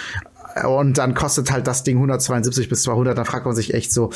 und 0.68 1.00
dann 1.00 1.16
kostet 1.16 1.52
halt 1.52 1.66
das 1.66 1.84
Ding 1.84 1.98
172 1.98 2.70
bis 2.70 2.84
200, 2.84 3.18
dann 3.18 3.26
fragt 3.26 3.46
man 3.46 3.56
sich 3.56 3.74
echt 3.74 3.92
so, 3.92 4.12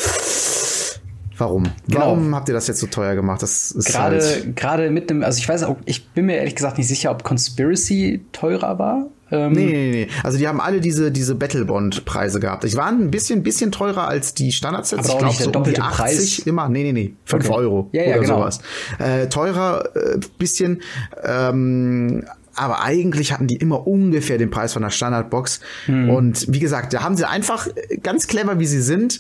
Warum? 1.38 1.64
Genau. 1.88 2.00
Warum 2.00 2.36
habt 2.36 2.50
ihr 2.50 2.54
das 2.54 2.68
jetzt 2.68 2.80
so 2.80 2.88
teuer 2.88 3.16
gemacht? 3.16 3.42
Das 3.42 3.72
ist 3.72 3.88
gerade 3.88 4.20
halt 4.20 4.56
gerade 4.56 4.90
mit 4.90 5.10
dem, 5.10 5.24
also 5.24 5.38
ich 5.38 5.48
weiß 5.48 5.64
auch, 5.64 5.78
ich 5.86 6.10
bin 6.10 6.26
mir 6.26 6.38
ehrlich 6.38 6.56
gesagt 6.56 6.78
nicht 6.78 6.88
sicher, 6.88 7.12
ob 7.12 7.24
Conspiracy 7.24 8.26
teurer 8.32 8.80
war. 8.80 9.08
Ähm, 9.30 9.52
nee, 9.52 9.66
nee, 9.66 9.92
nee. 9.92 10.08
Also 10.24 10.38
die 10.38 10.48
haben 10.48 10.62
alle 10.62 10.80
diese, 10.80 11.12
diese 11.12 11.36
Battlebond-Preise 11.36 12.40
gehabt. 12.40 12.64
Die 12.64 12.76
waren 12.76 13.02
ein 13.02 13.12
bisschen, 13.12 13.44
bisschen 13.44 13.72
teurer 13.72 14.08
als 14.08 14.34
die 14.34 14.52
Standardsets. 14.52 15.10
Aber 15.10 15.30
ich 15.30 15.38
glaube, 15.38 15.54
so 15.54 15.60
um 15.60 15.64
die 15.66 15.80
80 15.80 15.98
Preis. 15.98 16.40
immer. 16.40 16.70
Nee, 16.70 16.84
nee, 16.84 16.94
nee. 16.94 17.14
5 17.26 17.46
okay. 17.46 17.58
Euro 17.58 17.90
ja, 17.92 18.04
ja, 18.04 18.10
oder 18.12 18.20
genau. 18.22 18.38
sowas. 18.40 18.62
Äh, 19.00 19.28
teurer, 19.28 19.96
äh, 19.96 20.20
bisschen. 20.38 20.82
Ähm, 21.24 22.24
aber 22.56 22.82
eigentlich 22.82 23.34
hatten 23.34 23.48
die 23.48 23.58
immer 23.58 23.86
ungefähr 23.86 24.38
den 24.38 24.50
Preis 24.50 24.74
von 24.74 24.82
der 24.82 24.90
Standardbox. 24.90 25.60
Hm. 25.86 26.10
Und 26.10 26.46
wie 26.52 26.60
gesagt, 26.60 26.94
da 26.94 27.04
haben 27.04 27.16
sie 27.16 27.28
einfach 27.28 27.68
ganz 28.02 28.28
clever, 28.28 28.60
wie 28.60 28.66
sie 28.66 28.82
sind, 28.82 29.20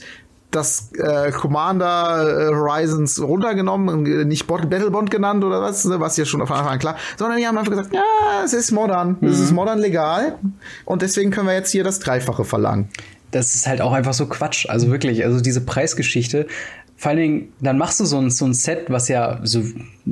das 0.52 0.92
äh, 0.94 1.32
Commander 1.32 2.50
äh, 2.50 2.56
Horizons 2.56 3.22
runtergenommen, 3.22 4.28
nicht 4.28 4.48
Battlebond 4.48 5.12
genannt 5.12 5.44
oder 5.44 5.62
was, 5.62 5.84
ne, 5.86 6.00
was 6.00 6.16
ja 6.18 6.26
schon 6.26 6.42
auf 6.42 6.52
Anfang 6.52 6.74
an 6.74 6.80
klar, 6.80 6.96
sondern 7.18 7.38
die 7.38 7.46
haben 7.46 7.58
einfach 7.58 7.72
gesagt, 7.72 7.94
ja, 7.94 8.02
es 8.46 8.54
ist 8.54 8.72
modern, 8.72 9.18
mhm. 9.20 9.28
es 9.28 9.40
ist 9.40 9.52
modern 9.52 9.80
legal 9.80 10.38
und 10.86 11.02
deswegen 11.02 11.32
können 11.32 11.48
wir 11.48 11.54
jetzt 11.54 11.72
hier 11.72 11.84
das 11.84 12.00
Dreifache 12.00 12.46
verlangen. 12.46 12.90
Das 13.32 13.56
ist 13.56 13.68
halt 13.68 13.82
auch 13.82 13.92
einfach 13.92 14.14
so 14.14 14.26
Quatsch, 14.28 14.70
also 14.70 14.90
wirklich, 14.90 15.26
also 15.26 15.42
diese 15.42 15.60
Preisgeschichte, 15.60 16.48
vor 16.96 17.12
allen 17.12 17.20
Dingen, 17.20 17.54
dann 17.62 17.78
machst 17.78 18.00
du 18.00 18.06
so 18.06 18.18
ein, 18.18 18.32
so 18.32 18.46
ein 18.46 18.56
Set, 18.56 18.86
was 18.88 19.08
ja, 19.08 19.40
so 19.44 19.62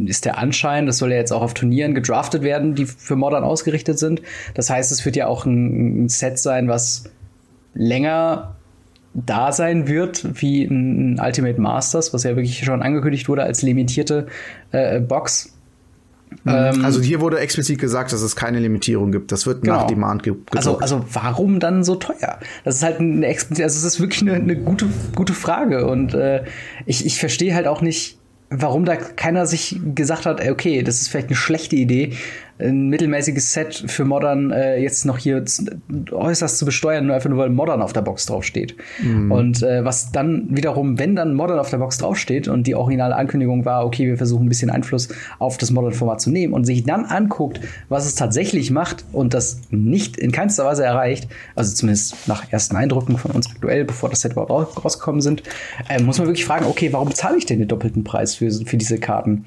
ist 0.05 0.25
der 0.25 0.37
Anschein, 0.37 0.85
das 0.85 0.99
soll 0.99 1.11
ja 1.11 1.17
jetzt 1.17 1.33
auch 1.33 1.41
auf 1.41 1.55
Turnieren 1.55 1.95
gedraftet 1.95 2.43
werden, 2.43 2.75
die 2.75 2.85
für 2.85 3.15
Modern 3.15 3.43
ausgerichtet 3.43 3.97
sind. 3.97 4.21
Das 4.53 4.69
heißt, 4.69 4.91
es 4.91 5.03
wird 5.03 5.15
ja 5.15 5.25
auch 5.25 5.45
ein, 5.45 6.05
ein 6.05 6.09
Set 6.09 6.37
sein, 6.37 6.67
was 6.67 7.05
länger 7.73 8.54
da 9.15 9.51
sein 9.51 9.87
wird 9.87 10.41
wie 10.41 10.65
ein 10.65 11.19
Ultimate 11.19 11.59
Masters, 11.59 12.13
was 12.13 12.23
ja 12.23 12.35
wirklich 12.35 12.63
schon 12.63 12.81
angekündigt 12.81 13.29
wurde 13.29 13.43
als 13.43 13.61
limitierte 13.61 14.27
äh, 14.71 14.99
Box. 14.99 15.53
Mhm. 16.43 16.51
Ähm, 16.51 16.85
also 16.85 17.01
hier 17.01 17.21
wurde 17.21 17.39
explizit 17.39 17.79
gesagt, 17.79 18.11
dass 18.11 18.21
es 18.21 18.35
keine 18.35 18.59
Limitierung 18.59 19.11
gibt. 19.11 19.31
Das 19.31 19.45
wird 19.47 19.61
genau. 19.61 19.77
nach 19.77 19.87
Demand 19.87 20.23
ge 20.23 20.35
Also, 20.53 20.79
also 20.79 21.05
warum 21.13 21.59
dann 21.59 21.83
so 21.83 21.95
teuer? 21.95 22.39
Das 22.65 22.75
ist 22.75 22.83
halt 22.83 22.99
eine 22.99 23.27
also 23.27 23.63
es 23.63 23.83
ist 23.83 23.99
wirklich 24.01 24.21
eine, 24.21 24.33
eine 24.33 24.57
gute, 24.57 24.87
gute 25.15 25.33
Frage. 25.33 25.87
Und 25.87 26.13
äh, 26.13 26.43
ich, 26.85 27.05
ich 27.05 27.17
verstehe 27.17 27.55
halt 27.55 27.67
auch 27.67 27.81
nicht, 27.81 28.19
warum 28.49 28.83
da 28.83 28.97
keiner 28.97 29.45
sich 29.45 29.79
gesagt 29.95 30.25
hat, 30.25 30.45
okay, 30.45 30.83
das 30.83 31.01
ist 31.01 31.07
vielleicht 31.07 31.27
eine 31.27 31.37
schlechte 31.37 31.77
Idee, 31.77 32.13
ein 32.57 32.87
mittelmäßiges 32.87 33.51
Set 33.51 33.83
für 33.87 34.05
Modern 34.05 34.51
äh, 34.51 34.77
jetzt 34.77 35.05
noch 35.05 35.17
hier 35.17 35.43
äußerst 36.11 36.57
zu 36.57 36.65
besteuern, 36.65 37.05
nur 37.05 37.15
einfach 37.15 37.29
nur 37.29 37.39
weil 37.39 37.49
Modern 37.49 37.81
auf 37.81 37.91
der 37.91 38.01
Box 38.01 38.25
draufsteht. 38.25 38.75
Mhm. 39.03 39.31
Und 39.31 39.61
äh, 39.61 39.83
was 39.83 40.11
dann 40.11 40.47
wiederum, 40.55 40.97
wenn 40.97 41.15
dann 41.15 41.33
Modern 41.33 41.59
auf 41.59 41.69
der 41.69 41.77
Box 41.79 41.97
draufsteht 41.97 42.47
und 42.47 42.65
die 42.65 42.75
originale 42.75 43.15
Ankündigung 43.15 43.65
war, 43.65 43.85
okay, 43.85 44.07
wir 44.07 44.17
versuchen 44.17 44.45
ein 44.45 44.49
bisschen 44.49 44.69
Einfluss 44.69 45.09
auf 45.37 45.57
das 45.57 45.71
Modern-Format 45.71 46.21
zu 46.21 46.29
nehmen 46.29 46.53
und 46.53 46.63
sich 46.63 46.83
dann 46.83 47.03
anguckt, 47.05 47.59
was 47.89 48.05
es 48.05 48.15
tatsächlich 48.15 48.71
macht 48.71 49.03
und 49.11 49.33
das 49.33 49.61
nicht 49.69 50.15
in 50.17 50.31
keinster 50.31 50.65
Weise 50.65 50.85
erreicht, 50.85 51.27
also 51.55 51.73
zumindest 51.73 52.27
nach 52.27 52.51
ersten 52.51 52.77
Eindrücken 52.77 53.17
von 53.17 53.31
uns 53.31 53.49
aktuell, 53.49 53.83
bevor 53.83 54.09
das 54.09 54.21
Set 54.21 54.31
überhaupt 54.31 54.83
rausgekommen 54.83 55.19
sind, 55.19 55.43
äh, 55.89 56.01
muss 56.01 56.19
man 56.19 56.27
wirklich 56.27 56.45
fragen, 56.45 56.65
okay, 56.65 56.93
warum 56.93 57.09
bezahle 57.09 57.37
ich 57.37 57.45
denn 57.45 57.59
den 57.59 57.67
doppelten 57.67 58.05
Preis 58.05 58.35
für, 58.35 58.49
für 58.49 58.77
diese 58.77 58.97
Karten? 58.97 59.45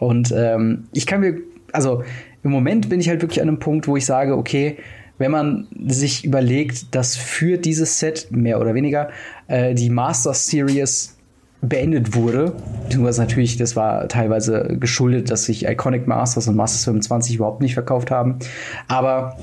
Und 0.00 0.32
ähm, 0.34 0.84
ich 0.92 1.06
kann 1.06 1.20
mir, 1.20 1.36
also 1.72 2.02
im 2.42 2.50
Moment 2.50 2.88
bin 2.88 3.00
ich 3.00 3.08
halt 3.08 3.22
wirklich 3.22 3.40
an 3.40 3.48
einem 3.48 3.58
Punkt, 3.58 3.86
wo 3.86 3.96
ich 3.96 4.06
sage, 4.06 4.36
okay, 4.36 4.78
wenn 5.18 5.30
man 5.30 5.68
sich 5.86 6.24
überlegt, 6.24 6.94
dass 6.94 7.16
für 7.16 7.58
dieses 7.58 7.98
Set 7.98 8.28
mehr 8.30 8.60
oder 8.60 8.74
weniger 8.74 9.10
äh, 9.48 9.74
die 9.74 9.90
Master 9.90 10.32
Series 10.32 11.18
beendet 11.62 12.14
wurde, 12.14 12.54
beziehungsweise 12.84 13.20
natürlich, 13.20 13.58
das 13.58 13.76
war 13.76 14.08
teilweise 14.08 14.76
geschuldet, 14.80 15.30
dass 15.30 15.44
sich 15.44 15.68
Iconic 15.68 16.06
Masters 16.06 16.48
und 16.48 16.56
Masters 16.56 16.84
25 16.84 17.36
überhaupt 17.36 17.60
nicht 17.60 17.74
verkauft 17.74 18.10
haben, 18.10 18.38
aber 18.88 19.36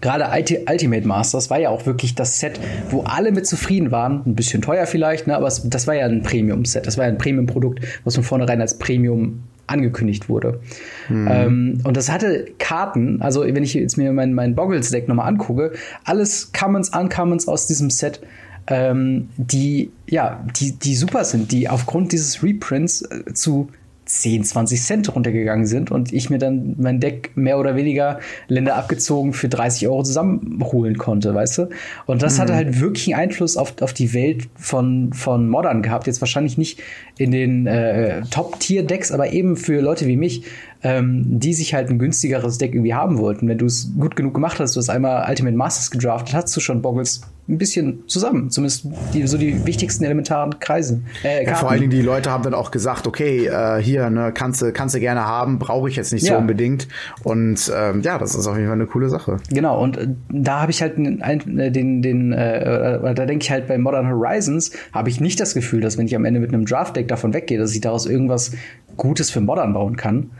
gerade 0.00 0.26
Ultimate 0.70 1.06
Masters 1.06 1.50
war 1.50 1.58
ja 1.58 1.70
auch 1.70 1.86
wirklich 1.86 2.14
das 2.14 2.38
Set, 2.38 2.60
wo 2.90 3.02
alle 3.02 3.32
mit 3.32 3.46
zufrieden 3.46 3.90
waren. 3.90 4.22
Ein 4.24 4.34
bisschen 4.34 4.62
teuer 4.62 4.86
vielleicht, 4.86 5.26
ne? 5.26 5.36
aber 5.36 5.50
das 5.64 5.86
war 5.86 5.94
ja 5.94 6.06
ein 6.06 6.22
Premium-Set. 6.22 6.86
Das 6.86 6.96
war 6.98 7.06
ja 7.06 7.10
ein 7.10 7.18
Premium-Produkt, 7.18 7.80
was 8.04 8.14
von 8.14 8.22
vornherein 8.22 8.60
als 8.60 8.78
Premium 8.78 9.42
angekündigt 9.68 10.28
wurde. 10.28 10.60
Mhm. 11.08 11.28
Ähm, 11.30 11.80
und 11.84 11.96
das 11.96 12.10
hatte 12.10 12.46
Karten, 12.58 13.22
also 13.22 13.42
wenn 13.42 13.62
ich 13.62 13.74
jetzt 13.74 13.96
mir 13.96 14.12
mein, 14.12 14.34
mein 14.34 14.54
Boggles-Deck 14.54 15.08
nochmal 15.08 15.28
angucke, 15.28 15.72
alles 16.04 16.52
Commons, 16.52 16.90
Uncommons 16.90 17.48
aus 17.48 17.66
diesem 17.66 17.90
Set, 17.90 18.20
ähm, 18.66 19.28
die, 19.36 19.90
ja, 20.06 20.44
die, 20.56 20.72
die 20.72 20.94
super 20.94 21.24
sind, 21.24 21.52
die 21.52 21.68
aufgrund 21.68 22.12
dieses 22.12 22.42
Reprints 22.42 23.02
äh, 23.02 23.32
zu 23.32 23.70
10, 24.08 24.42
20 24.42 24.82
Cent 24.82 25.14
runtergegangen 25.14 25.66
sind 25.66 25.90
und 25.90 26.12
ich 26.12 26.30
mir 26.30 26.38
dann 26.38 26.74
mein 26.78 26.98
Deck 26.98 27.32
mehr 27.36 27.58
oder 27.58 27.76
weniger 27.76 28.18
Länder 28.48 28.76
abgezogen 28.76 29.34
für 29.34 29.48
30 29.48 29.86
Euro 29.86 30.02
zusammenholen 30.02 30.96
konnte, 30.96 31.34
weißt 31.34 31.58
du? 31.58 31.68
Und 32.06 32.22
das 32.22 32.36
mhm. 32.36 32.42
hatte 32.42 32.54
halt 32.54 32.80
wirklich 32.80 33.14
einen 33.14 33.28
Einfluss 33.28 33.56
auf, 33.56 33.74
auf 33.82 33.92
die 33.92 34.14
Welt 34.14 34.48
von, 34.56 35.12
von 35.12 35.48
Modern 35.48 35.82
gehabt. 35.82 36.06
Jetzt 36.06 36.20
wahrscheinlich 36.20 36.56
nicht 36.56 36.80
in 37.18 37.30
den 37.30 37.66
äh, 37.66 38.22
Top-Tier-Decks, 38.30 39.12
aber 39.12 39.32
eben 39.32 39.56
für 39.56 39.80
Leute 39.80 40.06
wie 40.06 40.16
mich, 40.16 40.42
ähm, 40.82 41.40
die 41.40 41.54
sich 41.54 41.74
halt 41.74 41.90
ein 41.90 41.98
günstigeres 41.98 42.58
Deck 42.58 42.74
irgendwie 42.74 42.94
haben 42.94 43.18
wollten. 43.18 43.48
Wenn 43.48 43.58
du 43.58 43.66
es 43.66 43.90
gut 43.98 44.14
genug 44.14 44.34
gemacht 44.34 44.60
hast, 44.60 44.76
du 44.76 44.80
hast 44.80 44.88
einmal 44.88 45.28
Ultimate 45.28 45.56
Masters 45.56 45.90
gedraftet, 45.90 46.34
hast 46.34 46.56
du 46.56 46.60
schon 46.60 46.82
Boggles 46.82 47.22
ein 47.48 47.56
bisschen 47.56 48.06
zusammen, 48.06 48.50
zumindest 48.50 48.86
die, 49.14 49.26
so 49.26 49.38
die 49.38 49.64
wichtigsten 49.64 50.04
elementaren 50.04 50.60
Kreise. 50.60 51.00
Äh, 51.24 51.46
ja, 51.46 51.54
vor 51.54 51.70
allen 51.70 51.80
Dingen 51.80 51.90
die 51.90 52.02
Leute 52.02 52.30
haben 52.30 52.42
dann 52.42 52.52
auch 52.52 52.70
gesagt, 52.70 53.06
okay, 53.06 53.46
äh, 53.46 53.82
hier, 53.82 54.10
ne, 54.10 54.32
kannst 54.34 54.60
du 54.60 54.70
kannst 54.70 54.94
du 54.94 55.00
gerne 55.00 55.24
haben, 55.24 55.58
brauche 55.58 55.88
ich 55.88 55.96
jetzt 55.96 56.12
nicht 56.12 56.26
ja. 56.26 56.34
so 56.34 56.38
unbedingt. 56.38 56.88
Und 57.24 57.72
ähm, 57.74 58.02
ja, 58.02 58.18
das 58.18 58.34
ist 58.34 58.46
auf 58.46 58.54
jeden 58.54 58.68
Fall 58.68 58.76
eine 58.76 58.86
coole 58.86 59.08
Sache. 59.08 59.38
Genau, 59.48 59.82
und 59.82 59.96
äh, 59.96 60.08
da 60.28 60.60
habe 60.60 60.70
ich 60.70 60.82
halt 60.82 60.98
den, 60.98 61.22
äh, 61.22 61.70
den, 61.72 62.02
den 62.02 62.32
äh, 62.32 63.14
da 63.14 63.24
denke 63.24 63.42
ich 63.42 63.50
halt 63.50 63.66
bei 63.66 63.78
Modern 63.78 64.08
Horizons 64.08 64.70
habe 64.92 65.08
ich 65.08 65.18
nicht 65.20 65.40
das 65.40 65.54
Gefühl, 65.54 65.80
dass 65.80 65.96
wenn 65.96 66.06
ich 66.06 66.14
am 66.14 66.26
Ende 66.26 66.40
mit 66.40 66.52
einem 66.52 66.66
Draft-Deck 66.66 67.08
davon 67.08 67.32
weggehe, 67.32 67.58
dass 67.58 67.74
ich 67.74 67.80
daraus 67.80 68.04
irgendwas 68.04 68.52
Gutes 68.98 69.30
für 69.30 69.40
Modern 69.40 69.72
bauen 69.72 69.96
kann. 69.96 70.30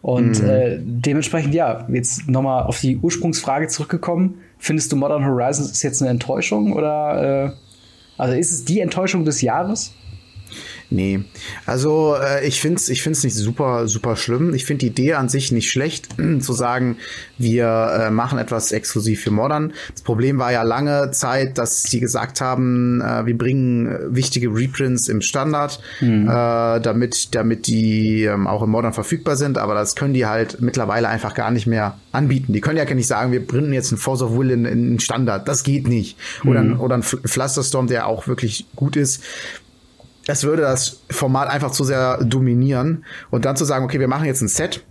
Und 0.00 0.42
mhm. 0.42 0.48
äh, 0.48 0.78
dementsprechend, 0.80 1.54
ja, 1.54 1.86
jetzt 1.92 2.28
nochmal 2.28 2.64
auf 2.64 2.80
die 2.80 2.98
Ursprungsfrage 2.98 3.68
zurückgekommen. 3.68 4.38
Findest 4.58 4.92
du 4.92 4.96
Modern 4.96 5.24
Horizons 5.24 5.70
ist 5.70 5.82
jetzt 5.82 6.02
eine 6.02 6.10
Enttäuschung 6.10 6.72
oder 6.72 7.46
äh, 7.46 7.50
also 8.16 8.34
ist 8.34 8.52
es 8.52 8.64
die 8.64 8.80
Enttäuschung 8.80 9.24
des 9.24 9.42
Jahres? 9.42 9.92
Nee, 10.90 11.20
also 11.66 12.16
äh, 12.16 12.46
ich 12.46 12.62
finde 12.62 12.76
es 12.76 12.88
ich 12.88 13.02
find's 13.02 13.22
nicht 13.22 13.34
super, 13.34 13.88
super 13.88 14.16
schlimm. 14.16 14.54
Ich 14.54 14.64
finde 14.64 14.80
die 14.80 14.86
Idee 14.86 15.14
an 15.14 15.28
sich 15.28 15.52
nicht 15.52 15.70
schlecht, 15.70 16.08
zu 16.40 16.52
sagen, 16.54 16.96
wir 17.36 17.66
äh, 17.66 18.10
machen 18.10 18.38
etwas 18.38 18.72
exklusiv 18.72 19.22
für 19.22 19.30
Modern. 19.30 19.74
Das 19.92 20.00
Problem 20.00 20.38
war 20.38 20.50
ja 20.50 20.62
lange 20.62 21.10
Zeit, 21.10 21.58
dass 21.58 21.82
sie 21.82 22.00
gesagt 22.00 22.40
haben, 22.40 23.02
äh, 23.02 23.26
wir 23.26 23.36
bringen 23.36 24.14
wichtige 24.14 24.48
Reprints 24.48 25.08
im 25.08 25.20
Standard, 25.20 25.78
mhm. 26.00 26.26
äh, 26.26 26.80
damit, 26.80 27.34
damit 27.34 27.66
die 27.66 28.24
ähm, 28.24 28.46
auch 28.46 28.62
im 28.62 28.70
Modern 28.70 28.94
verfügbar 28.94 29.36
sind, 29.36 29.58
aber 29.58 29.74
das 29.74 29.94
können 29.94 30.14
die 30.14 30.24
halt 30.24 30.62
mittlerweile 30.62 31.08
einfach 31.08 31.34
gar 31.34 31.50
nicht 31.50 31.66
mehr 31.66 31.98
anbieten. 32.12 32.54
Die 32.54 32.62
können 32.62 32.78
ja 32.78 32.84
gar 32.86 32.94
nicht 32.94 33.08
sagen, 33.08 33.30
wir 33.30 33.46
bringen 33.46 33.74
jetzt 33.74 33.92
ein 33.92 33.98
Force 33.98 34.22
of 34.22 34.38
Will 34.38 34.50
in, 34.50 34.64
in 34.64 34.98
Standard. 35.00 35.48
Das 35.48 35.64
geht 35.64 35.86
nicht. 35.86 36.16
Oder, 36.46 36.62
mhm. 36.62 36.80
oder 36.80 36.96
ein 36.96 37.02
Flusterstorm, 37.02 37.88
der 37.88 38.06
auch 38.06 38.26
wirklich 38.26 38.64
gut 38.74 38.96
ist 38.96 39.22
es 40.28 40.44
würde 40.44 40.62
das 40.62 41.00
Format 41.10 41.48
einfach 41.48 41.72
zu 41.72 41.82
sehr 41.84 42.22
dominieren 42.22 43.04
und 43.30 43.44
dann 43.44 43.56
zu 43.56 43.64
sagen, 43.64 43.84
okay, 43.84 43.98
wir 43.98 44.08
machen 44.08 44.26
jetzt 44.26 44.42
ein 44.42 44.48
Set 44.48 44.84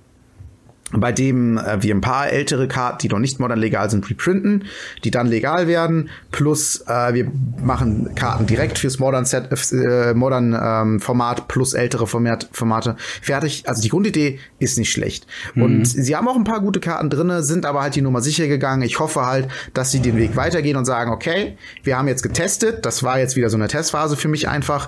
bei 0.91 1.11
dem 1.11 1.57
äh, 1.57 1.81
wir 1.83 1.93
ein 1.93 2.01
paar 2.01 2.29
ältere 2.29 2.67
Karten, 2.67 2.99
die 2.99 3.09
noch 3.09 3.19
nicht 3.19 3.39
modern 3.39 3.59
legal 3.59 3.89
sind, 3.89 4.09
reprinten, 4.09 4.65
die 5.03 5.11
dann 5.11 5.27
legal 5.27 5.67
werden, 5.67 6.09
plus 6.31 6.81
äh, 6.87 7.13
wir 7.13 7.29
machen 7.61 8.15
Karten 8.15 8.45
direkt 8.45 8.79
fürs 8.79 8.97
Modern 8.97 9.25
Set, 9.25 9.49
äh, 9.73 10.13
Modern 10.13 10.57
ähm, 10.59 10.99
Format 10.99 11.47
plus 11.49 11.73
ältere 11.73 12.07
Format, 12.07 12.47
Formate 12.53 12.95
fertig. 13.21 13.67
Also 13.67 13.81
die 13.81 13.89
Grundidee 13.89 14.39
ist 14.59 14.77
nicht 14.77 14.91
schlecht. 14.91 15.27
Mhm. 15.55 15.63
Und 15.63 15.85
sie 15.85 16.15
haben 16.15 16.27
auch 16.27 16.37
ein 16.37 16.45
paar 16.45 16.61
gute 16.61 16.79
Karten 16.79 17.09
drinne, 17.09 17.43
sind 17.43 17.65
aber 17.65 17.81
halt 17.81 17.95
die 17.95 18.01
Nummer 18.01 18.21
sicher 18.21 18.47
gegangen. 18.47 18.81
Ich 18.83 18.99
hoffe 18.99 19.25
halt, 19.25 19.49
dass 19.73 19.91
sie 19.91 19.99
den 19.99 20.15
Weg 20.15 20.37
weitergehen 20.37 20.77
und 20.77 20.85
sagen, 20.85 21.11
okay, 21.11 21.57
wir 21.83 21.97
haben 21.97 22.07
jetzt 22.07 22.23
getestet, 22.23 22.85
das 22.85 23.03
war 23.03 23.19
jetzt 23.19 23.35
wieder 23.35 23.49
so 23.49 23.57
eine 23.57 23.67
Testphase 23.67 24.15
für 24.15 24.29
mich 24.29 24.47
einfach 24.47 24.87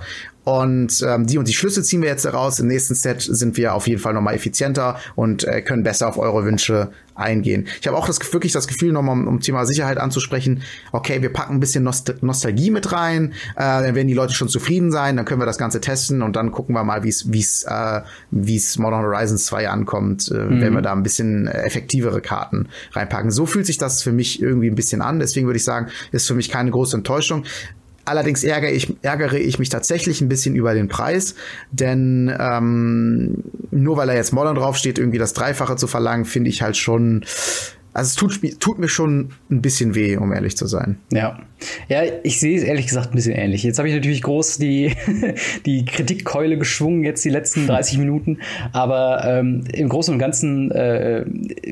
und 0.50 1.06
ähm, 1.08 1.28
die 1.28 1.38
und 1.38 1.48
die 1.48 1.54
Schlüsse 1.54 1.84
ziehen 1.84 2.02
wir 2.02 2.10
jetzt 2.10 2.26
daraus. 2.26 2.58
Im 2.58 2.66
nächsten 2.66 2.96
Set 2.96 3.22
sind 3.22 3.56
wir 3.56 3.76
auf 3.76 3.88
jeden 3.88 4.02
Fall 4.02 4.16
nochmal 4.16 4.34
effizienter 4.34 4.98
und 5.14 5.44
äh, 5.44 5.62
können 5.62 5.84
besser 5.84 6.08
auf 6.08 6.18
eure 6.18 6.44
Wünsche 6.44 6.90
eingehen. 7.14 7.68
Ich 7.80 7.86
habe 7.86 7.96
auch 7.96 8.08
das, 8.08 8.34
wirklich 8.34 8.52
das 8.52 8.68
Gefühl, 8.68 8.92
nochmal 8.92 9.14
um, 9.14 9.28
um 9.28 9.40
Thema 9.42 9.66
Sicherheit 9.66 10.00
anzusprechen, 10.00 10.64
okay, 10.92 11.22
wir 11.22 11.32
packen 11.32 11.56
ein 11.56 11.60
bisschen 11.60 11.84
Nost 11.84 12.16
Nostalgie 12.22 12.72
mit 12.72 12.92
rein, 12.92 13.34
äh, 13.58 13.60
dann 13.60 13.94
werden 13.94 14.08
die 14.08 14.16
Leute 14.16 14.34
schon 14.34 14.50
zufrieden 14.50 14.92
sein, 14.92 15.18
dann 15.18 15.26
können 15.26 15.40
wir 15.40 15.46
das 15.46 15.60
Ganze 15.60 15.82
testen 15.82 16.24
und 16.24 16.36
dann 16.36 16.52
gucken 16.52 16.74
wir 16.74 16.84
mal, 16.84 17.04
wie 17.04 17.10
es 17.10 17.32
wie 17.32 17.42
es 17.42 17.64
äh, 17.66 18.02
wie 18.32 18.56
es 18.56 18.80
Modern 18.80 19.04
Horizons 19.04 19.46
2 19.46 19.70
ankommt, 19.70 20.32
äh, 20.32 20.34
mhm. 20.34 20.62
wenn 20.62 20.74
wir 20.74 20.82
da 20.82 20.94
ein 20.94 21.04
bisschen 21.04 21.46
effektivere 21.46 22.22
Karten 22.22 22.70
reinpacken. 22.94 23.30
So 23.30 23.46
fühlt 23.46 23.68
sich 23.68 23.78
das 23.78 24.02
für 24.02 24.14
mich 24.14 24.42
irgendwie 24.42 24.70
ein 24.70 24.76
bisschen 24.76 25.04
an, 25.04 25.20
deswegen 25.20 25.46
würde 25.46 25.58
ich 25.58 25.66
sagen, 25.66 25.90
ist 26.12 26.28
für 26.28 26.36
mich 26.36 26.50
keine 26.50 26.72
große 26.72 26.98
Enttäuschung. 26.98 27.44
Allerdings 28.10 28.44
ärgere 28.44 28.72
ich, 28.72 28.96
ärgere 29.04 29.38
ich 29.38 29.60
mich 29.60 29.70
tatsächlich 29.70 30.20
ein 30.22 30.30
bisschen 30.30 30.56
über 30.56 30.74
den 30.74 30.88
Preis, 30.88 31.36
denn 31.72 32.36
ähm, 32.40 33.44
nur 33.70 33.98
weil 33.98 34.10
er 34.10 34.16
jetzt 34.16 34.34
Modern 34.34 34.56
draufsteht, 34.56 34.98
irgendwie 34.98 35.20
das 35.20 35.34
Dreifache 35.34 35.76
zu 35.76 35.86
verlangen, 35.86 36.26
finde 36.26 36.50
ich 36.50 36.64
halt 36.64 36.76
schon 36.76 37.24
Also 37.94 38.10
es 38.10 38.16
tut, 38.16 38.60
tut, 38.60 38.80
mir 38.80 38.88
schon 38.88 39.32
ein 39.52 39.62
bisschen 39.62 39.94
weh, 39.94 40.18
um 40.18 40.32
ehrlich 40.34 40.58
zu 40.58 40.66
sein. 40.66 40.98
Ja. 41.12 41.40
Ja, 41.88 42.02
ich 42.24 42.40
sehe 42.40 42.58
es 42.58 42.64
ehrlich 42.64 42.88
gesagt 42.88 43.12
ein 43.12 43.16
bisschen 43.16 43.36
ähnlich. 43.36 43.64
Jetzt 43.64 43.78
habe 43.78 43.90
ich 43.90 43.94
natürlich 43.94 44.22
groß 44.22 44.58
die, 44.58 44.96
die 45.66 45.86
Kritikkeule 45.86 46.58
geschwungen, 46.58 47.04
jetzt 47.04 47.24
die 47.26 47.30
letzten 47.30 47.68
30 47.68 47.98
Minuten. 48.00 48.40
Aber 48.72 49.24
ähm, 49.26 49.66
im 49.74 49.90
Großen 49.90 50.14
und 50.14 50.20
Ganzen 50.20 50.72
äh, 50.72 51.26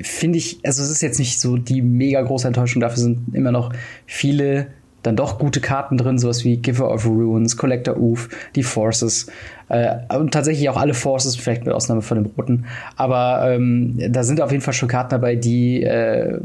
finde 0.03 0.37
ich, 0.37 0.59
also 0.63 0.83
es 0.83 0.89
ist 0.89 1.01
jetzt 1.01 1.17
nicht 1.17 1.39
so 1.39 1.57
die 1.57 1.81
mega 1.81 2.21
große 2.21 2.47
Enttäuschung. 2.47 2.81
Dafür 2.81 2.97
sind 2.99 3.33
immer 3.33 3.51
noch 3.51 3.71
viele 4.05 4.67
dann 5.07 5.15
doch 5.15 5.39
gute 5.39 5.61
Karten 5.61 5.97
drin, 5.97 6.17
sowas 6.17 6.43
wie 6.43 6.57
Giver 6.57 6.93
of 6.93 7.05
Ruins, 7.05 7.57
Collector 7.57 7.97
Oof, 7.97 8.29
die 8.55 8.63
Forces. 8.63 9.27
Äh, 9.69 9.95
und 10.15 10.33
tatsächlich 10.33 10.69
auch 10.69 10.77
alle 10.77 10.93
Forces, 10.93 11.35
vielleicht 11.35 11.65
mit 11.65 11.73
Ausnahme 11.73 12.01
von 12.01 12.21
dem 12.21 12.31
roten. 12.37 12.65
Aber 12.95 13.49
ähm, 13.49 13.95
da 13.97 14.23
sind 14.23 14.41
auf 14.41 14.51
jeden 14.51 14.63
Fall 14.63 14.73
schon 14.73 14.89
Karten 14.89 15.09
dabei, 15.09 15.35
die 15.35 15.83
äh, 15.83 16.39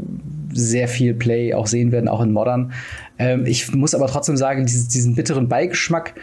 sehr 0.53 0.87
viel 0.87 1.13
Play 1.13 1.53
auch 1.53 1.67
sehen 1.67 1.91
werden, 1.91 2.07
auch 2.07 2.21
in 2.21 2.31
Modern. 2.31 2.73
Ähm, 3.19 3.45
ich 3.45 3.73
muss 3.73 3.93
aber 3.93 4.07
trotzdem 4.07 4.37
sagen, 4.37 4.65
dieses, 4.65 4.87
diesen 4.87 5.15
bitteren 5.15 5.47
Beigeschmack, 5.47 6.15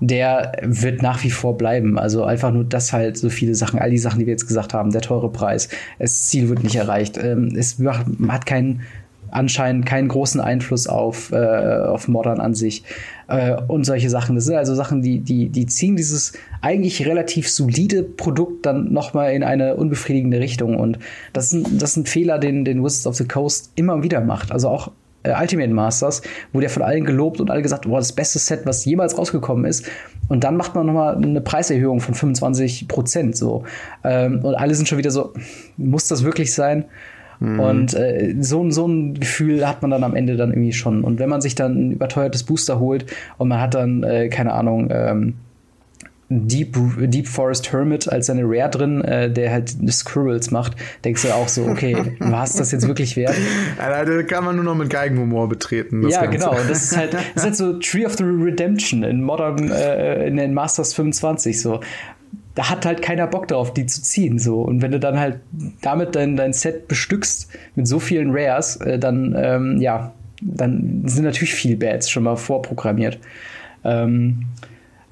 der 0.00 0.52
wird 0.62 1.00
nach 1.00 1.22
wie 1.22 1.30
vor 1.30 1.56
bleiben. 1.56 1.98
Also 1.98 2.24
einfach 2.24 2.52
nur 2.52 2.64
das 2.64 2.92
halt 2.92 3.16
so 3.16 3.30
viele 3.30 3.54
Sachen, 3.54 3.78
all 3.78 3.90
die 3.90 3.98
Sachen, 3.98 4.18
die 4.18 4.26
wir 4.26 4.32
jetzt 4.32 4.48
gesagt 4.48 4.74
haben, 4.74 4.90
der 4.90 5.00
teure 5.00 5.30
Preis, 5.30 5.68
das 5.98 6.24
Ziel 6.24 6.48
wird 6.48 6.64
nicht 6.64 6.74
erreicht, 6.74 7.18
ähm, 7.22 7.54
es 7.56 7.76
hat 8.28 8.46
keinen 8.46 8.80
anscheinend 9.32 9.86
keinen 9.86 10.08
großen 10.08 10.40
Einfluss 10.40 10.86
auf, 10.86 11.32
äh, 11.32 11.36
auf 11.36 12.06
Modern 12.06 12.40
an 12.40 12.54
sich 12.54 12.84
äh, 13.28 13.56
und 13.66 13.84
solche 13.84 14.10
Sachen. 14.10 14.36
Das 14.36 14.44
sind 14.44 14.56
also 14.56 14.74
Sachen, 14.74 15.02
die, 15.02 15.20
die, 15.20 15.48
die 15.48 15.66
ziehen 15.66 15.96
dieses 15.96 16.34
eigentlich 16.60 17.06
relativ 17.06 17.50
solide 17.50 18.02
Produkt 18.02 18.66
dann 18.66 18.92
nochmal 18.92 19.32
in 19.32 19.42
eine 19.42 19.74
unbefriedigende 19.76 20.38
Richtung. 20.38 20.76
Und 20.78 20.98
das 21.32 21.46
ist 21.46 21.52
ein, 21.54 21.78
das 21.78 21.90
ist 21.90 21.96
ein 21.96 22.06
Fehler, 22.06 22.38
den, 22.38 22.64
den 22.64 22.84
Wizards 22.84 23.06
of 23.06 23.16
the 23.16 23.26
Coast 23.26 23.72
immer 23.74 24.02
wieder 24.02 24.20
macht. 24.20 24.52
Also 24.52 24.68
auch 24.68 24.92
äh, 25.22 25.32
Ultimate 25.40 25.72
Masters, 25.72 26.22
wo 26.52 26.60
der 26.60 26.70
von 26.70 26.82
allen 26.82 27.04
gelobt 27.04 27.40
und 27.40 27.50
alle 27.50 27.62
gesagt, 27.62 27.86
boah, 27.86 27.98
das 27.98 28.12
beste 28.12 28.38
Set, 28.38 28.60
was 28.64 28.84
jemals 28.84 29.16
rausgekommen 29.16 29.64
ist. 29.64 29.86
Und 30.28 30.44
dann 30.44 30.56
macht 30.56 30.74
man 30.74 30.86
nochmal 30.86 31.16
eine 31.16 31.40
Preiserhöhung 31.40 32.00
von 32.00 32.14
25 32.14 32.88
Prozent 32.88 33.36
so. 33.36 33.64
Ähm, 34.04 34.40
und 34.44 34.54
alle 34.54 34.74
sind 34.74 34.88
schon 34.88 34.98
wieder 34.98 35.10
so, 35.10 35.32
muss 35.76 36.08
das 36.08 36.24
wirklich 36.24 36.54
sein? 36.54 36.84
Mhm. 37.42 37.60
Und 37.60 37.94
äh, 37.94 38.36
so, 38.40 38.70
so 38.70 38.86
ein 38.86 39.14
Gefühl 39.14 39.66
hat 39.66 39.82
man 39.82 39.90
dann 39.90 40.04
am 40.04 40.14
Ende 40.14 40.36
dann 40.36 40.50
irgendwie 40.50 40.72
schon. 40.72 41.02
Und 41.02 41.18
wenn 41.18 41.28
man 41.28 41.40
sich 41.40 41.56
dann 41.56 41.88
ein 41.88 41.92
überteuertes 41.92 42.44
Booster 42.44 42.78
holt 42.78 43.06
und 43.36 43.48
man 43.48 43.60
hat 43.60 43.74
dann, 43.74 44.04
äh, 44.04 44.28
keine 44.28 44.52
Ahnung, 44.52 44.88
ähm, 44.90 45.34
Deep, 46.34 46.78
Deep 46.98 47.28
Forest 47.28 47.72
Hermit 47.72 48.10
als 48.10 48.26
seine 48.26 48.42
Rare 48.44 48.70
drin, 48.70 49.02
äh, 49.02 49.30
der 49.30 49.52
halt 49.52 49.74
Squirrels 49.90 50.50
macht, 50.50 50.76
denkst 51.04 51.22
du 51.22 51.34
auch 51.34 51.48
so, 51.48 51.66
okay, 51.66 52.14
war 52.20 52.44
es 52.44 52.54
das 52.54 52.70
jetzt 52.72 52.86
wirklich 52.86 53.16
wert? 53.16 53.34
Alter, 53.78 54.22
kann 54.22 54.44
man 54.44 54.54
nur 54.54 54.64
noch 54.64 54.76
mit 54.76 54.88
Geigenhumor 54.88 55.48
betreten. 55.48 56.08
ja, 56.08 56.22
Ganze. 56.22 56.38
genau. 56.38 56.56
Das 56.68 56.84
ist 56.84 56.96
halt, 56.96 57.14
das 57.34 57.34
ist 57.34 57.44
halt 57.44 57.56
so 57.56 57.72
Tree 57.80 58.06
of 58.06 58.16
the 58.16 58.24
Redemption 58.24 59.02
in 59.02 59.20
Modern, 59.20 59.70
äh, 59.70 60.26
in 60.26 60.36
den 60.36 60.54
Masters 60.54 60.94
25 60.94 61.60
so 61.60 61.80
da 62.54 62.68
hat 62.68 62.84
halt 62.84 63.02
keiner 63.02 63.26
Bock 63.26 63.48
drauf, 63.48 63.72
die 63.72 63.86
zu 63.86 64.02
ziehen. 64.02 64.38
So. 64.38 64.60
Und 64.60 64.82
wenn 64.82 64.92
du 64.92 65.00
dann 65.00 65.18
halt 65.18 65.40
damit 65.80 66.14
dein, 66.14 66.36
dein 66.36 66.52
Set 66.52 66.88
bestückst 66.88 67.48
mit 67.76 67.86
so 67.86 67.98
vielen 67.98 68.30
Rares, 68.32 68.76
äh, 68.76 68.98
dann, 68.98 69.34
ähm, 69.36 69.80
ja, 69.80 70.12
dann 70.42 71.02
sind 71.06 71.24
natürlich 71.24 71.54
viele 71.54 71.76
Bats 71.76 72.10
schon 72.10 72.24
mal 72.24 72.36
vorprogrammiert. 72.36 73.18
Ähm, 73.84 74.46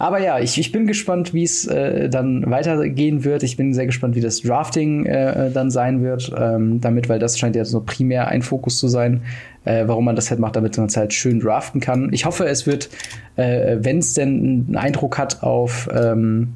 aber 0.01 0.19
ja, 0.19 0.39
ich, 0.39 0.59
ich 0.59 0.73
bin 0.73 0.87
gespannt, 0.87 1.35
wie 1.35 1.43
es 1.43 1.67
äh, 1.67 2.09
dann 2.09 2.51
weitergehen 2.51 3.23
wird. 3.23 3.43
Ich 3.43 3.59
bin 3.59 3.75
sehr 3.75 3.85
gespannt, 3.85 4.15
wie 4.15 4.23
das 4.23 4.41
Drafting 4.41 5.05
äh, 5.05 5.51
dann 5.51 5.71
sein 5.71 6.03
wird, 6.03 6.33
ähm, 6.39 6.81
damit, 6.81 7.11
weil 7.11 7.19
das 7.19 7.39
scheint 7.39 7.55
ja 7.55 7.67
so 7.67 7.83
primär 7.83 8.29
ein 8.29 8.41
Fokus 8.41 8.79
zu 8.79 8.89
sein, 8.89 9.21
äh, 9.67 9.87
warum 9.87 10.07
man 10.07 10.17
das 10.17 10.31
halt 10.31 10.41
macht, 10.41 10.57
damit 10.57 10.79
man 10.79 10.87
es 10.87 10.97
halt 10.97 11.13
schön 11.13 11.39
draften 11.39 11.83
kann. 11.83 12.11
Ich 12.15 12.25
hoffe, 12.25 12.47
es 12.47 12.67
wird, 12.67 12.89
äh, 13.37 13.77
wenn 13.81 13.99
es 13.99 14.15
denn 14.15 14.67
einen 14.69 14.77
Eindruck 14.77 15.19
hat 15.19 15.43
auf 15.43 15.87
ähm, 15.95 16.55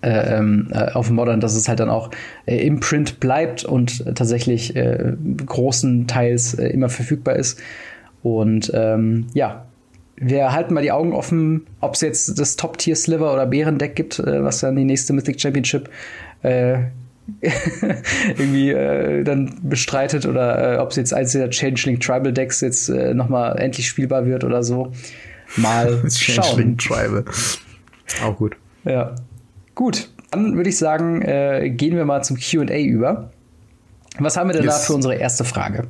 äh, 0.00 0.36
ähm, 0.36 0.68
äh, 0.70 0.92
auf 0.92 1.10
Modern, 1.10 1.40
dass 1.40 1.56
es 1.56 1.68
halt 1.68 1.80
dann 1.80 1.90
auch 1.90 2.10
äh, 2.46 2.64
im 2.64 2.78
Print 2.78 3.18
bleibt 3.18 3.64
und 3.64 4.04
tatsächlich 4.14 4.76
äh, 4.76 5.14
großen 5.44 6.06
Teils 6.06 6.54
äh, 6.54 6.68
immer 6.68 6.88
verfügbar 6.88 7.34
ist. 7.34 7.58
Und 8.22 8.70
ähm, 8.74 9.26
ja, 9.34 9.64
wir 10.14 10.52
halten 10.52 10.72
mal 10.74 10.84
die 10.84 10.92
Augen 10.92 11.12
offen, 11.12 11.66
ob 11.80 11.94
es 11.94 12.00
jetzt 12.02 12.38
das 12.38 12.54
Top-Tier-Sliver 12.54 13.32
oder 13.32 13.46
Bärendeck 13.46 13.96
gibt, 13.96 14.20
äh, 14.20 14.44
was 14.44 14.60
dann 14.60 14.76
die 14.76 14.84
nächste 14.84 15.12
Mythic 15.14 15.40
Championship 15.40 15.90
irgendwie 18.38 18.72
dann 19.24 19.58
bestreitet 19.64 20.24
oder 20.24 20.80
ob 20.80 20.90
es 20.90 20.96
jetzt 20.96 21.12
eins 21.12 21.32
der 21.32 21.50
Changeling 21.50 21.98
Tribal 21.98 22.32
Decks 22.32 22.60
jetzt 22.60 22.88
äh, 22.88 23.12
nochmal 23.14 23.58
endlich 23.58 23.88
spielbar 23.88 24.24
wird 24.24 24.44
oder 24.44 24.62
so. 24.62 24.92
Mal 25.56 26.04
schauen. 26.08 26.44
Changeling 26.44 26.78
Tribal. 26.78 27.24
Auch 28.24 28.36
gut. 28.36 28.56
Ja. 28.84 29.16
Gut, 29.78 30.08
dann 30.32 30.56
würde 30.56 30.70
ich 30.70 30.76
sagen, 30.76 31.22
äh, 31.22 31.70
gehen 31.70 31.94
wir 31.94 32.04
mal 32.04 32.24
zum 32.24 32.36
QA 32.36 32.80
über. 32.80 33.30
Was 34.18 34.36
haben 34.36 34.48
wir 34.48 34.54
denn 34.54 34.64
yes. 34.64 34.80
da 34.80 34.86
für 34.86 34.94
unsere 34.94 35.14
erste 35.14 35.44
Frage? 35.44 35.86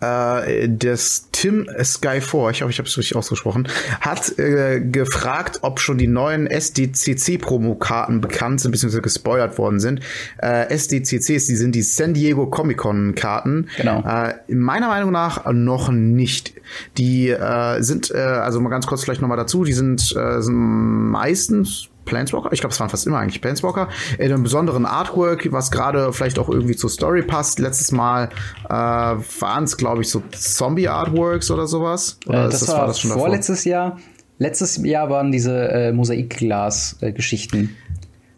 Äh, 0.00 0.68
das 0.70 1.28
Tim 1.30 1.68
Sky4, 1.68 2.50
ich 2.50 2.62
hoffe, 2.62 2.72
ich 2.72 2.78
habe 2.78 2.88
es 2.88 2.98
richtig 2.98 3.14
ausgesprochen, 3.14 3.68
hat 4.00 4.36
äh, 4.40 4.80
gefragt, 4.80 5.60
ob 5.62 5.78
schon 5.78 5.98
die 5.98 6.08
neuen 6.08 6.48
SDCC-Promo-Karten 6.48 8.20
bekannt 8.20 8.60
sind, 8.60 8.72
beziehungsweise 8.72 9.02
gespoilert 9.02 9.56
worden 9.56 9.78
sind. 9.78 10.00
Äh, 10.38 10.74
SDCCs, 10.74 11.46
die 11.46 11.54
sind 11.54 11.76
die 11.76 11.82
San 11.82 12.12
Diego 12.12 12.48
Comic-Con-Karten. 12.48 13.68
Genau. 13.76 14.00
Äh, 14.00 14.34
meiner 14.52 14.88
Meinung 14.88 15.12
nach 15.12 15.48
noch 15.52 15.92
nicht. 15.92 16.54
Die 16.98 17.28
äh, 17.28 17.80
sind, 17.82 18.10
äh, 18.10 18.18
also 18.18 18.60
mal 18.60 18.70
ganz 18.70 18.88
kurz 18.88 19.04
vielleicht 19.04 19.20
nochmal 19.20 19.38
dazu, 19.38 19.62
die 19.62 19.74
sind, 19.74 20.00
sind 20.00 20.54
meistens 20.54 21.90
Planeswalker, 22.04 22.52
ich 22.52 22.60
glaube, 22.60 22.72
es 22.72 22.80
waren 22.80 22.90
fast 22.90 23.06
immer 23.06 23.18
eigentlich 23.18 23.40
Planeswalker, 23.40 23.88
in 24.18 24.32
einem 24.32 24.42
besonderen 24.42 24.86
Artwork, 24.86 25.50
was 25.52 25.70
gerade 25.70 26.12
vielleicht 26.12 26.38
auch 26.38 26.48
irgendwie 26.48 26.76
zur 26.76 26.90
Story 26.90 27.22
passt. 27.22 27.58
Letztes 27.58 27.92
Mal 27.92 28.30
äh, 28.64 28.72
waren 28.72 29.64
es, 29.64 29.76
glaube 29.76 30.02
ich, 30.02 30.10
so 30.10 30.22
Zombie-Artworks 30.30 31.50
oder 31.50 31.66
sowas. 31.66 32.18
Oder 32.26 32.46
äh, 32.46 32.50
das, 32.50 32.60
das, 32.60 32.68
war, 32.68 32.78
war 32.78 32.86
das 32.88 33.00
schon 33.00 33.10
vorletztes 33.12 33.64
Jahr. 33.64 33.98
Letztes 34.38 34.76
Jahr 34.84 35.10
waren 35.10 35.30
diese 35.30 35.68
äh, 35.68 35.92
Mosaikglas-Geschichten. 35.92 37.76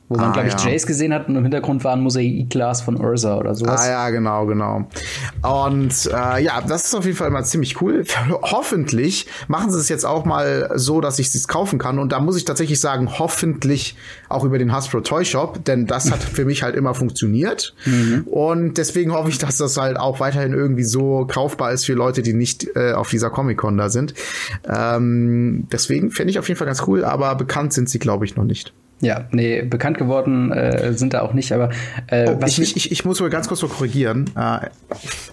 Wo 0.08 0.16
man, 0.16 0.30
ah, 0.30 0.32
glaube 0.32 0.48
ich, 0.48 0.54
ja. 0.54 0.70
Jace 0.70 0.86
gesehen 0.86 1.12
hat 1.12 1.28
und 1.28 1.34
im 1.34 1.42
Hintergrund 1.42 1.82
war 1.82 1.92
ein 1.92 2.00
Mosaikglas 2.00 2.80
von 2.80 3.00
Ursa 3.00 3.38
oder 3.38 3.56
sowas. 3.56 3.80
Ah 3.80 3.88
ja, 3.88 4.10
genau, 4.10 4.46
genau. 4.46 4.88
Und 5.42 6.06
äh, 6.06 6.44
ja, 6.44 6.60
das 6.60 6.86
ist 6.86 6.94
auf 6.94 7.04
jeden 7.04 7.16
Fall 7.16 7.26
immer 7.26 7.42
ziemlich 7.42 7.82
cool. 7.82 8.04
hoffentlich 8.42 9.26
machen 9.48 9.72
sie 9.72 9.78
es 9.78 9.88
jetzt 9.88 10.06
auch 10.06 10.24
mal 10.24 10.70
so, 10.76 11.00
dass 11.00 11.18
ich 11.18 11.34
es 11.34 11.48
kaufen 11.48 11.80
kann. 11.80 11.98
Und 11.98 12.12
da 12.12 12.20
muss 12.20 12.36
ich 12.36 12.44
tatsächlich 12.44 12.78
sagen, 12.78 13.18
hoffentlich 13.18 13.96
auch 14.28 14.44
über 14.44 14.58
den 14.58 14.72
Hasbro 14.72 15.00
Toy 15.00 15.24
Shop, 15.24 15.64
denn 15.64 15.86
das 15.86 16.12
hat 16.12 16.22
für 16.22 16.44
mich 16.44 16.62
halt 16.62 16.76
immer 16.76 16.94
funktioniert. 16.94 17.74
Mhm. 17.84 18.28
Und 18.30 18.78
deswegen 18.78 19.12
hoffe 19.12 19.30
ich, 19.30 19.38
dass 19.38 19.58
das 19.58 19.76
halt 19.76 19.98
auch 19.98 20.20
weiterhin 20.20 20.52
irgendwie 20.52 20.84
so 20.84 21.26
kaufbar 21.28 21.72
ist 21.72 21.84
für 21.84 21.94
Leute, 21.94 22.22
die 22.22 22.32
nicht 22.32 22.68
äh, 22.76 22.92
auf 22.92 23.10
dieser 23.10 23.30
Comic-Con 23.30 23.76
da 23.76 23.88
sind. 23.88 24.14
Ähm, 24.68 25.66
deswegen 25.72 26.12
fände 26.12 26.30
ich 26.30 26.38
auf 26.38 26.46
jeden 26.46 26.58
Fall 26.58 26.68
ganz 26.68 26.86
cool, 26.86 27.04
aber 27.04 27.34
bekannt 27.34 27.72
sind 27.72 27.88
sie, 27.88 27.98
glaube 27.98 28.24
ich, 28.24 28.36
noch 28.36 28.44
nicht. 28.44 28.72
Ja, 29.00 29.26
nee, 29.30 29.60
bekannt 29.60 29.98
geworden 29.98 30.52
äh, 30.52 30.94
sind 30.94 31.12
da 31.12 31.20
auch 31.20 31.34
nicht, 31.34 31.52
aber 31.52 31.68
äh, 32.06 32.30
oh, 32.30 32.46
ich, 32.46 32.58
ich, 32.58 32.90
ich 32.90 33.04
muss 33.04 33.20
mal 33.20 33.28
ganz 33.28 33.46
kurz 33.46 33.60
so 33.60 33.68
korrigieren. 33.68 34.30
Äh, 34.36 34.68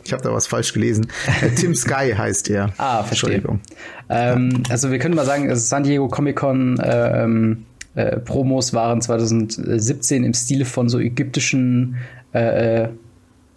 ich 0.03 0.11
habe 0.11 0.21
da 0.21 0.33
was 0.33 0.47
falsch 0.47 0.73
gelesen. 0.73 1.07
Äh, 1.41 1.49
Tim 1.51 1.73
Sky 1.75 2.13
heißt 2.17 2.49
er. 2.49 2.73
Ah, 2.77 3.03
verstehe. 3.03 3.35
Entschuldigung. 3.35 3.61
Ähm, 4.09 4.63
also 4.69 4.91
wir 4.91 4.99
können 4.99 5.15
mal 5.15 5.25
sagen, 5.25 5.55
San 5.55 5.83
Diego 5.83 6.09
Comic 6.09 6.35
Con 6.35 6.77
ähm, 6.83 7.65
äh, 7.95 8.17
Promos 8.19 8.73
waren 8.73 9.01
2017 9.01 10.25
im 10.25 10.33
Stile 10.33 10.65
von 10.65 10.89
so 10.89 10.99
ägyptischen 10.99 11.97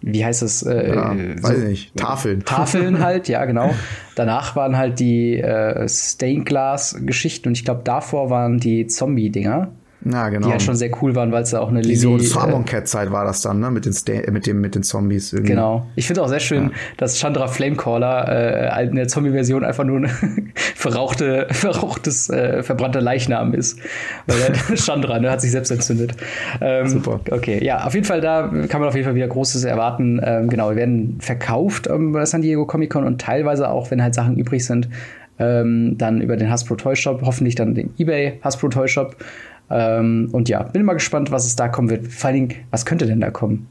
wie 0.01 0.23
heißt 0.23 0.43
das? 0.43 0.63
Äh, 0.63 0.89
ja, 0.89 1.15
weiß 1.15 1.57
so, 1.57 1.67
nicht. 1.67 1.95
Tafeln. 1.97 2.45
Tafeln 2.45 2.99
halt, 3.03 3.27
ja, 3.27 3.45
genau. 3.45 3.73
Danach 4.15 4.55
waren 4.55 4.77
halt 4.77 4.99
die 4.99 5.39
äh, 5.39 5.87
Stained 5.89 6.45
Glass 6.45 6.95
Geschichten 7.03 7.49
und 7.49 7.57
ich 7.57 7.65
glaube, 7.65 7.81
davor 7.83 8.29
waren 8.29 8.59
die 8.59 8.87
Zombie-Dinger. 8.87 9.71
Ja, 10.05 10.29
genau. 10.29 10.47
Die 10.47 10.53
ja 10.53 10.59
schon 10.59 10.75
sehr 10.75 10.91
cool 11.01 11.15
waren, 11.15 11.31
weil 11.31 11.43
es 11.43 11.49
da 11.49 11.59
auch 11.59 11.69
eine 11.69 11.81
Lilly... 11.81 11.95
So 11.95 12.17
Farmon 12.19 12.65
Cat 12.65 12.87
Zeit 12.87 13.11
war 13.11 13.25
das 13.25 13.41
dann, 13.41 13.59
ne? 13.59 13.71
Mit 13.71 13.85
den, 13.85 13.93
Sta 13.93 14.13
mit 14.31 14.45
dem, 14.45 14.61
mit 14.61 14.75
den 14.75 14.83
Zombies 14.83 15.33
irgendwie. 15.33 15.53
Genau. 15.53 15.87
Ich 15.95 16.07
finde 16.07 16.21
auch 16.21 16.27
sehr 16.27 16.39
schön, 16.39 16.65
ja. 16.65 16.71
dass 16.97 17.17
Chandra 17.17 17.47
Flamecaller 17.47 18.77
äh, 18.77 18.85
in 18.85 18.95
der 18.95 19.07
Zombie-Version 19.07 19.65
einfach 19.65 19.83
nur 19.83 20.01
ein 20.01 20.09
verrauchte, 20.75 21.47
verrauchtes, 21.49 22.29
äh, 22.29 22.61
verbrannter 22.63 23.01
Leichnam 23.01 23.53
ist. 23.53 23.79
Weil 24.27 24.37
der 24.37 24.75
Chandra, 24.77 25.19
ne, 25.19 25.31
hat 25.31 25.41
sich 25.41 25.51
selbst 25.51 25.71
entzündet. 25.71 26.13
Ähm, 26.61 26.87
Super. 26.87 27.19
Okay, 27.31 27.63
ja, 27.63 27.85
auf 27.85 27.93
jeden 27.93 28.05
Fall, 28.05 28.21
da 28.21 28.51
kann 28.69 28.79
man 28.79 28.89
auf 28.89 28.95
jeden 28.95 29.05
Fall 29.05 29.15
wieder 29.15 29.27
Großes 29.27 29.63
erwarten. 29.63 30.21
Ähm, 30.23 30.47
genau, 30.47 30.69
wir 30.69 30.75
werden 30.75 31.17
verkauft 31.19 31.87
ähm, 31.87 32.13
bei 32.13 32.25
San 32.25 32.41
Diego 32.41 32.65
Comic 32.65 32.91
Con 32.91 33.03
und 33.03 33.19
teilweise 33.19 33.69
auch, 33.69 33.89
wenn 33.91 34.01
halt 34.01 34.13
Sachen 34.13 34.37
übrig 34.37 34.63
sind, 34.63 34.87
ähm, 35.39 35.97
dann 35.97 36.21
über 36.21 36.37
den 36.37 36.49
Hasbro 36.49 36.75
Toy 36.75 36.95
Shop, 36.95 37.21
hoffentlich 37.23 37.55
dann 37.55 37.75
den 37.75 37.93
eBay 37.97 38.39
Hasbro 38.43 38.69
Toy 38.69 38.87
Shop. 38.87 39.15
Ähm, 39.69 40.29
und 40.31 40.49
ja, 40.49 40.63
bin 40.63 40.85
mal 40.85 40.93
gespannt, 40.93 41.31
was 41.31 41.45
es 41.45 41.55
da 41.55 41.67
kommen 41.67 41.89
wird. 41.89 42.07
Vor 42.07 42.29
allen 42.29 42.47
Dingen, 42.47 42.55
was 42.71 42.85
könnte 42.85 43.05
denn 43.05 43.19
da 43.19 43.31
kommen? 43.31 43.67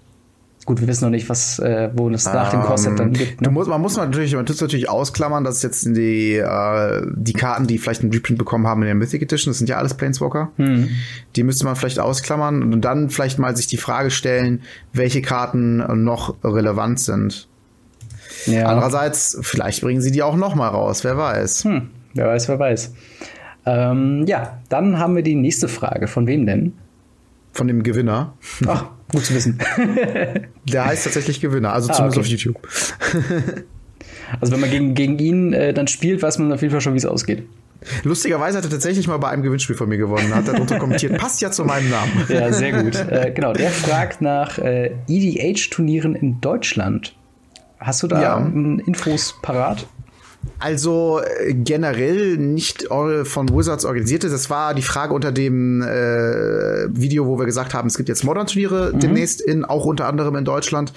Gut, 0.67 0.81
wir 0.81 0.89
wissen 0.89 1.05
noch 1.05 1.13
nicht, 1.13 1.29
was, 1.29 1.61
äh, 1.61 1.91
wo 1.95 2.11
es 2.11 2.25
nach 2.25 2.51
dem 2.51 2.61
Core-Set 2.63 2.99
dann 2.99 3.13
gibt. 3.13 3.41
Ne? 3.41 3.45
Du 3.45 3.51
musst, 3.53 3.71
man 3.71 3.81
muss 3.81 3.97
natürlich, 3.97 4.35
man 4.35 4.47
tut 4.47 4.61
natürlich 4.61 4.89
ausklammern, 4.89 5.45
dass 5.45 5.63
jetzt 5.63 5.87
die, 5.87 6.35
äh, 6.35 7.03
die 7.15 7.35
Karten, 7.35 7.69
die 7.69 7.79
vielleicht 7.79 8.03
einen 8.03 8.13
Reprint 8.13 8.37
bekommen 8.37 8.67
haben 8.67 8.83
in 8.83 8.87
der 8.87 8.97
Mythic 8.97 9.23
Edition, 9.23 9.53
das 9.53 9.59
sind 9.59 9.69
ja 9.69 9.77
alles 9.77 9.95
Planeswalker. 9.95 10.51
Hm. 10.57 10.89
Die 11.37 11.45
müsste 11.45 11.67
man 11.67 11.77
vielleicht 11.77 12.01
ausklammern 12.01 12.73
und 12.73 12.81
dann 12.81 13.11
vielleicht 13.11 13.39
mal 13.39 13.57
sich 13.57 13.69
die 13.69 13.77
Frage 13.77 14.11
stellen, 14.11 14.63
welche 14.93 15.23
Karten 15.23 16.03
noch 16.03 16.35
relevant 16.43 16.99
sind. 16.99 17.47
Ja. 18.47 18.67
Andererseits, 18.67 19.39
vielleicht 19.43 19.83
bringen 19.83 20.01
sie 20.01 20.11
die 20.11 20.25
auch 20.25 20.37
noch 20.37 20.57
mal 20.57 20.69
raus, 20.69 21.05
wer 21.05 21.17
weiß. 21.17 21.65
Hm. 21.65 21.91
Wer 22.15 22.27
weiß, 22.27 22.49
wer 22.49 22.59
weiß. 22.59 22.93
Ähm, 23.67 24.25
ja, 24.27 24.59
dann 24.69 24.99
haben 24.99 25.17
wir 25.17 25.23
die 25.23 25.35
nächste 25.35 25.69
Frage. 25.69 26.07
Von 26.07 26.27
wem 26.27 26.47
denn? 26.47 26.73
Von 27.53 27.67
dem 27.69 27.83
Gewinner. 27.83 28.35
Ach, 28.67 28.87
gut 29.11 29.25
zu 29.25 29.35
wissen. 29.35 29.59
Der 30.69 30.85
heißt 30.85 31.05
tatsächlich 31.05 31.41
Gewinner, 31.41 31.73
also 31.73 31.91
ah, 31.91 31.95
zumindest 31.95 32.19
okay. 32.19 32.27
auf 32.27 32.31
YouTube. 32.31 32.59
also 34.41 34.53
wenn 34.53 34.61
man 34.61 34.71
gegen, 34.71 34.95
gegen 34.95 35.19
ihn 35.19 35.53
äh, 35.53 35.75
dann 35.75 35.89
spielt, 35.89 36.23
weiß 36.23 36.39
man 36.39 36.53
auf 36.53 36.63
jeden 36.63 36.71
Fall 36.71 36.81
schon, 36.81 36.93
wie 36.93 36.99
es 36.99 37.07
ausgeht. 37.07 37.45
Lustigerweise 38.05 38.59
hat 38.59 38.65
er 38.65 38.71
tatsächlich 38.71 39.07
mal 39.07 39.19
bei 39.19 39.29
einem 39.29 39.43
Gewinnspiel 39.43 39.77
von 39.77 39.89
mir 39.89 39.99
gewonnen. 39.99 40.35
Hat 40.35 40.49
darunter 40.49 40.79
kommentiert, 40.79 41.19
passt 41.19 41.41
ja 41.41 41.51
zu 41.51 41.65
meinem 41.65 41.91
Namen. 41.91 42.25
Ja, 42.29 42.53
sehr 42.53 42.83
gut. 42.83 42.95
Äh, 42.97 43.33
genau, 43.35 43.53
der 43.53 43.71
fragt 43.71 44.21
nach 44.21 44.59
äh, 44.59 44.93
EDH-Turnieren 45.09 46.15
in 46.15 46.41
Deutschland. 46.41 47.15
Hast 47.79 48.03
du 48.03 48.07
da 48.07 48.23
ja. 48.23 48.39
Infos 48.87 49.35
parat? 49.43 49.87
Also 50.59 51.21
äh, 51.21 51.55
generell 51.55 52.37
nicht 52.39 52.89
von 53.25 53.49
Wizards 53.49 53.85
organisierte. 53.85 54.29
Das 54.29 54.51
war 54.51 54.75
die 54.75 54.83
Frage 54.83 55.15
unter 55.15 55.33
dem 55.33 55.83
äh, 55.83 55.87
Video, 56.89 57.27
wo 57.27 57.39
wir 57.39 57.47
gesagt 57.47 57.75
haben, 57.75 57.89
es 57.89 57.97
gibt 57.97 58.09
jetzt 58.09 58.25
Modern-Turniere 58.25 58.93
mhm. 58.93 59.01
demnächst 59.01 59.41
in, 59.41 59.65
auch 59.65 59.85
unter 59.85 60.07
anderem 60.07 60.37
in 60.37 60.45
Deutschland 60.45 60.93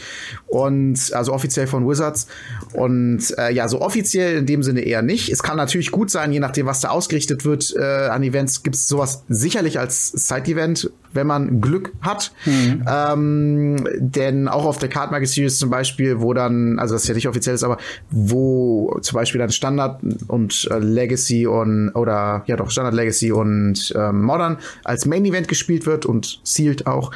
und 0.47 1.13
also 1.13 1.33
offiziell 1.33 1.67
von 1.67 1.87
Wizards. 1.87 2.27
Und 2.73 3.37
äh, 3.37 3.51
ja, 3.51 3.67
so 3.67 3.81
offiziell 3.81 4.37
in 4.37 4.45
dem 4.45 4.63
Sinne 4.63 4.81
eher 4.81 5.01
nicht. 5.01 5.29
Es 5.29 5.43
kann 5.43 5.57
natürlich 5.57 5.91
gut 5.91 6.09
sein, 6.09 6.31
je 6.31 6.39
nachdem, 6.39 6.65
was 6.65 6.81
da 6.81 6.89
ausgerichtet 6.89 7.45
wird 7.45 7.75
äh, 7.75 7.83
an 7.83 8.23
Events, 8.23 8.63
gibt 8.63 8.75
es 8.75 8.87
sowas 8.87 9.23
sicherlich 9.29 9.79
als 9.79 10.11
Side-Event, 10.11 10.91
wenn 11.13 11.27
man 11.27 11.61
Glück 11.61 11.93
hat. 12.01 12.31
Mhm. 12.45 12.85
Ähm, 12.87 13.87
denn 13.99 14.47
auch 14.47 14.65
auf 14.65 14.77
der 14.77 14.89
Card 14.89 15.11
Market 15.11 15.29
Series 15.29 15.57
zum 15.57 15.69
Beispiel, 15.69 16.21
wo 16.21 16.33
dann, 16.33 16.79
also 16.79 16.95
das 16.95 17.03
ist 17.03 17.09
ja 17.09 17.15
nicht 17.15 17.27
offiziell 17.27 17.55
ist, 17.55 17.63
aber 17.63 17.77
wo 18.09 18.97
zum 19.01 19.15
Beispiel 19.15 19.39
dann 19.39 19.51
Standard 19.51 20.01
und 20.27 20.67
äh, 20.71 20.79
Legacy 20.79 21.47
und 21.47 21.89
oder 21.95 22.43
ja 22.47 22.55
doch 22.55 22.71
Standard 22.71 22.93
Legacy 22.93 23.31
und 23.31 23.93
äh, 23.95 24.11
Modern 24.11 24.57
als 24.83 25.05
Main 25.05 25.25
Event 25.25 25.47
gespielt 25.47 25.85
wird 25.85 26.05
und 26.05 26.39
Sealed 26.43 26.87
auch, 26.87 27.11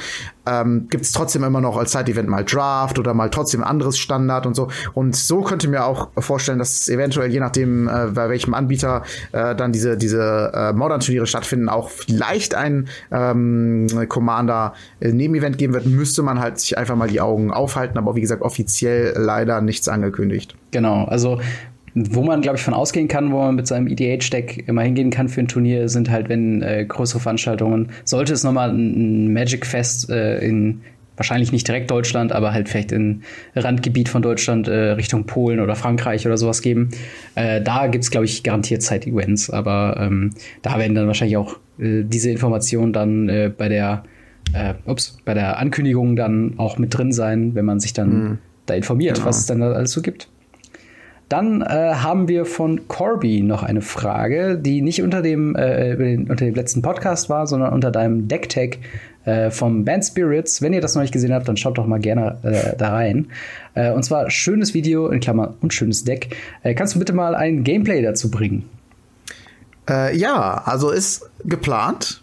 ähm, 0.46 0.88
gibt 0.90 1.06
es 1.06 1.12
trotzdem 1.12 1.44
immer 1.44 1.62
noch 1.62 1.78
als 1.78 1.92
Side-Event 1.92 2.30
mal 2.30 2.44
Draft 2.44 3.00
oder 3.00 3.14
mal 3.14 3.30
trotzdem 3.30 3.64
anderes 3.64 3.98
Standard 3.98 4.46
und 4.46 4.56
so. 4.56 4.70
Und 4.94 5.16
so 5.16 5.42
könnte 5.42 5.68
mir 5.68 5.86
auch 5.86 6.10
vorstellen, 6.18 6.60
dass 6.60 6.82
es 6.82 6.90
eventuell, 6.90 7.32
je 7.32 7.40
nachdem, 7.40 7.88
äh, 7.88 8.08
bei 8.14 8.30
welchem 8.30 8.54
Anbieter 8.54 9.04
äh, 9.32 9.56
dann 9.56 9.72
diese, 9.72 9.98
diese 9.98 10.52
äh, 10.54 10.74
Modern-Turniere 10.74 11.28
stattfinden, 11.28 11.70
auch 11.70 11.90
vielleicht 11.90 12.56
ein 12.56 12.88
ähm, 13.12 13.88
Commander-Nebenevent 14.08 15.58
geben 15.58 15.74
wird, 15.74 15.86
müsste 15.86 16.24
man 16.24 16.40
halt 16.40 16.60
sich 16.60 16.78
einfach 16.78 16.96
mal 16.96 17.08
die 17.08 17.22
Augen 17.22 17.52
aufhalten. 17.52 17.98
Aber 17.98 18.16
wie 18.16 18.22
gesagt, 18.22 18.42
offiziell 18.42 19.14
leider 19.16 19.62
nichts 19.62 19.88
angekündigt. 19.88 20.56
Genau, 20.72 21.06
also 21.06 21.40
wo 21.96 22.24
man, 22.24 22.42
glaube 22.42 22.58
ich, 22.58 22.64
von 22.64 22.74
ausgehen 22.74 23.08
kann, 23.08 23.32
wo 23.32 23.38
man 23.38 23.56
mit 23.56 23.68
seinem 23.68 23.88
EDH-Deck 23.88 24.68
immer 24.68 24.82
hingehen 24.82 25.12
kann 25.12 25.30
für 25.30 25.42
ein 25.42 25.48
Turnier, 25.48 25.90
sind 25.90 26.10
halt, 26.10 26.30
wenn 26.30 26.62
äh, 26.62 26.86
größere 26.86 27.20
Veranstaltungen, 27.20 27.90
sollte 28.04 28.34
es 28.34 28.44
nochmal 28.44 28.72
ein, 28.72 29.32
Magic 29.32 29.66
Fest 29.66 30.10
äh, 30.10 30.40
in 30.40 30.82
wahrscheinlich 31.16 31.52
nicht 31.52 31.68
direkt 31.68 31.92
Deutschland, 31.92 32.32
aber 32.32 32.54
halt 32.54 32.68
vielleicht 32.68 32.92
in 32.92 33.22
Randgebiet 33.56 34.10
von 34.10 34.24
Deutschland 34.24 34.68
äh, 34.68 34.92
Richtung 34.92 35.26
Polen 35.26 35.60
oder 35.60 35.76
Frankreich 35.76 36.26
oder 36.26 36.38
sowas 36.38 36.64
geben. 36.64 36.90
Äh, 37.36 37.62
da 37.62 37.86
gibt's 37.86 38.10
glaube 38.10 38.26
ich, 38.26 38.42
garantiert 38.42 38.82
Zeit-Events, 38.82 39.52
aber 39.52 39.98
ähm, 40.00 40.32
da 40.64 40.80
werden 40.80 40.96
dann 40.96 41.06
wahrscheinlich 41.06 41.38
auch 41.38 41.58
äh, 41.78 42.04
diese 42.04 42.32
Informationen 42.32 42.94
dann 42.94 43.30
äh, 43.30 43.52
bei 43.56 43.70
der 43.70 44.04
ups, 44.86 45.18
bei 45.24 45.34
der 45.34 45.58
Ankündigung 45.58 46.18
dann 46.18 46.56
auch 46.58 46.78
mit 46.78 46.96
drin 46.96 47.14
sein, 47.14 47.56
wenn 47.56 47.64
man 47.64 47.80
sich 47.80 47.94
dann 47.94 48.10
mhm. 48.10 48.38
da 48.66 48.74
informiert, 48.74 49.16
genau. 49.16 49.28
was 49.28 49.40
es 49.40 49.46
dann 49.46 49.62
da 49.62 49.72
alles 49.72 49.94
so 49.94 50.02
gibt. 50.02 50.28
Dann 51.34 51.64
äh, 51.64 51.96
haben 51.96 52.28
wir 52.28 52.46
von 52.46 52.88
Corby 52.88 53.42
noch 53.42 53.64
eine 53.64 53.82
Frage, 53.82 54.56
die 54.56 54.84
nicht 54.84 55.02
unter 55.02 55.24
dem, 55.24 55.56
äh, 55.56 56.16
unter 56.30 56.46
dem 56.46 56.54
letzten 56.54 56.84
Podcast 56.84 57.28
war, 57.28 57.48
sondern 57.48 57.74
unter 57.74 57.90
deinem 57.90 58.28
Decktag 58.28 58.78
äh, 59.26 59.50
vom 59.50 59.84
Band 59.84 60.06
Spirits. 60.06 60.62
Wenn 60.62 60.74
ihr 60.74 60.82
das 60.82 60.94
noch 60.94 61.02
nicht 61.02 61.12
gesehen 61.12 61.34
habt, 61.34 61.48
dann 61.48 61.58
schaut 61.58 61.80
doch 61.80 61.88
mal 61.88 62.00
gerne 62.00 62.38
äh, 62.44 62.78
da 62.78 62.92
rein. 62.92 63.30
Äh, 63.74 63.94
und 63.94 64.04
zwar 64.04 64.30
schönes 64.30 64.76
Video, 64.76 65.08
in 65.08 65.22
Klammern 65.22 65.56
und 65.60 65.74
schönes 65.74 66.04
Deck. 66.04 66.38
Äh, 66.62 66.76
kannst 66.76 66.94
du 66.94 67.00
bitte 67.00 67.14
mal 67.14 67.34
ein 67.34 67.64
Gameplay 67.64 68.04
dazu 68.04 68.30
bringen? 68.30 68.70
Äh, 69.90 70.16
ja, 70.16 70.62
also 70.64 70.92
ist 70.92 71.32
geplant. 71.46 72.22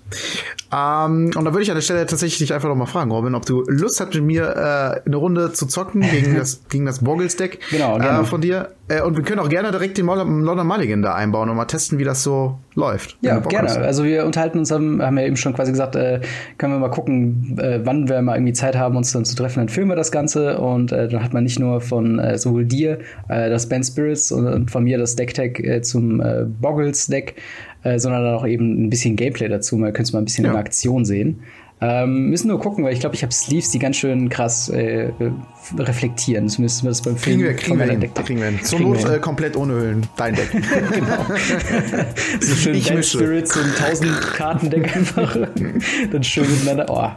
Ähm, 0.72 1.30
und 1.34 1.44
da 1.44 1.52
würde 1.52 1.62
ich 1.62 1.70
an 1.70 1.76
der 1.76 1.82
Stelle 1.82 2.06
tatsächlich 2.06 2.38
dich 2.38 2.54
einfach 2.54 2.68
noch 2.68 2.76
mal 2.76 2.86
fragen, 2.86 3.10
Robin, 3.10 3.34
ob 3.34 3.44
du 3.44 3.64
Lust 3.66 4.00
hast, 4.00 4.14
mit 4.14 4.22
mir 4.22 4.44
äh, 4.44 5.06
eine 5.06 5.16
Runde 5.16 5.52
zu 5.52 5.66
zocken 5.66 6.00
gegen 6.02 6.34
das, 6.38 6.62
gegen 6.68 6.86
das 6.86 7.00
Boggles-Deck 7.00 7.60
genau, 7.70 7.98
äh, 7.98 8.24
von 8.24 8.40
dir. 8.40 8.70
Äh, 8.88 9.02
und 9.02 9.16
wir 9.16 9.24
können 9.24 9.40
auch 9.40 9.48
gerne 9.48 9.70
direkt 9.70 9.98
den 9.98 10.06
London 10.06 10.66
Mulligan 10.66 11.02
da 11.02 11.14
einbauen 11.14 11.48
und 11.48 11.56
mal 11.56 11.64
testen, 11.64 11.98
wie 11.98 12.04
das 12.04 12.22
so 12.22 12.58
läuft. 12.74 13.16
Ja, 13.20 13.38
gerne. 13.40 13.70
Also 13.70 14.04
wir 14.04 14.24
unterhalten 14.24 14.58
uns, 14.58 14.70
haben, 14.70 15.02
haben 15.02 15.18
ja 15.18 15.26
eben 15.26 15.36
schon 15.36 15.54
quasi 15.54 15.72
gesagt, 15.72 15.96
äh, 15.96 16.20
können 16.58 16.72
wir 16.74 16.78
mal 16.78 16.90
gucken, 16.90 17.58
äh, 17.60 17.80
wann 17.84 18.08
wir 18.08 18.22
mal 18.22 18.36
irgendwie 18.36 18.52
Zeit 18.52 18.76
haben, 18.76 18.96
uns 18.96 19.12
dann 19.12 19.24
zu 19.24 19.34
treffen. 19.34 19.60
Dann 19.60 19.68
filmen 19.68 19.90
wir 19.90 19.96
das 19.96 20.12
Ganze 20.12 20.58
und 20.58 20.92
äh, 20.92 21.08
dann 21.08 21.22
hat 21.24 21.32
man 21.32 21.44
nicht 21.44 21.58
nur 21.58 21.80
von 21.80 22.20
sowohl 22.36 22.64
dir 22.64 22.98
das 23.28 23.68
Band 23.68 23.86
Spirits 23.86 24.32
und, 24.32 24.46
und 24.46 24.70
von 24.70 24.84
mir 24.84 24.98
das 24.98 25.16
Deck-Tag 25.16 25.62
zum 25.82 26.22
Boggles-Deck 26.60 27.36
äh, 27.82 27.98
sondern 27.98 28.24
dann 28.24 28.34
auch 28.34 28.46
eben 28.46 28.84
ein 28.84 28.90
bisschen 28.90 29.16
Gameplay 29.16 29.48
dazu. 29.48 29.76
Man 29.76 29.92
könnte 29.92 30.08
es 30.08 30.12
mal 30.12 30.20
ein 30.20 30.24
bisschen 30.24 30.44
ja. 30.44 30.52
in 30.52 30.56
Aktion 30.56 31.04
sehen. 31.04 31.42
Ähm, 31.82 32.28
müssen 32.28 32.48
nur 32.48 32.60
gucken, 32.60 32.84
weil 32.84 32.92
ich 32.92 33.00
glaube, 33.00 33.14
ich 33.14 33.22
habe 33.22 33.32
Sleeves, 33.32 33.70
die 33.70 33.78
ganz 33.78 33.96
schön 33.96 34.28
krass 34.28 34.68
äh, 34.68 35.12
reflektieren. 35.78 36.44
Das 36.44 36.58
müssen 36.58 36.84
wir 36.84 36.90
das 36.90 37.00
beim 37.00 37.16
Film 37.16 37.38
kriegen 37.38 37.48
wir, 37.48 37.56
kriegen 37.56 37.78
wir 37.78 37.86
hin, 37.86 38.00
Deck 38.00 38.14
kriegen 38.14 38.40
wir 38.40 38.48
hin. 38.48 38.62
Zur 38.62 38.80
Not 38.80 39.04
äh, 39.06 39.18
komplett 39.18 39.56
ohne 39.56 39.72
Hüllen. 39.72 40.06
Dein 40.16 40.34
Deck. 40.34 40.50
genau. 40.52 41.24
so 42.40 42.54
schön 42.54 42.74
ich 42.74 42.86
Band 42.86 43.06
Spirits 43.06 43.56
und 43.56 43.82
1000 43.82 44.20
Karten 44.34 44.68
Deck 44.68 44.94
einfach. 44.94 45.34
dann 46.12 46.22
schön 46.22 46.50
miteinander. 46.50 46.86
Oh, 46.90 47.08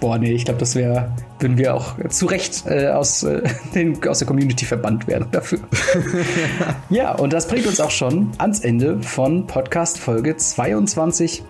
boah, 0.00 0.18
nee, 0.18 0.32
ich 0.32 0.44
glaube, 0.44 0.58
das 0.58 0.74
wäre, 0.74 1.12
würden 1.40 1.58
wir 1.58 1.74
auch 1.74 1.94
zu 2.08 2.26
Recht 2.26 2.64
äh, 2.66 2.88
aus, 2.88 3.22
äh, 3.22 3.42
den, 3.74 4.06
aus 4.08 4.18
der 4.18 4.26
Community 4.26 4.64
verbannt 4.64 5.06
werden 5.06 5.28
dafür. 5.30 5.60
ja, 6.90 7.14
und 7.14 7.32
das 7.32 7.48
bringt 7.48 7.66
uns 7.66 7.80
auch 7.80 7.90
schon 7.90 8.30
ans 8.38 8.60
Ende 8.60 9.00
von 9.02 9.46
Podcast 9.46 9.98
Folge 9.98 10.36
22. 10.36 11.42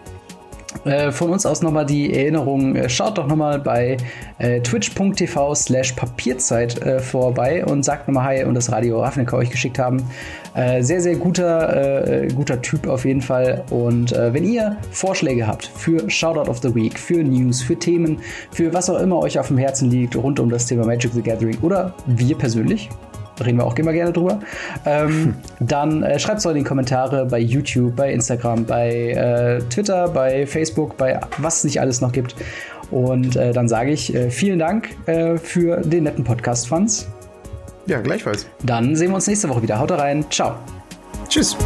Äh, 0.85 1.13
von 1.13 1.31
uns 1.31 1.47
aus 1.47 1.63
nochmal 1.63 1.87
die 1.87 2.13
Erinnerung, 2.15 2.77
äh, 2.77 2.89
schaut 2.89 3.17
doch 3.17 3.27
nochmal 3.27 3.59
bei 3.59 3.97
äh, 4.39 4.61
twitch.tv 4.61 5.55
slash 5.55 5.93
Papierzeit 5.93 6.81
äh, 6.83 7.01
vorbei 7.01 7.65
und 7.65 7.85
sagt 7.85 8.07
nochmal 8.07 8.25
Hi 8.25 8.45
und 8.45 8.55
das 8.55 8.71
Radio 8.71 9.01
Ravnica 9.01 9.37
euch 9.37 9.51
geschickt 9.51 9.79
haben. 9.79 10.03
Äh, 10.55 10.83
sehr, 10.83 11.01
sehr 11.01 11.17
guter, 11.17 12.27
guter 12.35 12.61
Typ 12.61 12.87
auf 12.87 13.05
jeden 13.05 13.21
Fall. 13.21 13.65
Und 13.71 14.11
wenn 14.11 14.45
ihr 14.45 14.77
Vorschläge 14.91 15.47
habt 15.47 15.67
für 15.67 16.09
Shoutout 16.11 16.51
of 16.51 16.59
the 16.59 16.75
Week, 16.75 16.99
für 16.99 17.23
News, 17.23 17.63
für 17.63 17.77
Themen, 17.77 18.21
für 18.51 18.73
was 18.73 18.91
auch 18.91 18.99
immer 18.99 19.19
euch 19.19 19.39
auf 19.39 19.49
dem 19.49 19.59
Herzen 19.59 19.91
liegt 19.91 20.17
rund 20.17 20.41
um 20.41 20.51
das 20.51 20.67
Thema 20.67 20.85
Magic 20.85 21.13
the 21.13 21.23
Gathering 21.23 21.59
oder 21.63 21.95
wir 22.07 22.37
persönlich, 22.37 22.89
reden 23.45 23.59
wir 23.59 23.67
auch 23.67 23.77
immer 23.77 23.93
gerne 23.93 24.13
drüber. 24.13 24.41
Ähm, 24.85 25.35
dann 25.61 26.03
äh, 26.03 26.19
schreibt 26.19 26.39
es 26.39 26.45
doch 26.45 26.51
in 26.51 26.59
die 26.59 26.65
Kommentare 26.65 27.27
bei 27.27 27.39
YouTube, 27.39 27.97
bei 27.97 28.13
Instagram, 28.13 28.65
bei 28.65 29.11
äh, 29.11 29.59
Twitter, 29.71 30.09
bei 30.09 30.47
Facebook, 30.47 30.97
bei 30.97 31.21
was 31.39 31.59
es 31.59 31.65
nicht 31.65 31.81
alles 31.81 32.01
noch 32.01 32.13
gibt. 32.13 32.35
Und 32.91 33.37
äh, 33.37 33.53
dann 33.53 33.69
sage 33.69 33.91
ich 33.91 34.15
äh, 34.15 34.31
vielen 34.31 34.59
Dank 34.59 34.91
äh, 35.07 35.37
für 35.37 35.81
den 35.83 36.05
netten 36.05 36.25
Podcast, 36.25 36.69
Fans. 36.69 37.09
Ja, 37.87 38.01
gleichfalls. 38.01 38.47
Dann 38.63 38.97
sehen 38.97 39.11
wir 39.11 39.17
uns 39.17 39.27
nächste 39.27 39.49
Woche 39.49 39.63
wieder. 39.63 39.79
Haut 39.79 39.91
rein. 39.93 40.25
Ciao. 40.31 40.57
Tschüss. 41.29 41.57